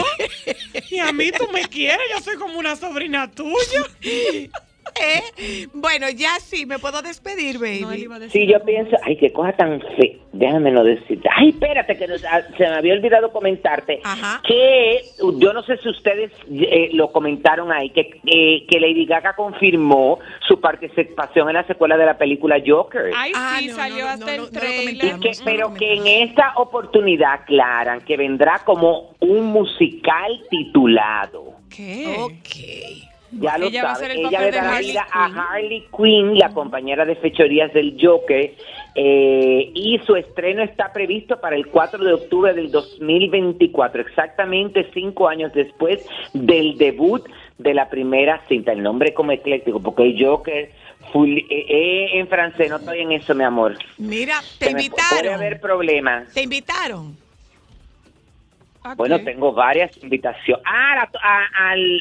Y 0.90 0.98
a 0.98 1.12
mí 1.12 1.30
tú 1.32 1.48
me 1.52 1.62
quieres, 1.62 2.06
yo 2.14 2.20
soy 2.22 2.36
como 2.36 2.58
una 2.58 2.76
sobrina 2.76 3.30
tuya. 3.30 3.82
¿Eh? 5.00 5.66
Bueno, 5.72 6.06
ya 6.10 6.38
sí, 6.40 6.66
me 6.66 6.78
puedo 6.78 7.00
despedir, 7.02 7.58
baby. 7.58 8.06
Sí, 8.30 8.46
yo 8.46 8.62
pienso, 8.64 8.96
ay, 9.04 9.16
qué 9.16 9.32
cosa 9.32 9.52
tan 9.52 9.80
fea. 9.80 10.16
Déjame 10.32 10.70
no 10.70 10.84
decirte. 10.84 11.28
Ay, 11.34 11.50
espérate, 11.50 11.96
que 11.96 12.06
nos- 12.06 12.24
ah, 12.24 12.42
se 12.56 12.62
me 12.64 12.74
había 12.74 12.94
olvidado 12.94 13.32
comentarte 13.32 14.00
que 14.46 15.00
yo 15.38 15.52
no 15.52 15.62
sé 15.62 15.78
si 15.78 15.88
ustedes 15.88 16.30
eh, 16.50 16.90
lo 16.92 17.10
comentaron 17.12 17.72
ahí, 17.72 17.90
que, 17.90 18.20
eh, 18.26 18.66
que 18.68 18.80
Lady 18.80 19.06
Gaga 19.06 19.34
confirmó 19.34 20.18
su 20.46 20.60
participación 20.60 21.48
en 21.48 21.54
la 21.54 21.66
secuela 21.66 21.96
de 21.96 22.06
la 22.06 22.18
película 22.18 22.56
Joker. 22.64 23.10
Ay, 23.16 23.32
Ah, 23.34 23.56
sí, 23.58 23.68
no, 23.68 23.74
salió 23.74 24.04
no, 24.04 24.10
hasta 24.10 24.26
no, 24.26 24.30
el 24.32 24.38
no 24.38 24.44
lo 24.44 24.50
trailer. 24.50 25.18
Que- 25.20 25.32
pero 25.44 25.74
que 25.74 25.94
en 25.94 26.06
esta 26.28 26.52
oportunidad 26.56 27.32
aclaran 27.34 28.00
que 28.02 28.16
vendrá 28.16 28.60
como 28.64 29.14
un 29.20 29.46
musical 29.46 30.40
titulado. 30.50 31.54
¿Qué? 31.74 32.16
Ok. 32.18 33.07
Ya 33.30 33.58
lo 33.58 33.66
Ella 33.66 33.84
va 33.84 33.92
a 33.92 33.94
sabe, 33.96 34.12
el 34.12 34.18
ella 34.20 34.30
papel 34.30 34.40
le 34.46 34.50
de 34.52 34.56
dará 34.56 34.72
Harley 34.76 34.90
vida 34.90 35.06
a 35.12 35.24
Harley 35.52 35.84
Quinn, 35.96 36.38
la 36.38 36.48
compañera 36.50 37.04
de 37.04 37.14
fechorías 37.16 37.72
del 37.74 37.96
Joker, 38.00 38.54
eh, 38.94 39.70
y 39.74 39.98
su 40.06 40.16
estreno 40.16 40.62
está 40.62 40.92
previsto 40.92 41.38
para 41.40 41.54
el 41.56 41.66
4 41.68 42.02
de 42.04 42.12
octubre 42.14 42.52
del 42.54 42.70
2024, 42.70 44.00
exactamente 44.00 44.88
cinco 44.94 45.28
años 45.28 45.52
después 45.52 46.04
del 46.32 46.78
debut 46.78 47.22
de 47.58 47.74
la 47.74 47.88
primera 47.90 48.40
cinta. 48.48 48.72
El 48.72 48.82
nombre 48.82 49.12
como 49.14 49.32
ecléctico, 49.32 49.80
porque 49.80 50.04
el 50.04 50.24
Joker 50.24 50.70
full- 51.12 51.38
eh, 51.50 51.66
eh, 51.68 52.18
en 52.18 52.28
francés, 52.28 52.70
no 52.70 52.76
estoy 52.76 53.00
en 53.00 53.12
eso, 53.12 53.34
mi 53.34 53.44
amor. 53.44 53.76
Mira, 53.98 54.40
te 54.58 54.66
Se 54.66 54.72
me- 54.72 54.72
Puede 54.72 54.84
invitaron. 54.86 55.34
haber 55.34 55.60
problemas. 55.60 56.32
Te 56.32 56.42
invitaron. 56.42 57.16
Bueno, 58.96 59.18
tengo 59.20 59.52
varias 59.52 59.90
invitaciones. 60.02 60.62
Ah, 60.66 60.94
la- 60.96 61.10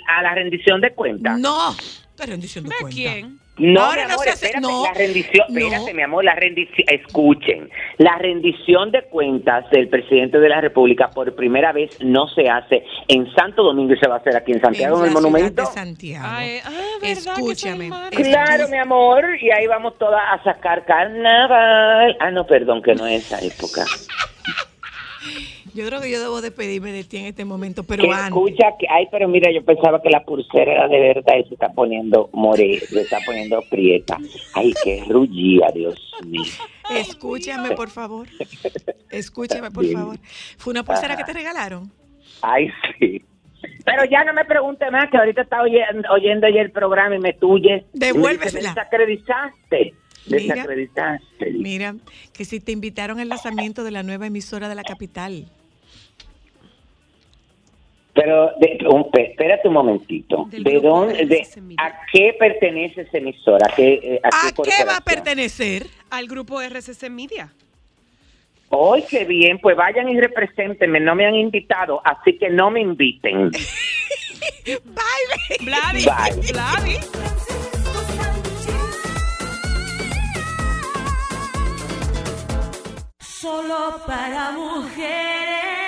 a, 0.08 0.22
la 0.22 0.34
rendición 0.36 0.80
de 0.82 0.92
cuentas. 0.94 1.40
No. 1.40 1.76
¿Qué 2.18 2.26
rendición 2.26 2.64
de 2.66 2.72
cuenta? 2.82 2.96
quién? 2.96 3.40
No, 3.60 3.82
Ahora 3.82 4.04
mi 4.04 4.08
no 4.10 4.14
amor, 4.14 4.24
se 4.26 4.30
hace- 4.32 4.46
espérate, 4.46 4.68
no, 4.68 4.84
la 4.84 4.94
rendición, 4.94 5.46
no. 5.50 5.58
espérate, 5.60 5.94
mi 5.96 6.02
amor, 6.04 6.24
la 6.24 6.36
rendición, 6.36 6.88
escuchen, 6.90 7.70
la 7.98 8.16
rendición 8.20 8.92
de 8.92 9.02
cuentas 9.10 9.68
del 9.72 9.90
presidente 9.90 10.38
de 10.40 10.48
la 10.48 10.62
República 10.62 11.10
por 11.10 11.34
primera 11.36 11.72
vez 11.74 11.90
no 12.02 12.28
se 12.28 12.48
hace 12.50 12.84
en 13.08 13.32
Santo 13.34 13.64
Domingo 13.64 13.94
y 13.94 13.98
se 13.98 14.08
va 14.08 14.16
a 14.16 14.18
hacer 14.20 14.36
aquí 14.36 14.52
en 14.52 14.62
Santiago, 14.62 14.98
en, 14.98 15.02
la 15.02 15.08
el 15.08 15.14
monumento. 15.14 15.62
de 15.64 15.68
Santiago. 15.70 16.26
Ay, 16.30 16.60
ah. 16.64 16.72
Escúchame. 17.02 17.90
Claro, 18.12 18.68
mi 18.68 18.78
amor, 18.78 19.24
y 19.42 19.50
ahí 19.50 19.66
vamos 19.66 19.98
todas 19.98 20.22
a 20.32 20.44
sacar 20.44 20.86
carnaval. 20.86 22.16
Ah, 22.20 22.30
no, 22.30 22.46
perdón, 22.46 22.84
que 22.84 22.94
no 22.94 23.08
es 23.08 23.26
esa 23.26 23.40
época. 23.44 23.84
Yo 25.78 25.86
creo 25.86 26.02
que 26.02 26.10
yo 26.10 26.20
debo 26.20 26.42
despedirme 26.42 26.92
de 26.92 27.04
ti 27.04 27.18
en 27.18 27.26
este 27.26 27.46
momento, 27.46 27.84
pero 27.84 28.02
Que 28.04 28.10
antes. 28.10 28.26
escucha 28.30 28.66
que, 28.80 28.88
ay, 28.90 29.08
pero 29.12 29.28
mira, 29.28 29.52
yo 29.54 29.64
pensaba 29.64 30.02
que 30.02 30.10
la 30.10 30.24
pulsera 30.26 30.72
era 30.74 30.88
de 30.88 31.00
verdad 31.00 31.36
y 31.40 31.48
se 31.48 31.54
está 31.54 31.70
poniendo 31.72 32.32
more, 32.34 32.80
se 32.80 33.02
está 33.02 33.20
poniendo 33.24 33.62
prieta. 33.70 34.18
Ay, 34.56 34.74
qué 34.84 35.04
rullía, 35.08 35.68
Dios 35.76 35.96
mío. 36.26 36.42
Escúchame, 36.90 37.76
por 37.76 37.90
favor. 37.92 38.28
Escúchame, 39.12 39.70
por 39.70 39.86
favor. 39.86 40.18
¿Fue 40.58 40.72
una 40.72 40.84
pulsera 40.84 41.14
Ajá. 41.14 41.18
que 41.24 41.32
te 41.32 41.38
regalaron? 41.38 41.92
Ay, 42.42 42.70
sí. 42.98 43.24
Pero 43.86 44.04
ya 44.06 44.24
no 44.24 44.34
me 44.34 44.46
pregunte 44.46 44.90
más, 44.90 45.12
que 45.12 45.18
ahorita 45.18 45.44
está 45.44 45.62
oyendo, 45.62 46.10
oyendo 46.12 46.48
ya 46.50 46.62
el 46.62 46.72
programa 46.72 47.16
y 47.18 47.20
me 47.20 47.34
tuyes. 47.34 47.84
Devuélvesela. 47.94 48.70
Desacreditaste. 48.70 49.94
Mira. 50.26 50.56
Desacreditaste. 50.56 51.52
Mira, 51.52 51.96
que 52.34 52.46
si 52.46 52.60
te 52.60 52.72
invitaron 52.72 53.20
al 53.20 53.30
lanzamiento 53.30 53.84
de 53.84 53.92
la 53.92 54.02
nueva 54.02 54.26
emisora 54.26 54.70
de 54.70 54.76
la 54.76 54.84
capital. 54.84 55.46
Pero, 58.18 58.51
de- 58.59 58.80
un- 58.89 59.07
espérate 59.13 59.68
un 59.68 59.76
momentito. 59.76 60.47
¿De 60.49 60.80
dónde, 60.80 61.24
de, 61.28 61.47
¿A 61.78 62.01
qué 62.11 62.36
pertenece 62.39 63.01
esa 63.01 63.20
emisora? 63.20 63.68
¿A 63.72 63.76
qué, 63.76 63.93
eh, 63.93 64.20
a 64.24 64.30
qué 64.30 64.47
¿A 64.47 64.63
qué 64.63 64.84
va 64.86 64.97
a 64.97 65.01
pertenecer? 65.01 65.86
Al 66.09 66.28
grupo 66.28 66.59
RCC 66.59 67.11
Media. 67.11 67.53
¡Ay, 68.72 69.03
qué 69.07 69.24
bien! 69.24 69.59
Pues 69.59 69.78
vayan 69.78 70.09
y 70.09 70.20
represéntenme. 70.20 70.99
No 70.99 71.13
me 71.13 71.28
han 71.28 71.36
invitado, 71.36 72.01
así 72.03 72.38
que 72.39 72.49
no 72.49 72.72
me 72.72 72.82
inviten. 72.82 73.51
Bye, 74.65 75.57
Vladi. 75.63 76.05
Bye. 76.05 76.99
Solo 83.20 84.01
para 84.05 84.51
mujeres. 84.51 85.87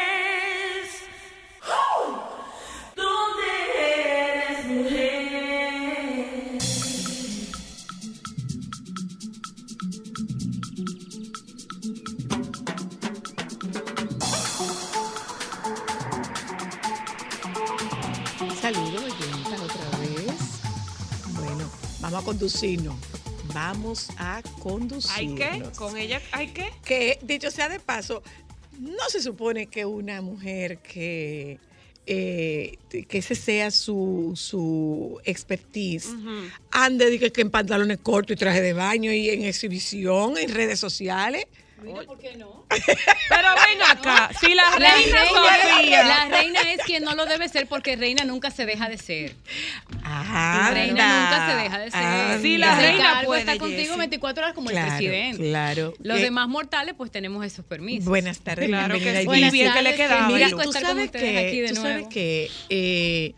Vamos 22.12 22.24
a 22.24 22.26
conducirnos. 22.26 22.96
Vamos 23.54 24.10
a 24.18 24.42
conducirnos. 24.62 25.18
¿Hay 25.18 25.36
qué? 25.36 25.64
¿Con 25.78 25.98
ella 25.98 26.22
hay 26.32 26.48
qué? 26.48 26.72
Que, 26.84 27.20
dicho 27.22 27.52
sea 27.52 27.70
de 27.70 27.80
paso, 27.80 28.24
no 28.80 29.10
se 29.10 29.22
supone 29.22 29.68
que 29.68 29.86
una 29.86 30.22
mujer 30.22 30.80
que, 30.80 31.60
eh, 32.06 32.78
que 32.90 33.18
ese 33.18 33.36
sea 33.36 33.72
su, 33.72 34.34
su 34.36 35.20
expertise 35.26 36.10
ande 36.72 37.10
de 37.10 37.20
que, 37.20 37.32
que 37.32 37.42
en 37.42 37.52
pantalones 37.52 38.00
cortos 38.00 38.36
y 38.36 38.40
traje 38.40 38.62
de 38.62 38.74
baño 38.74 39.12
y 39.12 39.30
en 39.30 39.44
exhibición, 39.44 40.38
en 40.38 40.54
redes 40.54 40.80
sociales. 40.80 41.46
Pero 42.70 43.48
ven 43.68 43.82
acá, 43.90 44.30
si 44.40 44.54
la, 44.54 44.64
La 44.72 44.78
reina, 44.78 45.20
reina, 45.20 45.76
Sofía. 45.78 46.04
la 46.04 46.26
reina 46.30 46.62
es 46.74 46.82
quien 46.86 47.04
no 47.04 47.16
lo 47.16 47.26
debe 47.26 47.48
ser 47.50 47.68
porque 47.68 47.96
reina 47.96 48.26
nunca 48.26 48.52
se 48.52 48.66
deja 48.66 48.90
de 48.90 48.98
ser. 48.98 49.36
Anda, 50.04 50.72
reina 50.72 51.22
nunca 51.22 51.50
se 51.50 51.56
deja 51.64 51.80
de 51.80 51.92
ser. 51.92 52.00
anda. 52.04 52.40
Sí, 52.42 52.58
la 52.58 52.76
reina 52.76 52.92
Ricardo 52.98 53.26
puede, 53.28 53.40
está 53.42 53.58
contigo 53.58 53.82
Jessie. 53.82 53.98
24 53.98 54.44
horas 54.44 54.56
como 54.56 54.70
Claro, 54.70 54.88
el 54.88 54.94
presidente. 54.98 55.44
claro. 55.50 55.94
Los 56.02 56.20
Eh, 56.20 56.24
demás 56.24 56.48
mortales 56.48 56.94
pues 56.98 57.12
tenemos 57.12 57.46
esos 57.46 57.66
permisos. 57.66 58.06
Buenas 58.06 58.40
tardes, 58.40 58.68
Claro 58.68 59.00
que 59.00 59.20
sí. 59.22 59.26
Buenas 59.26 59.52
Bien 59.52 59.74
que 59.74 59.82
le 59.82 59.96
quedaba, 59.96 60.28
Mira, 60.28 60.50
tú 60.50 60.72
sabes 60.74 61.12
que, 61.12 61.38
aquí 61.48 61.62
de 61.62 61.70
tú 61.70 61.76
sabes 61.76 61.94
nuevo. 61.96 62.10
que 62.10 62.52
eh, 62.70 63.34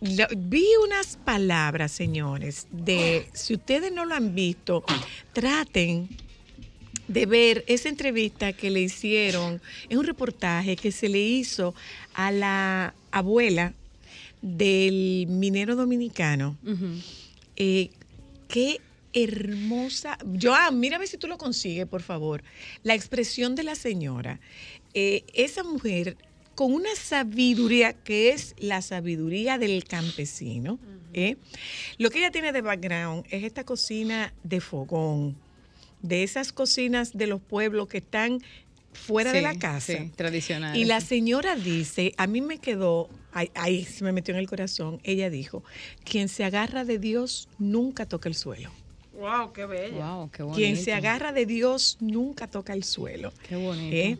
lo- 0.00 0.28
vi 0.36 0.64
unas 0.84 1.16
palabras, 1.16 1.90
señores, 1.92 2.66
de 2.70 3.28
si 3.32 3.54
ustedes 3.54 3.92
no 3.92 4.04
lo 4.04 4.14
han 4.14 4.34
visto, 4.34 4.84
traten 5.32 6.08
de 7.08 7.26
ver 7.26 7.64
esa 7.66 7.88
entrevista 7.88 8.52
que 8.52 8.70
le 8.70 8.80
hicieron, 8.80 9.60
es 9.88 9.96
un 9.96 10.04
reportaje 10.04 10.76
que 10.76 10.92
se 10.92 11.08
le 11.08 11.20
hizo 11.20 11.74
a 12.14 12.30
la 12.30 12.94
abuela 13.10 13.74
del 14.42 15.26
minero 15.28 15.74
dominicano. 15.74 16.56
Eh, 17.56 17.90
qué 18.46 18.80
hermosa. 19.12 20.18
Joan, 20.40 20.80
ver 20.80 21.08
si 21.08 21.16
tú 21.16 21.26
lo 21.26 21.38
consigues, 21.38 21.86
por 21.86 22.02
favor. 22.02 22.42
La 22.82 22.94
expresión 22.94 23.54
de 23.54 23.64
la 23.64 23.74
señora. 23.74 24.40
Eh, 24.94 25.24
esa 25.34 25.64
mujer 25.64 26.16
con 26.54 26.72
una 26.72 26.94
sabiduría 26.96 27.92
que 27.92 28.30
es 28.30 28.54
la 28.58 28.82
sabiduría 28.82 29.58
del 29.58 29.84
campesino. 29.84 30.78
¿eh? 31.12 31.36
Lo 31.98 32.10
que 32.10 32.18
ella 32.18 32.30
tiene 32.30 32.52
de 32.52 32.62
background 32.62 33.24
es 33.30 33.44
esta 33.44 33.64
cocina 33.64 34.32
de 34.42 34.60
fogón, 34.60 35.36
de 36.02 36.22
esas 36.22 36.52
cocinas 36.52 37.12
de 37.16 37.26
los 37.26 37.40
pueblos 37.40 37.88
que 37.88 37.98
están 37.98 38.40
fuera 38.92 39.32
de 39.32 39.42
la 39.42 39.54
casa. 39.54 39.92
sí, 39.98 40.10
tradicional. 40.16 40.76
Y 40.76 40.84
la 40.84 41.00
señora 41.00 41.54
dice, 41.56 42.14
a 42.16 42.26
mí 42.26 42.40
me 42.40 42.58
quedó, 42.58 43.08
ahí, 43.32 43.50
ahí 43.54 43.84
se 43.84 44.02
me 44.04 44.12
metió 44.12 44.34
en 44.34 44.40
el 44.40 44.48
corazón, 44.48 45.00
ella 45.04 45.30
dijo, 45.30 45.62
quien 46.04 46.28
se 46.28 46.44
agarra 46.44 46.84
de 46.84 46.98
Dios 46.98 47.48
nunca 47.58 48.06
toca 48.06 48.28
el 48.28 48.34
suelo. 48.34 48.70
Wow, 49.12 49.52
qué 49.52 49.66
bella. 49.66 49.96
Wow, 50.14 50.30
qué 50.30 50.42
bonito. 50.42 50.56
Quien 50.58 50.76
se 50.76 50.92
agarra 50.92 51.32
de 51.32 51.44
Dios 51.46 51.96
nunca 52.00 52.46
toca 52.48 52.72
el 52.72 52.84
suelo. 52.84 53.32
Qué 53.48 53.56
bonito. 53.56 53.94
¿eh? 53.96 54.18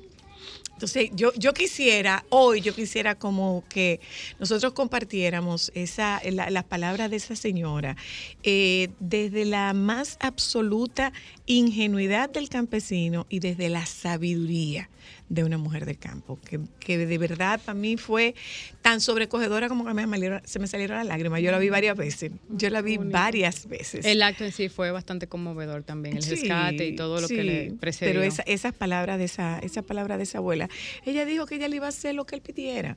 Entonces, 0.73 1.11
yo, 1.13 1.33
yo 1.35 1.53
quisiera, 1.55 2.25
hoy 2.29 2.61
yo 2.61 2.73
quisiera 2.73 3.17
como 3.17 3.65
que 3.69 4.01
nosotros 4.39 4.73
compartiéramos 4.75 5.73
esa, 5.75 6.21
la- 6.31 6.51
las 6.51 6.63
palabras 6.65 7.11
de 7.11 7.17
esa 7.17 7.35
señora 7.35 7.97
eh, 8.45 8.89
desde 9.01 9.45
la 9.45 9.73
más 9.75 10.17
absoluta 10.21 11.13
ingenuidad 11.49 12.31
del 12.31 12.49
campesino 12.49 13.27
y 13.29 13.41
desde 13.41 13.69
la 13.71 13.85
sabiduría 13.87 14.89
de 15.31 15.45
una 15.45 15.57
mujer 15.59 15.85
del 15.87 15.99
campo, 15.99 16.39
que, 16.49 16.61
que 16.79 16.99
de 16.99 17.19
verdad 17.19 17.61
para 17.65 17.75
mí 17.79 17.97
fue 17.97 18.35
tan 18.83 19.01
sobrecogedora 19.01 19.69
como 19.69 19.85
que 19.87 19.95
me 19.95 20.07
salieron- 20.07 20.43
se 20.45 20.59
me 20.59 20.67
salieron 20.67 20.99
las 20.99 21.07
lágrimas. 21.07 21.41
Yo 21.41 21.51
la 21.51 21.59
vi 21.59 21.71
varias 21.71 21.97
veces, 21.97 22.33
yo 22.51 22.69
la 22.71 22.83
vi 22.83 22.99
varias 22.99 23.67
veces. 23.67 24.05
El 24.05 24.23
acto 24.23 24.45
en 24.45 24.53
sí 24.53 24.69
fue 24.69 24.91
bastante 24.91 25.27
conmovedor 25.27 25.83
también, 25.85 26.17
el 26.19 26.23
Sí, 26.23 26.31
rescate 26.31 26.89
y 26.89 26.97
todo 26.97 27.21
lo 27.21 27.29
que 27.29 27.43
le 27.45 27.73
precedió. 27.81 28.13
Pero 28.13 28.23
esa- 28.23 28.43
esas 28.43 28.75
palabras 28.75 29.19
de 29.19 29.25
esa, 29.25 29.59
esa 29.61 29.83
palabra 29.83 30.17
de 30.19 30.23
esa 30.25 30.39
abuela, 30.39 30.69
ella 31.07 31.25
dijo 31.25 31.47
que 31.47 31.55
ella 31.57 31.69
le 31.69 31.77
iba 31.77 31.87
a 31.87 31.91
hacer 31.91 32.15
lo 32.15 32.25
que 32.27 32.35
él 32.37 32.43
pidiera. 32.43 32.95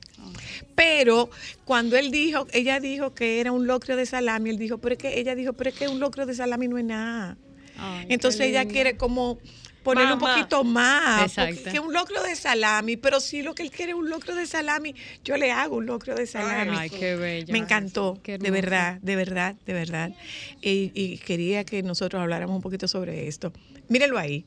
Pero 0.74 1.30
cuando 1.64 1.96
él 1.96 2.10
dijo, 2.10 2.46
ella 2.52 2.80
dijo 2.80 3.14
que 3.14 3.40
era 3.40 3.52
un 3.52 3.66
locrio 3.66 3.96
de 3.96 4.06
salami, 4.06 4.50
él 4.50 4.58
dijo, 4.58 4.78
pero 4.78 4.94
es 4.94 4.98
que 4.98 5.18
ella 5.18 5.34
dijo, 5.34 5.52
pero 5.54 5.70
es 5.70 5.76
que 5.76 5.88
un 5.88 6.00
locrio 6.00 6.26
de 6.26 6.34
salami 6.34 6.68
no 6.68 6.78
es 6.78 6.84
nada. 6.84 7.36
Ay, 7.76 8.06
Entonces 8.08 8.40
ella 8.42 8.66
quiere 8.66 8.96
como 8.96 9.38
ponerle 9.82 10.14
un 10.14 10.20
poquito 10.20 10.64
más, 10.64 11.34
que 11.70 11.80
un 11.80 11.92
locrio 11.92 12.22
de 12.22 12.36
salami, 12.36 12.96
pero 12.96 13.20
si 13.20 13.42
lo 13.42 13.54
que 13.54 13.62
él 13.62 13.70
quiere 13.70 13.92
es 13.92 13.98
un 13.98 14.08
locrio 14.08 14.34
de 14.34 14.46
salami, 14.46 14.94
yo 15.24 15.36
le 15.36 15.50
hago 15.50 15.76
un 15.76 15.86
locrio 15.86 16.14
de 16.14 16.26
salami. 16.26 16.76
Ay, 16.78 16.90
qué 16.90 17.16
bello. 17.16 17.52
Me 17.52 17.58
encantó, 17.58 18.20
Qué 18.22 18.38
de 18.38 18.50
verdad, 18.50 19.00
de 19.02 19.16
verdad, 19.16 19.56
de 19.66 19.72
verdad. 19.72 20.12
Y, 20.60 20.92
y 20.94 21.18
quería 21.18 21.64
que 21.64 21.82
nosotros 21.82 22.22
habláramos 22.22 22.56
un 22.56 22.62
poquito 22.62 22.88
sobre 22.88 23.26
esto. 23.26 23.52
Mírenlo 23.88 24.18
ahí. 24.18 24.46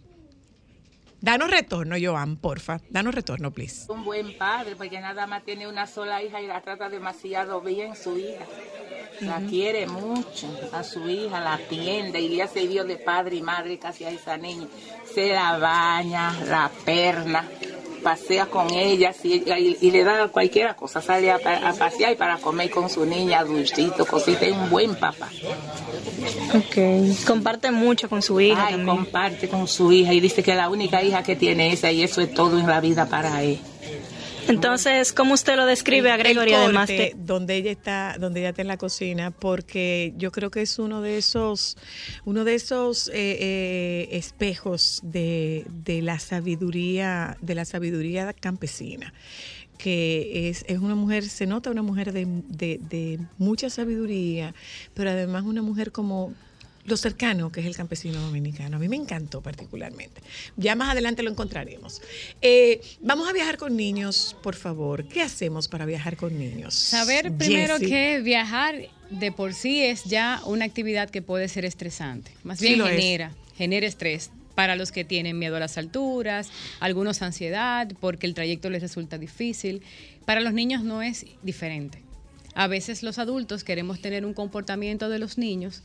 Danos 1.22 1.49
retorno, 1.49 1.95
Joan, 1.99 2.38
porfa. 2.38 2.80
Danos 2.89 3.16
retorno, 3.16 3.51
please. 3.51 3.91
Un 3.91 4.03
buen 4.03 4.38
padre, 4.38 4.76
porque 4.76 4.99
nada 4.99 5.26
más 5.28 5.43
tiene 5.43 5.68
una 5.68 5.88
sola 5.88 6.22
hija 6.22 6.41
y 6.41 6.47
la 6.47 6.61
trata 6.61 6.89
demasiado 6.89 7.61
bien 7.61 7.95
su 7.95 8.18
hija. 8.18 8.45
La 9.22 9.39
quiere 9.39 9.88
mucho 9.88 10.47
a 10.74 10.84
su 10.84 11.07
hija, 11.09 11.39
la 11.39 11.53
atiende 11.53 12.20
y 12.20 12.30
le 12.30 12.43
hace 12.43 12.68
Dios 12.68 12.86
de 12.86 12.97
padre 12.97 13.38
y 13.38 13.41
madre 13.41 13.80
casi 13.80 14.03
a 14.03 14.09
esa 14.09 14.38
niña. 14.38 14.68
Se 15.13 15.30
la 15.32 15.57
baña, 15.57 16.34
la 16.45 16.70
perna, 16.84 17.47
pasea 18.06 18.45
con 18.45 18.70
ella 18.72 19.12
y, 19.24 19.78
y 19.82 19.89
le 19.89 20.03
da 20.03 20.28
cualquier 20.28 20.76
cosa. 20.76 21.01
Sale 21.01 21.32
a, 21.32 21.39
pa- 21.39 21.58
a 21.70 21.74
pasear 21.74 22.12
y 22.14 22.16
para 22.16 22.38
comer 22.38 22.70
con 22.70 22.88
su 22.88 23.03
niña, 23.03 23.43
dulcito, 23.43 24.06
cosita. 24.06 24.45
Es 24.45 24.53
un 24.53 24.70
buen 24.70 24.93
papá. 24.95 25.28
Ok. 26.53 27.26
Comparte 27.26 27.72
mucho 27.72 28.08
con 28.08 28.22
su 28.22 28.39
hija 28.39 28.68
Ay, 28.68 28.76
también. 28.76 28.95
comparte 28.97 29.49
con 29.49 29.68
su 29.68 29.91
hija 29.91 30.14
y 30.14 30.20
dice 30.20 30.43
que 30.43 30.53
la 30.53 30.70
única 30.70 31.01
hija 31.03 31.24
que 31.24 31.36
tiene 31.36 31.68
es 31.70 31.80
esa 31.80 31.91
y 31.91 32.03
eso 32.03 32.22
es 32.22 32.32
todo 32.32 32.60
en 32.60 32.68
la 32.68 32.80
vida 32.80 33.08
para 33.08 33.41
él. 33.41 33.60
Entonces, 34.48 35.14
¿cómo 35.14 35.34
usted 35.34 35.56
lo 35.56 35.66
describe 35.66 36.12
a 36.12 36.16
El- 36.16 36.20
Gregory 36.24 36.50
el 36.54 36.56
además 36.56 36.89
corte 36.89 37.14
de 37.16 37.24
donde 37.24 37.56
ella 37.56 37.72
está 37.72 38.16
donde 38.20 38.41
ella 38.41 38.50
está 38.50 38.62
en 38.62 38.68
la 38.68 38.78
cocina 38.78 39.32
porque 39.32 40.14
yo 40.18 40.32
creo 40.32 40.52
que 40.52 40.62
es 40.62 40.78
uno 40.80 41.02
de 41.02 41.18
esos 41.18 41.78
uno 42.26 42.43
de 42.43 42.56
esos 42.56 43.08
eh, 43.10 43.14
eh, 43.16 44.08
espejos 44.12 45.02
de, 45.04 45.66
de 45.86 46.02
la 46.02 46.20
sabiduría 46.20 47.38
de 47.41 47.56
la 47.56 47.66
sabiduría 47.66 48.34
campesina 48.34 49.14
que 49.78 50.48
es, 50.50 50.64
es 50.70 50.80
una 50.80 50.96
mujer, 50.96 51.26
se 51.28 51.46
nota 51.48 51.70
una 51.70 51.82
mujer 51.82 52.14
de, 52.14 52.26
de- 52.48 52.80
de 52.89 53.20
mucha 53.38 53.70
sabiduría, 53.70 54.56
pero 54.93 55.10
además 55.10 55.43
una 55.43 55.62
mujer 55.62 55.91
como 55.91 56.34
lo 56.86 56.97
cercano 56.97 57.51
que 57.51 57.61
es 57.61 57.65
el 57.65 57.75
campesino 57.75 58.19
dominicano. 58.21 58.77
A 58.77 58.79
mí 58.79 58.88
me 58.88 58.95
encantó 58.95 59.41
particularmente. 59.41 60.21
Ya 60.55 60.75
más 60.75 60.91
adelante 60.91 61.23
lo 61.23 61.31
encontraremos. 61.31 62.01
Eh, 62.41 62.81
vamos 63.01 63.27
a 63.27 63.33
viajar 63.33 63.57
con 63.57 63.75
niños, 63.75 64.36
por 64.43 64.55
favor. 64.55 65.07
¿Qué 65.07 65.21
hacemos 65.21 65.67
para 65.67 65.86
viajar 65.86 66.15
con 66.15 66.38
niños? 66.38 66.75
Saber 66.75 67.33
primero 67.33 67.73
Jessie. 67.77 67.89
que 67.89 68.21
viajar 68.21 68.75
de 69.09 69.31
por 69.31 69.53
sí 69.53 69.81
es 69.81 70.03
ya 70.05 70.41
una 70.45 70.65
actividad 70.65 71.09
que 71.09 71.21
puede 71.21 71.47
ser 71.47 71.65
estresante. 71.65 72.31
Más 72.43 72.59
Sí 72.59 72.67
bien 72.75 72.81
es. 72.81 72.88
genera, 72.89 73.31
genera 73.57 73.88
estrés 73.88 74.31
para 74.53 74.75
los 74.75 74.91
que 74.91 75.03
tienen 75.03 75.38
miedo 75.38 75.57
a 75.57 75.59
las 75.59 75.77
alturas, 75.77 76.49
algunos 76.79 77.21
ansiedad 77.21 77.91
porque 77.99 78.25
el 78.25 78.33
trayecto 78.33 78.69
les 78.69 78.81
resulta 78.81 79.17
difícil. 79.17 79.81
Para 80.25 80.39
los 80.41 80.53
niños 80.53 80.83
no 80.83 81.01
es 81.01 81.25
diferente. 81.43 82.01
A 82.53 82.67
veces 82.67 83.03
los 83.03 83.17
adultos 83.19 83.65
queremos 83.65 84.01
tener 84.01 84.25
un 84.25 84.33
comportamiento 84.33 85.09
de 85.09 85.19
los 85.19 85.38
niños 85.38 85.83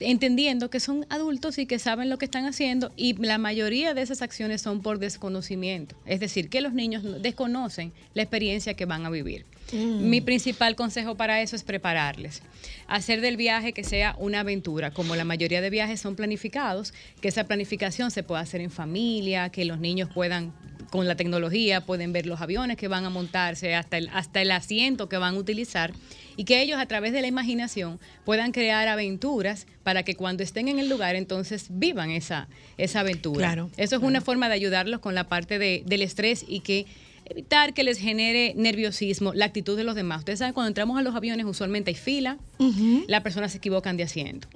entendiendo 0.00 0.68
que 0.70 0.80
son 0.80 1.06
adultos 1.08 1.58
y 1.58 1.66
que 1.66 1.78
saben 1.78 2.10
lo 2.10 2.18
que 2.18 2.26
están 2.26 2.44
haciendo 2.44 2.92
y 2.96 3.14
la 3.14 3.38
mayoría 3.38 3.94
de 3.94 4.02
esas 4.02 4.22
acciones 4.22 4.60
son 4.62 4.82
por 4.82 4.98
desconocimiento. 4.98 5.96
Es 6.04 6.20
decir, 6.20 6.48
que 6.48 6.60
los 6.60 6.72
niños 6.74 7.02
no- 7.02 7.18
desconocen 7.18 7.92
la 8.14 8.22
experiencia 8.22 8.74
que 8.74 8.84
van 8.84 9.06
a 9.06 9.10
vivir. 9.10 9.46
Mm. 9.72 10.08
Mi 10.08 10.20
principal 10.20 10.76
consejo 10.76 11.16
para 11.16 11.40
eso 11.40 11.56
es 11.56 11.62
prepararles. 11.64 12.42
Hacer 12.86 13.20
del 13.20 13.36
viaje 13.36 13.72
que 13.72 13.84
sea 13.84 14.14
una 14.18 14.40
aventura. 14.40 14.92
Como 14.92 15.16
la 15.16 15.24
mayoría 15.24 15.60
de 15.60 15.70
viajes 15.70 16.00
son 16.00 16.14
planificados, 16.14 16.92
que 17.20 17.28
esa 17.28 17.44
planificación 17.44 18.10
se 18.10 18.22
pueda 18.22 18.40
hacer 18.42 18.60
en 18.60 18.70
familia, 18.70 19.48
que 19.48 19.64
los 19.64 19.80
niños 19.80 20.08
puedan, 20.14 20.52
con 20.90 21.08
la 21.08 21.16
tecnología, 21.16 21.80
pueden 21.80 22.12
ver 22.12 22.26
los 22.26 22.40
aviones 22.40 22.76
que 22.76 22.86
van 22.86 23.04
a 23.06 23.10
montarse, 23.10 23.74
hasta 23.74 23.98
el, 23.98 24.08
hasta 24.12 24.40
el 24.42 24.52
asiento 24.52 25.08
que 25.08 25.16
van 25.16 25.34
a 25.34 25.38
utilizar, 25.38 25.92
y 26.36 26.44
que 26.44 26.60
ellos 26.62 26.78
a 26.78 26.86
través 26.86 27.12
de 27.12 27.20
la 27.22 27.26
imaginación 27.26 27.98
puedan 28.24 28.52
crear 28.52 28.88
aventuras 28.88 29.66
para 29.82 30.02
que 30.02 30.14
cuando 30.14 30.42
estén 30.42 30.68
en 30.68 30.78
el 30.78 30.88
lugar 30.88 31.14
entonces 31.16 31.66
vivan 31.70 32.10
esa, 32.10 32.48
esa 32.76 33.00
aventura. 33.00 33.38
Claro, 33.38 33.70
Eso 33.76 33.96
es 33.96 34.02
una 34.02 34.20
forma 34.20 34.48
de 34.48 34.54
ayudarlos 34.54 35.00
con 35.00 35.14
la 35.14 35.24
parte 35.24 35.58
de- 35.58 35.82
del 35.86 36.02
estrés 36.02 36.44
y 36.46 36.60
que 36.60 36.86
evitar 37.28 37.74
que 37.74 37.82
les 37.84 37.98
genere 37.98 38.52
nerviosismo 38.56 39.32
la 39.34 39.44
actitud 39.46 39.76
de 39.76 39.84
los 39.84 39.94
demás. 39.94 40.20
Ustedes 40.20 40.38
saben, 40.38 40.54
cuando 40.54 40.68
entramos 40.68 40.98
a 40.98 41.02
los 41.02 41.14
aviones 41.14 41.46
usualmente 41.46 41.90
hay 41.90 41.94
fila, 41.96 42.38
las 43.08 43.22
personas 43.22 43.52
se 43.52 43.58
equivocan 43.58 43.96
de 43.96 44.02
asiento. 44.04 44.48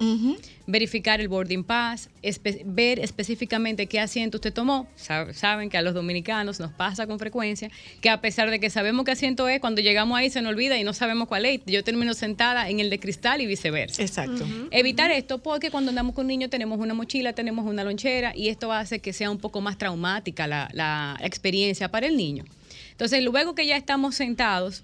Verificar 0.67 1.19
el 1.21 1.27
boarding 1.27 1.63
pass, 1.63 2.09
espe- 2.23 2.61
ver 2.65 2.99
específicamente 2.99 3.87
qué 3.87 3.99
asiento 3.99 4.37
usted 4.37 4.53
tomó. 4.53 4.87
Sab- 4.97 5.33
Saben 5.33 5.69
que 5.69 5.77
a 5.77 5.81
los 5.81 5.93
dominicanos 5.93 6.59
nos 6.59 6.71
pasa 6.71 7.05
con 7.07 7.19
frecuencia 7.19 7.69
que 7.99 8.09
a 8.09 8.21
pesar 8.21 8.49
de 8.49 8.59
que 8.59 8.69
sabemos 8.69 9.05
qué 9.05 9.11
asiento 9.11 9.47
es, 9.49 9.59
cuando 9.59 9.81
llegamos 9.81 10.17
ahí 10.17 10.29
se 10.29 10.41
nos 10.41 10.51
olvida 10.53 10.77
y 10.79 10.83
no 10.83 10.93
sabemos 10.93 11.27
cuál 11.27 11.45
es. 11.45 11.61
Yo 11.65 11.83
termino 11.83 12.13
sentada 12.13 12.69
en 12.69 12.79
el 12.79 12.89
de 12.89 12.99
cristal 12.99 13.41
y 13.41 13.45
viceversa. 13.47 14.01
Exacto. 14.01 14.45
Evitar 14.71 15.11
esto 15.11 15.39
porque 15.39 15.71
cuando 15.71 15.89
andamos 15.89 16.15
con 16.15 16.27
niños 16.27 16.49
tenemos 16.49 16.79
una 16.79 16.93
mochila, 16.93 17.33
tenemos 17.33 17.65
una 17.65 17.83
lonchera 17.83 18.33
y 18.35 18.47
esto 18.49 18.71
hace 18.71 18.99
que 18.99 19.13
sea 19.13 19.29
un 19.29 19.37
poco 19.37 19.61
más 19.61 19.77
traumática 19.77 20.47
la, 20.47 20.69
la 20.73 21.17
experiencia 21.21 21.89
para 21.89 22.07
el 22.07 22.17
niño. 22.17 22.45
Entonces, 22.91 23.23
luego 23.23 23.55
que 23.55 23.65
ya 23.65 23.77
estamos 23.77 24.15
sentados, 24.15 24.83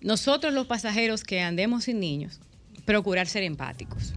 nosotros 0.00 0.52
los 0.52 0.66
pasajeros 0.66 1.24
que 1.24 1.40
andemos 1.40 1.84
sin 1.84 2.00
niños, 2.00 2.40
procurar 2.84 3.26
ser 3.26 3.42
empáticos, 3.42 4.14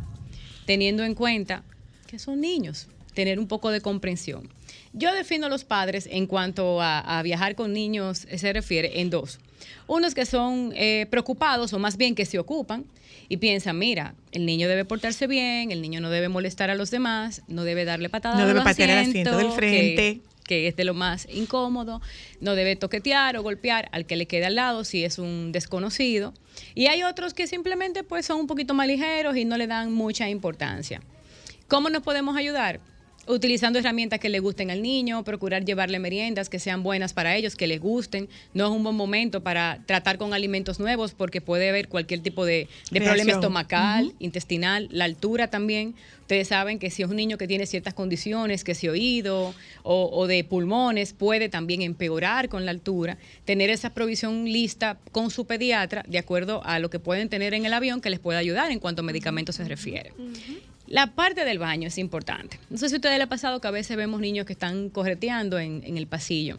teniendo 0.65 1.03
en 1.03 1.15
cuenta 1.15 1.63
que 2.07 2.19
son 2.19 2.41
niños, 2.41 2.87
tener 3.13 3.39
un 3.39 3.47
poco 3.47 3.71
de 3.71 3.81
comprensión. 3.81 4.49
Yo 4.93 5.13
defino 5.13 5.47
a 5.47 5.49
los 5.49 5.63
padres 5.63 6.07
en 6.11 6.25
cuanto 6.25 6.81
a, 6.81 6.99
a 6.99 7.21
viajar 7.23 7.55
con 7.55 7.73
niños, 7.73 8.25
eh, 8.29 8.37
se 8.37 8.53
refiere 8.53 9.01
en 9.01 9.09
dos. 9.09 9.39
Unos 9.87 10.13
que 10.13 10.25
son 10.25 10.71
eh, 10.75 11.07
preocupados 11.09 11.73
o 11.73 11.79
más 11.79 11.97
bien 11.97 12.15
que 12.15 12.25
se 12.25 12.39
ocupan 12.39 12.85
y 13.27 13.37
piensan, 13.37 13.77
mira, 13.77 14.15
el 14.31 14.45
niño 14.45 14.67
debe 14.67 14.85
portarse 14.85 15.27
bien, 15.27 15.71
el 15.71 15.81
niño 15.81 16.01
no 16.01 16.09
debe 16.09 16.29
molestar 16.29 16.69
a 16.69 16.75
los 16.75 16.91
demás, 16.91 17.43
no 17.47 17.63
debe 17.63 17.85
darle 17.85 18.09
patadas 18.09 18.39
No 18.39 18.47
debe 18.47 18.61
patear 18.61 18.89
el 18.89 18.97
asiento 18.97 19.37
del 19.37 19.51
frente. 19.51 20.21
Que- 20.49 20.67
es 20.67 20.75
de 20.75 20.83
lo 20.83 20.95
más 20.95 21.27
incómodo, 21.31 22.01
no 22.41 22.55
debe 22.55 22.75
toquetear 22.75 23.37
o 23.37 23.43
golpear 23.43 23.87
al 23.91 24.07
que 24.07 24.15
le 24.15 24.25
quede 24.25 24.47
al 24.47 24.55
lado 24.55 24.83
si 24.83 25.05
es 25.05 25.19
un 25.19 25.51
desconocido. 25.51 26.33
Y 26.73 26.87
hay 26.87 27.03
otros 27.03 27.35
que 27.35 27.45
simplemente 27.45 28.03
pues 28.03 28.25
son 28.25 28.39
un 28.39 28.47
poquito 28.47 28.73
más 28.73 28.87
ligeros 28.87 29.37
y 29.37 29.45
no 29.45 29.57
le 29.57 29.67
dan 29.67 29.93
mucha 29.93 30.27
importancia. 30.27 31.01
¿Cómo 31.67 31.91
nos 31.91 32.01
podemos 32.01 32.35
ayudar? 32.35 32.79
Utilizando 33.27 33.77
herramientas 33.77 34.19
que 34.19 34.29
le 34.29 34.39
gusten 34.39 34.71
al 34.71 34.81
niño, 34.81 35.23
procurar 35.23 35.63
llevarle 35.63 35.99
meriendas 35.99 36.49
que 36.49 36.57
sean 36.57 36.81
buenas 36.81 37.13
para 37.13 37.35
ellos, 37.35 37.55
que 37.55 37.67
les 37.67 37.79
gusten. 37.79 38.27
No 38.53 38.65
es 38.65 38.71
un 38.71 38.83
buen 38.83 38.95
momento 38.95 39.43
para 39.43 39.83
tratar 39.85 40.17
con 40.17 40.33
alimentos 40.33 40.79
nuevos 40.79 41.13
porque 41.13 41.39
puede 41.39 41.69
haber 41.69 41.89
cualquier 41.89 42.21
tipo 42.21 42.43
de, 42.45 42.67
de 42.89 43.01
problema 43.01 43.33
estomacal, 43.33 44.13
intestinal, 44.19 44.87
la 44.91 45.05
altura 45.05 45.49
también. 45.49 45.93
Ustedes 46.21 46.47
saben 46.47 46.79
que 46.79 46.89
si 46.89 47.03
es 47.03 47.09
un 47.09 47.15
niño 47.15 47.37
que 47.37 47.47
tiene 47.47 47.65
ciertas 47.65 47.93
condiciones, 47.93 48.63
que 48.63 48.75
si 48.75 48.87
oído 48.87 49.53
o, 49.83 50.09
o 50.11 50.27
de 50.27 50.43
pulmones, 50.43 51.13
puede 51.13 51.49
también 51.49 51.81
empeorar 51.81 52.49
con 52.49 52.65
la 52.65 52.71
altura. 52.71 53.17
Tener 53.45 53.69
esa 53.69 53.93
provisión 53.93 54.45
lista 54.45 54.97
con 55.11 55.29
su 55.29 55.45
pediatra 55.45 56.03
de 56.07 56.17
acuerdo 56.17 56.63
a 56.65 56.79
lo 56.79 56.89
que 56.89 56.99
pueden 56.99 57.29
tener 57.29 57.53
en 57.53 57.65
el 57.65 57.73
avión 57.73 58.01
que 58.01 58.09
les 58.09 58.19
pueda 58.19 58.39
ayudar 58.39 58.71
en 58.71 58.79
cuanto 58.79 59.01
a 59.01 59.05
medicamentos 59.05 59.55
se 59.55 59.63
refiere. 59.65 60.13
La 60.89 61.05
parte 61.13 61.45
del 61.45 61.59
baño 61.59 61.87
es 61.87 61.97
importante. 61.99 62.59
No 62.71 62.77
sé 62.79 62.89
si 62.89 62.95
a 62.95 62.97
ustedes 62.97 63.17
les 63.19 63.25
ha 63.25 63.29
pasado 63.29 63.61
que 63.61 63.67
a 63.67 63.71
veces 63.71 63.95
vemos 63.95 64.19
niños 64.21 64.45
que 64.47 64.53
están 64.53 64.89
correteando 64.89 65.59
en, 65.59 65.83
en 65.85 65.97
el 65.97 66.07
pasillo. 66.07 66.57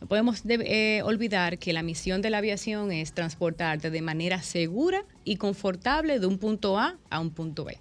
No 0.00 0.06
podemos 0.06 0.44
de- 0.44 0.96
eh, 0.98 1.02
olvidar 1.02 1.58
que 1.58 1.74
la 1.74 1.82
misión 1.82 2.22
de 2.22 2.30
la 2.30 2.38
aviación 2.38 2.90
es 2.90 3.12
transportarte 3.12 3.90
de 3.90 4.00
manera 4.00 4.42
segura 4.42 5.04
y 5.24 5.36
confortable 5.36 6.18
de 6.18 6.26
un 6.26 6.38
punto 6.38 6.78
A 6.78 6.96
a 7.10 7.20
un 7.20 7.30
punto 7.30 7.64
B. 7.64 7.76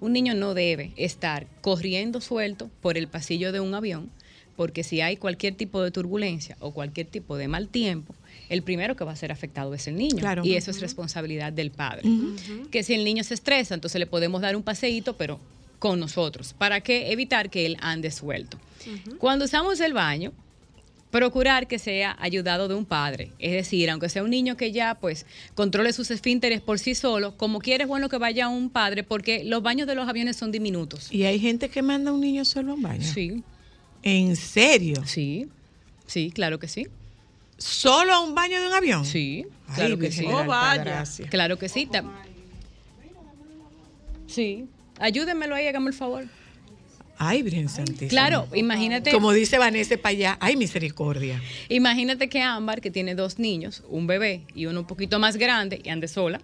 Un 0.00 0.12
niño 0.12 0.34
no 0.34 0.54
debe 0.54 0.92
estar 0.96 1.46
corriendo 1.60 2.20
suelto 2.20 2.70
por 2.80 2.96
el 2.96 3.08
pasillo 3.08 3.50
de 3.50 3.58
un 3.60 3.74
avión, 3.74 4.10
porque 4.56 4.84
si 4.84 5.00
hay 5.00 5.16
cualquier 5.16 5.54
tipo 5.56 5.82
de 5.82 5.90
turbulencia 5.90 6.56
o 6.60 6.72
cualquier 6.72 7.08
tipo 7.08 7.36
de 7.36 7.48
mal 7.48 7.68
tiempo, 7.68 8.14
el 8.52 8.62
primero 8.62 8.94
que 8.96 9.04
va 9.04 9.12
a 9.12 9.16
ser 9.16 9.32
afectado 9.32 9.72
es 9.72 9.88
el 9.88 9.96
niño. 9.96 10.18
Claro. 10.18 10.44
Y 10.44 10.54
eso 10.54 10.70
es 10.70 10.80
responsabilidad 10.80 11.52
del 11.52 11.70
padre. 11.70 12.02
Que 12.70 12.82
si 12.82 12.92
el 12.94 13.02
niño 13.02 13.24
se 13.24 13.34
estresa, 13.34 13.74
entonces 13.74 13.98
le 13.98 14.06
podemos 14.06 14.42
dar 14.42 14.56
un 14.56 14.62
paseíto, 14.62 15.16
pero 15.16 15.40
con 15.78 15.98
nosotros, 15.98 16.54
para 16.56 16.80
que 16.80 17.10
evitar 17.10 17.50
que 17.50 17.66
él 17.66 17.76
ande 17.80 18.10
suelto. 18.10 18.58
Cuando 19.18 19.46
usamos 19.46 19.80
el 19.80 19.94
baño, 19.94 20.32
procurar 21.10 21.66
que 21.66 21.78
sea 21.78 22.16
ayudado 22.20 22.68
de 22.68 22.74
un 22.74 22.84
padre. 22.84 23.30
Es 23.38 23.52
decir, 23.52 23.88
aunque 23.90 24.08
sea 24.08 24.22
un 24.22 24.30
niño 24.30 24.56
que 24.56 24.70
ya 24.70 24.94
pues 24.94 25.26
controle 25.54 25.92
sus 25.92 26.10
esfínteres 26.10 26.60
por 26.60 26.78
sí 26.78 26.94
solo, 26.94 27.36
como 27.36 27.58
quiere 27.58 27.84
es 27.84 27.88
bueno 27.88 28.08
que 28.08 28.18
vaya 28.18 28.48
un 28.48 28.70
padre 28.70 29.02
porque 29.02 29.44
los 29.44 29.62
baños 29.62 29.86
de 29.86 29.94
los 29.94 30.08
aviones 30.08 30.36
son 30.36 30.52
diminutos. 30.52 31.12
Y 31.12 31.24
hay 31.24 31.38
gente 31.38 31.68
que 31.68 31.82
manda 31.82 32.10
a 32.10 32.14
un 32.14 32.20
niño 32.20 32.44
solo 32.44 32.72
a 32.72 32.74
un 32.74 32.82
baño. 32.82 33.02
Sí. 33.02 33.42
¿En 34.02 34.36
serio? 34.36 35.02
Sí. 35.06 35.48
Sí, 36.06 36.30
claro 36.30 36.58
que 36.58 36.68
sí. 36.68 36.86
¿Solo 37.62 38.12
a 38.12 38.20
un 38.20 38.34
baño 38.34 38.60
de 38.60 38.66
un 38.66 38.72
avión? 38.72 39.04
Sí, 39.04 39.46
Ay, 39.68 39.74
claro 39.76 39.98
que 39.98 40.10
sí. 40.10 40.26
la 40.26 40.72
Altagracia. 40.72 41.28
Claro 41.28 41.58
que 41.58 41.68
sí. 41.68 41.88
Sí. 44.26 44.66
Ayúdenmelo 44.98 45.54
ahí, 45.54 45.68
hágame 45.68 45.88
el 45.88 45.94
favor. 45.94 46.24
Ay, 47.18 47.42
Virgen 47.42 47.68
Santísima. 47.68 48.08
Claro, 48.08 48.48
imagínate. 48.52 49.12
Como 49.12 49.32
dice 49.32 49.58
Vanessa 49.58 49.96
para 49.96 50.10
allá, 50.10 50.38
ay, 50.40 50.56
misericordia. 50.56 51.40
Imagínate 51.68 52.28
que 52.28 52.42
Ámbar, 52.42 52.80
que 52.80 52.90
tiene 52.90 53.14
dos 53.14 53.38
niños, 53.38 53.84
un 53.88 54.08
bebé 54.08 54.42
y 54.56 54.66
uno 54.66 54.80
un 54.80 54.86
poquito 54.86 55.20
más 55.20 55.36
grande, 55.36 55.80
y 55.84 55.88
ande 55.88 56.08
sola. 56.08 56.40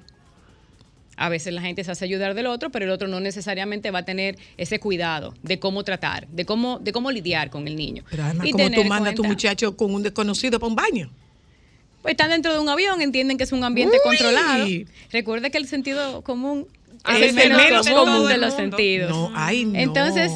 A 1.18 1.28
veces 1.28 1.52
la 1.52 1.60
gente 1.60 1.82
se 1.82 1.90
hace 1.90 2.04
ayudar 2.04 2.34
del 2.34 2.46
otro, 2.46 2.70
pero 2.70 2.84
el 2.84 2.90
otro 2.92 3.08
no 3.08 3.18
necesariamente 3.18 3.90
va 3.90 4.00
a 4.00 4.04
tener 4.04 4.38
ese 4.56 4.78
cuidado 4.78 5.34
de 5.42 5.58
cómo 5.58 5.82
tratar, 5.82 6.28
de 6.28 6.44
cómo, 6.44 6.78
de 6.78 6.92
cómo 6.92 7.10
lidiar 7.10 7.50
con 7.50 7.66
el 7.66 7.74
niño. 7.74 8.04
Pero 8.08 8.22
además, 8.22 8.46
Y 8.46 8.52
como 8.52 8.70
tú 8.70 8.84
mandas 8.84 9.12
a 9.12 9.16
tu 9.16 9.24
muchacho 9.24 9.76
con 9.76 9.92
un 9.92 10.04
desconocido 10.04 10.60
para 10.60 10.68
un 10.68 10.76
baño. 10.76 11.10
Pues 12.02 12.12
están 12.12 12.30
dentro 12.30 12.52
de 12.52 12.60
un 12.60 12.68
avión, 12.68 13.02
entienden 13.02 13.36
que 13.36 13.42
es 13.42 13.50
un 13.50 13.64
ambiente 13.64 13.96
Uy. 13.96 14.02
controlado. 14.04 14.66
Recuerde 15.10 15.50
que 15.50 15.58
el 15.58 15.66
sentido 15.66 16.22
común 16.22 16.68
es 17.08 17.36
el 17.36 17.52
menos 17.54 17.88
común 17.88 18.28
de 18.28 18.38
los 18.38 18.54
sentidos. 18.54 19.10
No, 19.10 19.32
ay, 19.34 19.64
no. 19.64 19.78
Entonces, 19.78 20.30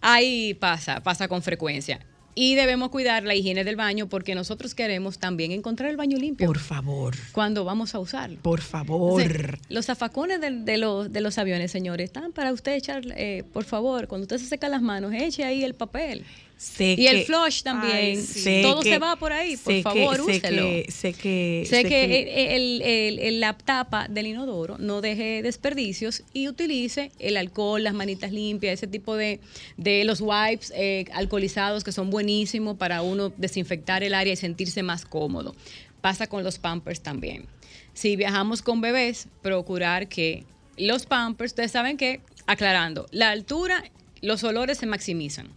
ahí 0.00 0.54
pasa, 0.54 1.00
pasa 1.00 1.28
con 1.28 1.40
frecuencia. 1.40 2.00
Y 2.38 2.54
debemos 2.54 2.90
cuidar 2.90 3.24
la 3.24 3.34
higiene 3.34 3.64
del 3.64 3.76
baño 3.76 4.08
porque 4.08 4.34
nosotros 4.34 4.74
queremos 4.74 5.18
también 5.18 5.52
encontrar 5.52 5.88
el 5.88 5.96
baño 5.96 6.18
limpio. 6.18 6.46
Por 6.46 6.58
favor. 6.58 7.14
Cuando 7.32 7.64
vamos 7.64 7.94
a 7.94 7.98
usarlo. 7.98 8.36
Por 8.42 8.60
favor. 8.60 9.22
Entonces, 9.22 9.58
los 9.70 9.86
zafacones 9.86 10.42
de, 10.42 10.50
de 10.50 10.76
los, 10.76 11.10
de 11.10 11.22
los 11.22 11.38
aviones, 11.38 11.70
señores, 11.70 12.04
están 12.04 12.32
para 12.32 12.52
usted 12.52 12.74
echar, 12.74 13.02
eh, 13.16 13.42
por 13.54 13.64
favor, 13.64 14.06
cuando 14.06 14.24
usted 14.24 14.36
se 14.36 14.44
seca 14.44 14.68
las 14.68 14.82
manos, 14.82 15.14
eche 15.14 15.44
ahí 15.44 15.64
el 15.64 15.74
papel. 15.74 16.26
Sé 16.58 16.94
y 16.98 17.06
el 17.06 17.18
que- 17.18 17.24
flush 17.26 17.62
también. 17.62 17.94
Ay, 18.34 18.62
Todo 18.62 18.80
que- 18.80 18.90
se 18.90 18.98
va 18.98 19.16
por 19.16 19.30
ahí, 19.30 19.58
por 19.58 19.74
que- 19.74 19.82
favor, 19.82 20.16
sé 20.16 20.22
úselo. 20.22 20.62
que- 20.62 20.86
sé 20.90 21.12
que- 21.12 21.64
Sé 21.68 21.82
que, 21.82 21.88
que- 21.90 22.56
el, 22.56 22.80
el- 22.82 23.18
el- 23.18 23.40
la 23.40 23.52
tapa 23.58 24.08
del 24.08 24.26
inodoro 24.28 24.78
no 24.78 25.02
deje 25.02 25.42
desperdicios 25.42 26.22
y 26.32 26.48
utilice 26.48 27.12
el 27.18 27.36
alcohol, 27.36 27.82
las 27.84 27.92
manitas 27.92 28.32
limpias, 28.32 28.72
ese 28.74 28.86
tipo 28.86 29.16
de, 29.16 29.40
de 29.76 30.04
los 30.04 30.22
wipes 30.22 30.72
eh, 30.74 31.04
alcoholizados 31.12 31.84
que 31.84 31.92
son 31.92 32.08
buenísimos 32.08 32.78
para 32.78 33.02
uno 33.02 33.32
desinfectar 33.36 34.02
el 34.02 34.14
área 34.14 34.32
y 34.32 34.36
sentirse 34.36 34.82
más 34.82 35.04
cómodo. 35.04 35.54
Pasa 36.00 36.26
con 36.26 36.42
los 36.42 36.58
pampers 36.58 37.00
también. 37.02 37.46
Si 37.92 38.16
viajamos 38.16 38.62
con 38.62 38.80
bebés, 38.80 39.28
procurar 39.42 40.08
que 40.08 40.44
los 40.78 41.04
pampers, 41.04 41.52
ustedes 41.52 41.72
saben 41.72 41.96
que 41.98 42.20
aclarando, 42.46 43.06
la 43.10 43.30
altura, 43.30 43.84
los 44.26 44.42
olores 44.42 44.78
se 44.78 44.86
maximizan. 44.86 45.48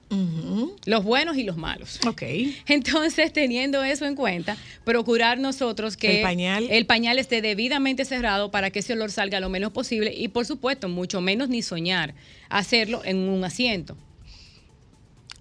Los 0.86 1.04
buenos 1.04 1.38
y 1.38 1.44
los 1.44 1.58
malos. 1.58 2.00
Ok. 2.08 2.22
Entonces, 2.68 3.34
teniendo 3.34 3.84
eso 3.84 4.06
en 4.06 4.16
cuenta, 4.16 4.58
procurar 4.86 5.40
nosotros 5.40 5.98
que 5.98 6.18
El 6.18 6.22
pañal. 6.22 6.68
el 6.70 6.86
pañal 6.86 7.18
esté 7.18 7.42
debidamente 7.42 8.06
cerrado 8.06 8.52
para 8.52 8.70
que 8.70 8.80
ese 8.80 8.94
olor 8.94 9.12
salga 9.12 9.40
lo 9.40 9.50
menos 9.50 9.72
posible 9.72 10.14
y, 10.16 10.28
por 10.28 10.46
supuesto, 10.46 10.88
mucho 10.88 11.20
menos 11.20 11.50
ni 11.50 11.64
soñar 11.64 12.14
hacerlo 12.48 13.02
en 13.04 13.18
un 13.18 13.44
asiento. 13.44 13.98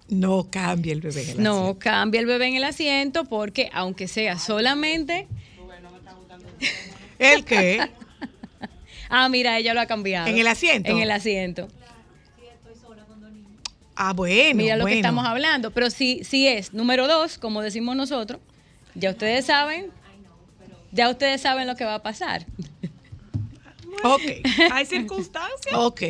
No 0.07 0.47
cambie 0.49 0.91
el 0.91 1.01
bebé. 1.01 1.21
en 1.21 1.29
el 1.29 1.43
No 1.43 1.77
cambia 1.77 2.19
el 2.19 2.25
bebé 2.25 2.47
en 2.47 2.55
el 2.55 2.63
asiento 2.63 3.25
porque, 3.25 3.69
aunque 3.73 4.07
sea 4.07 4.39
solamente. 4.39 5.27
¿El 7.19 7.45
qué? 7.45 7.87
ah, 9.09 9.29
mira, 9.29 9.59
ella 9.59 9.75
lo 9.75 9.81
ha 9.81 9.85
cambiado. 9.85 10.27
¿En 10.27 10.39
el 10.39 10.47
asiento? 10.47 10.89
En 10.89 10.97
el 10.97 11.11
asiento. 11.11 11.67
Ah, 14.01 14.13
bueno. 14.13 14.55
Mira 14.55 14.77
lo 14.77 14.85
que 14.85 14.95
estamos 14.95 15.25
hablando. 15.25 15.71
Pero 15.71 15.89
si, 15.89 16.23
si 16.23 16.47
es 16.47 16.73
número 16.73 17.05
dos, 17.07 17.37
como 17.37 17.61
decimos 17.61 17.97
nosotros, 17.97 18.39
ya 18.95 19.09
ustedes 19.11 19.45
saben, 19.45 19.91
ya 20.93 21.09
ustedes 21.09 21.41
saben 21.41 21.67
lo 21.67 21.75
que 21.75 21.83
va 21.83 21.95
a 21.95 22.01
pasar. 22.01 22.45
Ok. 24.01 24.21
Hay 24.71 24.85
circunstancias. 24.85 25.75
Ok. 25.75 26.01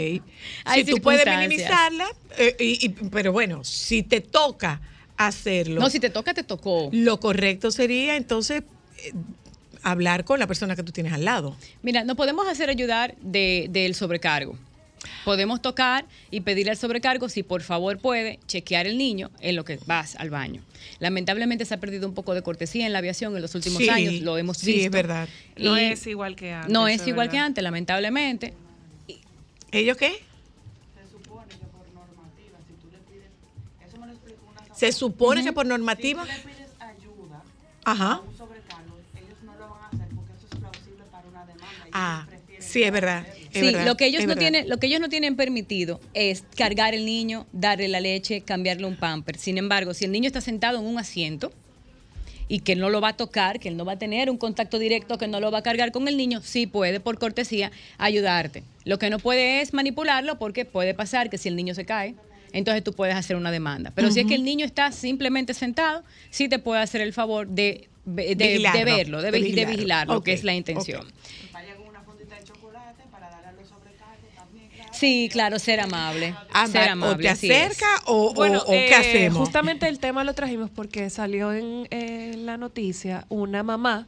Hay 0.65 0.83
si 0.85 0.91
tú 0.91 1.01
puedes 1.01 1.25
minimizarla, 1.25 2.05
eh, 2.37 2.55
y- 2.59 2.85
y- 2.85 2.89
pero 2.89 3.31
bueno, 3.31 3.63
si 3.63 4.03
te 4.03 4.21
toca 4.21 4.79
hacerlo. 5.17 5.81
No, 5.81 5.89
si 5.89 5.99
te 5.99 6.11
toca, 6.11 6.35
te 6.35 6.43
tocó. 6.43 6.89
Lo 6.91 7.19
correcto 7.19 7.71
sería 7.71 8.15
entonces 8.15 8.61
eh, 9.03 9.13
hablar 9.81 10.23
con 10.23 10.37
la 10.39 10.45
persona 10.45 10.75
que 10.75 10.83
tú 10.83 10.91
tienes 10.91 11.13
al 11.13 11.25
lado. 11.25 11.55
Mira, 11.81 12.03
nos 12.03 12.15
podemos 12.15 12.47
hacer 12.47 12.69
ayudar 12.69 13.15
de- 13.21 13.65
del 13.71 13.95
sobrecargo. 13.95 14.55
Podemos 15.25 15.61
tocar 15.61 16.05
y 16.31 16.41
pedirle 16.41 16.71
al 16.71 16.77
sobrecargo 16.77 17.29
si 17.29 17.43
por 17.43 17.61
favor 17.61 17.97
puede 17.99 18.39
chequear 18.47 18.87
el 18.87 18.97
niño 18.97 19.29
en 19.39 19.55
lo 19.55 19.63
que 19.65 19.79
vas 19.85 20.15
al 20.15 20.29
baño. 20.29 20.61
Lamentablemente 20.99 21.65
se 21.65 21.73
ha 21.73 21.79
perdido 21.79 22.07
un 22.07 22.13
poco 22.13 22.33
de 22.33 22.41
cortesía 22.41 22.85
en 22.85 22.93
la 22.93 22.99
aviación 22.99 23.35
en 23.35 23.41
los 23.41 23.53
últimos 23.55 23.79
Sí, 23.79 23.89
años, 23.89 24.13
lo 24.21 24.37
hemos 24.37 24.57
sí, 24.57 24.73
visto. 24.73 24.85
es 24.87 24.91
verdad. 24.91 25.27
No 25.57 25.77
Y 25.79 25.83
es 25.85 26.05
igual 26.07 26.35
que 26.35 26.51
antes. 26.53 26.71
No 26.71 26.87
eso 26.87 27.03
es 27.03 27.07
igual 27.09 27.27
que 27.29 27.33
verdad. 27.37 27.45
antes, 27.47 27.63
lamentablemente. 27.63 28.53
¿Ellos 29.71 29.97
qué? 29.97 30.23
Se 34.75 34.91
supone 34.93 35.43
que 35.43 35.51
por 35.51 35.65
normativa. 35.65 36.25
Ajá. 37.83 38.21
Ah, 41.91 42.25
sí, 42.59 42.83
es 42.83 42.91
verdad. 42.91 43.25
es 43.27 43.38
Sí, 43.51 43.61
verdad, 43.65 43.85
lo 43.85 43.95
que 43.97 44.05
ellos 44.05 44.21
no 44.27 44.33
tienen, 44.39 44.69
lo 44.69 44.77
que 44.77 44.87
ellos 44.87 44.99
no 44.99 45.09
tienen 45.09 45.35
permitido 45.35 45.99
es 46.13 46.43
cargar 46.55 46.93
el 46.93 47.05
niño, 47.05 47.47
darle 47.51 47.87
la 47.87 47.99
leche, 47.99 48.41
cambiarle 48.41 48.85
un 48.85 48.95
pamper. 48.95 49.37
Sin 49.37 49.57
embargo, 49.57 49.93
si 49.93 50.05
el 50.05 50.11
niño 50.11 50.27
está 50.27 50.41
sentado 50.41 50.79
en 50.79 50.85
un 50.85 50.97
asiento 50.99 51.51
y 52.47 52.59
que 52.61 52.71
él 52.73 52.79
no 52.79 52.89
lo 52.89 52.99
va 53.01 53.09
a 53.09 53.17
tocar, 53.17 53.59
que 53.59 53.69
él 53.69 53.77
no 53.77 53.85
va 53.85 53.93
a 53.93 53.99
tener 53.99 54.29
un 54.29 54.37
contacto 54.37 54.79
directo, 54.79 55.17
que 55.17 55.27
no 55.27 55.39
lo 55.39 55.51
va 55.51 55.59
a 55.59 55.63
cargar 55.63 55.91
con 55.91 56.07
el 56.07 56.17
niño, 56.17 56.41
sí 56.43 56.65
puede, 56.67 56.99
por 56.99 57.19
cortesía, 57.19 57.71
ayudarte. 57.99 58.63
Lo 58.85 58.97
que 58.97 59.09
no 59.11 59.19
puede 59.19 59.61
es 59.61 59.73
manipularlo 59.73 60.39
porque 60.39 60.65
puede 60.65 60.93
pasar 60.95 61.29
que 61.29 61.37
si 61.37 61.47
el 61.49 61.55
niño 61.55 61.75
se 61.75 61.85
cae, 61.85 62.15
entonces 62.51 62.83
tú 62.83 62.93
puedes 62.93 63.15
hacer 63.15 63.35
una 63.35 63.51
demanda. 63.51 63.91
Pero 63.93 64.09
si 64.09 64.19
es 64.21 64.25
que 64.25 64.33
el 64.35 64.43
niño 64.43 64.65
está 64.65 64.91
simplemente 64.91 65.53
sentado, 65.53 66.03
sí 66.31 66.49
te 66.49 66.57
puede 66.57 66.81
hacer 66.81 67.01
el 67.01 67.13
favor 67.13 67.47
de, 67.47 67.87
de, 68.05 68.83
verlo, 68.83 69.21
de, 69.21 69.29
de 69.31 69.37
vi- 69.39 69.51
de 69.51 69.65
vigilarlo. 69.75 70.13
que 70.23 70.33
es 70.33 70.43
la 70.43 70.55
intención. 70.55 71.05
Sí, 74.99 75.29
claro, 75.31 75.59
ser 75.59 75.79
amable. 75.79 76.35
Ser 76.71 76.89
amable. 76.89 77.13
o 77.15 77.17
te 77.17 77.29
acerca 77.29 77.85
o, 78.05 78.27
o- 78.31 78.33
Bueno, 78.33 78.59
o 78.65 78.69
qué 78.71 78.89
eh, 78.89 78.95
hacemos. 78.95 79.37
Justamente 79.39 79.87
el 79.87 79.99
tema 79.99 80.23
lo 80.23 80.33
trajimos 80.33 80.69
porque 80.69 81.09
salió 81.09 81.53
en, 81.53 81.87
en 81.91 82.45
la 82.45 82.57
noticia 82.57 83.25
una 83.29 83.63
mamá 83.63 84.07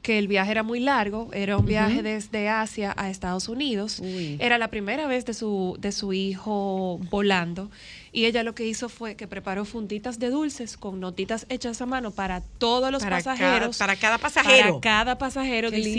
que 0.00 0.18
el 0.18 0.26
viaje 0.26 0.50
era 0.50 0.64
muy 0.64 0.80
largo, 0.80 1.30
era 1.32 1.56
un 1.56 1.64
viaje 1.64 2.02
desde 2.02 2.48
Asia 2.48 2.92
a 2.96 3.08
Estados 3.08 3.48
Unidos. 3.48 4.00
Uy. 4.00 4.36
Era 4.40 4.58
la 4.58 4.66
primera 4.66 5.06
vez 5.06 5.24
de 5.26 5.32
su, 5.32 5.76
de 5.78 5.92
su 5.92 6.12
hijo 6.12 6.98
volando. 7.08 7.70
Y 8.10 8.24
ella 8.24 8.42
lo 8.42 8.52
que 8.54 8.66
hizo 8.66 8.88
fue 8.88 9.14
que 9.14 9.28
preparó 9.28 9.64
funditas 9.64 10.18
de 10.18 10.30
dulces 10.30 10.76
con 10.76 10.98
notitas 10.98 11.46
hechas 11.50 11.80
a 11.80 11.86
mano 11.86 12.10
para 12.10 12.40
todos 12.58 12.90
los 12.90 13.00
Para 13.04 13.22
cada- 13.22 13.36
pasajeros. 13.36 13.78
para 13.78 13.94
cada 13.96 14.18
pasajero. 14.18 14.80
Para 14.80 14.80
cada 14.80 15.18
pasajero 15.18 15.70
Qué 15.70 15.78
lindo. 15.78 15.92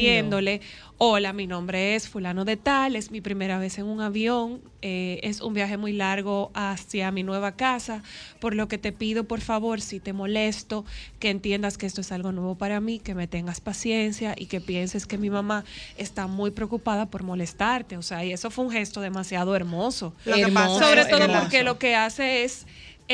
Hola, 0.98 1.34
mi 1.34 1.48
nombre 1.48 1.96
es 1.96 2.08
fulano 2.08 2.46
de 2.46 2.58
tal, 2.58 2.96
es 2.96 3.12
mi 3.12 3.22
primera 3.22 3.58
vez 3.58 3.78
en 3.78 3.86
un 3.86 4.02
avión, 4.02 4.62
eh, 4.82 5.20
es 5.24 5.41
un 5.41 5.54
viaje 5.54 5.78
muy 5.78 5.94
largo 5.94 6.52
hacia 6.54 7.12
mi 7.12 7.24
nueva 7.24 7.54
casa, 7.54 8.04
por 8.39 8.56
lo 8.56 8.68
que 8.68 8.78
te 8.78 8.91
pido, 8.91 9.24
por 9.26 9.41
favor, 9.41 9.82
si 9.82 10.00
te 10.00 10.14
molesto, 10.14 10.86
que 11.20 11.30
entiendas 11.30 11.78
que 11.78 11.86
esto 11.86 12.02
es 12.02 12.12
algo 12.12 12.32
nuevo 12.32 12.56
para 12.56 12.80
mí, 12.80 13.00
que 13.00 13.16
me 13.16 13.28
tengas 13.28 13.62
paciencia 13.62 14.36
y 14.38 14.46
que 14.46 14.62
pienses 14.62 15.06
que 15.06 15.18
mi 15.18 15.30
mamá 15.30 15.64
está 15.98 16.28
muy 16.28 16.52
preocupada 16.52 17.08
por 17.08 17.24
molestarte. 17.24 17.98
O 17.98 18.02
sea, 18.02 18.24
y 18.24 18.34
eso 18.34 18.50
fue 18.52 18.66
un 18.66 18.72
gesto 18.72 19.02
demasiado 19.02 19.56
hermoso. 19.56 20.14
Lo 20.26 20.36
que 20.36 20.48
pasa 20.50 20.86
Sobre 20.86 21.06
todo 21.06 21.28
que 21.28 21.34
porque 21.34 21.64
lo 21.64 21.80
que 21.80 21.96
hace 21.96 22.44
es... 22.44 22.66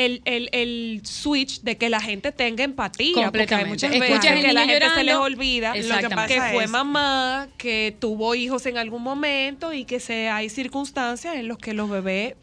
El, 0.04 0.22
el, 0.24 0.48
el 0.52 1.00
switch 1.04 1.60
de 1.62 1.76
que 1.76 1.88
la 1.88 2.00
gente 2.00 2.32
tenga 2.32 2.64
empatía, 2.64 3.30
porque 3.30 3.54
hay 3.54 3.64
muchas 3.66 3.90
veces 3.90 4.20
que 4.20 4.52
la 4.52 4.64
gente 4.66 4.88
se 4.94 5.04
les 5.04 5.14
olvida 5.16 5.72
Exactamente. 5.74 6.34
que 6.34 6.40
fue 6.52 6.64
es- 6.64 6.70
mamá, 6.70 7.48
que 7.58 7.94
tuvo 7.98 8.34
hijos 8.34 8.64
en 8.66 8.78
algún 8.78 9.02
momento 9.02 9.72
y 9.72 9.84
que 9.84 10.00
se, 10.00 10.28
hay 10.28 10.48
circunstancias 10.48 11.34
en 11.36 11.48
las 11.48 11.58
que 11.58 11.74
los 11.74 11.90
bebés 11.90 12.34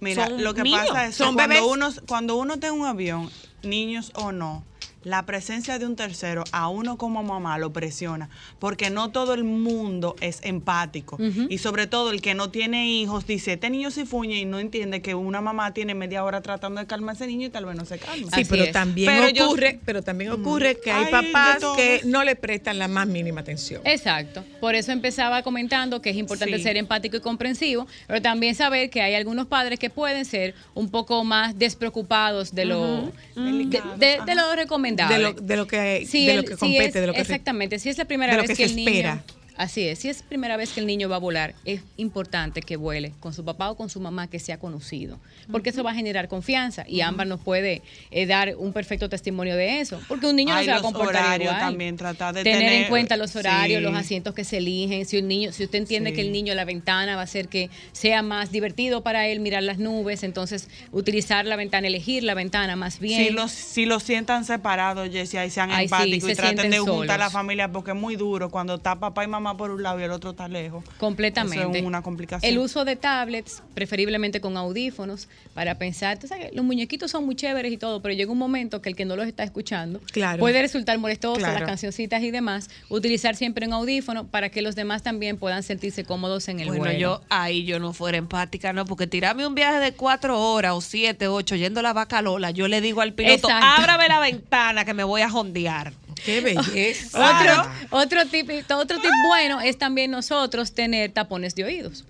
Mira, 0.00 0.26
son 0.26 0.42
lo 0.44 0.54
que 0.54 0.62
niños. 0.62 0.86
pasa 0.88 1.04
es 1.06 1.10
que 1.16 1.24
Son 1.24 1.34
cuando 1.34 1.54
bebés. 1.54 1.68
uno, 1.70 1.88
cuando 2.06 2.36
uno 2.36 2.54
está 2.54 2.66
en 2.68 2.74
un 2.74 2.86
avión, 2.86 3.30
niños 3.62 4.12
o 4.14 4.32
no, 4.32 4.62
la 5.04 5.24
presencia 5.26 5.78
de 5.78 5.86
un 5.86 5.96
tercero 5.96 6.44
a 6.52 6.68
uno 6.68 6.96
como 6.98 7.22
mamá 7.22 7.58
lo 7.58 7.72
presiona, 7.72 8.28
porque 8.58 8.90
no 8.90 9.10
todo 9.10 9.34
el 9.34 9.44
mundo 9.44 10.16
es 10.20 10.40
empático. 10.42 11.18
Y 11.48 11.58
sobre 11.58 11.86
todo 11.86 12.10
el 12.10 12.20
que 12.22 12.34
no 12.34 12.50
tiene 12.50 12.88
hijos 12.88 13.26
dice, 13.26 13.52
este 13.54 13.70
niño 13.70 13.90
se 13.90 14.06
fuñe 14.06 14.38
y 14.40 14.44
no 14.44 14.58
entiende 14.58 15.02
que 15.02 15.14
una 15.14 15.40
mamá 15.40 15.72
tiene 15.74 15.94
media 15.94 16.24
hora 16.24 16.40
tratando 16.40 16.80
de 16.80 16.86
calmar 16.86 17.14
a 17.14 17.16
ese 17.16 17.26
niño 17.26 17.46
y 17.46 17.50
tal 17.50 17.64
vez 17.66 17.76
no 17.76 17.84
se 17.84 17.98
calma. 17.98 18.28
Sí, 18.34 18.40
Así 18.40 18.44
pero 18.46 18.64
es. 18.64 18.72
también 18.72 19.10
Pero 19.12 19.28
yo- 19.30 19.46
ocurre, 19.46 19.80
pero 19.84 20.02
también 20.02 20.30
ocurre 20.32 20.78
que 20.82 20.90
hay 20.90 21.06
papás 21.10 21.58
que 21.76 22.00
no 22.04 22.24
le 22.24 22.34
prestan 22.36 22.78
la 22.78 22.88
más 22.88 23.06
mínima 23.06 23.42
atención. 23.42 23.82
Exacto. 23.84 24.44
Por 24.60 24.74
eso 24.74 24.90
empezaba 24.92 25.42
comentando 25.42 26.00
que 26.00 26.10
es 26.10 26.16
importante 26.16 26.56
Sí. 26.56 26.62
ser 26.62 26.76
empático 26.76 27.16
y 27.16 27.20
comprensivo, 27.20 27.86
pero 28.06 28.22
también 28.22 28.54
saber 28.54 28.90
que 28.90 29.02
hay 29.02 29.14
algunos 29.14 29.46
padres 29.46 29.78
que 29.78 29.90
pueden 29.90 30.24
ser 30.24 30.54
un 30.74 30.88
poco 30.90 31.24
más 31.24 31.58
despreocupados 31.58 32.54
de 32.54 32.64
lo, 32.64 33.12
de, 33.34 33.80
de- 33.98 34.18
de 34.24 34.34
lo 34.34 34.48
recomendable. 34.96 35.16
De 35.16 35.22
lo, 35.22 35.46
de 35.46 35.56
lo 35.56 35.66
que, 35.66 35.76
de 36.10 36.34
lo 36.34 36.56
compete, 36.56 37.00
de 37.00 37.06
lo 37.06 37.12
que 37.12 37.20
exactamente, 37.20 37.78
si 37.78 37.88
es 37.88 37.98
la 37.98 38.04
primera 38.04 38.36
vez 38.36 38.56
que 38.56 38.64
el 38.64 38.76
niño 38.76 38.90
espera. 38.90 39.24
Así 39.56 39.86
es, 39.86 40.00
si 40.00 40.08
es 40.08 40.22
primera 40.22 40.56
vez 40.56 40.72
que 40.72 40.80
el 40.80 40.86
niño 40.86 41.08
va 41.08 41.16
a 41.16 41.20
volar, 41.20 41.54
es 41.64 41.80
importante 41.96 42.60
que 42.60 42.76
vuele 42.76 43.12
con 43.20 43.32
su 43.32 43.44
papá 43.44 43.70
o 43.70 43.76
con 43.76 43.88
su 43.88 44.00
mamá 44.00 44.26
que 44.28 44.40
sea 44.40 44.58
conocido, 44.58 45.18
porque 45.52 45.70
eso 45.70 45.84
va 45.84 45.92
a 45.92 45.94
generar 45.94 46.26
confianza 46.26 46.84
y 46.88 47.02
Ámbar 47.02 47.28
nos 47.28 47.40
puede 47.40 47.82
eh, 48.10 48.26
dar 48.26 48.56
un 48.56 48.72
perfecto 48.72 49.08
testimonio 49.08 49.54
de 49.54 49.80
eso, 49.80 50.00
porque 50.08 50.26
un 50.26 50.34
niño 50.34 50.52
Ay, 50.54 50.66
no 50.66 50.72
se 50.72 50.72
va 50.72 50.78
a 50.78 50.82
comportar 50.82 51.40
igual. 51.40 51.58
también, 51.60 51.96
tratar 51.96 52.34
de 52.34 52.42
tener, 52.42 52.72
en 52.82 52.88
cuenta 52.88 53.16
los 53.16 53.36
horarios, 53.36 53.78
sí. 53.78 53.84
los 53.84 53.94
asientos 53.94 54.34
que 54.34 54.42
se 54.42 54.56
eligen, 54.56 55.06
si 55.06 55.18
un 55.18 55.28
niño, 55.28 55.52
si 55.52 55.64
usted 55.64 55.78
entiende 55.78 56.10
Sí. 56.10 56.16
que 56.16 56.22
el 56.22 56.32
niño 56.32 56.52
la 56.54 56.64
ventana 56.64 57.14
va 57.14 57.20
a 57.20 57.24
hacer 57.24 57.46
que 57.48 57.70
sea 57.92 58.22
más 58.22 58.50
divertido 58.50 59.02
para 59.04 59.28
él 59.28 59.38
mirar 59.38 59.62
las 59.62 59.78
nubes, 59.78 60.24
entonces 60.24 60.68
utilizar 60.90 61.46
la 61.46 61.54
ventana, 61.56 61.86
elegir 61.86 62.24
la 62.24 62.34
ventana 62.34 62.74
más 62.74 62.98
bien. 62.98 63.24
Si 63.24 63.30
los, 63.32 63.52
si 63.52 63.86
los 63.86 64.02
sientan 64.02 64.44
separados, 64.44 65.08
Jessie, 65.10 65.38
ahí 65.38 65.50
sean 65.50 65.70
Ay, 65.70 65.86
sí, 65.86 65.94
empáticos 65.94 66.26
se 66.26 66.32
y 66.32 66.34
traten 66.36 66.70
de 66.72 66.78
juntar 66.80 67.20
a 67.20 67.24
la 67.24 67.30
familia 67.30 67.70
porque 67.70 67.92
es 67.92 67.96
muy 67.96 68.16
duro 68.16 68.50
cuando 68.50 68.74
está 68.74 68.98
papá 68.98 69.22
y 69.22 69.28
mamá 69.28 69.43
por 69.56 69.70
un 69.70 69.82
lado 69.82 70.00
y 70.00 70.02
el 70.04 70.10
otro 70.10 70.30
está 70.30 70.48
lejos. 70.48 70.82
Completamente. 70.98 71.60
Eso 71.60 71.72
es 71.76 71.82
una 71.84 72.02
complicación. 72.02 72.50
El 72.50 72.58
uso 72.58 72.84
de 72.84 72.96
tablets, 72.96 73.62
preferiblemente 73.74 74.40
con 74.40 74.56
audífonos, 74.56 75.28
para 75.52 75.76
pensar, 75.78 76.18
tú 76.18 76.26
sabes, 76.26 76.50
los 76.54 76.64
muñequitos 76.64 77.10
son 77.10 77.24
muy 77.26 77.36
chéveres 77.36 77.72
y 77.72 77.76
todo, 77.76 78.00
pero 78.02 78.14
llega 78.14 78.32
un 78.32 78.38
momento 78.38 78.80
que 78.82 78.88
el 78.88 78.96
que 78.96 79.04
no 79.04 79.14
los 79.16 79.26
está 79.26 79.44
escuchando 79.44 80.00
Claro. 80.12 80.40
puede 80.40 80.60
resultar 80.62 80.98
molestoso, 80.98 81.38
Claro. 81.38 81.58
las 81.60 81.68
cancioncitas 81.68 82.22
y 82.22 82.30
demás. 82.30 82.70
Utilizar 82.88 83.36
siempre 83.36 83.66
un 83.66 83.72
audífono 83.74 84.26
para 84.26 84.48
que 84.48 84.62
los 84.62 84.74
demás 84.74 85.02
también 85.02 85.36
puedan 85.36 85.62
sentirse 85.62 86.04
cómodos 86.04 86.48
en 86.48 86.60
el 86.60 86.68
Bueno, 86.68 86.84
vuelo. 86.84 86.98
yo 86.98 87.20
ahí 87.28 87.64
yo 87.64 87.78
no 87.78 87.92
fuera 87.92 88.16
empática, 88.18 88.72
¿no? 88.72 88.84
Porque 88.86 89.06
tirarme 89.06 89.46
un 89.46 89.54
viaje 89.54 89.78
de 89.80 89.92
cuatro 89.92 90.40
horas 90.40 90.72
o 90.74 90.80
siete, 90.80 91.28
ocho, 91.28 91.56
yendo 91.56 91.80
a 91.80 91.82
la 91.82 91.92
vaca 91.92 92.22
Lola, 92.22 92.50
yo 92.50 92.68
le 92.68 92.80
digo 92.80 93.00
al 93.00 93.12
piloto, 93.12 93.48
Exacto. 93.48 93.66
ábrame 93.82 94.08
la 94.08 94.20
ventana 94.20 94.84
que 94.84 94.94
me 94.94 95.04
voy 95.04 95.20
a 95.22 95.28
jondear. 95.30 95.92
Qué 96.24 96.40
belleza. 96.40 97.64
Otro, 97.90 97.98
otro 97.98 98.26
tip, 98.26 98.50
otro 98.70 99.00
tip 99.00 99.10
bueno 99.28 99.60
es 99.60 99.78
también 99.78 100.10
nosotros 100.10 100.72
tener 100.72 101.12
tapones 101.12 101.54
de 101.54 101.64
oídos. 101.64 102.04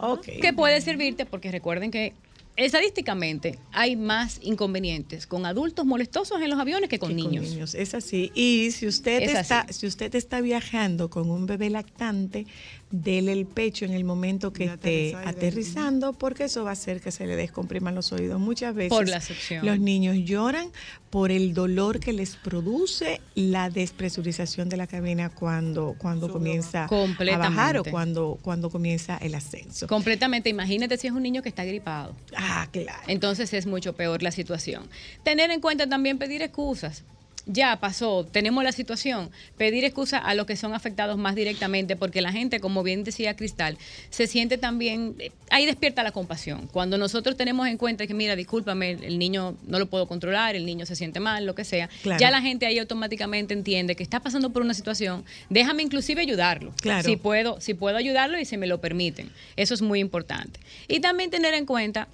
Ok. 0.00 0.26
que 0.42 0.52
puede 0.52 0.80
servirte 0.80 1.24
porque 1.24 1.50
recuerden 1.50 1.90
que 1.90 2.12
Estadísticamente, 2.56 3.58
hay 3.72 3.96
más 3.96 4.38
inconvenientes 4.40 5.26
con 5.26 5.44
adultos 5.44 5.84
molestosos 5.84 6.40
en 6.40 6.50
los 6.50 6.60
aviones 6.60 6.88
que 6.88 7.00
con 7.00 7.08
que 7.08 7.14
niños. 7.16 7.74
Es 7.74 7.94
así. 7.94 8.30
Y 8.32 8.70
si 8.70 8.86
usted 8.86 9.22
Es 9.22 9.34
está, 9.34 9.62
así. 9.62 9.72
si 9.72 9.86
usted 9.88 10.14
está 10.14 10.40
viajando 10.40 11.10
con 11.10 11.30
un 11.30 11.46
bebé 11.46 11.68
lactante, 11.68 12.46
dele 12.90 13.32
el 13.32 13.46
pecho 13.46 13.84
en 13.84 13.92
el 13.92 14.04
momento 14.04 14.52
que 14.52 14.64
esté 14.64 15.16
aterrizando, 15.16 16.12
porque 16.12 16.44
eso 16.44 16.64
va 16.64 16.70
a 16.70 16.72
hacer 16.74 17.00
que 17.00 17.10
se 17.10 17.26
le 17.26 17.36
descompriman 17.36 17.94
los 17.94 18.12
oídos. 18.12 18.40
Muchas 18.40 18.74
veces 18.74 18.90
Por 18.90 19.08
la 19.08 19.22
los 19.62 19.80
niños 19.80 20.16
lloran 20.24 20.68
por 21.10 21.30
el 21.30 21.54
dolor 21.54 22.00
que 22.00 22.12
les 22.12 22.36
produce 22.36 23.20
la 23.34 23.70
despresurización 23.70 24.68
de 24.68 24.76
la 24.76 24.86
cabina 24.86 25.30
cuando, 25.30 25.94
cuando 25.98 26.28
comienza 26.28 26.86
a 26.86 27.36
bajar 27.38 27.78
o 27.78 27.84
cuando, 27.84 28.38
cuando 28.42 28.70
comienza 28.70 29.16
el 29.18 29.34
ascenso. 29.34 29.86
Completamente. 29.86 30.48
Imagínate 30.48 30.96
si 30.96 31.06
es 31.06 31.12
un 31.12 31.22
niño 31.22 31.42
que 31.42 31.48
está 31.48 31.64
gripado. 31.64 32.16
Ah, 32.36 32.68
claro. 32.70 33.02
Entonces 33.06 33.52
es 33.54 33.66
mucho 33.66 33.94
peor 33.94 34.22
la 34.22 34.32
situación. 34.32 34.88
Tener 35.22 35.50
en 35.50 35.60
cuenta 35.60 35.88
también 35.88 36.18
pedir 36.18 36.42
excusas. 36.42 37.04
Ya 37.46 37.78
pasó, 37.78 38.24
tenemos 38.24 38.64
la 38.64 38.72
situación, 38.72 39.30
pedir 39.58 39.84
excusas 39.84 40.22
a 40.24 40.34
los 40.34 40.46
que 40.46 40.56
son 40.56 40.72
afectados 40.72 41.18
más 41.18 41.34
directamente, 41.34 41.94
porque 41.94 42.22
la 42.22 42.32
gente, 42.32 42.58
como 42.58 42.82
bien 42.82 43.04
decía 43.04 43.36
Cristal, 43.36 43.76
se 44.08 44.26
siente 44.26 44.56
también, 44.56 45.14
eh, 45.18 45.30
ahí 45.50 45.66
despierta 45.66 46.02
la 46.02 46.10
compasión. 46.12 46.68
Cuando 46.72 46.96
nosotros 46.96 47.36
tenemos 47.36 47.68
en 47.68 47.76
cuenta 47.76 48.06
que, 48.06 48.14
mira, 48.14 48.34
discúlpame, 48.34 48.92
el 48.92 49.18
niño 49.18 49.56
no 49.66 49.78
lo 49.78 49.86
puedo 49.86 50.08
controlar, 50.08 50.56
el 50.56 50.64
niño 50.64 50.86
se 50.86 50.96
siente 50.96 51.20
mal, 51.20 51.44
lo 51.44 51.54
que 51.54 51.64
sea, 51.64 51.90
Claro. 52.02 52.18
ya 52.18 52.30
la 52.30 52.40
gente 52.40 52.64
ahí 52.64 52.78
automáticamente 52.78 53.52
entiende 53.52 53.94
que 53.94 54.02
está 54.02 54.20
pasando 54.20 54.48
por 54.50 54.62
una 54.62 54.72
situación, 54.72 55.22
déjame 55.50 55.82
inclusive 55.82 56.22
ayudarlo. 56.22 56.72
Claro. 56.80 57.02
Si 57.06 57.16
puedo, 57.16 57.60
si 57.60 57.74
puedo 57.74 57.98
ayudarlo 57.98 58.38
y 58.38 58.46
si 58.46 58.56
me 58.56 58.66
lo 58.66 58.80
permiten. 58.80 59.30
Eso 59.56 59.74
es 59.74 59.82
muy 59.82 60.00
importante. 60.00 60.60
Y 60.88 61.00
también 61.00 61.28
tener 61.30 61.52
en 61.52 61.66
cuenta 61.66 62.08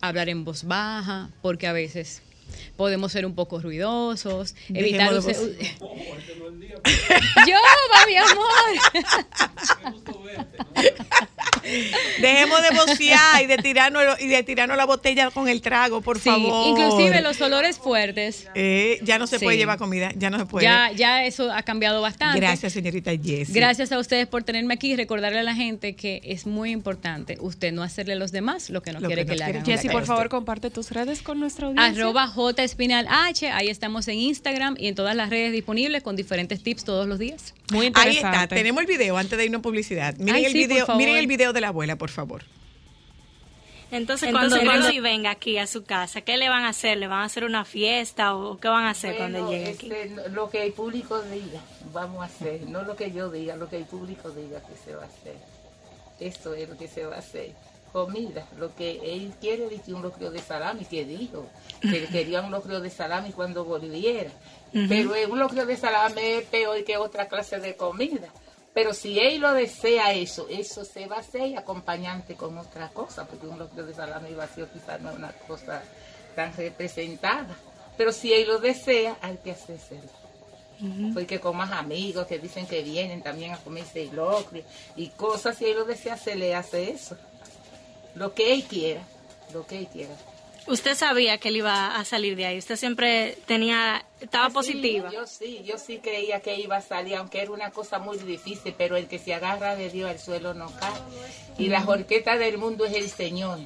hablar 0.00 0.28
en 0.28 0.44
voz 0.44 0.64
baja, 0.64 1.30
porque 1.40 1.68
a 1.68 1.72
veces 1.72 2.20
podemos 2.76 3.12
ser 3.12 3.24
un 3.26 3.34
poco 3.34 3.60
ruidosos, 3.60 4.54
evitar 4.68 5.12
use- 5.14 5.34
Yo, 7.46 7.56
va, 7.56 8.06
mi 8.06 8.16
amor. 8.16 8.46
Dejemos 12.20 12.62
de 12.62 12.70
vocear 12.76 13.42
y 13.42 13.46
de 13.46 13.58
tirarnos 13.58 14.20
y 14.20 14.28
de 14.28 14.42
tirarnos 14.44 14.76
la 14.76 14.84
botella 14.86 15.30
con 15.30 15.48
el 15.48 15.60
trago, 15.60 16.00
por 16.00 16.18
Sí, 16.20 16.28
favor. 16.30 16.68
inclusive 16.68 17.20
los 17.22 17.40
olores 17.40 17.78
fuertes. 17.78 18.46
Eh, 18.54 19.00
ya 19.02 19.18
no 19.18 19.26
se 19.26 19.38
Sí. 19.38 19.44
puede 19.44 19.56
llevar 19.56 19.78
comida, 19.78 20.12
ya 20.16 20.30
no 20.30 20.38
se 20.38 20.46
puede. 20.46 20.64
Ya, 20.64 20.92
ya 20.92 21.24
eso 21.24 21.50
ha 21.52 21.62
cambiado 21.62 22.00
bastante. 22.02 22.38
Gracias, 22.40 22.72
señorita 22.72 23.10
Jessie. 23.10 23.52
Gracias 23.54 23.90
a 23.90 23.98
ustedes 23.98 24.28
por 24.28 24.44
tenerme 24.44 24.74
aquí 24.74 24.92
y 24.92 24.96
recordarle 24.96 25.40
a 25.40 25.42
la 25.42 25.54
gente 25.54 25.96
que 25.96 26.20
es 26.24 26.46
muy 26.46 26.70
importante 26.70 27.36
usted 27.40 27.72
no 27.72 27.82
hacerle 27.82 28.12
a 28.12 28.16
los 28.16 28.30
demás 28.32 28.70
lo 28.70 28.82
que 28.82 28.92
no 28.92 29.00
Lo 29.00 29.08
quiere 29.08 29.24
que 29.24 29.32
que, 29.32 29.38
le 29.38 29.44
hagan. 29.44 29.62
usted. 29.62 29.90
por 29.90 30.04
favor, 30.06 30.28
comparte 30.28 30.70
tus 30.70 30.90
redes 30.92 31.22
con 31.22 31.40
nuestra 31.40 31.66
audiencia. 31.66 32.02
Arroba 32.02 32.28
J 32.36 32.62
Espinal 32.62 33.06
H, 33.08 33.50
ahí 33.50 33.68
estamos 33.68 34.06
en 34.08 34.18
Instagram 34.18 34.76
y 34.78 34.88
en 34.88 34.94
todas 34.94 35.16
las 35.16 35.30
redes 35.30 35.52
disponibles 35.52 36.02
con 36.02 36.16
diferentes 36.16 36.62
tips 36.62 36.84
todos 36.84 37.08
los 37.08 37.18
días. 37.18 37.54
Muy 37.72 37.90
Ahí 37.94 38.18
está, 38.18 38.46
tenemos 38.46 38.82
el 38.82 38.86
video 38.86 39.16
antes 39.16 39.38
de 39.38 39.46
irnos 39.46 39.60
a 39.60 39.62
publicidad. 39.62 40.14
Miren 40.18 40.34
Ay, 40.34 40.44
el 40.44 40.52
sí, 40.52 40.58
video, 40.58 40.86
miren 40.96 41.16
el 41.16 41.26
video 41.26 41.54
de 41.54 41.62
la 41.62 41.68
abuela, 41.68 41.96
por 41.96 42.10
favor. 42.10 42.44
Entonces, 43.90 44.28
Entonces, 44.28 44.64
cuando 44.64 44.88
venga 45.00 45.30
aquí 45.30 45.58
a 45.58 45.66
su 45.66 45.84
casa, 45.84 46.20
¿qué 46.20 46.36
le 46.36 46.48
van 46.48 46.64
a 46.64 46.70
hacer? 46.70 46.98
¿Le 46.98 47.06
van 47.06 47.20
a 47.20 47.24
hacer 47.24 47.44
una 47.44 47.64
fiesta 47.64 48.34
o 48.34 48.58
qué 48.58 48.68
van 48.68 48.84
a 48.84 48.90
hacer 48.90 49.16
cuando 49.16 49.50
llegue 49.50 49.70
aquí? 49.70 49.90
lo 50.32 50.50
que 50.50 50.64
el 50.64 50.72
público 50.72 51.22
diga, 51.22 51.62
vamos 51.92 52.20
a 52.20 52.24
hacer, 52.24 52.68
no 52.68 52.82
lo 52.82 52.96
que 52.96 53.12
yo 53.12 53.30
diga, 53.30 53.56
lo 53.56 53.68
que 53.68 53.76
el 53.76 53.84
público 53.84 54.30
diga 54.30 54.60
que 54.60 54.74
se 54.84 54.94
va 54.94 55.04
a 55.04 55.06
hacer. 55.06 55.36
Eso 56.20 56.54
es 56.54 56.68
lo 56.68 56.76
que 56.76 56.88
se 56.88 57.06
va 57.06 57.16
a 57.16 57.18
hacer. 57.20 57.52
Comida, 57.96 58.46
lo 58.58 58.74
que 58.74 59.00
él 59.02 59.32
quiere 59.40 59.70
decir 59.70 59.94
un 59.94 60.02
locrio 60.02 60.30
de 60.30 60.40
salami, 60.40 60.84
que 60.84 61.06
dijo, 61.06 61.46
que 61.80 62.06
quería 62.08 62.42
un 62.42 62.50
locrio 62.50 62.78
de 62.78 62.90
salami 62.90 63.32
cuando 63.32 63.64
volviera. 63.64 64.30
Pero 64.70 65.14
un 65.30 65.38
locrio 65.38 65.64
de 65.64 65.78
salami 65.78 66.20
es 66.20 66.44
peor 66.44 66.84
que 66.84 66.98
otra 66.98 67.26
clase 67.26 67.58
de 67.58 67.74
comida. 67.74 68.28
Pero 68.74 68.92
si 68.92 69.18
él 69.18 69.40
lo 69.40 69.54
desea 69.54 70.12
eso, 70.12 70.46
eso 70.50 70.84
se 70.84 71.06
va 71.06 71.16
a 71.16 71.20
hacer 71.20 71.46
y 71.46 71.56
acompañante 71.56 72.34
con 72.34 72.58
otra 72.58 72.90
cosa, 72.90 73.26
porque 73.26 73.46
un 73.46 73.58
locrio 73.58 73.86
de 73.86 73.94
salami 73.94 74.34
vacío 74.34 74.70
quizás 74.70 75.00
no 75.00 75.08
es 75.08 75.16
una 75.16 75.32
cosa 75.32 75.82
tan 76.34 76.54
representada. 76.54 77.56
Pero 77.96 78.12
si 78.12 78.30
él 78.30 78.46
lo 78.46 78.58
desea, 78.58 79.16
hay 79.22 79.38
que 79.38 79.52
hacérselo. 79.52 80.10
Porque 81.14 81.40
con 81.40 81.56
más 81.56 81.72
amigos 81.72 82.26
que 82.26 82.38
dicen 82.38 82.66
que 82.66 82.82
vienen 82.82 83.22
también 83.22 83.54
a 83.54 83.56
comerse 83.56 84.04
locrio 84.12 84.64
y 84.96 85.08
cosas, 85.08 85.56
si 85.56 85.64
él 85.64 85.78
lo 85.78 85.86
desea, 85.86 86.18
se 86.18 86.36
le 86.36 86.54
hace 86.54 86.90
eso. 86.90 87.16
Lo 88.16 88.34
que 88.34 88.52
él 88.54 88.64
quiera, 88.64 89.02
lo 89.54 89.64
que 89.66 89.78
él 89.78 89.86
quiera. 89.92 90.14
Usted 90.66 90.96
sabía 90.96 91.38
que 91.38 91.48
él 91.50 91.58
iba 91.58 91.94
a 91.94 92.04
salir 92.04 92.34
de 92.34 92.44
ahí. 92.46 92.58
Usted 92.58 92.74
siempre 92.74 93.38
tenía, 93.46 94.04
estaba 94.20 94.46
Ah, 94.46 94.48
sí, 94.48 94.54
positiva. 94.54 95.12
yo 95.12 95.24
sí, 95.24 95.60
yo 95.64 95.78
sí 95.78 95.98
creía 96.02 96.40
que 96.40 96.58
iba 96.58 96.76
a 96.78 96.80
salir, 96.80 97.14
aunque 97.14 97.40
era 97.40 97.52
una 97.52 97.70
cosa 97.70 98.00
muy 98.00 98.18
difícil, 98.18 98.74
pero 98.76 98.96
el 98.96 99.06
que 99.06 99.20
se 99.20 99.32
agarra 99.32 99.76
de 99.76 99.90
Dios 99.90 100.10
al 100.10 100.18
suelo 100.18 100.54
no 100.54 100.66
cae. 100.80 101.00
Y 101.56 101.68
la 101.68 101.82
jorqueta 101.82 102.36
del 102.36 102.58
mundo 102.58 102.84
es 102.84 102.94
el 102.94 103.08
Señor. 103.08 103.60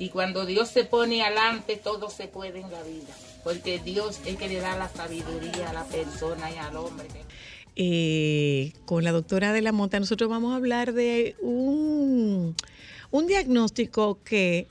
Y 0.00 0.08
cuando 0.08 0.44
Dios 0.44 0.70
se 0.70 0.82
pone 0.84 1.22
adelante, 1.22 1.76
todo 1.76 2.10
se 2.10 2.26
puede 2.26 2.58
en 2.60 2.70
la 2.72 2.82
vida. 2.82 3.14
Porque 3.44 3.78
Dios 3.78 4.18
es 4.26 4.36
que 4.36 4.48
le 4.48 4.56
da 4.58 4.76
la 4.76 4.88
sabiduría 4.88 5.70
a 5.70 5.72
la 5.72 5.84
persona 5.84 6.50
y 6.50 6.56
al 6.56 6.76
hombre. 6.76 7.06
Eh, 7.76 8.72
con 8.86 9.04
la 9.04 9.12
doctora 9.12 9.52
de 9.52 9.62
la 9.62 9.70
Monta, 9.70 10.00
nosotros 10.00 10.28
vamos 10.28 10.52
a 10.52 10.56
hablar 10.56 10.94
de 10.94 11.36
un, 11.40 12.56
un 13.14 13.28
diagnóstico 13.28 14.18
que 14.24 14.66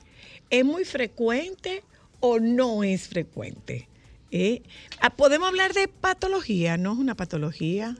es 0.50 0.66
muy 0.66 0.84
frecuente 0.84 1.82
o 2.20 2.38
no 2.38 2.84
es 2.84 3.08
frecuente. 3.08 3.88
¿eh? 4.30 4.60
Ah, 5.00 5.08
Podemos 5.08 5.48
hablar 5.48 5.72
de 5.72 5.88
patología, 5.88 6.76
no 6.76 6.92
es 6.92 6.98
una 6.98 7.14
patología. 7.14 7.96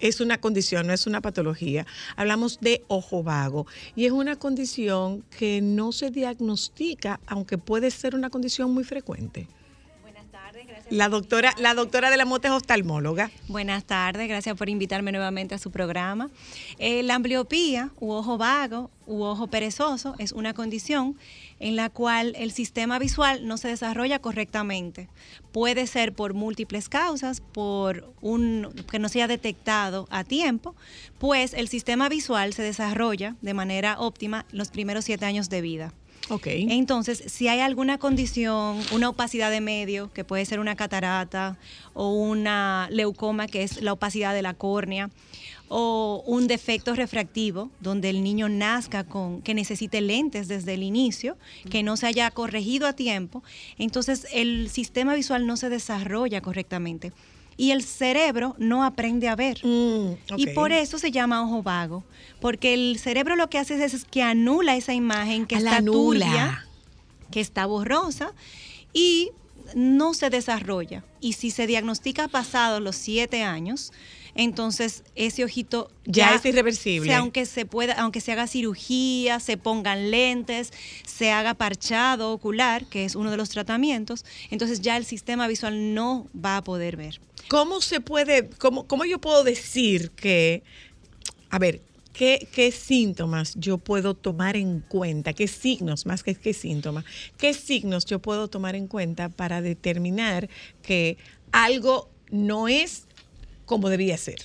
Es 0.00 0.20
una 0.20 0.40
condición, 0.40 0.86
no 0.86 0.94
es 0.94 1.06
una 1.06 1.20
patología. 1.20 1.86
Hablamos 2.16 2.60
de 2.60 2.82
ojo 2.88 3.22
vago 3.22 3.66
y 3.94 4.06
es 4.06 4.12
una 4.12 4.36
condición 4.36 5.22
que 5.38 5.60
no 5.60 5.92
se 5.92 6.10
diagnostica, 6.10 7.20
aunque 7.26 7.58
puede 7.58 7.90
ser 7.90 8.14
una 8.14 8.30
condición 8.30 8.72
muy 8.72 8.84
frecuente. 8.84 9.48
La 10.90 11.08
doctora, 11.08 11.54
la 11.58 11.74
doctora 11.74 12.10
de 12.10 12.16
la 12.16 12.24
Mota 12.24 12.48
es 12.48 12.54
oftalmóloga. 12.54 13.30
Buenas 13.48 13.84
tardes, 13.84 14.28
gracias 14.28 14.56
por 14.56 14.68
invitarme 14.68 15.12
nuevamente 15.12 15.54
a 15.54 15.58
su 15.58 15.70
programa. 15.70 16.30
Eh, 16.78 17.02
la 17.02 17.14
ambliopía 17.14 17.90
u 18.00 18.12
ojo 18.12 18.38
vago 18.38 18.90
u 19.06 19.22
ojo 19.22 19.46
perezoso 19.48 20.14
es 20.18 20.32
una 20.32 20.54
condición 20.54 21.16
en 21.58 21.76
la 21.76 21.90
cual 21.90 22.34
el 22.36 22.52
sistema 22.52 22.98
visual 22.98 23.46
no 23.46 23.56
se 23.56 23.68
desarrolla 23.68 24.18
correctamente. 24.18 25.08
Puede 25.52 25.86
ser 25.86 26.12
por 26.14 26.34
múltiples 26.34 26.88
causas, 26.88 27.40
por 27.40 28.12
un 28.20 28.74
que 28.90 28.98
no 28.98 29.08
se 29.08 29.18
haya 29.18 29.28
detectado 29.28 30.06
a 30.10 30.24
tiempo, 30.24 30.74
pues 31.18 31.54
el 31.54 31.68
sistema 31.68 32.08
visual 32.08 32.52
se 32.52 32.62
desarrolla 32.62 33.36
de 33.40 33.54
manera 33.54 33.98
óptima 33.98 34.46
los 34.52 34.68
primeros 34.68 35.04
siete 35.04 35.24
años 35.24 35.48
de 35.48 35.60
vida. 35.60 35.92
Ok. 36.30 36.46
Entonces, 36.48 37.22
si 37.26 37.48
hay 37.48 37.60
alguna 37.60 37.98
condición, 37.98 38.80
una 38.92 39.10
opacidad 39.10 39.50
de 39.50 39.60
medio, 39.60 40.12
que 40.12 40.24
puede 40.24 40.44
ser 40.46 40.58
una 40.58 40.74
catarata 40.74 41.58
o 41.92 42.12
una 42.12 42.88
leucoma, 42.90 43.46
que 43.46 43.62
es 43.62 43.82
la 43.82 43.92
opacidad 43.92 44.32
de 44.34 44.42
la 44.42 44.54
córnea, 44.54 45.10
o 45.68 46.22
un 46.26 46.46
defecto 46.46 46.94
refractivo, 46.94 47.70
donde 47.80 48.10
el 48.10 48.22
niño 48.22 48.48
nazca 48.48 49.04
con 49.04 49.42
que 49.42 49.54
necesite 49.54 50.00
lentes 50.00 50.48
desde 50.48 50.74
el 50.74 50.82
inicio, 50.82 51.36
que 51.70 51.82
no 51.82 51.96
se 51.96 52.06
haya 52.06 52.30
corregido 52.30 52.86
a 52.86 52.92
tiempo, 52.92 53.42
entonces 53.78 54.26
el 54.32 54.70
sistema 54.70 55.14
visual 55.14 55.46
no 55.46 55.56
se 55.56 55.68
desarrolla 55.68 56.40
correctamente. 56.40 57.12
Y 57.56 57.70
el 57.70 57.82
cerebro 57.82 58.54
no 58.58 58.84
aprende 58.84 59.28
a 59.28 59.36
ver. 59.36 59.58
Y 59.64 60.16
ok. 60.32 60.54
por 60.54 60.72
eso 60.72 60.98
se 60.98 61.10
llama 61.10 61.42
ojo 61.42 61.62
vago. 61.62 62.04
Porque 62.40 62.74
el 62.74 62.98
cerebro 62.98 63.36
lo 63.36 63.48
que 63.48 63.58
hace 63.58 63.82
es, 63.82 63.94
es 63.94 64.04
que 64.04 64.22
anula 64.22 64.76
esa 64.76 64.92
imagen 64.94 65.46
que 65.46 65.56
Ah, 65.56 65.60
la 65.60 65.70
está 65.70 65.78
anula. 65.78 66.26
turbia, 66.26 66.66
que 67.30 67.40
está 67.40 67.66
borrosa 67.66 68.32
y 68.92 69.30
no 69.74 70.14
se 70.14 70.30
desarrolla. 70.30 71.04
Y 71.20 71.34
si 71.34 71.50
se 71.50 71.66
diagnostica 71.66 72.28
pasados 72.28 72.82
los 72.82 72.96
siete 72.96 73.42
años, 73.44 73.92
entonces 74.34 75.04
ese 75.14 75.44
ojito 75.44 75.90
Ya 76.04 76.34
es 76.34 76.44
irreversible. 76.44 77.08
sea, 77.08 77.18
aunque 77.20 77.46
se 77.46 77.64
pueda, 77.66 77.94
aunque 77.94 78.20
se 78.20 78.32
haga 78.32 78.46
cirugía, 78.48 79.38
se 79.40 79.56
pongan 79.56 80.10
lentes, 80.10 80.72
se 81.06 81.30
haga 81.30 81.54
parchado 81.54 82.32
ocular, 82.32 82.84
que 82.86 83.04
es 83.04 83.14
uno 83.14 83.30
de 83.30 83.36
los 83.36 83.48
tratamientos, 83.48 84.24
entonces 84.50 84.80
ya 84.80 84.96
el 84.96 85.04
sistema 85.04 85.46
visual 85.46 85.94
no 85.94 86.26
va 86.36 86.56
a 86.58 86.64
poder 86.64 86.96
ver. 86.96 87.20
¿Cómo 87.48 87.80
se 87.80 88.00
puede, 88.00 88.48
cómo, 88.58 88.86
cómo 88.86 89.04
yo 89.04 89.20
puedo 89.20 89.44
decir 89.44 90.10
que, 90.10 90.62
a 91.50 91.58
ver, 91.58 91.82
¿qué, 92.12 92.48
qué 92.52 92.72
síntomas 92.72 93.54
yo 93.56 93.78
puedo 93.78 94.14
tomar 94.14 94.56
en 94.56 94.80
cuenta? 94.80 95.32
¿Qué 95.32 95.46
signos, 95.46 96.06
más 96.06 96.22
que 96.22 96.34
qué 96.34 96.54
síntomas, 96.54 97.04
qué 97.36 97.52
signos 97.52 98.06
yo 98.06 98.18
puedo 98.20 98.48
tomar 98.48 98.74
en 98.76 98.86
cuenta 98.86 99.28
para 99.28 99.60
determinar 99.60 100.48
que 100.82 101.18
algo 101.52 102.08
no 102.30 102.68
es 102.68 103.06
como 103.66 103.88
debía 103.90 104.16
ser? 104.16 104.38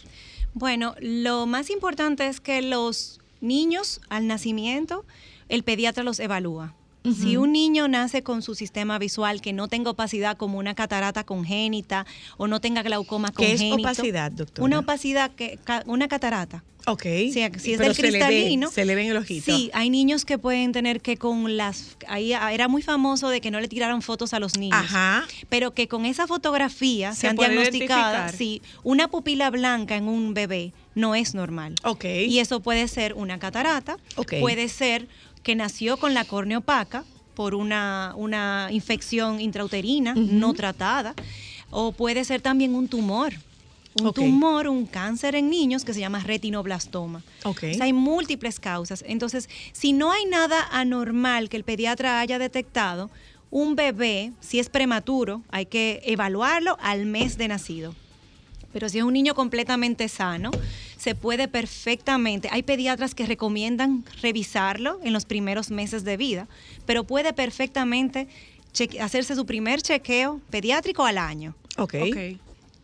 Bueno, 0.53 0.95
lo 0.99 1.45
más 1.45 1.69
importante 1.69 2.27
es 2.27 2.41
que 2.41 2.61
los 2.61 3.19
niños 3.39 4.01
al 4.09 4.27
nacimiento, 4.27 5.05
el 5.47 5.63
pediatra 5.63 6.03
los 6.03 6.19
evalúa. 6.19 6.75
Si 7.03 7.37
un 7.37 7.53
niño 7.53 7.87
nace 7.87 8.23
con 8.23 8.41
su 8.41 8.55
sistema 8.55 8.99
visual 8.99 9.41
que 9.41 9.53
no 9.53 9.67
tenga 9.67 9.91
opacidad 9.91 10.37
como 10.37 10.57
una 10.57 10.75
catarata 10.75 11.23
congénita 11.23 12.05
o 12.37 12.47
no 12.47 12.59
tenga 12.59 12.83
glaucoma 12.83 13.31
¿Qué 13.31 13.53
es 13.53 13.61
congénito. 13.61 13.89
opacidad, 13.89 14.31
doctora? 14.31 14.65
Una 14.65 14.79
opacidad, 14.79 15.31
que, 15.31 15.59
una 15.85 16.07
catarata. 16.07 16.63
Ok. 16.85 17.03
Si, 17.03 17.33
si 17.33 17.41
es 17.41 17.77
Pero 17.77 17.83
del 17.83 17.95
se 17.95 18.01
le 18.03 18.11
ve, 18.11 18.19
cristalino. 18.19 18.71
se 18.71 18.85
le 18.85 18.95
ven 18.95 19.07
el 19.07 19.17
ojito. 19.17 19.45
Sí, 19.45 19.69
hay 19.73 19.89
niños 19.89 20.25
que 20.25 20.37
pueden 20.37 20.71
tener 20.71 21.01
que 21.01 21.17
con 21.17 21.57
las. 21.57 21.97
Ahí 22.07 22.33
ah, 22.33 22.51
era 22.53 22.67
muy 22.67 22.81
famoso 22.81 23.29
de 23.29 23.41
que 23.41 23.51
no 23.51 23.59
le 23.59 23.67
tiraran 23.67 24.01
fotos 24.01 24.33
a 24.33 24.39
los 24.39 24.57
niños. 24.57 24.79
Ajá. 24.79 25.25
Pero 25.49 25.73
que 25.73 25.87
con 25.87 26.05
esa 26.05 26.25
fotografía 26.25 27.13
Se 27.13 27.21
se 27.21 27.27
han 27.27 27.35
diagnosticado. 27.35 28.33
Sí, 28.35 28.61
una 28.83 29.07
pupila 29.07 29.49
blanca 29.49 29.97
en 29.97 30.07
un 30.07 30.33
bebé 30.33 30.73
no 30.95 31.15
es 31.15 31.35
normal. 31.35 31.75
Ok. 31.83 32.05
Y 32.05 32.39
eso 32.39 32.59
puede 32.61 32.87
ser 32.87 33.13
una 33.13 33.39
catarata. 33.39 33.97
Ok. 34.15 34.35
Puede 34.39 34.67
ser 34.69 35.07
que 35.43 35.55
nació 35.55 35.97
con 35.97 36.13
la 36.13 36.25
córnea 36.25 36.59
opaca 36.59 37.03
por 37.35 37.55
una, 37.55 38.13
una 38.17 38.67
infección 38.71 39.39
intrauterina 39.39 40.13
no 40.13 40.53
tratada. 40.53 41.13
O 41.71 41.91
puede 41.91 42.25
ser 42.25 42.41
también 42.41 42.75
un 42.75 42.87
tumor. 42.87 43.33
Un 44.01 44.13
tumor, 44.13 44.67
un 44.67 44.85
cáncer 44.85 45.35
en 45.35 45.49
niños 45.49 45.83
que 45.83 45.93
se 45.93 45.99
llama 45.99 46.19
retinoblastoma. 46.19 47.23
Ok. 47.43 47.63
O 47.71 47.73
sea, 47.73 47.85
hay 47.85 47.93
múltiples 47.93 48.59
causas. 48.59 49.03
Entonces, 49.07 49.49
si 49.71 49.93
no 49.93 50.11
hay 50.11 50.25
nada 50.25 50.67
anormal 50.71 51.49
que 51.49 51.57
el 51.57 51.63
pediatra 51.63 52.19
haya 52.19 52.39
detectado, 52.39 53.09
un 53.51 53.75
bebé, 53.75 54.31
si 54.41 54.59
es 54.59 54.69
prematuro, 54.69 55.41
hay 55.49 55.65
que 55.65 56.01
evaluarlo 56.05 56.77
al 56.81 57.05
mes 57.05 57.37
de 57.37 57.47
nacido. 57.47 57.95
Pero 58.73 58.89
si 58.89 58.99
es 58.99 59.03
un 59.03 59.13
niño 59.13 59.35
completamente 59.35 60.07
sano, 60.09 60.51
se 60.97 61.15
puede 61.15 61.47
perfectamente. 61.47 62.49
Hay 62.51 62.63
pediatras 62.63 63.15
que 63.15 63.25
recomiendan 63.25 64.03
revisarlo 64.21 64.99
en 65.03 65.13
los 65.13 65.25
primeros 65.25 65.71
meses 65.71 66.03
de 66.03 66.17
vida, 66.17 66.47
pero 66.85 67.03
puede 67.05 67.33
perfectamente 67.33 68.27
hacerse 68.99 69.35
su 69.35 69.45
primer 69.45 69.81
chequeo 69.81 70.41
pediátrico 70.49 71.05
al 71.05 71.17
año. 71.17 71.55
Ok. 71.77 71.95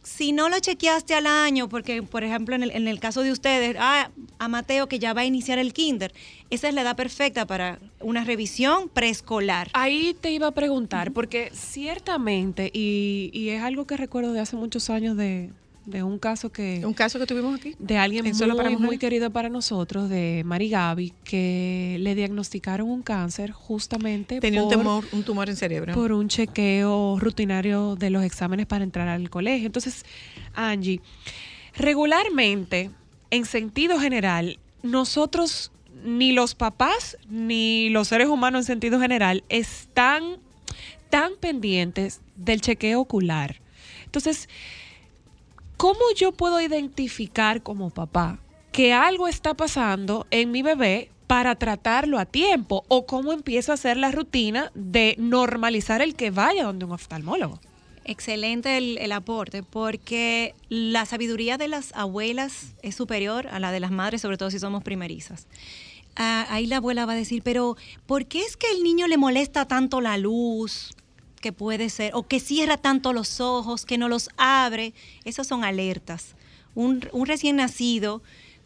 Si 0.01 0.33
no 0.33 0.49
lo 0.49 0.59
chequeaste 0.59 1.15
al 1.15 1.25
año, 1.25 1.67
porque 1.67 2.03
por 2.03 2.23
ejemplo 2.23 2.53
en 2.55 2.61
el, 2.61 2.71
en 2.71 2.87
el 2.87 2.99
caso 2.99 3.21
de 3.21 3.31
ustedes, 3.31 3.75
ah, 3.79 4.11
a 4.37 4.47
Mateo 4.47 4.87
que 4.87 4.99
ya 4.99 5.13
va 5.13 5.21
a 5.21 5.25
iniciar 5.25 5.57
el 5.57 5.73
kinder, 5.73 6.13
esa 6.51 6.69
es 6.69 6.75
la 6.75 6.81
edad 6.81 6.95
perfecta 6.95 7.47
para 7.47 7.79
una 7.99 8.23
revisión 8.23 8.87
preescolar. 8.87 9.69
Ahí 9.73 10.15
te 10.21 10.29
iba 10.29 10.45
a 10.45 10.51
preguntar, 10.51 11.11
porque 11.11 11.49
ciertamente, 11.53 12.69
y, 12.71 13.31
y 13.33 13.49
es 13.49 13.63
algo 13.63 13.87
que 13.87 13.97
recuerdo 13.97 14.31
de 14.31 14.41
hace 14.41 14.55
muchos 14.55 14.91
años 14.91 15.17
de, 15.17 15.49
de 15.85 16.03
un 16.03 16.17
caso 16.19 16.51
que... 16.51 16.81
Un 16.85 16.93
caso 16.93 17.19
que 17.19 17.25
tuvimos 17.25 17.55
aquí. 17.59 17.75
De 17.79 17.97
alguien 17.97 18.25
En 18.25 18.35
muy, 18.35 18.55
para 18.55 18.97
querido 18.97 19.31
para 19.31 19.49
nosotros, 19.49 20.09
de 20.09 20.43
Mari 20.45 20.69
Gaby, 20.69 21.13
que 21.23 21.97
le 21.99 22.15
diagnosticaron 22.15 22.89
un 22.89 23.03
cáncer 23.03 23.51
justamente 23.51 24.39
Tenía 24.39 24.63
un 24.63 24.69
por, 24.69 24.77
tumor, 24.77 25.05
un 25.11 25.23
tumor 25.23 25.49
en 25.49 25.55
cerebro. 25.55 25.93
por 25.93 26.11
un 26.11 26.27
chequeo 26.27 27.19
rutinario 27.19 27.95
de 27.95 28.09
los 28.09 28.23
exámenes 28.23 28.65
para 28.65 28.83
entrar 28.83 29.07
al 29.07 29.29
colegio. 29.29 29.67
Entonces, 29.67 30.05
Angie, 30.53 31.01
regularmente, 31.75 32.89
en 33.29 33.45
sentido 33.45 33.99
general, 33.99 34.59
nosotros, 34.81 35.71
ni 36.03 36.31
los 36.31 36.55
papás, 36.55 37.17
ni 37.29 37.89
los 37.89 38.07
seres 38.07 38.27
humanos 38.27 38.61
en 38.61 38.65
sentido 38.65 38.99
general, 38.99 39.43
están 39.49 40.37
tan 41.09 41.33
pendientes 41.39 42.21
del 42.35 42.61
chequeo 42.61 43.01
ocular. 43.01 43.61
Entonces, 44.05 44.49
¿cómo 45.77 45.99
yo 46.15 46.31
puedo 46.31 46.61
identificar 46.61 47.61
como 47.63 47.89
papá 47.89 48.39
que 48.71 48.93
algo 48.93 49.27
está 49.27 49.53
pasando 49.53 50.27
en 50.31 50.51
mi 50.51 50.61
bebé 50.61 51.11
para 51.27 51.55
tratarlo 51.55 52.19
a 52.19 52.25
tiempo? 52.25 52.83
¿O 52.87 53.05
cómo 53.05 53.33
empiezo 53.33 53.71
a 53.71 53.75
hacer 53.75 53.97
la 53.97 54.11
rutina 54.11 54.71
de 54.75 55.15
normalizar 55.17 56.01
el 56.01 56.15
que 56.15 56.31
vaya 56.31 56.65
donde 56.65 56.85
un 56.85 56.91
oftalmólogo? 56.91 57.59
Excelente 58.03 58.77
el, 58.77 58.99
el 58.99 59.11
aporte, 59.11 59.63
porque 59.63 60.53
la 60.69 61.05
sabiduría 61.05 61.57
de 61.57 61.67
las 61.67 61.91
abuelas 61.95 62.75
es 62.83 62.95
superior 62.95 63.47
a 63.47 63.59
la 63.59 63.71
de 63.71 63.79
las 63.79 63.91
madres, 63.91 64.21
sobre 64.21 64.37
todo 64.37 64.51
si 64.51 64.59
somos 64.59 64.83
primerizas. 64.83 65.47
Ah, 66.15 66.45
ahí 66.49 66.65
la 66.65 66.77
abuela 66.77 67.05
va 67.05 67.13
a 67.13 67.17
decir, 67.17 67.41
pero 67.43 67.75
¿por 68.05 68.25
qué 68.25 68.41
es 68.41 68.55
que 68.55 68.67
el 68.71 68.83
niño 68.83 69.07
le 69.07 69.17
molesta 69.17 69.65
tanto 69.65 70.01
la 70.01 70.17
luz? 70.17 70.95
Que 71.45 71.53
puede 71.53 71.91
ser, 71.91 72.09
o 72.15 72.27
que 72.27 72.39
cierra 72.39 72.75
tanto 72.75 73.13
los 73.13 73.39
ojos, 73.39 73.85
que 73.85 73.99
no 73.99 74.09
los 74.09 74.29
abre. 74.35 74.95
Esas 75.25 75.45
son 75.45 75.63
alertas. 75.63 76.33
Un, 76.73 77.07
un 77.11 77.27
recién 77.27 77.57
nacido, 77.57 78.23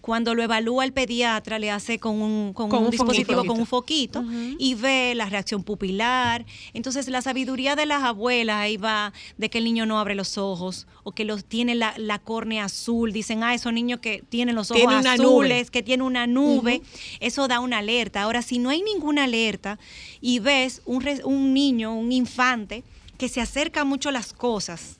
cuando 0.10 0.34
lo 0.34 0.42
evalúa 0.42 0.86
el 0.86 0.92
pediatra, 0.92 1.60
le 1.60 1.70
hace 1.70 2.00
con 2.00 2.20
un, 2.20 2.52
con 2.54 2.68
Con 2.68 2.80
un 2.80 2.86
un 2.86 2.90
dispositivo, 2.90 3.36
foquito. 3.36 3.54
con 3.54 3.60
un 3.60 3.68
foquito, 3.68 4.24
y 4.58 4.74
ve 4.74 5.14
la 5.14 5.28
reacción 5.28 5.62
pupilar. 5.62 6.48
Entonces, 6.74 7.08
la 7.10 7.22
sabiduría 7.22 7.76
de 7.76 7.86
las 7.86 8.02
abuelas 8.02 8.56
ahí 8.56 8.76
va 8.78 9.14
de 9.38 9.52
que 9.52 9.60
el 9.60 9.66
niño 9.66 9.86
no 9.86 10.00
abre 10.00 10.16
los 10.16 10.40
ojos 10.40 10.88
o 11.04 11.12
que 11.12 11.26
los 11.26 11.46
tiene 11.46 11.76
la, 11.76 11.94
la 11.98 12.18
córnea 12.18 12.66
azul. 12.66 13.14
Dicen, 13.14 13.44
ah, 13.44 13.54
esos 13.54 13.72
niños 13.72 14.00
que 14.00 14.24
tienen 14.30 14.56
los 14.56 14.72
ojos 14.72 14.82
Tiene 14.82 14.96
azules, 15.08 15.70
que 15.70 15.84
tiene 15.84 16.02
una 16.02 16.26
nube. 16.26 16.82
Eso 17.20 17.48
da 17.48 17.60
una 17.60 17.78
alerta. 17.78 18.24
Ahora, 18.24 18.42
si 18.42 18.58
no 18.58 18.72
hay 18.72 18.82
ninguna 18.82 19.26
alerta 19.26 19.78
y 20.22 20.40
ves 20.40 20.82
un, 20.88 21.06
un 21.24 21.54
niño, 21.54 21.94
un 21.94 22.12
infante, 22.12 22.84
que 23.20 23.30
se 23.30 23.42
acerca 23.42 23.84
mucho 23.86 24.10
a 24.10 24.12
las 24.12 24.34
cosas, 24.34 24.99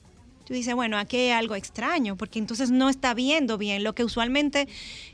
Tú 0.50 0.54
dices, 0.54 0.74
bueno, 0.74 0.98
aquí 0.98 1.16
hay 1.16 1.30
algo 1.30 1.54
extraño, 1.54 2.16
porque 2.16 2.40
entonces 2.40 2.72
no 2.72 2.88
está 2.88 3.14
viendo 3.14 3.56
bien. 3.56 3.84
Lo 3.84 3.92
que 3.92 4.02
usualmente, 4.02 4.66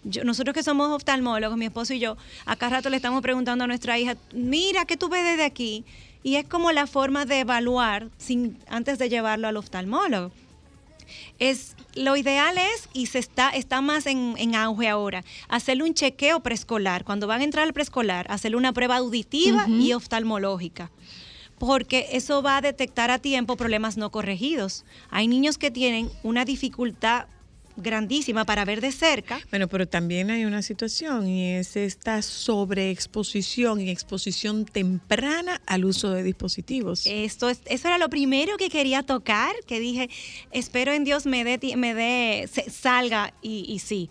yo- 0.02 0.24
nosotros 0.24 0.54
que 0.54 0.62
somos 0.62 0.88
oftalmólogos, 0.88 1.58
mi 1.58 1.66
esposo 1.66 1.92
y 1.92 1.98
yo, 1.98 2.16
acá 2.46 2.70
rato 2.70 2.88
le 2.88 2.96
estamos 2.96 3.20
preguntando 3.20 3.64
a 3.64 3.66
nuestra 3.66 3.98
hija, 3.98 4.16
mira, 4.32 4.86
¿qué 4.86 4.96
tú 4.96 5.10
ves 5.10 5.22
desde 5.24 5.44
aquí? 5.44 5.84
Y 6.22 6.36
es 6.36 6.48
como 6.48 6.72
la 6.72 6.86
forma 6.86 7.26
de 7.26 7.40
evaluar 7.40 8.08
sin, 8.16 8.56
antes 8.66 8.98
de 8.98 9.10
llevarlo 9.10 9.46
al 9.46 9.58
oftalmólogo. 9.58 10.32
Es, 11.38 11.76
lo 11.94 12.16
ideal 12.16 12.56
es, 12.56 12.88
y 12.94 13.04
se 13.04 13.18
está, 13.18 13.50
está 13.50 13.82
más 13.82 14.06
en, 14.06 14.36
en 14.38 14.54
auge 14.54 14.88
ahora, 14.88 15.22
hacerle 15.50 15.84
un 15.84 15.92
chequeo 15.92 16.40
preescolar. 16.40 17.04
Cuando 17.04 17.26
van 17.26 17.42
a 17.42 17.44
entrar 17.44 17.66
al 17.66 17.74
preescolar, 17.74 18.24
hacerle 18.30 18.56
una 18.56 18.72
prueba 18.72 18.96
auditiva 18.96 19.66
y 19.68 19.92
oftalmológica 19.92 20.90
porque 21.58 22.08
eso 22.12 22.42
va 22.42 22.58
a 22.58 22.60
detectar 22.60 23.10
a 23.10 23.18
tiempo 23.18 23.56
problemas 23.56 23.96
no 23.96 24.10
corregidos. 24.10 24.84
Hay 25.10 25.28
niños 25.28 25.58
que 25.58 25.70
tienen 25.70 26.10
una 26.22 26.44
dificultad 26.44 27.26
grandísima 27.76 28.44
para 28.44 28.64
ver 28.64 28.80
de 28.80 28.92
cerca. 28.92 29.40
Bueno, 29.50 29.68
pero 29.68 29.86
también 29.86 30.30
hay 30.30 30.44
una 30.44 30.62
situación 30.62 31.28
y 31.28 31.52
es 31.54 31.76
esta 31.76 32.22
sobreexposición 32.22 33.80
y 33.80 33.90
exposición 33.90 34.64
temprana 34.64 35.60
al 35.66 35.84
uso 35.84 36.10
de 36.10 36.22
dispositivos. 36.22 37.06
Esto 37.06 37.48
es, 37.50 37.60
eso 37.66 37.88
era 37.88 37.98
lo 37.98 38.08
primero 38.08 38.56
que 38.56 38.70
quería 38.70 39.02
tocar, 39.02 39.54
que 39.66 39.78
dije, 39.78 40.08
espero 40.50 40.92
en 40.92 41.04
Dios 41.04 41.26
me 41.26 41.44
dé, 41.44 41.76
me 41.76 41.94
dé, 41.94 42.48
salga 42.70 43.34
y, 43.42 43.66
y 43.68 43.78
sí. 43.80 44.08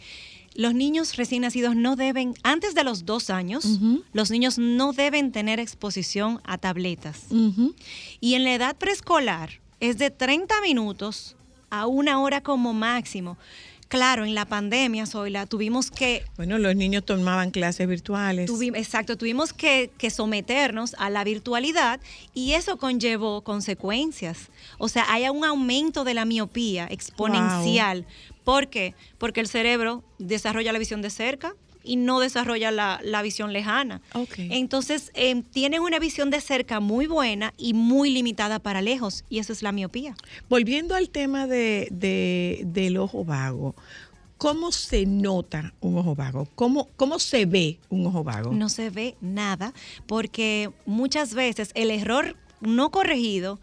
Los 0.56 0.74
niños 0.74 1.18
recién 1.18 1.42
nacidos 1.42 1.76
no 1.76 1.96
deben, 1.96 2.34
antes 2.44 2.74
de 2.76 2.84
los 2.84 3.06
dos 3.06 3.30
años, 3.30 3.80
los 4.14 4.32
niños 4.32 4.58
no 4.58 4.94
deben 4.94 5.32
tener 5.32 5.60
exposición 5.60 6.40
a 6.46 6.58
tabletas. 6.58 7.24
Y 8.22 8.36
en 8.36 8.44
la 8.46 8.54
edad 8.54 8.76
preescolar 8.78 9.50
es 9.80 9.98
de 9.98 10.10
30 10.12 10.62
minutos 10.62 11.36
a 11.70 11.88
una 11.88 12.20
hora 12.22 12.42
como 12.42 12.74
máximo. 12.74 13.38
Claro, 13.88 14.26
en 14.26 14.34
la 14.34 14.46
pandemia, 14.46 15.06
Zoila, 15.06 15.46
tuvimos 15.46 15.92
que 15.92 16.24
Bueno, 16.38 16.58
los 16.58 16.76
niños 16.76 17.06
tomaban 17.06 17.52
clases 17.52 17.88
virtuales. 17.88 18.50
Tuvi- 18.50 18.76
exacto, 18.76 19.16
tuvimos 19.16 19.54
que, 19.54 19.92
que 20.00 20.10
someternos 20.10 20.96
a 20.98 21.12
la 21.12 21.24
virtualidad 21.24 22.00
y 22.34 22.54
eso 22.54 22.78
conllevó 22.78 23.42
consecuencias. 23.44 24.50
O 24.80 24.90
sea, 24.90 25.06
hay 25.10 25.30
un 25.30 25.46
aumento 25.46 26.04
de 26.04 26.16
la 26.16 26.26
miopía 26.26 26.88
exponencial. 26.90 28.08
¿Por 28.46 28.70
qué? 28.70 28.94
Porque 29.18 29.42
el 29.42 29.48
cerebro 29.50 30.04
desarrolla 30.20 30.72
la 30.72 30.80
visión 30.80 31.02
de 31.02 31.10
cerca 31.10 31.54
y 31.84 31.98
no 31.98 32.20
desarrolla 32.20 32.72
la, 32.72 33.00
la 33.04 33.22
visión 33.22 33.54
lejana. 33.54 34.02
Entonces, 34.52 35.12
eh, 35.14 35.44
tienen 35.52 35.82
una 35.82 36.00
visión 36.00 36.30
de 36.32 36.42
cerca 36.42 36.80
muy 36.80 37.06
buena 37.06 37.54
y 37.58 37.74
muy 37.74 38.10
limitada 38.10 38.58
para 38.60 38.82
lejos 38.82 39.24
y 39.30 39.38
eso 39.40 39.52
es 39.54 39.62
la 39.62 39.72
miopía. 39.72 40.16
Volviendo 40.50 40.96
al 40.96 41.10
tema 41.10 41.46
de, 41.46 41.88
de- 41.92 42.64
del 42.66 42.98
ojo 42.98 43.24
vago, 43.24 43.76
¿cómo 44.38 44.72
se 44.72 45.06
nota 45.06 45.74
un 45.80 45.98
ojo 45.98 46.16
vago? 46.16 46.48
¿Cómo, 46.56 46.90
cómo 46.96 47.20
se 47.20 47.46
ve 47.46 47.78
un 47.90 48.08
ojo 48.08 48.24
vago? 48.24 48.52
No 48.52 48.70
se 48.70 48.90
ve 48.90 49.16
nada 49.22 49.72
porque 50.08 50.72
muchas 50.88 51.34
veces 51.36 51.70
el 51.76 51.92
error 51.92 52.36
no 52.62 52.90
corregido, 52.90 53.60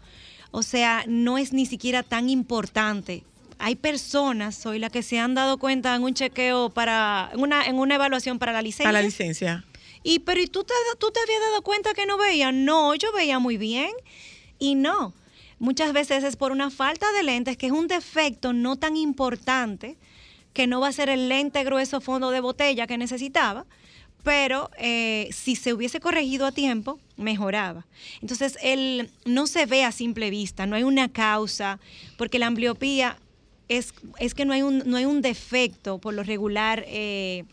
o 0.51 0.63
sea, 0.63 1.03
no 1.07 1.37
es 1.37 1.51
ni 1.51 1.65
siquiera 1.65 2.03
tan 2.03 2.29
importante. 2.29 3.23
Hay 3.59 3.75
personas, 3.75 4.55
soy 4.55 4.79
la 4.79 4.89
que 4.89 5.03
se 5.03 5.19
han 5.19 5.35
dado 5.35 5.57
cuenta 5.57 5.95
en 5.95 6.03
un 6.03 6.13
chequeo 6.13 6.69
para, 6.69 7.29
en 7.33 7.39
una, 7.39 7.65
en 7.65 7.77
una 7.77 7.95
evaluación 7.95 8.39
para 8.39 8.51
la 8.51 8.61
licencia. 8.61 8.85
Para 8.85 8.99
la 8.99 9.05
licencia. 9.05 9.65
Y 10.03 10.19
pero 10.19 10.41
¿y 10.41 10.47
tú 10.47 10.63
te, 10.63 10.73
tú 10.99 11.11
te 11.11 11.19
habías 11.21 11.39
dado 11.39 11.61
cuenta 11.61 11.93
que 11.93 12.05
no 12.05 12.17
veía? 12.17 12.51
No, 12.51 12.93
yo 12.95 13.11
veía 13.13 13.39
muy 13.39 13.57
bien. 13.57 13.91
Y 14.59 14.75
no. 14.75 15.13
Muchas 15.59 15.93
veces 15.93 16.23
es 16.23 16.35
por 16.35 16.51
una 16.51 16.69
falta 16.69 17.11
de 17.13 17.23
lentes, 17.23 17.57
que 17.57 17.67
es 17.67 17.71
un 17.71 17.87
defecto 17.87 18.51
no 18.51 18.75
tan 18.75 18.97
importante, 18.97 19.97
que 20.51 20.67
no 20.67 20.81
va 20.81 20.89
a 20.89 20.91
ser 20.91 21.09
el 21.09 21.29
lente 21.29 21.63
grueso 21.63 22.01
fondo 22.01 22.31
de 22.31 22.41
botella 22.41 22.85
que 22.85 22.97
necesitaba, 22.97 23.65
pero 24.23 24.69
eh, 24.77 25.29
si 25.31 25.55
se 25.55 25.73
hubiese 25.73 25.99
corregido 25.99 26.45
a 26.45 26.51
tiempo, 26.51 26.99
mejoraba. 27.17 27.85
Entonces, 28.21 28.57
él 28.61 29.09
no 29.25 29.47
se 29.47 29.65
ve 29.65 29.83
a 29.83 29.91
simple 29.91 30.29
vista, 30.29 30.65
no 30.65 30.75
hay 30.75 30.83
una 30.83 31.09
causa, 31.11 31.79
porque 32.17 32.39
la 32.39 32.47
ambliopía 32.47 33.17
es, 33.77 33.93
es 34.19 34.33
que 34.33 34.45
no 34.45 34.53
hay, 34.53 34.61
un, 34.61 34.83
no 34.85 34.97
hay 34.97 35.05
un 35.05 35.21
defecto 35.21 35.97
por 35.97 36.13
lo 36.13 36.23
regular 36.23 36.83
eh, 36.87 37.45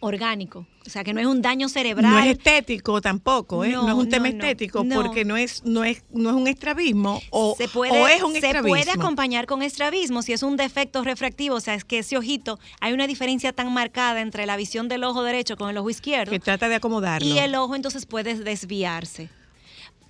orgánico. 0.00 0.66
O 0.84 0.90
sea, 0.90 1.04
que 1.04 1.14
no 1.14 1.20
es 1.20 1.26
un 1.26 1.42
daño 1.42 1.68
cerebral. 1.68 2.10
No 2.10 2.18
es 2.18 2.26
estético 2.26 3.00
tampoco, 3.00 3.64
¿eh? 3.64 3.70
No, 3.70 3.82
No, 3.82 3.88
es 3.90 3.94
un 3.94 4.08
tema 4.08 4.28
no, 4.28 4.34
estético 4.34 4.84
porque 4.92 5.24
no 5.24 5.36
es, 5.36 5.62
no 5.64 5.84
es, 5.84 6.02
no 6.12 6.30
es 6.30 6.36
un 6.36 6.48
estrabismo 6.48 7.22
o, 7.30 7.54
se 7.56 7.68
puede, 7.68 7.92
o 7.92 8.08
es 8.08 8.20
un 8.20 8.32
se 8.32 8.38
estrabismo. 8.38 8.68
puede 8.76 8.90
acompañar 8.90 9.46
con 9.46 9.62
estrabismo 9.62 10.22
si 10.22 10.32
es 10.32 10.42
un 10.42 10.56
defecto 10.56 11.04
refractivo, 11.04 11.54
o 11.54 11.60
sea, 11.60 11.74
es 11.74 11.84
que 11.84 12.00
ese 12.00 12.16
ojito, 12.16 12.58
hay 12.80 12.92
una 12.92 13.06
diferencia 13.06 13.52
tan 13.52 13.72
marcada 13.72 14.20
entre 14.20 14.44
la 14.44 14.56
visión 14.56 14.88
del 14.88 15.04
ojo 15.04 15.22
derecho 15.22 15.56
con 15.56 15.70
el 15.70 15.78
ojo 15.78 15.88
izquierdo 15.88 16.32
que 16.32 16.40
trata 16.40 16.68
de 16.68 16.74
acomodarlo. 16.74 17.28
y 17.28 17.38
el 17.38 17.54
ojo 17.54 17.76
entonces 17.76 18.04
puede 18.04 18.34
desviarse. 18.34 19.30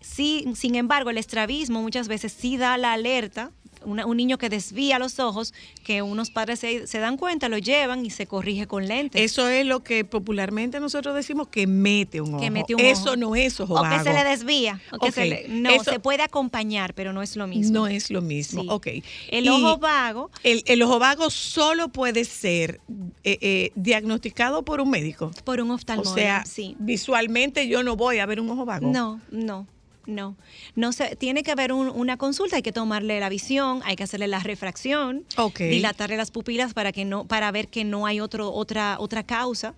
Sí, 0.01 0.45
sin 0.57 0.74
embargo, 0.74 1.11
el 1.11 1.18
estrabismo 1.18 1.80
muchas 1.82 2.09
veces 2.09 2.32
sí 2.32 2.57
da 2.57 2.76
la 2.78 2.93
alerta, 2.95 3.51
una- 3.85 4.07
un 4.07 4.16
niño 4.16 4.39
que 4.39 4.49
desvía 4.49 4.99
los 4.99 5.18
ojos, 5.18 5.53
que 5.85 6.03
unos 6.03 6.30
padres 6.30 6.61
se, 6.61 6.87
se 6.87 6.99
dan 6.99 7.16
cuenta, 7.16 7.49
lo 7.49 7.59
llevan 7.59 8.05
y 8.07 8.11
se 8.11 8.26
corrige 8.26 8.66
con 8.66 8.87
lentes. 8.89 9.20
Eso 9.20 9.49
es 9.49 9.64
lo 9.66 9.83
que 9.83 10.05
popularmente 10.05 10.80
nosotros 10.80 11.14
decimos 11.14 11.49
que 11.49 11.66
mete 11.66 12.20
un 12.20 12.35
ojo. 12.35 12.41
que 12.43 12.51
mete 12.51 12.74
un 12.74 12.80
Eso 12.80 13.11
ojo. 13.11 13.16
no 13.16 13.37
es 13.37 13.59
ojo 13.61 13.74
O 13.74 13.83
que 13.83 13.99
se 13.99 14.05
vago. 14.05 14.12
le 14.12 14.24
desvía. 14.24 14.80
O 14.93 14.99
que 14.99 15.12
se 15.12 15.24
le- 15.26 15.47
no, 15.49 15.70
eso- 15.70 15.91
se 15.91 16.01
puede 16.01 16.22
acompañar, 16.22 16.95
pero 16.95 17.12
no 17.12 17.22
es 17.22 17.37
lo 17.37 17.47
mismo. 17.47 17.72
No 17.72 17.87
es 17.87 18.11
lo 18.11 18.22
mismo, 18.22 18.62
Sí. 18.62 18.68
ok. 18.70 18.87
El 19.30 19.45
Y 19.47 19.49
ojo 19.49 19.78
vago. 19.78 20.30
El, 20.43 20.62
el 20.66 20.83
ojo 20.83 20.99
vago 20.99 21.30
solo 21.30 21.89
puede 21.89 22.24
ser 22.24 22.80
eh, 23.24 23.39
eh, 23.41 23.72
diagnosticado 23.74 24.64
por 24.64 24.80
un 24.80 24.91
médico. 24.91 25.30
Por 25.45 25.61
un 25.61 25.70
O 25.70 25.74
oftalmólogo, 25.74 26.14
sea, 26.14 26.45
sí. 26.45 26.76
visualmente 26.78 27.68
yo 27.68 27.83
no 27.83 27.97
voy 27.97 28.18
a 28.18 28.26
ver 28.26 28.41
un 28.41 28.51
ojo 28.51 28.64
vago. 28.64 28.91
No, 28.91 29.20
no. 29.30 29.66
No, 30.07 30.36
no 30.74 30.92
se, 30.92 31.14
tiene 31.16 31.42
que 31.42 31.53
haber 31.53 31.72
un- 31.72 31.88
una 31.88 32.16
consulta, 32.16 32.57
hay 32.57 32.62
que 32.62 32.72
tomarle 32.72 33.20
la 33.20 33.28
visión, 33.28 33.82
hay 33.84 33.94
que 33.96 34.03
hacerle 34.05 34.26
la 34.28 34.40
refracción, 34.40 35.24
dilatarle 35.70 36.16
las 36.16 36.30
pupilas 36.30 36.74
para 36.74 36.90
que 36.92 37.05
no, 37.05 37.24
para 37.24 37.50
ver 37.53 37.68
que 37.68 37.84
no 37.84 38.07
hay 38.07 38.18
otro, 38.20 38.53
otra, 38.53 38.96
otra 38.98 39.22
causa 39.22 39.74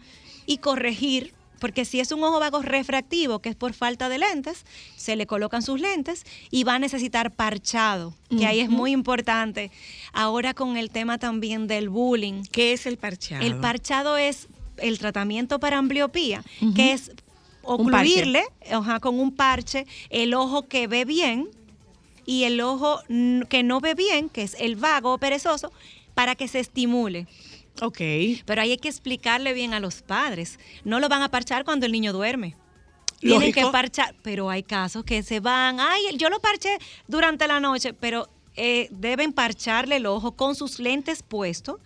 y 0.46 0.58
corregir, 0.58 1.34
porque 1.60 1.84
si 1.84 2.00
es 2.00 2.10
un 2.12 2.22
ojo 2.22 2.40
vago 2.40 2.60
refractivo, 2.62 3.38
que 3.38 3.48
es 3.48 3.54
por 3.56 3.72
falta 3.74 4.08
de 4.08 4.18
lentes, 4.18 4.64
se 4.96 5.14
le 5.16 5.26
colocan 5.26 5.62
sus 5.62 5.80
lentes 5.80 6.24
y 6.50 6.64
va 6.64 6.74
a 6.74 6.78
necesitar 6.78 7.30
parchado, 7.30 8.14
que 8.36 8.46
ahí 8.46 8.60
es 8.60 8.68
muy 8.68 8.92
importante. 8.92 9.70
Ahora 10.12 10.52
con 10.54 10.76
el 10.76 10.90
tema 10.90 11.18
también 11.18 11.66
del 11.66 11.88
bullying. 11.88 12.42
¿Qué 12.50 12.72
es 12.72 12.86
el 12.86 12.96
parchado? 12.98 13.42
El 13.44 13.56
parchado 13.56 14.16
es 14.16 14.48
el 14.78 14.98
tratamiento 14.98 15.60
para 15.60 15.78
ambliopía, 15.78 16.42
que 16.74 16.92
es. 16.92 17.12
Ocluirle 17.66 18.44
ajá, 18.70 19.00
con 19.00 19.18
un 19.18 19.34
parche 19.34 19.86
el 20.10 20.34
ojo 20.34 20.68
que 20.68 20.86
ve 20.86 21.04
bien 21.04 21.48
y 22.26 22.44
el 22.44 22.60
ojo 22.60 23.00
que 23.48 23.62
no 23.62 23.80
ve 23.80 23.94
bien, 23.94 24.28
que 24.28 24.42
es 24.42 24.56
el 24.58 24.76
vago 24.76 25.14
o 25.14 25.18
perezoso, 25.18 25.72
para 26.14 26.34
que 26.34 26.48
se 26.48 26.60
estimule. 26.60 27.26
Ok. 27.82 27.98
Pero 28.44 28.62
ahí 28.62 28.70
hay 28.70 28.78
que 28.78 28.88
explicarle 28.88 29.52
bien 29.52 29.74
a 29.74 29.80
los 29.80 30.02
padres. 30.02 30.58
No 30.84 31.00
lo 31.00 31.08
van 31.08 31.22
a 31.22 31.30
parchar 31.30 31.64
cuando 31.64 31.86
el 31.86 31.92
niño 31.92 32.12
duerme. 32.12 32.56
Tienen 33.20 33.52
que 33.52 33.66
parchar, 33.66 34.14
pero 34.22 34.50
hay 34.50 34.62
casos 34.62 35.04
que 35.04 35.22
se 35.22 35.40
van, 35.40 35.80
ay, 35.80 36.02
yo 36.18 36.28
lo 36.28 36.40
parché 36.40 36.76
durante 37.08 37.48
la 37.48 37.58
noche, 37.58 37.94
pero 37.94 38.28
eh, 38.54 38.88
deben 38.90 39.32
parcharle 39.32 39.96
el 39.96 40.06
ojo 40.06 40.32
con 40.32 40.54
sus 40.54 40.78
lentes 40.78 41.22
puestos, 41.22 41.80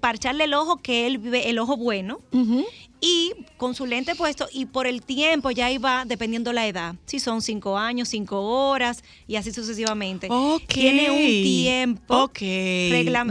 parcharle 0.00 0.44
el 0.44 0.54
ojo 0.54 0.78
que 0.78 1.06
él 1.06 1.18
ve, 1.18 1.48
el 1.48 1.60
ojo 1.60 1.76
bueno, 1.76 2.18
y 3.04 3.32
con 3.56 3.74
su 3.74 3.84
lente 3.84 4.14
puesto, 4.14 4.48
y 4.52 4.66
por 4.66 4.86
el 4.86 5.02
tiempo 5.02 5.50
ya 5.50 5.68
va, 5.80 6.04
dependiendo 6.04 6.52
la 6.52 6.68
edad, 6.68 6.94
si 7.04 7.18
son 7.18 7.42
cinco 7.42 7.76
años, 7.76 8.08
cinco 8.08 8.40
horas, 8.42 9.02
y 9.26 9.34
así 9.34 9.52
sucesivamente. 9.52 10.28
Tiene 10.68 11.10
un 11.10 11.16
tiempo. 11.42 12.16
Ok. 12.22 12.38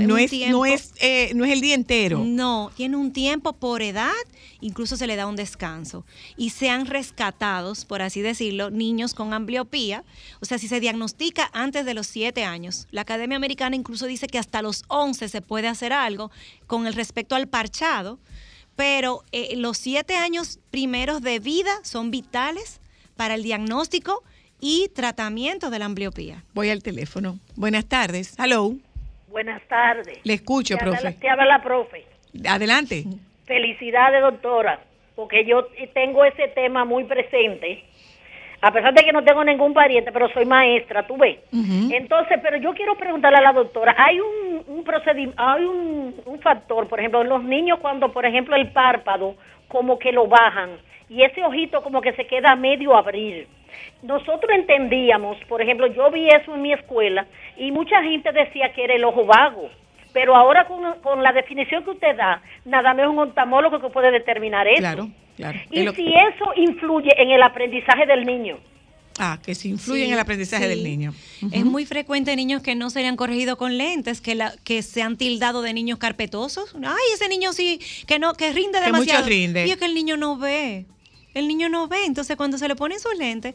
no, 0.07 0.17
es, 0.17 0.29
tiempo- 0.29 0.57
no, 0.57 0.65
es, 0.65 0.91
eh, 0.99 1.31
no 1.35 1.45
es 1.45 1.51
el 1.53 1.61
día 1.61 1.73
entero. 1.75 2.21
no, 2.25 2.69
tiene 2.75 2.97
un 2.97 3.13
tiempo 3.13 3.53
por 3.53 3.81
edad, 3.81 4.11
incluso 4.59 4.97
se 4.97 5.07
le 5.07 5.15
da 5.15 5.25
un 5.25 5.37
descanso. 5.37 6.05
Y 6.35 6.49
sean 6.49 6.85
rescatados, 6.85 7.85
por 7.85 8.01
así 8.01 8.19
decirlo, 8.19 8.71
niños 8.71 9.13
con 9.13 9.33
ambliopía. 9.33 10.03
O 10.41 10.45
sea, 10.45 10.57
si 10.57 10.67
se 10.67 10.81
diagnostica 10.81 11.49
antes 11.53 11.85
de 11.85 11.93
los 11.93 12.07
7 12.07 12.43
años, 12.43 12.87
la 12.91 13.01
Academia 13.01 13.37
Americana 13.37 13.77
incluso 13.77 14.05
dice 14.05 14.27
que 14.27 14.37
hasta 14.37 14.61
los 14.61 14.83
11 14.89 15.29
se 15.29 15.41
puede 15.41 15.69
hacer 15.69 15.93
algo 15.93 16.29
con 16.67 16.87
el 16.87 16.93
respecto 16.93 17.35
al 17.35 17.47
parchado, 17.47 18.19
pero 18.81 19.21
eh, 19.31 19.55
los 19.57 19.77
7 19.77 20.15
años 20.15 20.59
primeros 20.71 21.21
de 21.21 21.37
vida 21.37 21.69
son 21.83 22.09
vitales 22.09 22.81
para 23.15 23.35
el 23.35 23.43
diagnóstico 23.43 24.23
y 24.59 24.87
tratamiento 24.95 25.69
de 25.69 25.77
la 25.77 25.85
ambliopía. 25.85 26.43
Voy 26.55 26.71
al 26.71 26.81
teléfono. 26.81 27.37
Buenas 27.55 27.85
tardes. 27.85 28.35
Hello. 28.39 28.73
Buenas 29.27 29.61
tardes. 29.67 30.17
Le 30.23 30.33
escucho, 30.33 30.77
Te 30.77 30.83
habla- 30.83 30.97
profe. 30.99 31.15
Te 31.19 31.29
habla 31.29 31.45
la 31.45 31.61
profe. 31.61 32.05
Adelante. 32.49 33.05
Felicidades, 33.45 34.19
doctora, 34.23 34.83
porque 35.15 35.45
yo 35.45 35.67
tengo 35.93 36.25
ese 36.25 36.47
tema 36.47 36.83
muy 36.83 37.03
presente. 37.03 37.85
A 38.61 38.71
pesar 38.71 38.93
de 38.93 39.03
que 39.03 39.11
no 39.11 39.23
tengo 39.23 39.43
ningún 39.43 39.73
pariente, 39.73 40.11
pero 40.11 40.29
soy 40.29 40.45
maestra, 40.45 41.07
tú 41.07 41.17
ves. 41.17 41.39
Entonces, 41.51 42.39
pero 42.43 42.57
yo 42.57 42.73
quiero 42.73 42.95
preguntarle 42.95 43.39
a 43.39 43.41
la 43.41 43.53
doctora, 43.53 43.95
hay 43.97 44.19
un, 44.19 44.63
un 44.67 44.83
procedimiento, 44.83 45.41
hay 45.41 45.63
un, 45.65 46.15
un 46.25 46.39
factor, 46.39 46.87
por 46.87 46.99
ejemplo, 46.99 47.21
en 47.21 47.29
los 47.29 47.43
niños 47.43 47.79
cuando, 47.79 48.11
por 48.11 48.25
ejemplo, 48.25 48.55
el 48.55 48.71
párpado 48.71 49.35
como 49.67 49.97
que 49.97 50.11
lo 50.11 50.27
bajan 50.27 50.77
y 51.09 51.23
ese 51.23 51.43
ojito 51.43 51.81
como 51.81 52.01
que 52.01 52.13
se 52.13 52.25
queda 52.27 52.51
a 52.51 52.55
medio 52.55 52.95
abrir. 52.95 53.47
Nosotros 54.03 54.51
entendíamos, 54.53 55.37
por 55.47 55.61
ejemplo, 55.61 55.87
yo 55.87 56.11
vi 56.11 56.27
eso 56.27 56.53
en 56.55 56.61
mi 56.61 56.73
escuela 56.73 57.25
y 57.57 57.71
mucha 57.71 58.01
gente 58.03 58.31
decía 58.31 58.73
que 58.73 58.83
era 58.83 58.93
el 58.93 59.03
ojo 59.03 59.25
vago. 59.25 59.69
Pero 60.13 60.35
ahora 60.35 60.65
con, 60.65 60.99
con 61.01 61.23
la 61.23 61.31
definición 61.31 61.83
que 61.83 61.91
usted 61.91 62.17
da, 62.17 62.41
nada 62.65 62.93
más 62.93 63.03
es 63.03 63.09
un 63.09 63.19
oftalmólogo 63.19 63.79
que 63.79 63.89
puede 63.89 64.11
determinar 64.11 64.67
eso. 64.67 64.79
Claro, 64.79 65.07
claro. 65.37 65.59
Y 65.71 65.83
lo- 65.83 65.93
si 65.93 66.05
eso 66.07 66.45
influye 66.55 67.09
en 67.17 67.31
el 67.31 67.41
aprendizaje 67.43 68.05
del 68.05 68.25
niño. 68.25 68.57
Ah, 69.19 69.39
que 69.43 69.53
se 69.55 69.67
influye 69.67 70.01
Sí, 70.03 70.07
en 70.07 70.13
el 70.13 70.19
aprendizaje 70.19 70.63
sí. 70.63 70.69
del 70.69 70.83
niño. 70.83 71.13
Es 71.51 71.65
muy 71.65 71.85
frecuente 71.85 72.33
niños 72.35 72.61
que 72.63 72.75
no 72.75 72.89
serían 72.89 73.17
corregidos 73.17 73.57
con 73.57 73.77
lentes, 73.77 74.21
que 74.21 74.35
la, 74.35 74.53
que 74.63 74.81
se 74.81 75.01
han 75.01 75.17
tildado 75.17 75.61
de 75.61 75.73
niños 75.73 75.99
carpetosos. 75.99 76.73
Ay, 76.81 77.03
ese 77.13 77.27
niño 77.27 77.51
sí, 77.53 77.79
que 78.07 78.19
no, 78.19 78.33
que 78.33 78.51
rinde 78.53 78.79
Que 78.79 78.85
mucho 78.87 79.01
demasiado. 79.01 79.27
rinde. 79.27 79.67
Y 79.67 79.71
es 79.71 79.77
que 79.77 79.85
el 79.85 79.93
niño 79.93 80.15
no 80.17 80.37
ve. 80.37 80.85
El 81.33 81.47
niño 81.47 81.67
no 81.69 81.87
ve. 81.87 82.05
Entonces, 82.05 82.35
cuando 82.37 82.57
se 82.57 82.67
le 82.67 82.75
ponen 82.75 82.99
sus 82.99 83.15
lentes, 83.17 83.53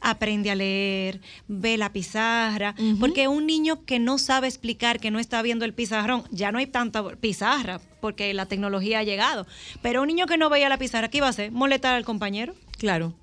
aprende 0.00 0.50
a 0.50 0.54
leer, 0.54 1.20
ve 1.48 1.76
la 1.76 1.92
pizarra. 1.92 2.74
Porque 3.00 3.28
un 3.28 3.46
niño 3.46 3.84
que 3.84 3.98
no 3.98 4.18
sabe 4.18 4.48
explicar, 4.48 5.00
que 5.00 5.10
no 5.10 5.18
está 5.18 5.42
viendo 5.42 5.64
el 5.64 5.74
pizarrón, 5.74 6.24
ya 6.30 6.52
no 6.52 6.58
hay 6.58 6.66
tanta 6.66 7.04
pizarra, 7.16 7.80
porque 8.00 8.32
la 8.34 8.46
tecnología 8.46 9.00
ha 9.00 9.04
llegado. 9.04 9.46
Pero 9.82 10.02
un 10.02 10.08
niño 10.08 10.26
que 10.26 10.36
no 10.36 10.50
veía 10.50 10.68
la 10.68 10.78
pizarra, 10.78 11.08
¿qué 11.08 11.18
iba 11.18 11.26
a 11.26 11.30
hacer? 11.30 11.52
¿Molestar 11.52 11.94
al 11.94 12.04
compañero? 12.04 12.54
Claro. 12.78 13.14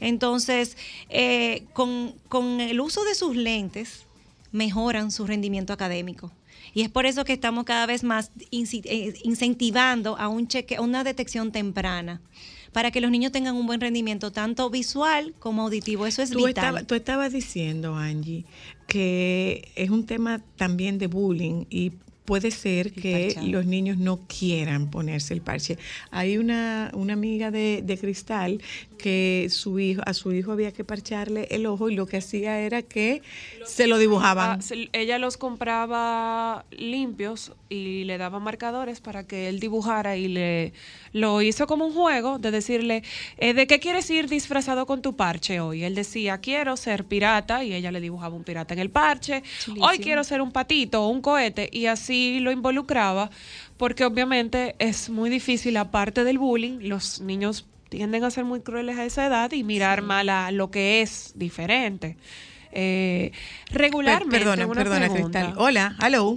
Entonces, 0.00 0.76
eh, 1.08 1.64
con, 1.72 2.14
con 2.28 2.60
el 2.60 2.80
uso 2.80 3.04
de 3.04 3.14
sus 3.14 3.36
lentes, 3.36 4.06
mejoran 4.52 5.10
su 5.10 5.26
rendimiento 5.26 5.72
académico. 5.72 6.30
Y 6.74 6.82
es 6.82 6.88
por 6.88 7.06
eso 7.06 7.24
que 7.24 7.32
estamos 7.32 7.64
cada 7.64 7.86
vez 7.86 8.04
más 8.04 8.30
eh, 8.50 9.14
incentivando 9.22 10.16
a 10.18 10.28
un 10.28 10.48
cheque, 10.48 10.76
a 10.76 10.80
una 10.80 11.04
detección 11.04 11.52
temprana, 11.52 12.20
para 12.72 12.90
que 12.90 13.00
los 13.00 13.10
niños 13.10 13.32
tengan 13.32 13.54
un 13.56 13.66
buen 13.66 13.80
rendimiento, 13.80 14.32
tanto 14.32 14.70
visual 14.70 15.34
como 15.38 15.62
auditivo. 15.62 16.06
Eso 16.06 16.22
es 16.22 16.30
Tú, 16.30 16.38
vital. 16.46 16.64
estaba- 16.64 16.82
tú 16.86 16.94
estabas 16.94 17.32
diciendo, 17.32 17.94
Angie, 17.96 18.44
que 18.86 19.70
es 19.76 19.90
un 19.90 20.06
tema 20.06 20.42
también 20.56 20.98
de 20.98 21.06
bullying 21.06 21.64
y 21.70 21.92
puede 22.24 22.50
ser 22.50 22.92
que 22.92 23.34
los 23.42 23.66
niños 23.66 23.98
no 23.98 24.20
quieran 24.26 24.90
ponerse 24.90 25.34
el 25.34 25.40
parche. 25.40 25.78
Hay 26.10 26.38
una, 26.38 26.90
una 26.94 27.14
amiga 27.14 27.50
de, 27.50 27.82
de 27.84 27.98
Cristal 27.98 28.60
que 28.96 29.48
su 29.50 29.80
hijo, 29.80 30.02
a 30.06 30.14
su 30.14 30.32
hijo 30.32 30.52
había 30.52 30.72
que 30.72 30.84
parcharle 30.84 31.48
el 31.50 31.66
ojo 31.66 31.90
y 31.90 31.96
lo 31.96 32.06
que 32.06 32.18
hacía 32.18 32.60
era 32.60 32.82
que 32.82 33.22
se 33.66 33.88
lo 33.88 33.98
dibujaban. 33.98 34.60
Ah, 34.60 34.74
ella 34.92 35.18
los 35.18 35.36
compraba 35.36 36.64
limpios 36.70 37.52
y 37.68 38.04
le 38.04 38.18
daba 38.18 38.38
marcadores 38.38 39.00
para 39.00 39.26
que 39.26 39.48
él 39.48 39.58
dibujara 39.58 40.16
y 40.16 40.28
le 40.28 40.72
lo 41.12 41.42
hizo 41.42 41.66
como 41.66 41.86
un 41.86 41.92
juego 41.92 42.38
de 42.38 42.50
decirle, 42.50 43.02
eh, 43.36 43.52
¿de 43.52 43.66
qué 43.66 43.80
quieres 43.80 44.08
ir 44.10 44.28
disfrazado 44.28 44.86
con 44.86 45.02
tu 45.02 45.14
parche 45.14 45.60
hoy? 45.60 45.84
Él 45.84 45.94
decía, 45.94 46.38
quiero 46.38 46.76
ser 46.76 47.04
pirata 47.04 47.64
y 47.64 47.74
ella 47.74 47.90
le 47.90 48.00
dibujaba 48.00 48.34
un 48.34 48.44
pirata 48.44 48.72
en 48.72 48.80
el 48.80 48.90
parche. 48.90 49.42
Hoy 49.80 49.98
quiero 49.98 50.24
ser 50.24 50.40
un 50.40 50.52
patito 50.52 51.04
o 51.04 51.08
un 51.08 51.20
cohete 51.20 51.68
y 51.70 51.86
así 51.86 52.11
lo 52.40 52.50
involucraba 52.52 53.30
porque 53.76 54.04
obviamente 54.04 54.74
es 54.78 55.10
muy 55.10 55.30
difícil, 55.30 55.76
aparte 55.76 56.24
del 56.24 56.38
bullying, 56.38 56.78
los 56.88 57.20
niños 57.20 57.66
tienden 57.88 58.24
a 58.24 58.30
ser 58.30 58.44
muy 58.44 58.60
crueles 58.60 58.96
a 58.98 59.04
esa 59.04 59.26
edad 59.26 59.52
y 59.52 59.64
mirar 59.64 60.02
mal 60.02 60.28
a 60.28 60.50
lo 60.50 60.70
que 60.70 61.02
es 61.02 61.32
diferente. 61.36 62.16
Eh, 62.72 63.32
regularmente, 63.70 64.30
Per- 64.30 64.38
perdona, 64.40 64.66
una 64.66 64.74
perdona, 64.74 65.08
pregunta. 65.10 65.40
Cristal. 65.40 65.62
Hola, 65.62 65.94
hello. 66.02 66.36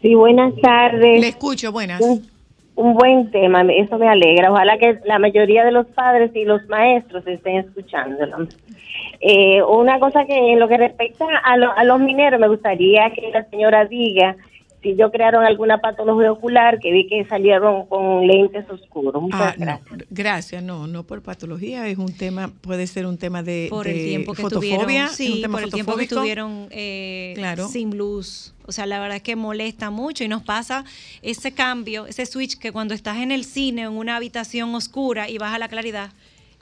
Sí, 0.00 0.14
buenas 0.14 0.54
tardes. 0.62 1.20
Le 1.20 1.28
escucho, 1.28 1.70
buenas. 1.72 2.00
un 2.76 2.94
buen 2.94 3.30
tema, 3.30 3.62
eso 3.72 3.98
me 3.98 4.08
alegra. 4.08 4.50
Ojalá 4.50 4.78
que 4.78 4.98
la 5.04 5.18
mayoría 5.18 5.64
de 5.64 5.70
los 5.72 5.86
padres 5.86 6.30
y 6.34 6.44
los 6.44 6.66
maestros 6.68 7.26
estén 7.26 7.58
escuchándolo. 7.58 8.48
Eh, 9.20 9.62
una 9.62 9.98
cosa 10.00 10.24
que 10.24 10.34
en 10.52 10.58
lo 10.60 10.66
que 10.68 10.76
respecta 10.76 11.24
a, 11.44 11.56
lo- 11.56 11.72
a 11.72 11.84
los 11.84 12.00
mineros, 12.00 12.40
me 12.40 12.48
gustaría 12.48 13.10
que 13.10 13.30
la 13.32 13.44
señora 13.50 13.84
diga 13.84 14.36
si 14.84 14.90
ellos 14.90 15.10
crearon 15.12 15.44
alguna 15.44 15.78
patología 15.78 16.30
ocular, 16.30 16.78
que 16.78 16.92
vi 16.92 17.08
que 17.08 17.24
salieron 17.24 17.86
con 17.86 18.24
lentes 18.26 18.64
oscuros. 18.70 19.20
Muchas 19.20 19.40
Ah, 19.40 19.54
no, 19.58 19.64
gracias. 19.64 19.98
gracias, 20.10 20.62
no, 20.62 20.86
no 20.86 21.02
por 21.02 21.22
patología, 21.22 21.88
es 21.88 21.98
un 21.98 22.16
tema, 22.16 22.52
puede 22.60 22.86
ser 22.86 23.06
un 23.06 23.18
tema 23.18 23.42
de, 23.42 23.66
por 23.70 23.86
de 23.86 23.92
el 23.98 24.06
tiempo 24.06 24.34
que 24.34 24.42
fotofobia, 24.42 25.08
sí, 25.08 25.40
tema 25.42 25.58
por 25.58 25.64
el 25.64 25.72
tiempo 25.72 25.96
que 25.96 26.04
fotofóbico. 26.04 26.14
estuvieron 26.14 26.68
eh, 26.70 27.32
Claro. 27.34 27.66
sin 27.66 27.96
luz. 27.98 28.54
O 28.66 28.70
sea, 28.72 28.86
la 28.86 29.00
verdad 29.00 29.16
es 29.16 29.22
que 29.22 29.34
molesta 29.34 29.90
mucho 29.90 30.22
y 30.22 30.28
nos 30.28 30.42
pasa 30.42 30.84
ese 31.22 31.52
cambio, 31.52 32.06
ese 32.06 32.24
switch 32.26 32.58
que 32.58 32.70
cuando 32.70 32.94
estás 32.94 33.16
en 33.18 33.32
el 33.32 33.44
cine, 33.44 33.82
en 33.82 33.92
una 33.92 34.14
habitación 34.16 34.72
oscura 34.76 35.28
y 35.28 35.38
baja 35.38 35.58
la 35.58 35.66
claridad. 35.68 36.10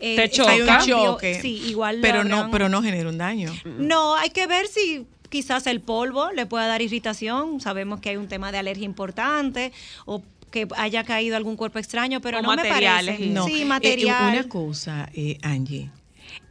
eh, 0.00 0.16
Te 0.16 0.24
ese 0.24 0.34
choca. 0.36 0.50
Hay 0.52 0.60
un 0.62 0.78
choque, 0.88 1.34
Sí, 1.40 1.62
igual 1.68 1.98
pero 2.02 2.24
no, 2.24 2.50
pero 2.50 2.68
no 2.68 2.82
genera 2.82 3.08
un 3.08 3.18
daño. 3.18 3.52
No, 3.78 4.16
hay 4.16 4.30
que 4.30 4.46
ver 4.48 4.66
si 4.66 5.06
quizás 5.32 5.66
el 5.66 5.80
polvo 5.80 6.30
le 6.30 6.46
pueda 6.46 6.66
dar 6.68 6.82
irritación. 6.82 7.60
Sabemos 7.60 8.00
que 8.00 8.10
hay 8.10 8.16
un 8.18 8.28
tema 8.28 8.52
de 8.52 8.58
alergia 8.58 8.84
importante 8.84 9.72
o 10.04 10.22
que 10.50 10.68
haya 10.76 11.02
caído 11.02 11.34
algún 11.36 11.56
cuerpo 11.56 11.78
extraño, 11.78 12.20
pero 12.20 12.38
O 12.38 12.42
no 12.42 12.50
me 12.50 12.56
materiales. 12.56 13.14
parece. 13.16 13.32
No, 13.32 13.46
Sí, 13.46 13.62
eh, 13.62 13.64
material. 13.64 14.32
una 14.34 14.48
cosa, 14.48 15.08
eh, 15.14 15.38
Angie. 15.42 15.90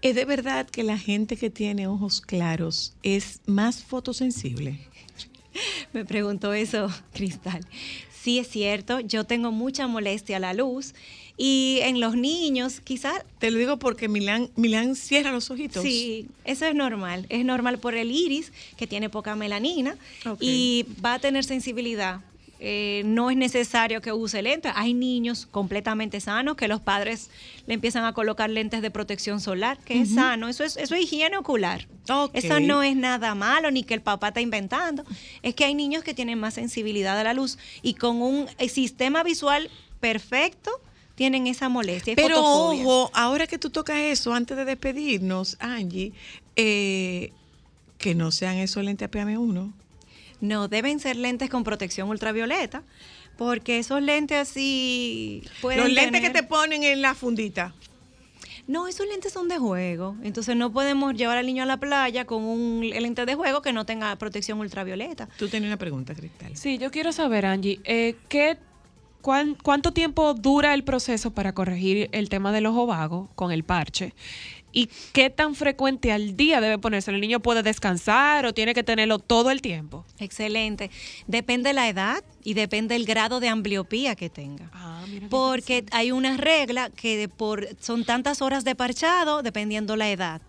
¿Es 0.02 0.16
de 0.16 0.26
verdad 0.26 0.68
que 0.68 0.84
la 0.84 0.98
gente 0.98 1.38
que 1.38 1.50
tiene 1.52 1.88
ojos 1.88 2.20
claros 2.22 2.94
es 3.04 3.40
más 3.46 3.84
fotosensible? 3.84 4.80
Me 5.94 6.04
preguntó 6.04 6.54
eso, 6.54 6.90
Cristal. 7.14 7.66
Sí, 8.12 8.40
es 8.40 8.48
cierto, 8.48 9.00
yo 9.00 9.24
tengo 9.26 9.52
mucha 9.52 9.88
molestia 9.88 10.38
a 10.38 10.40
la 10.40 10.54
luz 10.54 10.94
y 11.38 11.80
en 11.82 12.00
los 12.00 12.16
niños 12.16 12.82
quizás... 12.82 13.24
Te 13.40 13.52
lo 13.52 13.58
digo 13.58 13.78
porque 13.78 14.08
Milán, 14.08 14.50
Milán 14.56 14.96
cierra 14.96 15.32
los 15.32 15.50
ojitos. 15.50 15.84
Sí, 15.84 16.28
eso 16.46 16.66
es 16.66 16.76
normal. 16.76 17.26
Es 17.30 17.46
normal 17.46 17.80
por 17.80 17.96
el 17.96 18.12
iris, 18.12 18.52
que 18.78 18.88
tiene 18.88 19.10
poca 19.10 19.36
melanina, 19.36 19.98
y 20.40 20.86
va 21.04 21.16
a 21.16 21.20
tener 21.20 21.44
sensibilidad. 21.44 22.22
Eh, 22.64 23.02
no 23.06 23.32
es 23.32 23.38
necesario 23.38 24.02
que 24.02 24.14
use 24.14 24.40
lentes. 24.44 24.72
Hay 24.76 24.94
niños 24.94 25.48
completamente 25.50 26.22
sanos 26.22 26.56
que 26.56 26.68
los 26.68 26.80
padres 26.80 27.32
le 27.66 27.74
empiezan 27.74 28.06
a 28.06 28.14
colocar 28.14 28.52
lentes 28.52 28.84
de 28.84 28.92
protección 28.92 29.42
solar, 29.42 29.80
que 29.80 30.00
es 30.00 30.14
sano. 30.14 30.48
Eso 30.48 30.64
es, 30.64 30.78
eso 30.78 30.94
es 30.94 31.02
higiene 31.02 31.38
ocular. 31.38 31.88
Ok. 32.08 32.36
Eso 32.36 32.60
no 32.60 32.84
es 32.84 32.96
nada 32.96 33.34
malo 33.34 33.72
ni 33.72 33.82
que 33.82 33.96
el 33.96 34.02
papá 34.02 34.28
está 34.28 34.42
inventando. 34.42 35.04
Es 35.42 35.56
que 35.56 35.66
hay 35.66 35.74
niños 35.74 36.04
que 36.04 36.14
tienen 36.14 36.38
más 36.38 36.54
sensibilidad 36.54 37.18
a 37.18 37.24
la 37.24 37.34
luz 37.34 37.58
y 37.82 37.96
con 37.96 38.22
un 38.22 38.48
eh, 38.60 38.70
sistema 38.70 39.24
visual 39.24 39.72
perfecto 40.00 40.70
tienen 41.22 41.46
esa 41.46 41.70
molestia. 41.70 42.14
es 42.14 42.16
Pero 42.16 42.38
fotofobia. 42.38 42.82
ojo, 42.84 43.12
ahora 43.14 43.46
que 43.46 43.60
tú 43.60 43.70
tocas 43.70 43.98
eso, 44.00 44.34
antes 44.34 44.58
de 44.58 44.66
despedirnos, 44.66 45.56
Angie, 45.60 46.14
eh, 46.56 47.32
que 48.00 48.16
no 48.16 48.32
sean 48.32 48.56
esos 48.56 48.84
lentes 48.84 49.08
PM1. 49.08 49.72
No, 50.40 50.68
deben 50.68 51.00
ser 51.00 51.18
lentes 51.18 51.48
con 51.52 51.64
protección 51.64 52.10
ultravioleta, 52.10 52.82
porque 53.38 53.78
esos 53.78 54.02
lentes 54.02 54.40
así 54.50 55.44
pueden 55.62 55.82
Los 55.82 55.90
lentes 55.92 56.22
tener- 56.22 56.32
que 56.34 56.42
te 56.42 56.44
ponen 56.48 56.84
en 56.84 57.04
la 57.04 57.14
fundita. 57.14 57.76
No, 58.66 58.88
esos 58.88 59.06
lentes 59.08 59.32
son 59.32 59.48
de 59.48 59.60
juego, 59.60 60.16
entonces 60.24 60.56
no 60.56 60.72
podemos 60.72 61.14
llevar 61.14 61.38
al 61.38 61.46
niño 61.46 61.62
a 61.62 61.66
la 61.68 61.78
playa 61.78 62.26
con 62.26 62.42
un 62.44 62.82
lente 62.90 63.28
de 63.28 63.36
juego 63.36 63.62
que 63.62 63.74
no 63.74 63.86
tenga 63.86 64.16
protección 64.16 64.60
ultravioleta. 64.60 65.30
Tú 65.38 65.48
tenías 65.50 65.70
una 65.70 65.78
pregunta, 65.78 66.16
Cristal. 66.16 66.58
Sí, 66.58 66.80
yo 66.80 66.90
quiero 66.90 67.12
saber, 67.12 67.46
Angie, 67.46 67.80
eh, 67.84 68.16
¿qué, 68.28 68.58
cuán- 69.22 69.56
¿cuánto 69.62 69.92
tiempo 69.94 70.34
dura 70.34 70.74
el 70.74 70.84
proceso 70.84 71.32
para 71.32 71.54
corregir 71.54 72.10
el 72.12 72.30
tema 72.30 72.52
del 72.52 72.66
ojo 72.66 72.86
vago 72.88 73.30
con 73.36 73.52
el 73.52 73.64
parche? 73.64 74.14
¿Y 74.74 74.88
qué 75.12 75.30
tan 75.30 75.54
frecuente 75.56 76.14
al 76.14 76.38
día 76.38 76.62
debe 76.62 76.78
ponerse? 76.78 77.12
¿El 77.12 77.20
niño 77.20 77.42
puede 77.42 77.62
descansar 77.62 78.46
o 78.46 78.54
tiene 78.54 78.74
que 78.74 78.84
tenerlo 78.84 79.20
todo 79.20 79.52
el 79.52 79.62
tiempo? 79.62 80.06
Excelente. 80.18 80.90
Depende 81.28 81.74
la 81.74 81.90
edad 81.90 82.24
y 82.44 82.54
depende 82.54 82.96
el 82.96 83.06
grado 83.06 83.42
de 83.42 83.50
ambliopía 83.50 84.16
que 84.16 84.30
tenga. 84.30 84.70
Ah, 84.74 85.04
Porque 85.30 85.84
hay 85.92 86.14
una 86.14 86.38
regla 86.38 86.90
que 86.90 87.28
por 87.28 87.68
son 87.82 88.06
tantas 88.06 88.42
horas 88.42 88.64
de 88.64 88.76
parchado 88.76 89.44
dependiendo 89.44 89.98
la 89.98 90.10
edad. 90.10 90.42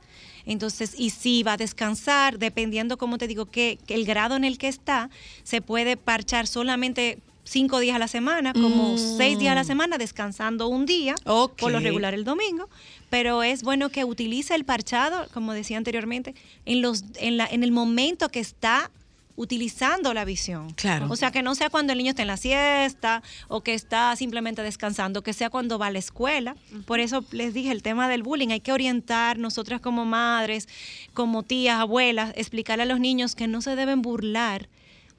Entonces, 0.46 0.94
y 0.98 1.10
si 1.10 1.42
va 1.42 1.54
a 1.54 1.56
descansar, 1.56 2.38
dependiendo, 2.38 2.98
como 2.98 3.18
te 3.18 3.26
digo, 3.28 3.46
que, 3.46 3.78
que 3.86 3.94
el 3.94 4.04
grado 4.04 4.36
en 4.36 4.44
el 4.44 4.56
que 4.58 4.68
está, 4.68 5.10
se 5.42 5.60
puede 5.62 5.96
parchar 5.96 6.46
solamente 6.46 7.18
cinco 7.44 7.80
días 7.80 7.96
a 7.96 7.98
la 7.98 8.08
semana, 8.08 8.52
como 8.52 8.94
Mm. 8.94 9.16
seis 9.16 9.38
días 9.38 9.52
a 9.52 9.54
la 9.56 9.64
semana, 9.64 9.98
descansando 9.98 10.68
un 10.68 10.86
día, 10.86 11.14
por 11.24 11.70
lo 11.72 11.80
regular 11.80 12.14
el 12.14 12.24
domingo. 12.24 12.68
Pero 13.10 13.42
es 13.42 13.62
bueno 13.62 13.88
que 13.90 14.04
utilice 14.04 14.54
el 14.54 14.64
parchado, 14.64 15.26
como 15.34 15.52
decía 15.52 15.76
anteriormente, 15.76 16.34
en, 16.64 16.80
los, 16.82 17.04
en, 17.16 17.36
la, 17.36 17.46
en 17.46 17.62
el 17.64 17.72
momento 17.72 18.28
que 18.30 18.40
está 18.40 18.90
utilizando 19.34 20.12
la 20.14 20.24
visión. 20.26 20.70
Claro. 20.74 21.06
O 21.10 21.16
sea, 21.16 21.30
que 21.30 21.42
no 21.42 21.54
sea 21.54 21.70
cuando 21.70 21.92
el 21.92 21.98
niño 21.98 22.10
está 22.10 22.22
en 22.22 22.28
la 22.28 22.36
siesta 22.36 23.22
o 23.48 23.62
que 23.62 23.72
está 23.74 24.14
simplemente 24.14 24.62
descansando, 24.62 25.22
que 25.22 25.32
sea 25.32 25.48
cuando 25.50 25.78
va 25.78 25.86
a 25.86 25.90
la 25.90 25.98
escuela. 25.98 26.54
Por 26.86 27.00
eso 27.00 27.24
les 27.32 27.54
dije 27.54 27.72
el 27.72 27.82
tema 27.82 28.08
del 28.08 28.22
bullying. 28.22 28.48
Hay 28.50 28.60
que 28.60 28.72
orientar 28.72 29.38
nosotras 29.38 29.80
como 29.80 30.04
madres, 30.04 30.68
como 31.14 31.42
tías, 31.42 31.80
abuelas, 31.80 32.32
explicarle 32.36 32.82
a 32.82 32.86
los 32.86 33.00
niños 33.00 33.34
que 33.34 33.48
no 33.48 33.62
se 33.62 33.74
deben 33.74 34.02
burlar 34.02 34.68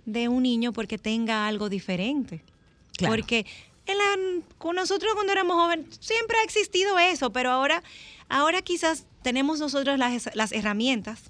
de 0.06 0.28
un 0.28 0.44
niño 0.44 0.74
porque 0.74 0.98
tenga 0.98 1.48
algo 1.48 1.70
diferente. 1.70 2.44
Claro. 2.98 3.14
Porque 3.14 3.46
en 3.86 3.98
la- 3.98 4.44
con 4.58 4.76
nosotros 4.76 5.14
cuando 5.14 5.32
éramos 5.34 5.56
jóvenes 5.58 5.86
siempre 6.00 6.38
ha 6.38 6.44
existido 6.44 7.00
eso, 7.00 7.32
pero 7.32 7.52
ahora, 7.52 7.84
ahora 8.30 8.62
quizás 8.62 9.06
tenemos 9.22 9.60
nosotros 9.60 9.98
las, 9.98 10.30
las 10.36 10.52
herramientas 10.52 11.22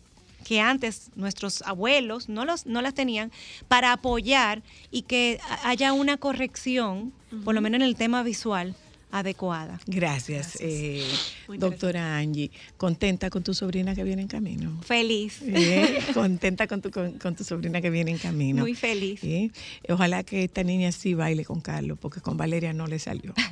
que 0.44 0.60
antes 0.60 1.10
nuestros 1.16 1.62
abuelos 1.62 2.28
no, 2.28 2.44
los, 2.44 2.66
no 2.66 2.82
las 2.82 2.94
tenían 2.94 3.32
para 3.70 3.94
apoyar 3.94 4.62
y 4.92 5.04
que 5.04 5.40
haya 5.64 5.94
una 5.94 6.18
corrección, 6.18 7.14
por 7.46 7.56
lo 7.56 7.62
menos 7.62 7.78
en 7.78 7.84
el 7.84 7.96
tema 7.96 8.24
visual, 8.24 8.76
adecuada. 9.14 9.80
Gracias, 9.86 10.58
eh, 10.60 11.06
doctora 11.60 12.18
Angie. 12.18 12.50
¿Contenta 12.78 13.30
con 13.30 13.44
tu 13.44 13.54
sobrina 13.54 13.94
que 13.94 14.04
viene 14.04 14.24
en 14.24 14.28
camino? 14.28 14.82
Feliz. 14.82 15.40
Contenta 16.14 16.66
con 16.68 16.82
tu, 16.82 16.90
con, 16.90 17.12
con 17.20 17.36
tu 17.36 17.44
sobrina 17.44 17.80
que 17.80 17.92
viene 17.92 18.10
en 18.10 18.18
camino. 18.18 18.64
Muy 18.64 18.74
feliz. 18.74 19.22
Ojalá 19.88 20.24
que 20.24 20.46
esta 20.46 20.64
niña 20.64 20.92
sí 20.92 21.14
baile 21.14 21.46
con 21.46 21.62
Carlos, 21.62 22.00
porque 22.02 22.22
con 22.22 22.38
Valeria 22.38 22.74
no 22.74 22.88
le 22.88 22.98
salió. 22.98 23.36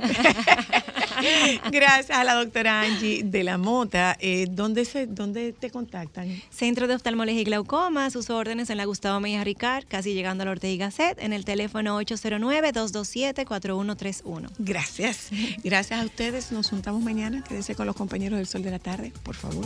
Gracias 1.71 2.17
a 2.17 2.23
la 2.23 2.33
doctora 2.33 2.81
Angie 2.81 3.21
de 3.23 3.43
la 3.43 3.59
Mota. 3.59 4.17
Eh, 4.19 4.47
¿dónde, 4.49 4.85
se, 4.85 5.05
¿Dónde 5.05 5.53
te 5.53 5.69
contactan? 5.69 6.41
Centro 6.49 6.88
de 6.88 6.95
Oftalmología 6.95 7.41
y 7.41 7.43
Glaucoma, 7.43 8.09
sus 8.09 8.31
órdenes 8.31 8.71
en 8.71 8.77
la 8.77 8.85
Gustavo 8.85 9.19
Mejía 9.19 9.43
Ricard, 9.43 9.85
casi 9.88 10.15
llegando 10.15 10.41
a 10.41 10.45
la 10.45 10.51
Ortega 10.51 10.85
Gasset, 10.85 11.21
en 11.21 11.33
el 11.33 11.45
teléfono 11.45 12.01
809-227-4131. 12.01 14.49
Gracias. 14.57 15.29
Gracias 15.64 16.02
a 16.02 16.06
ustedes. 16.06 16.52
Nos 16.52 16.69
juntamos 16.69 17.02
mañana. 17.02 17.44
Quédense 17.44 17.76
con 17.76 17.88
los 17.88 17.95
compañeros 17.95 18.38
del 18.38 18.48
Sol 18.48 18.64
de 18.64 18.72
la 18.72 18.80
Tarde, 18.80 19.14
por 19.23 19.36
favor. 19.36 19.65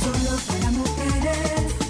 Solo 0.00 0.38
para 0.48 0.70
mujeres. 0.70 1.84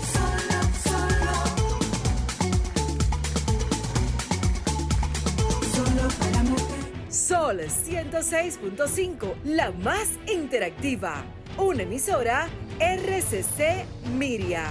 Sol 7.15 7.61
106.5, 7.61 9.35
la 9.45 9.71
más 9.71 10.09
interactiva. 10.27 11.25
Una 11.57 11.85
emisora 11.85 12.49
RCC 12.81 13.87
Miria. 14.19 14.67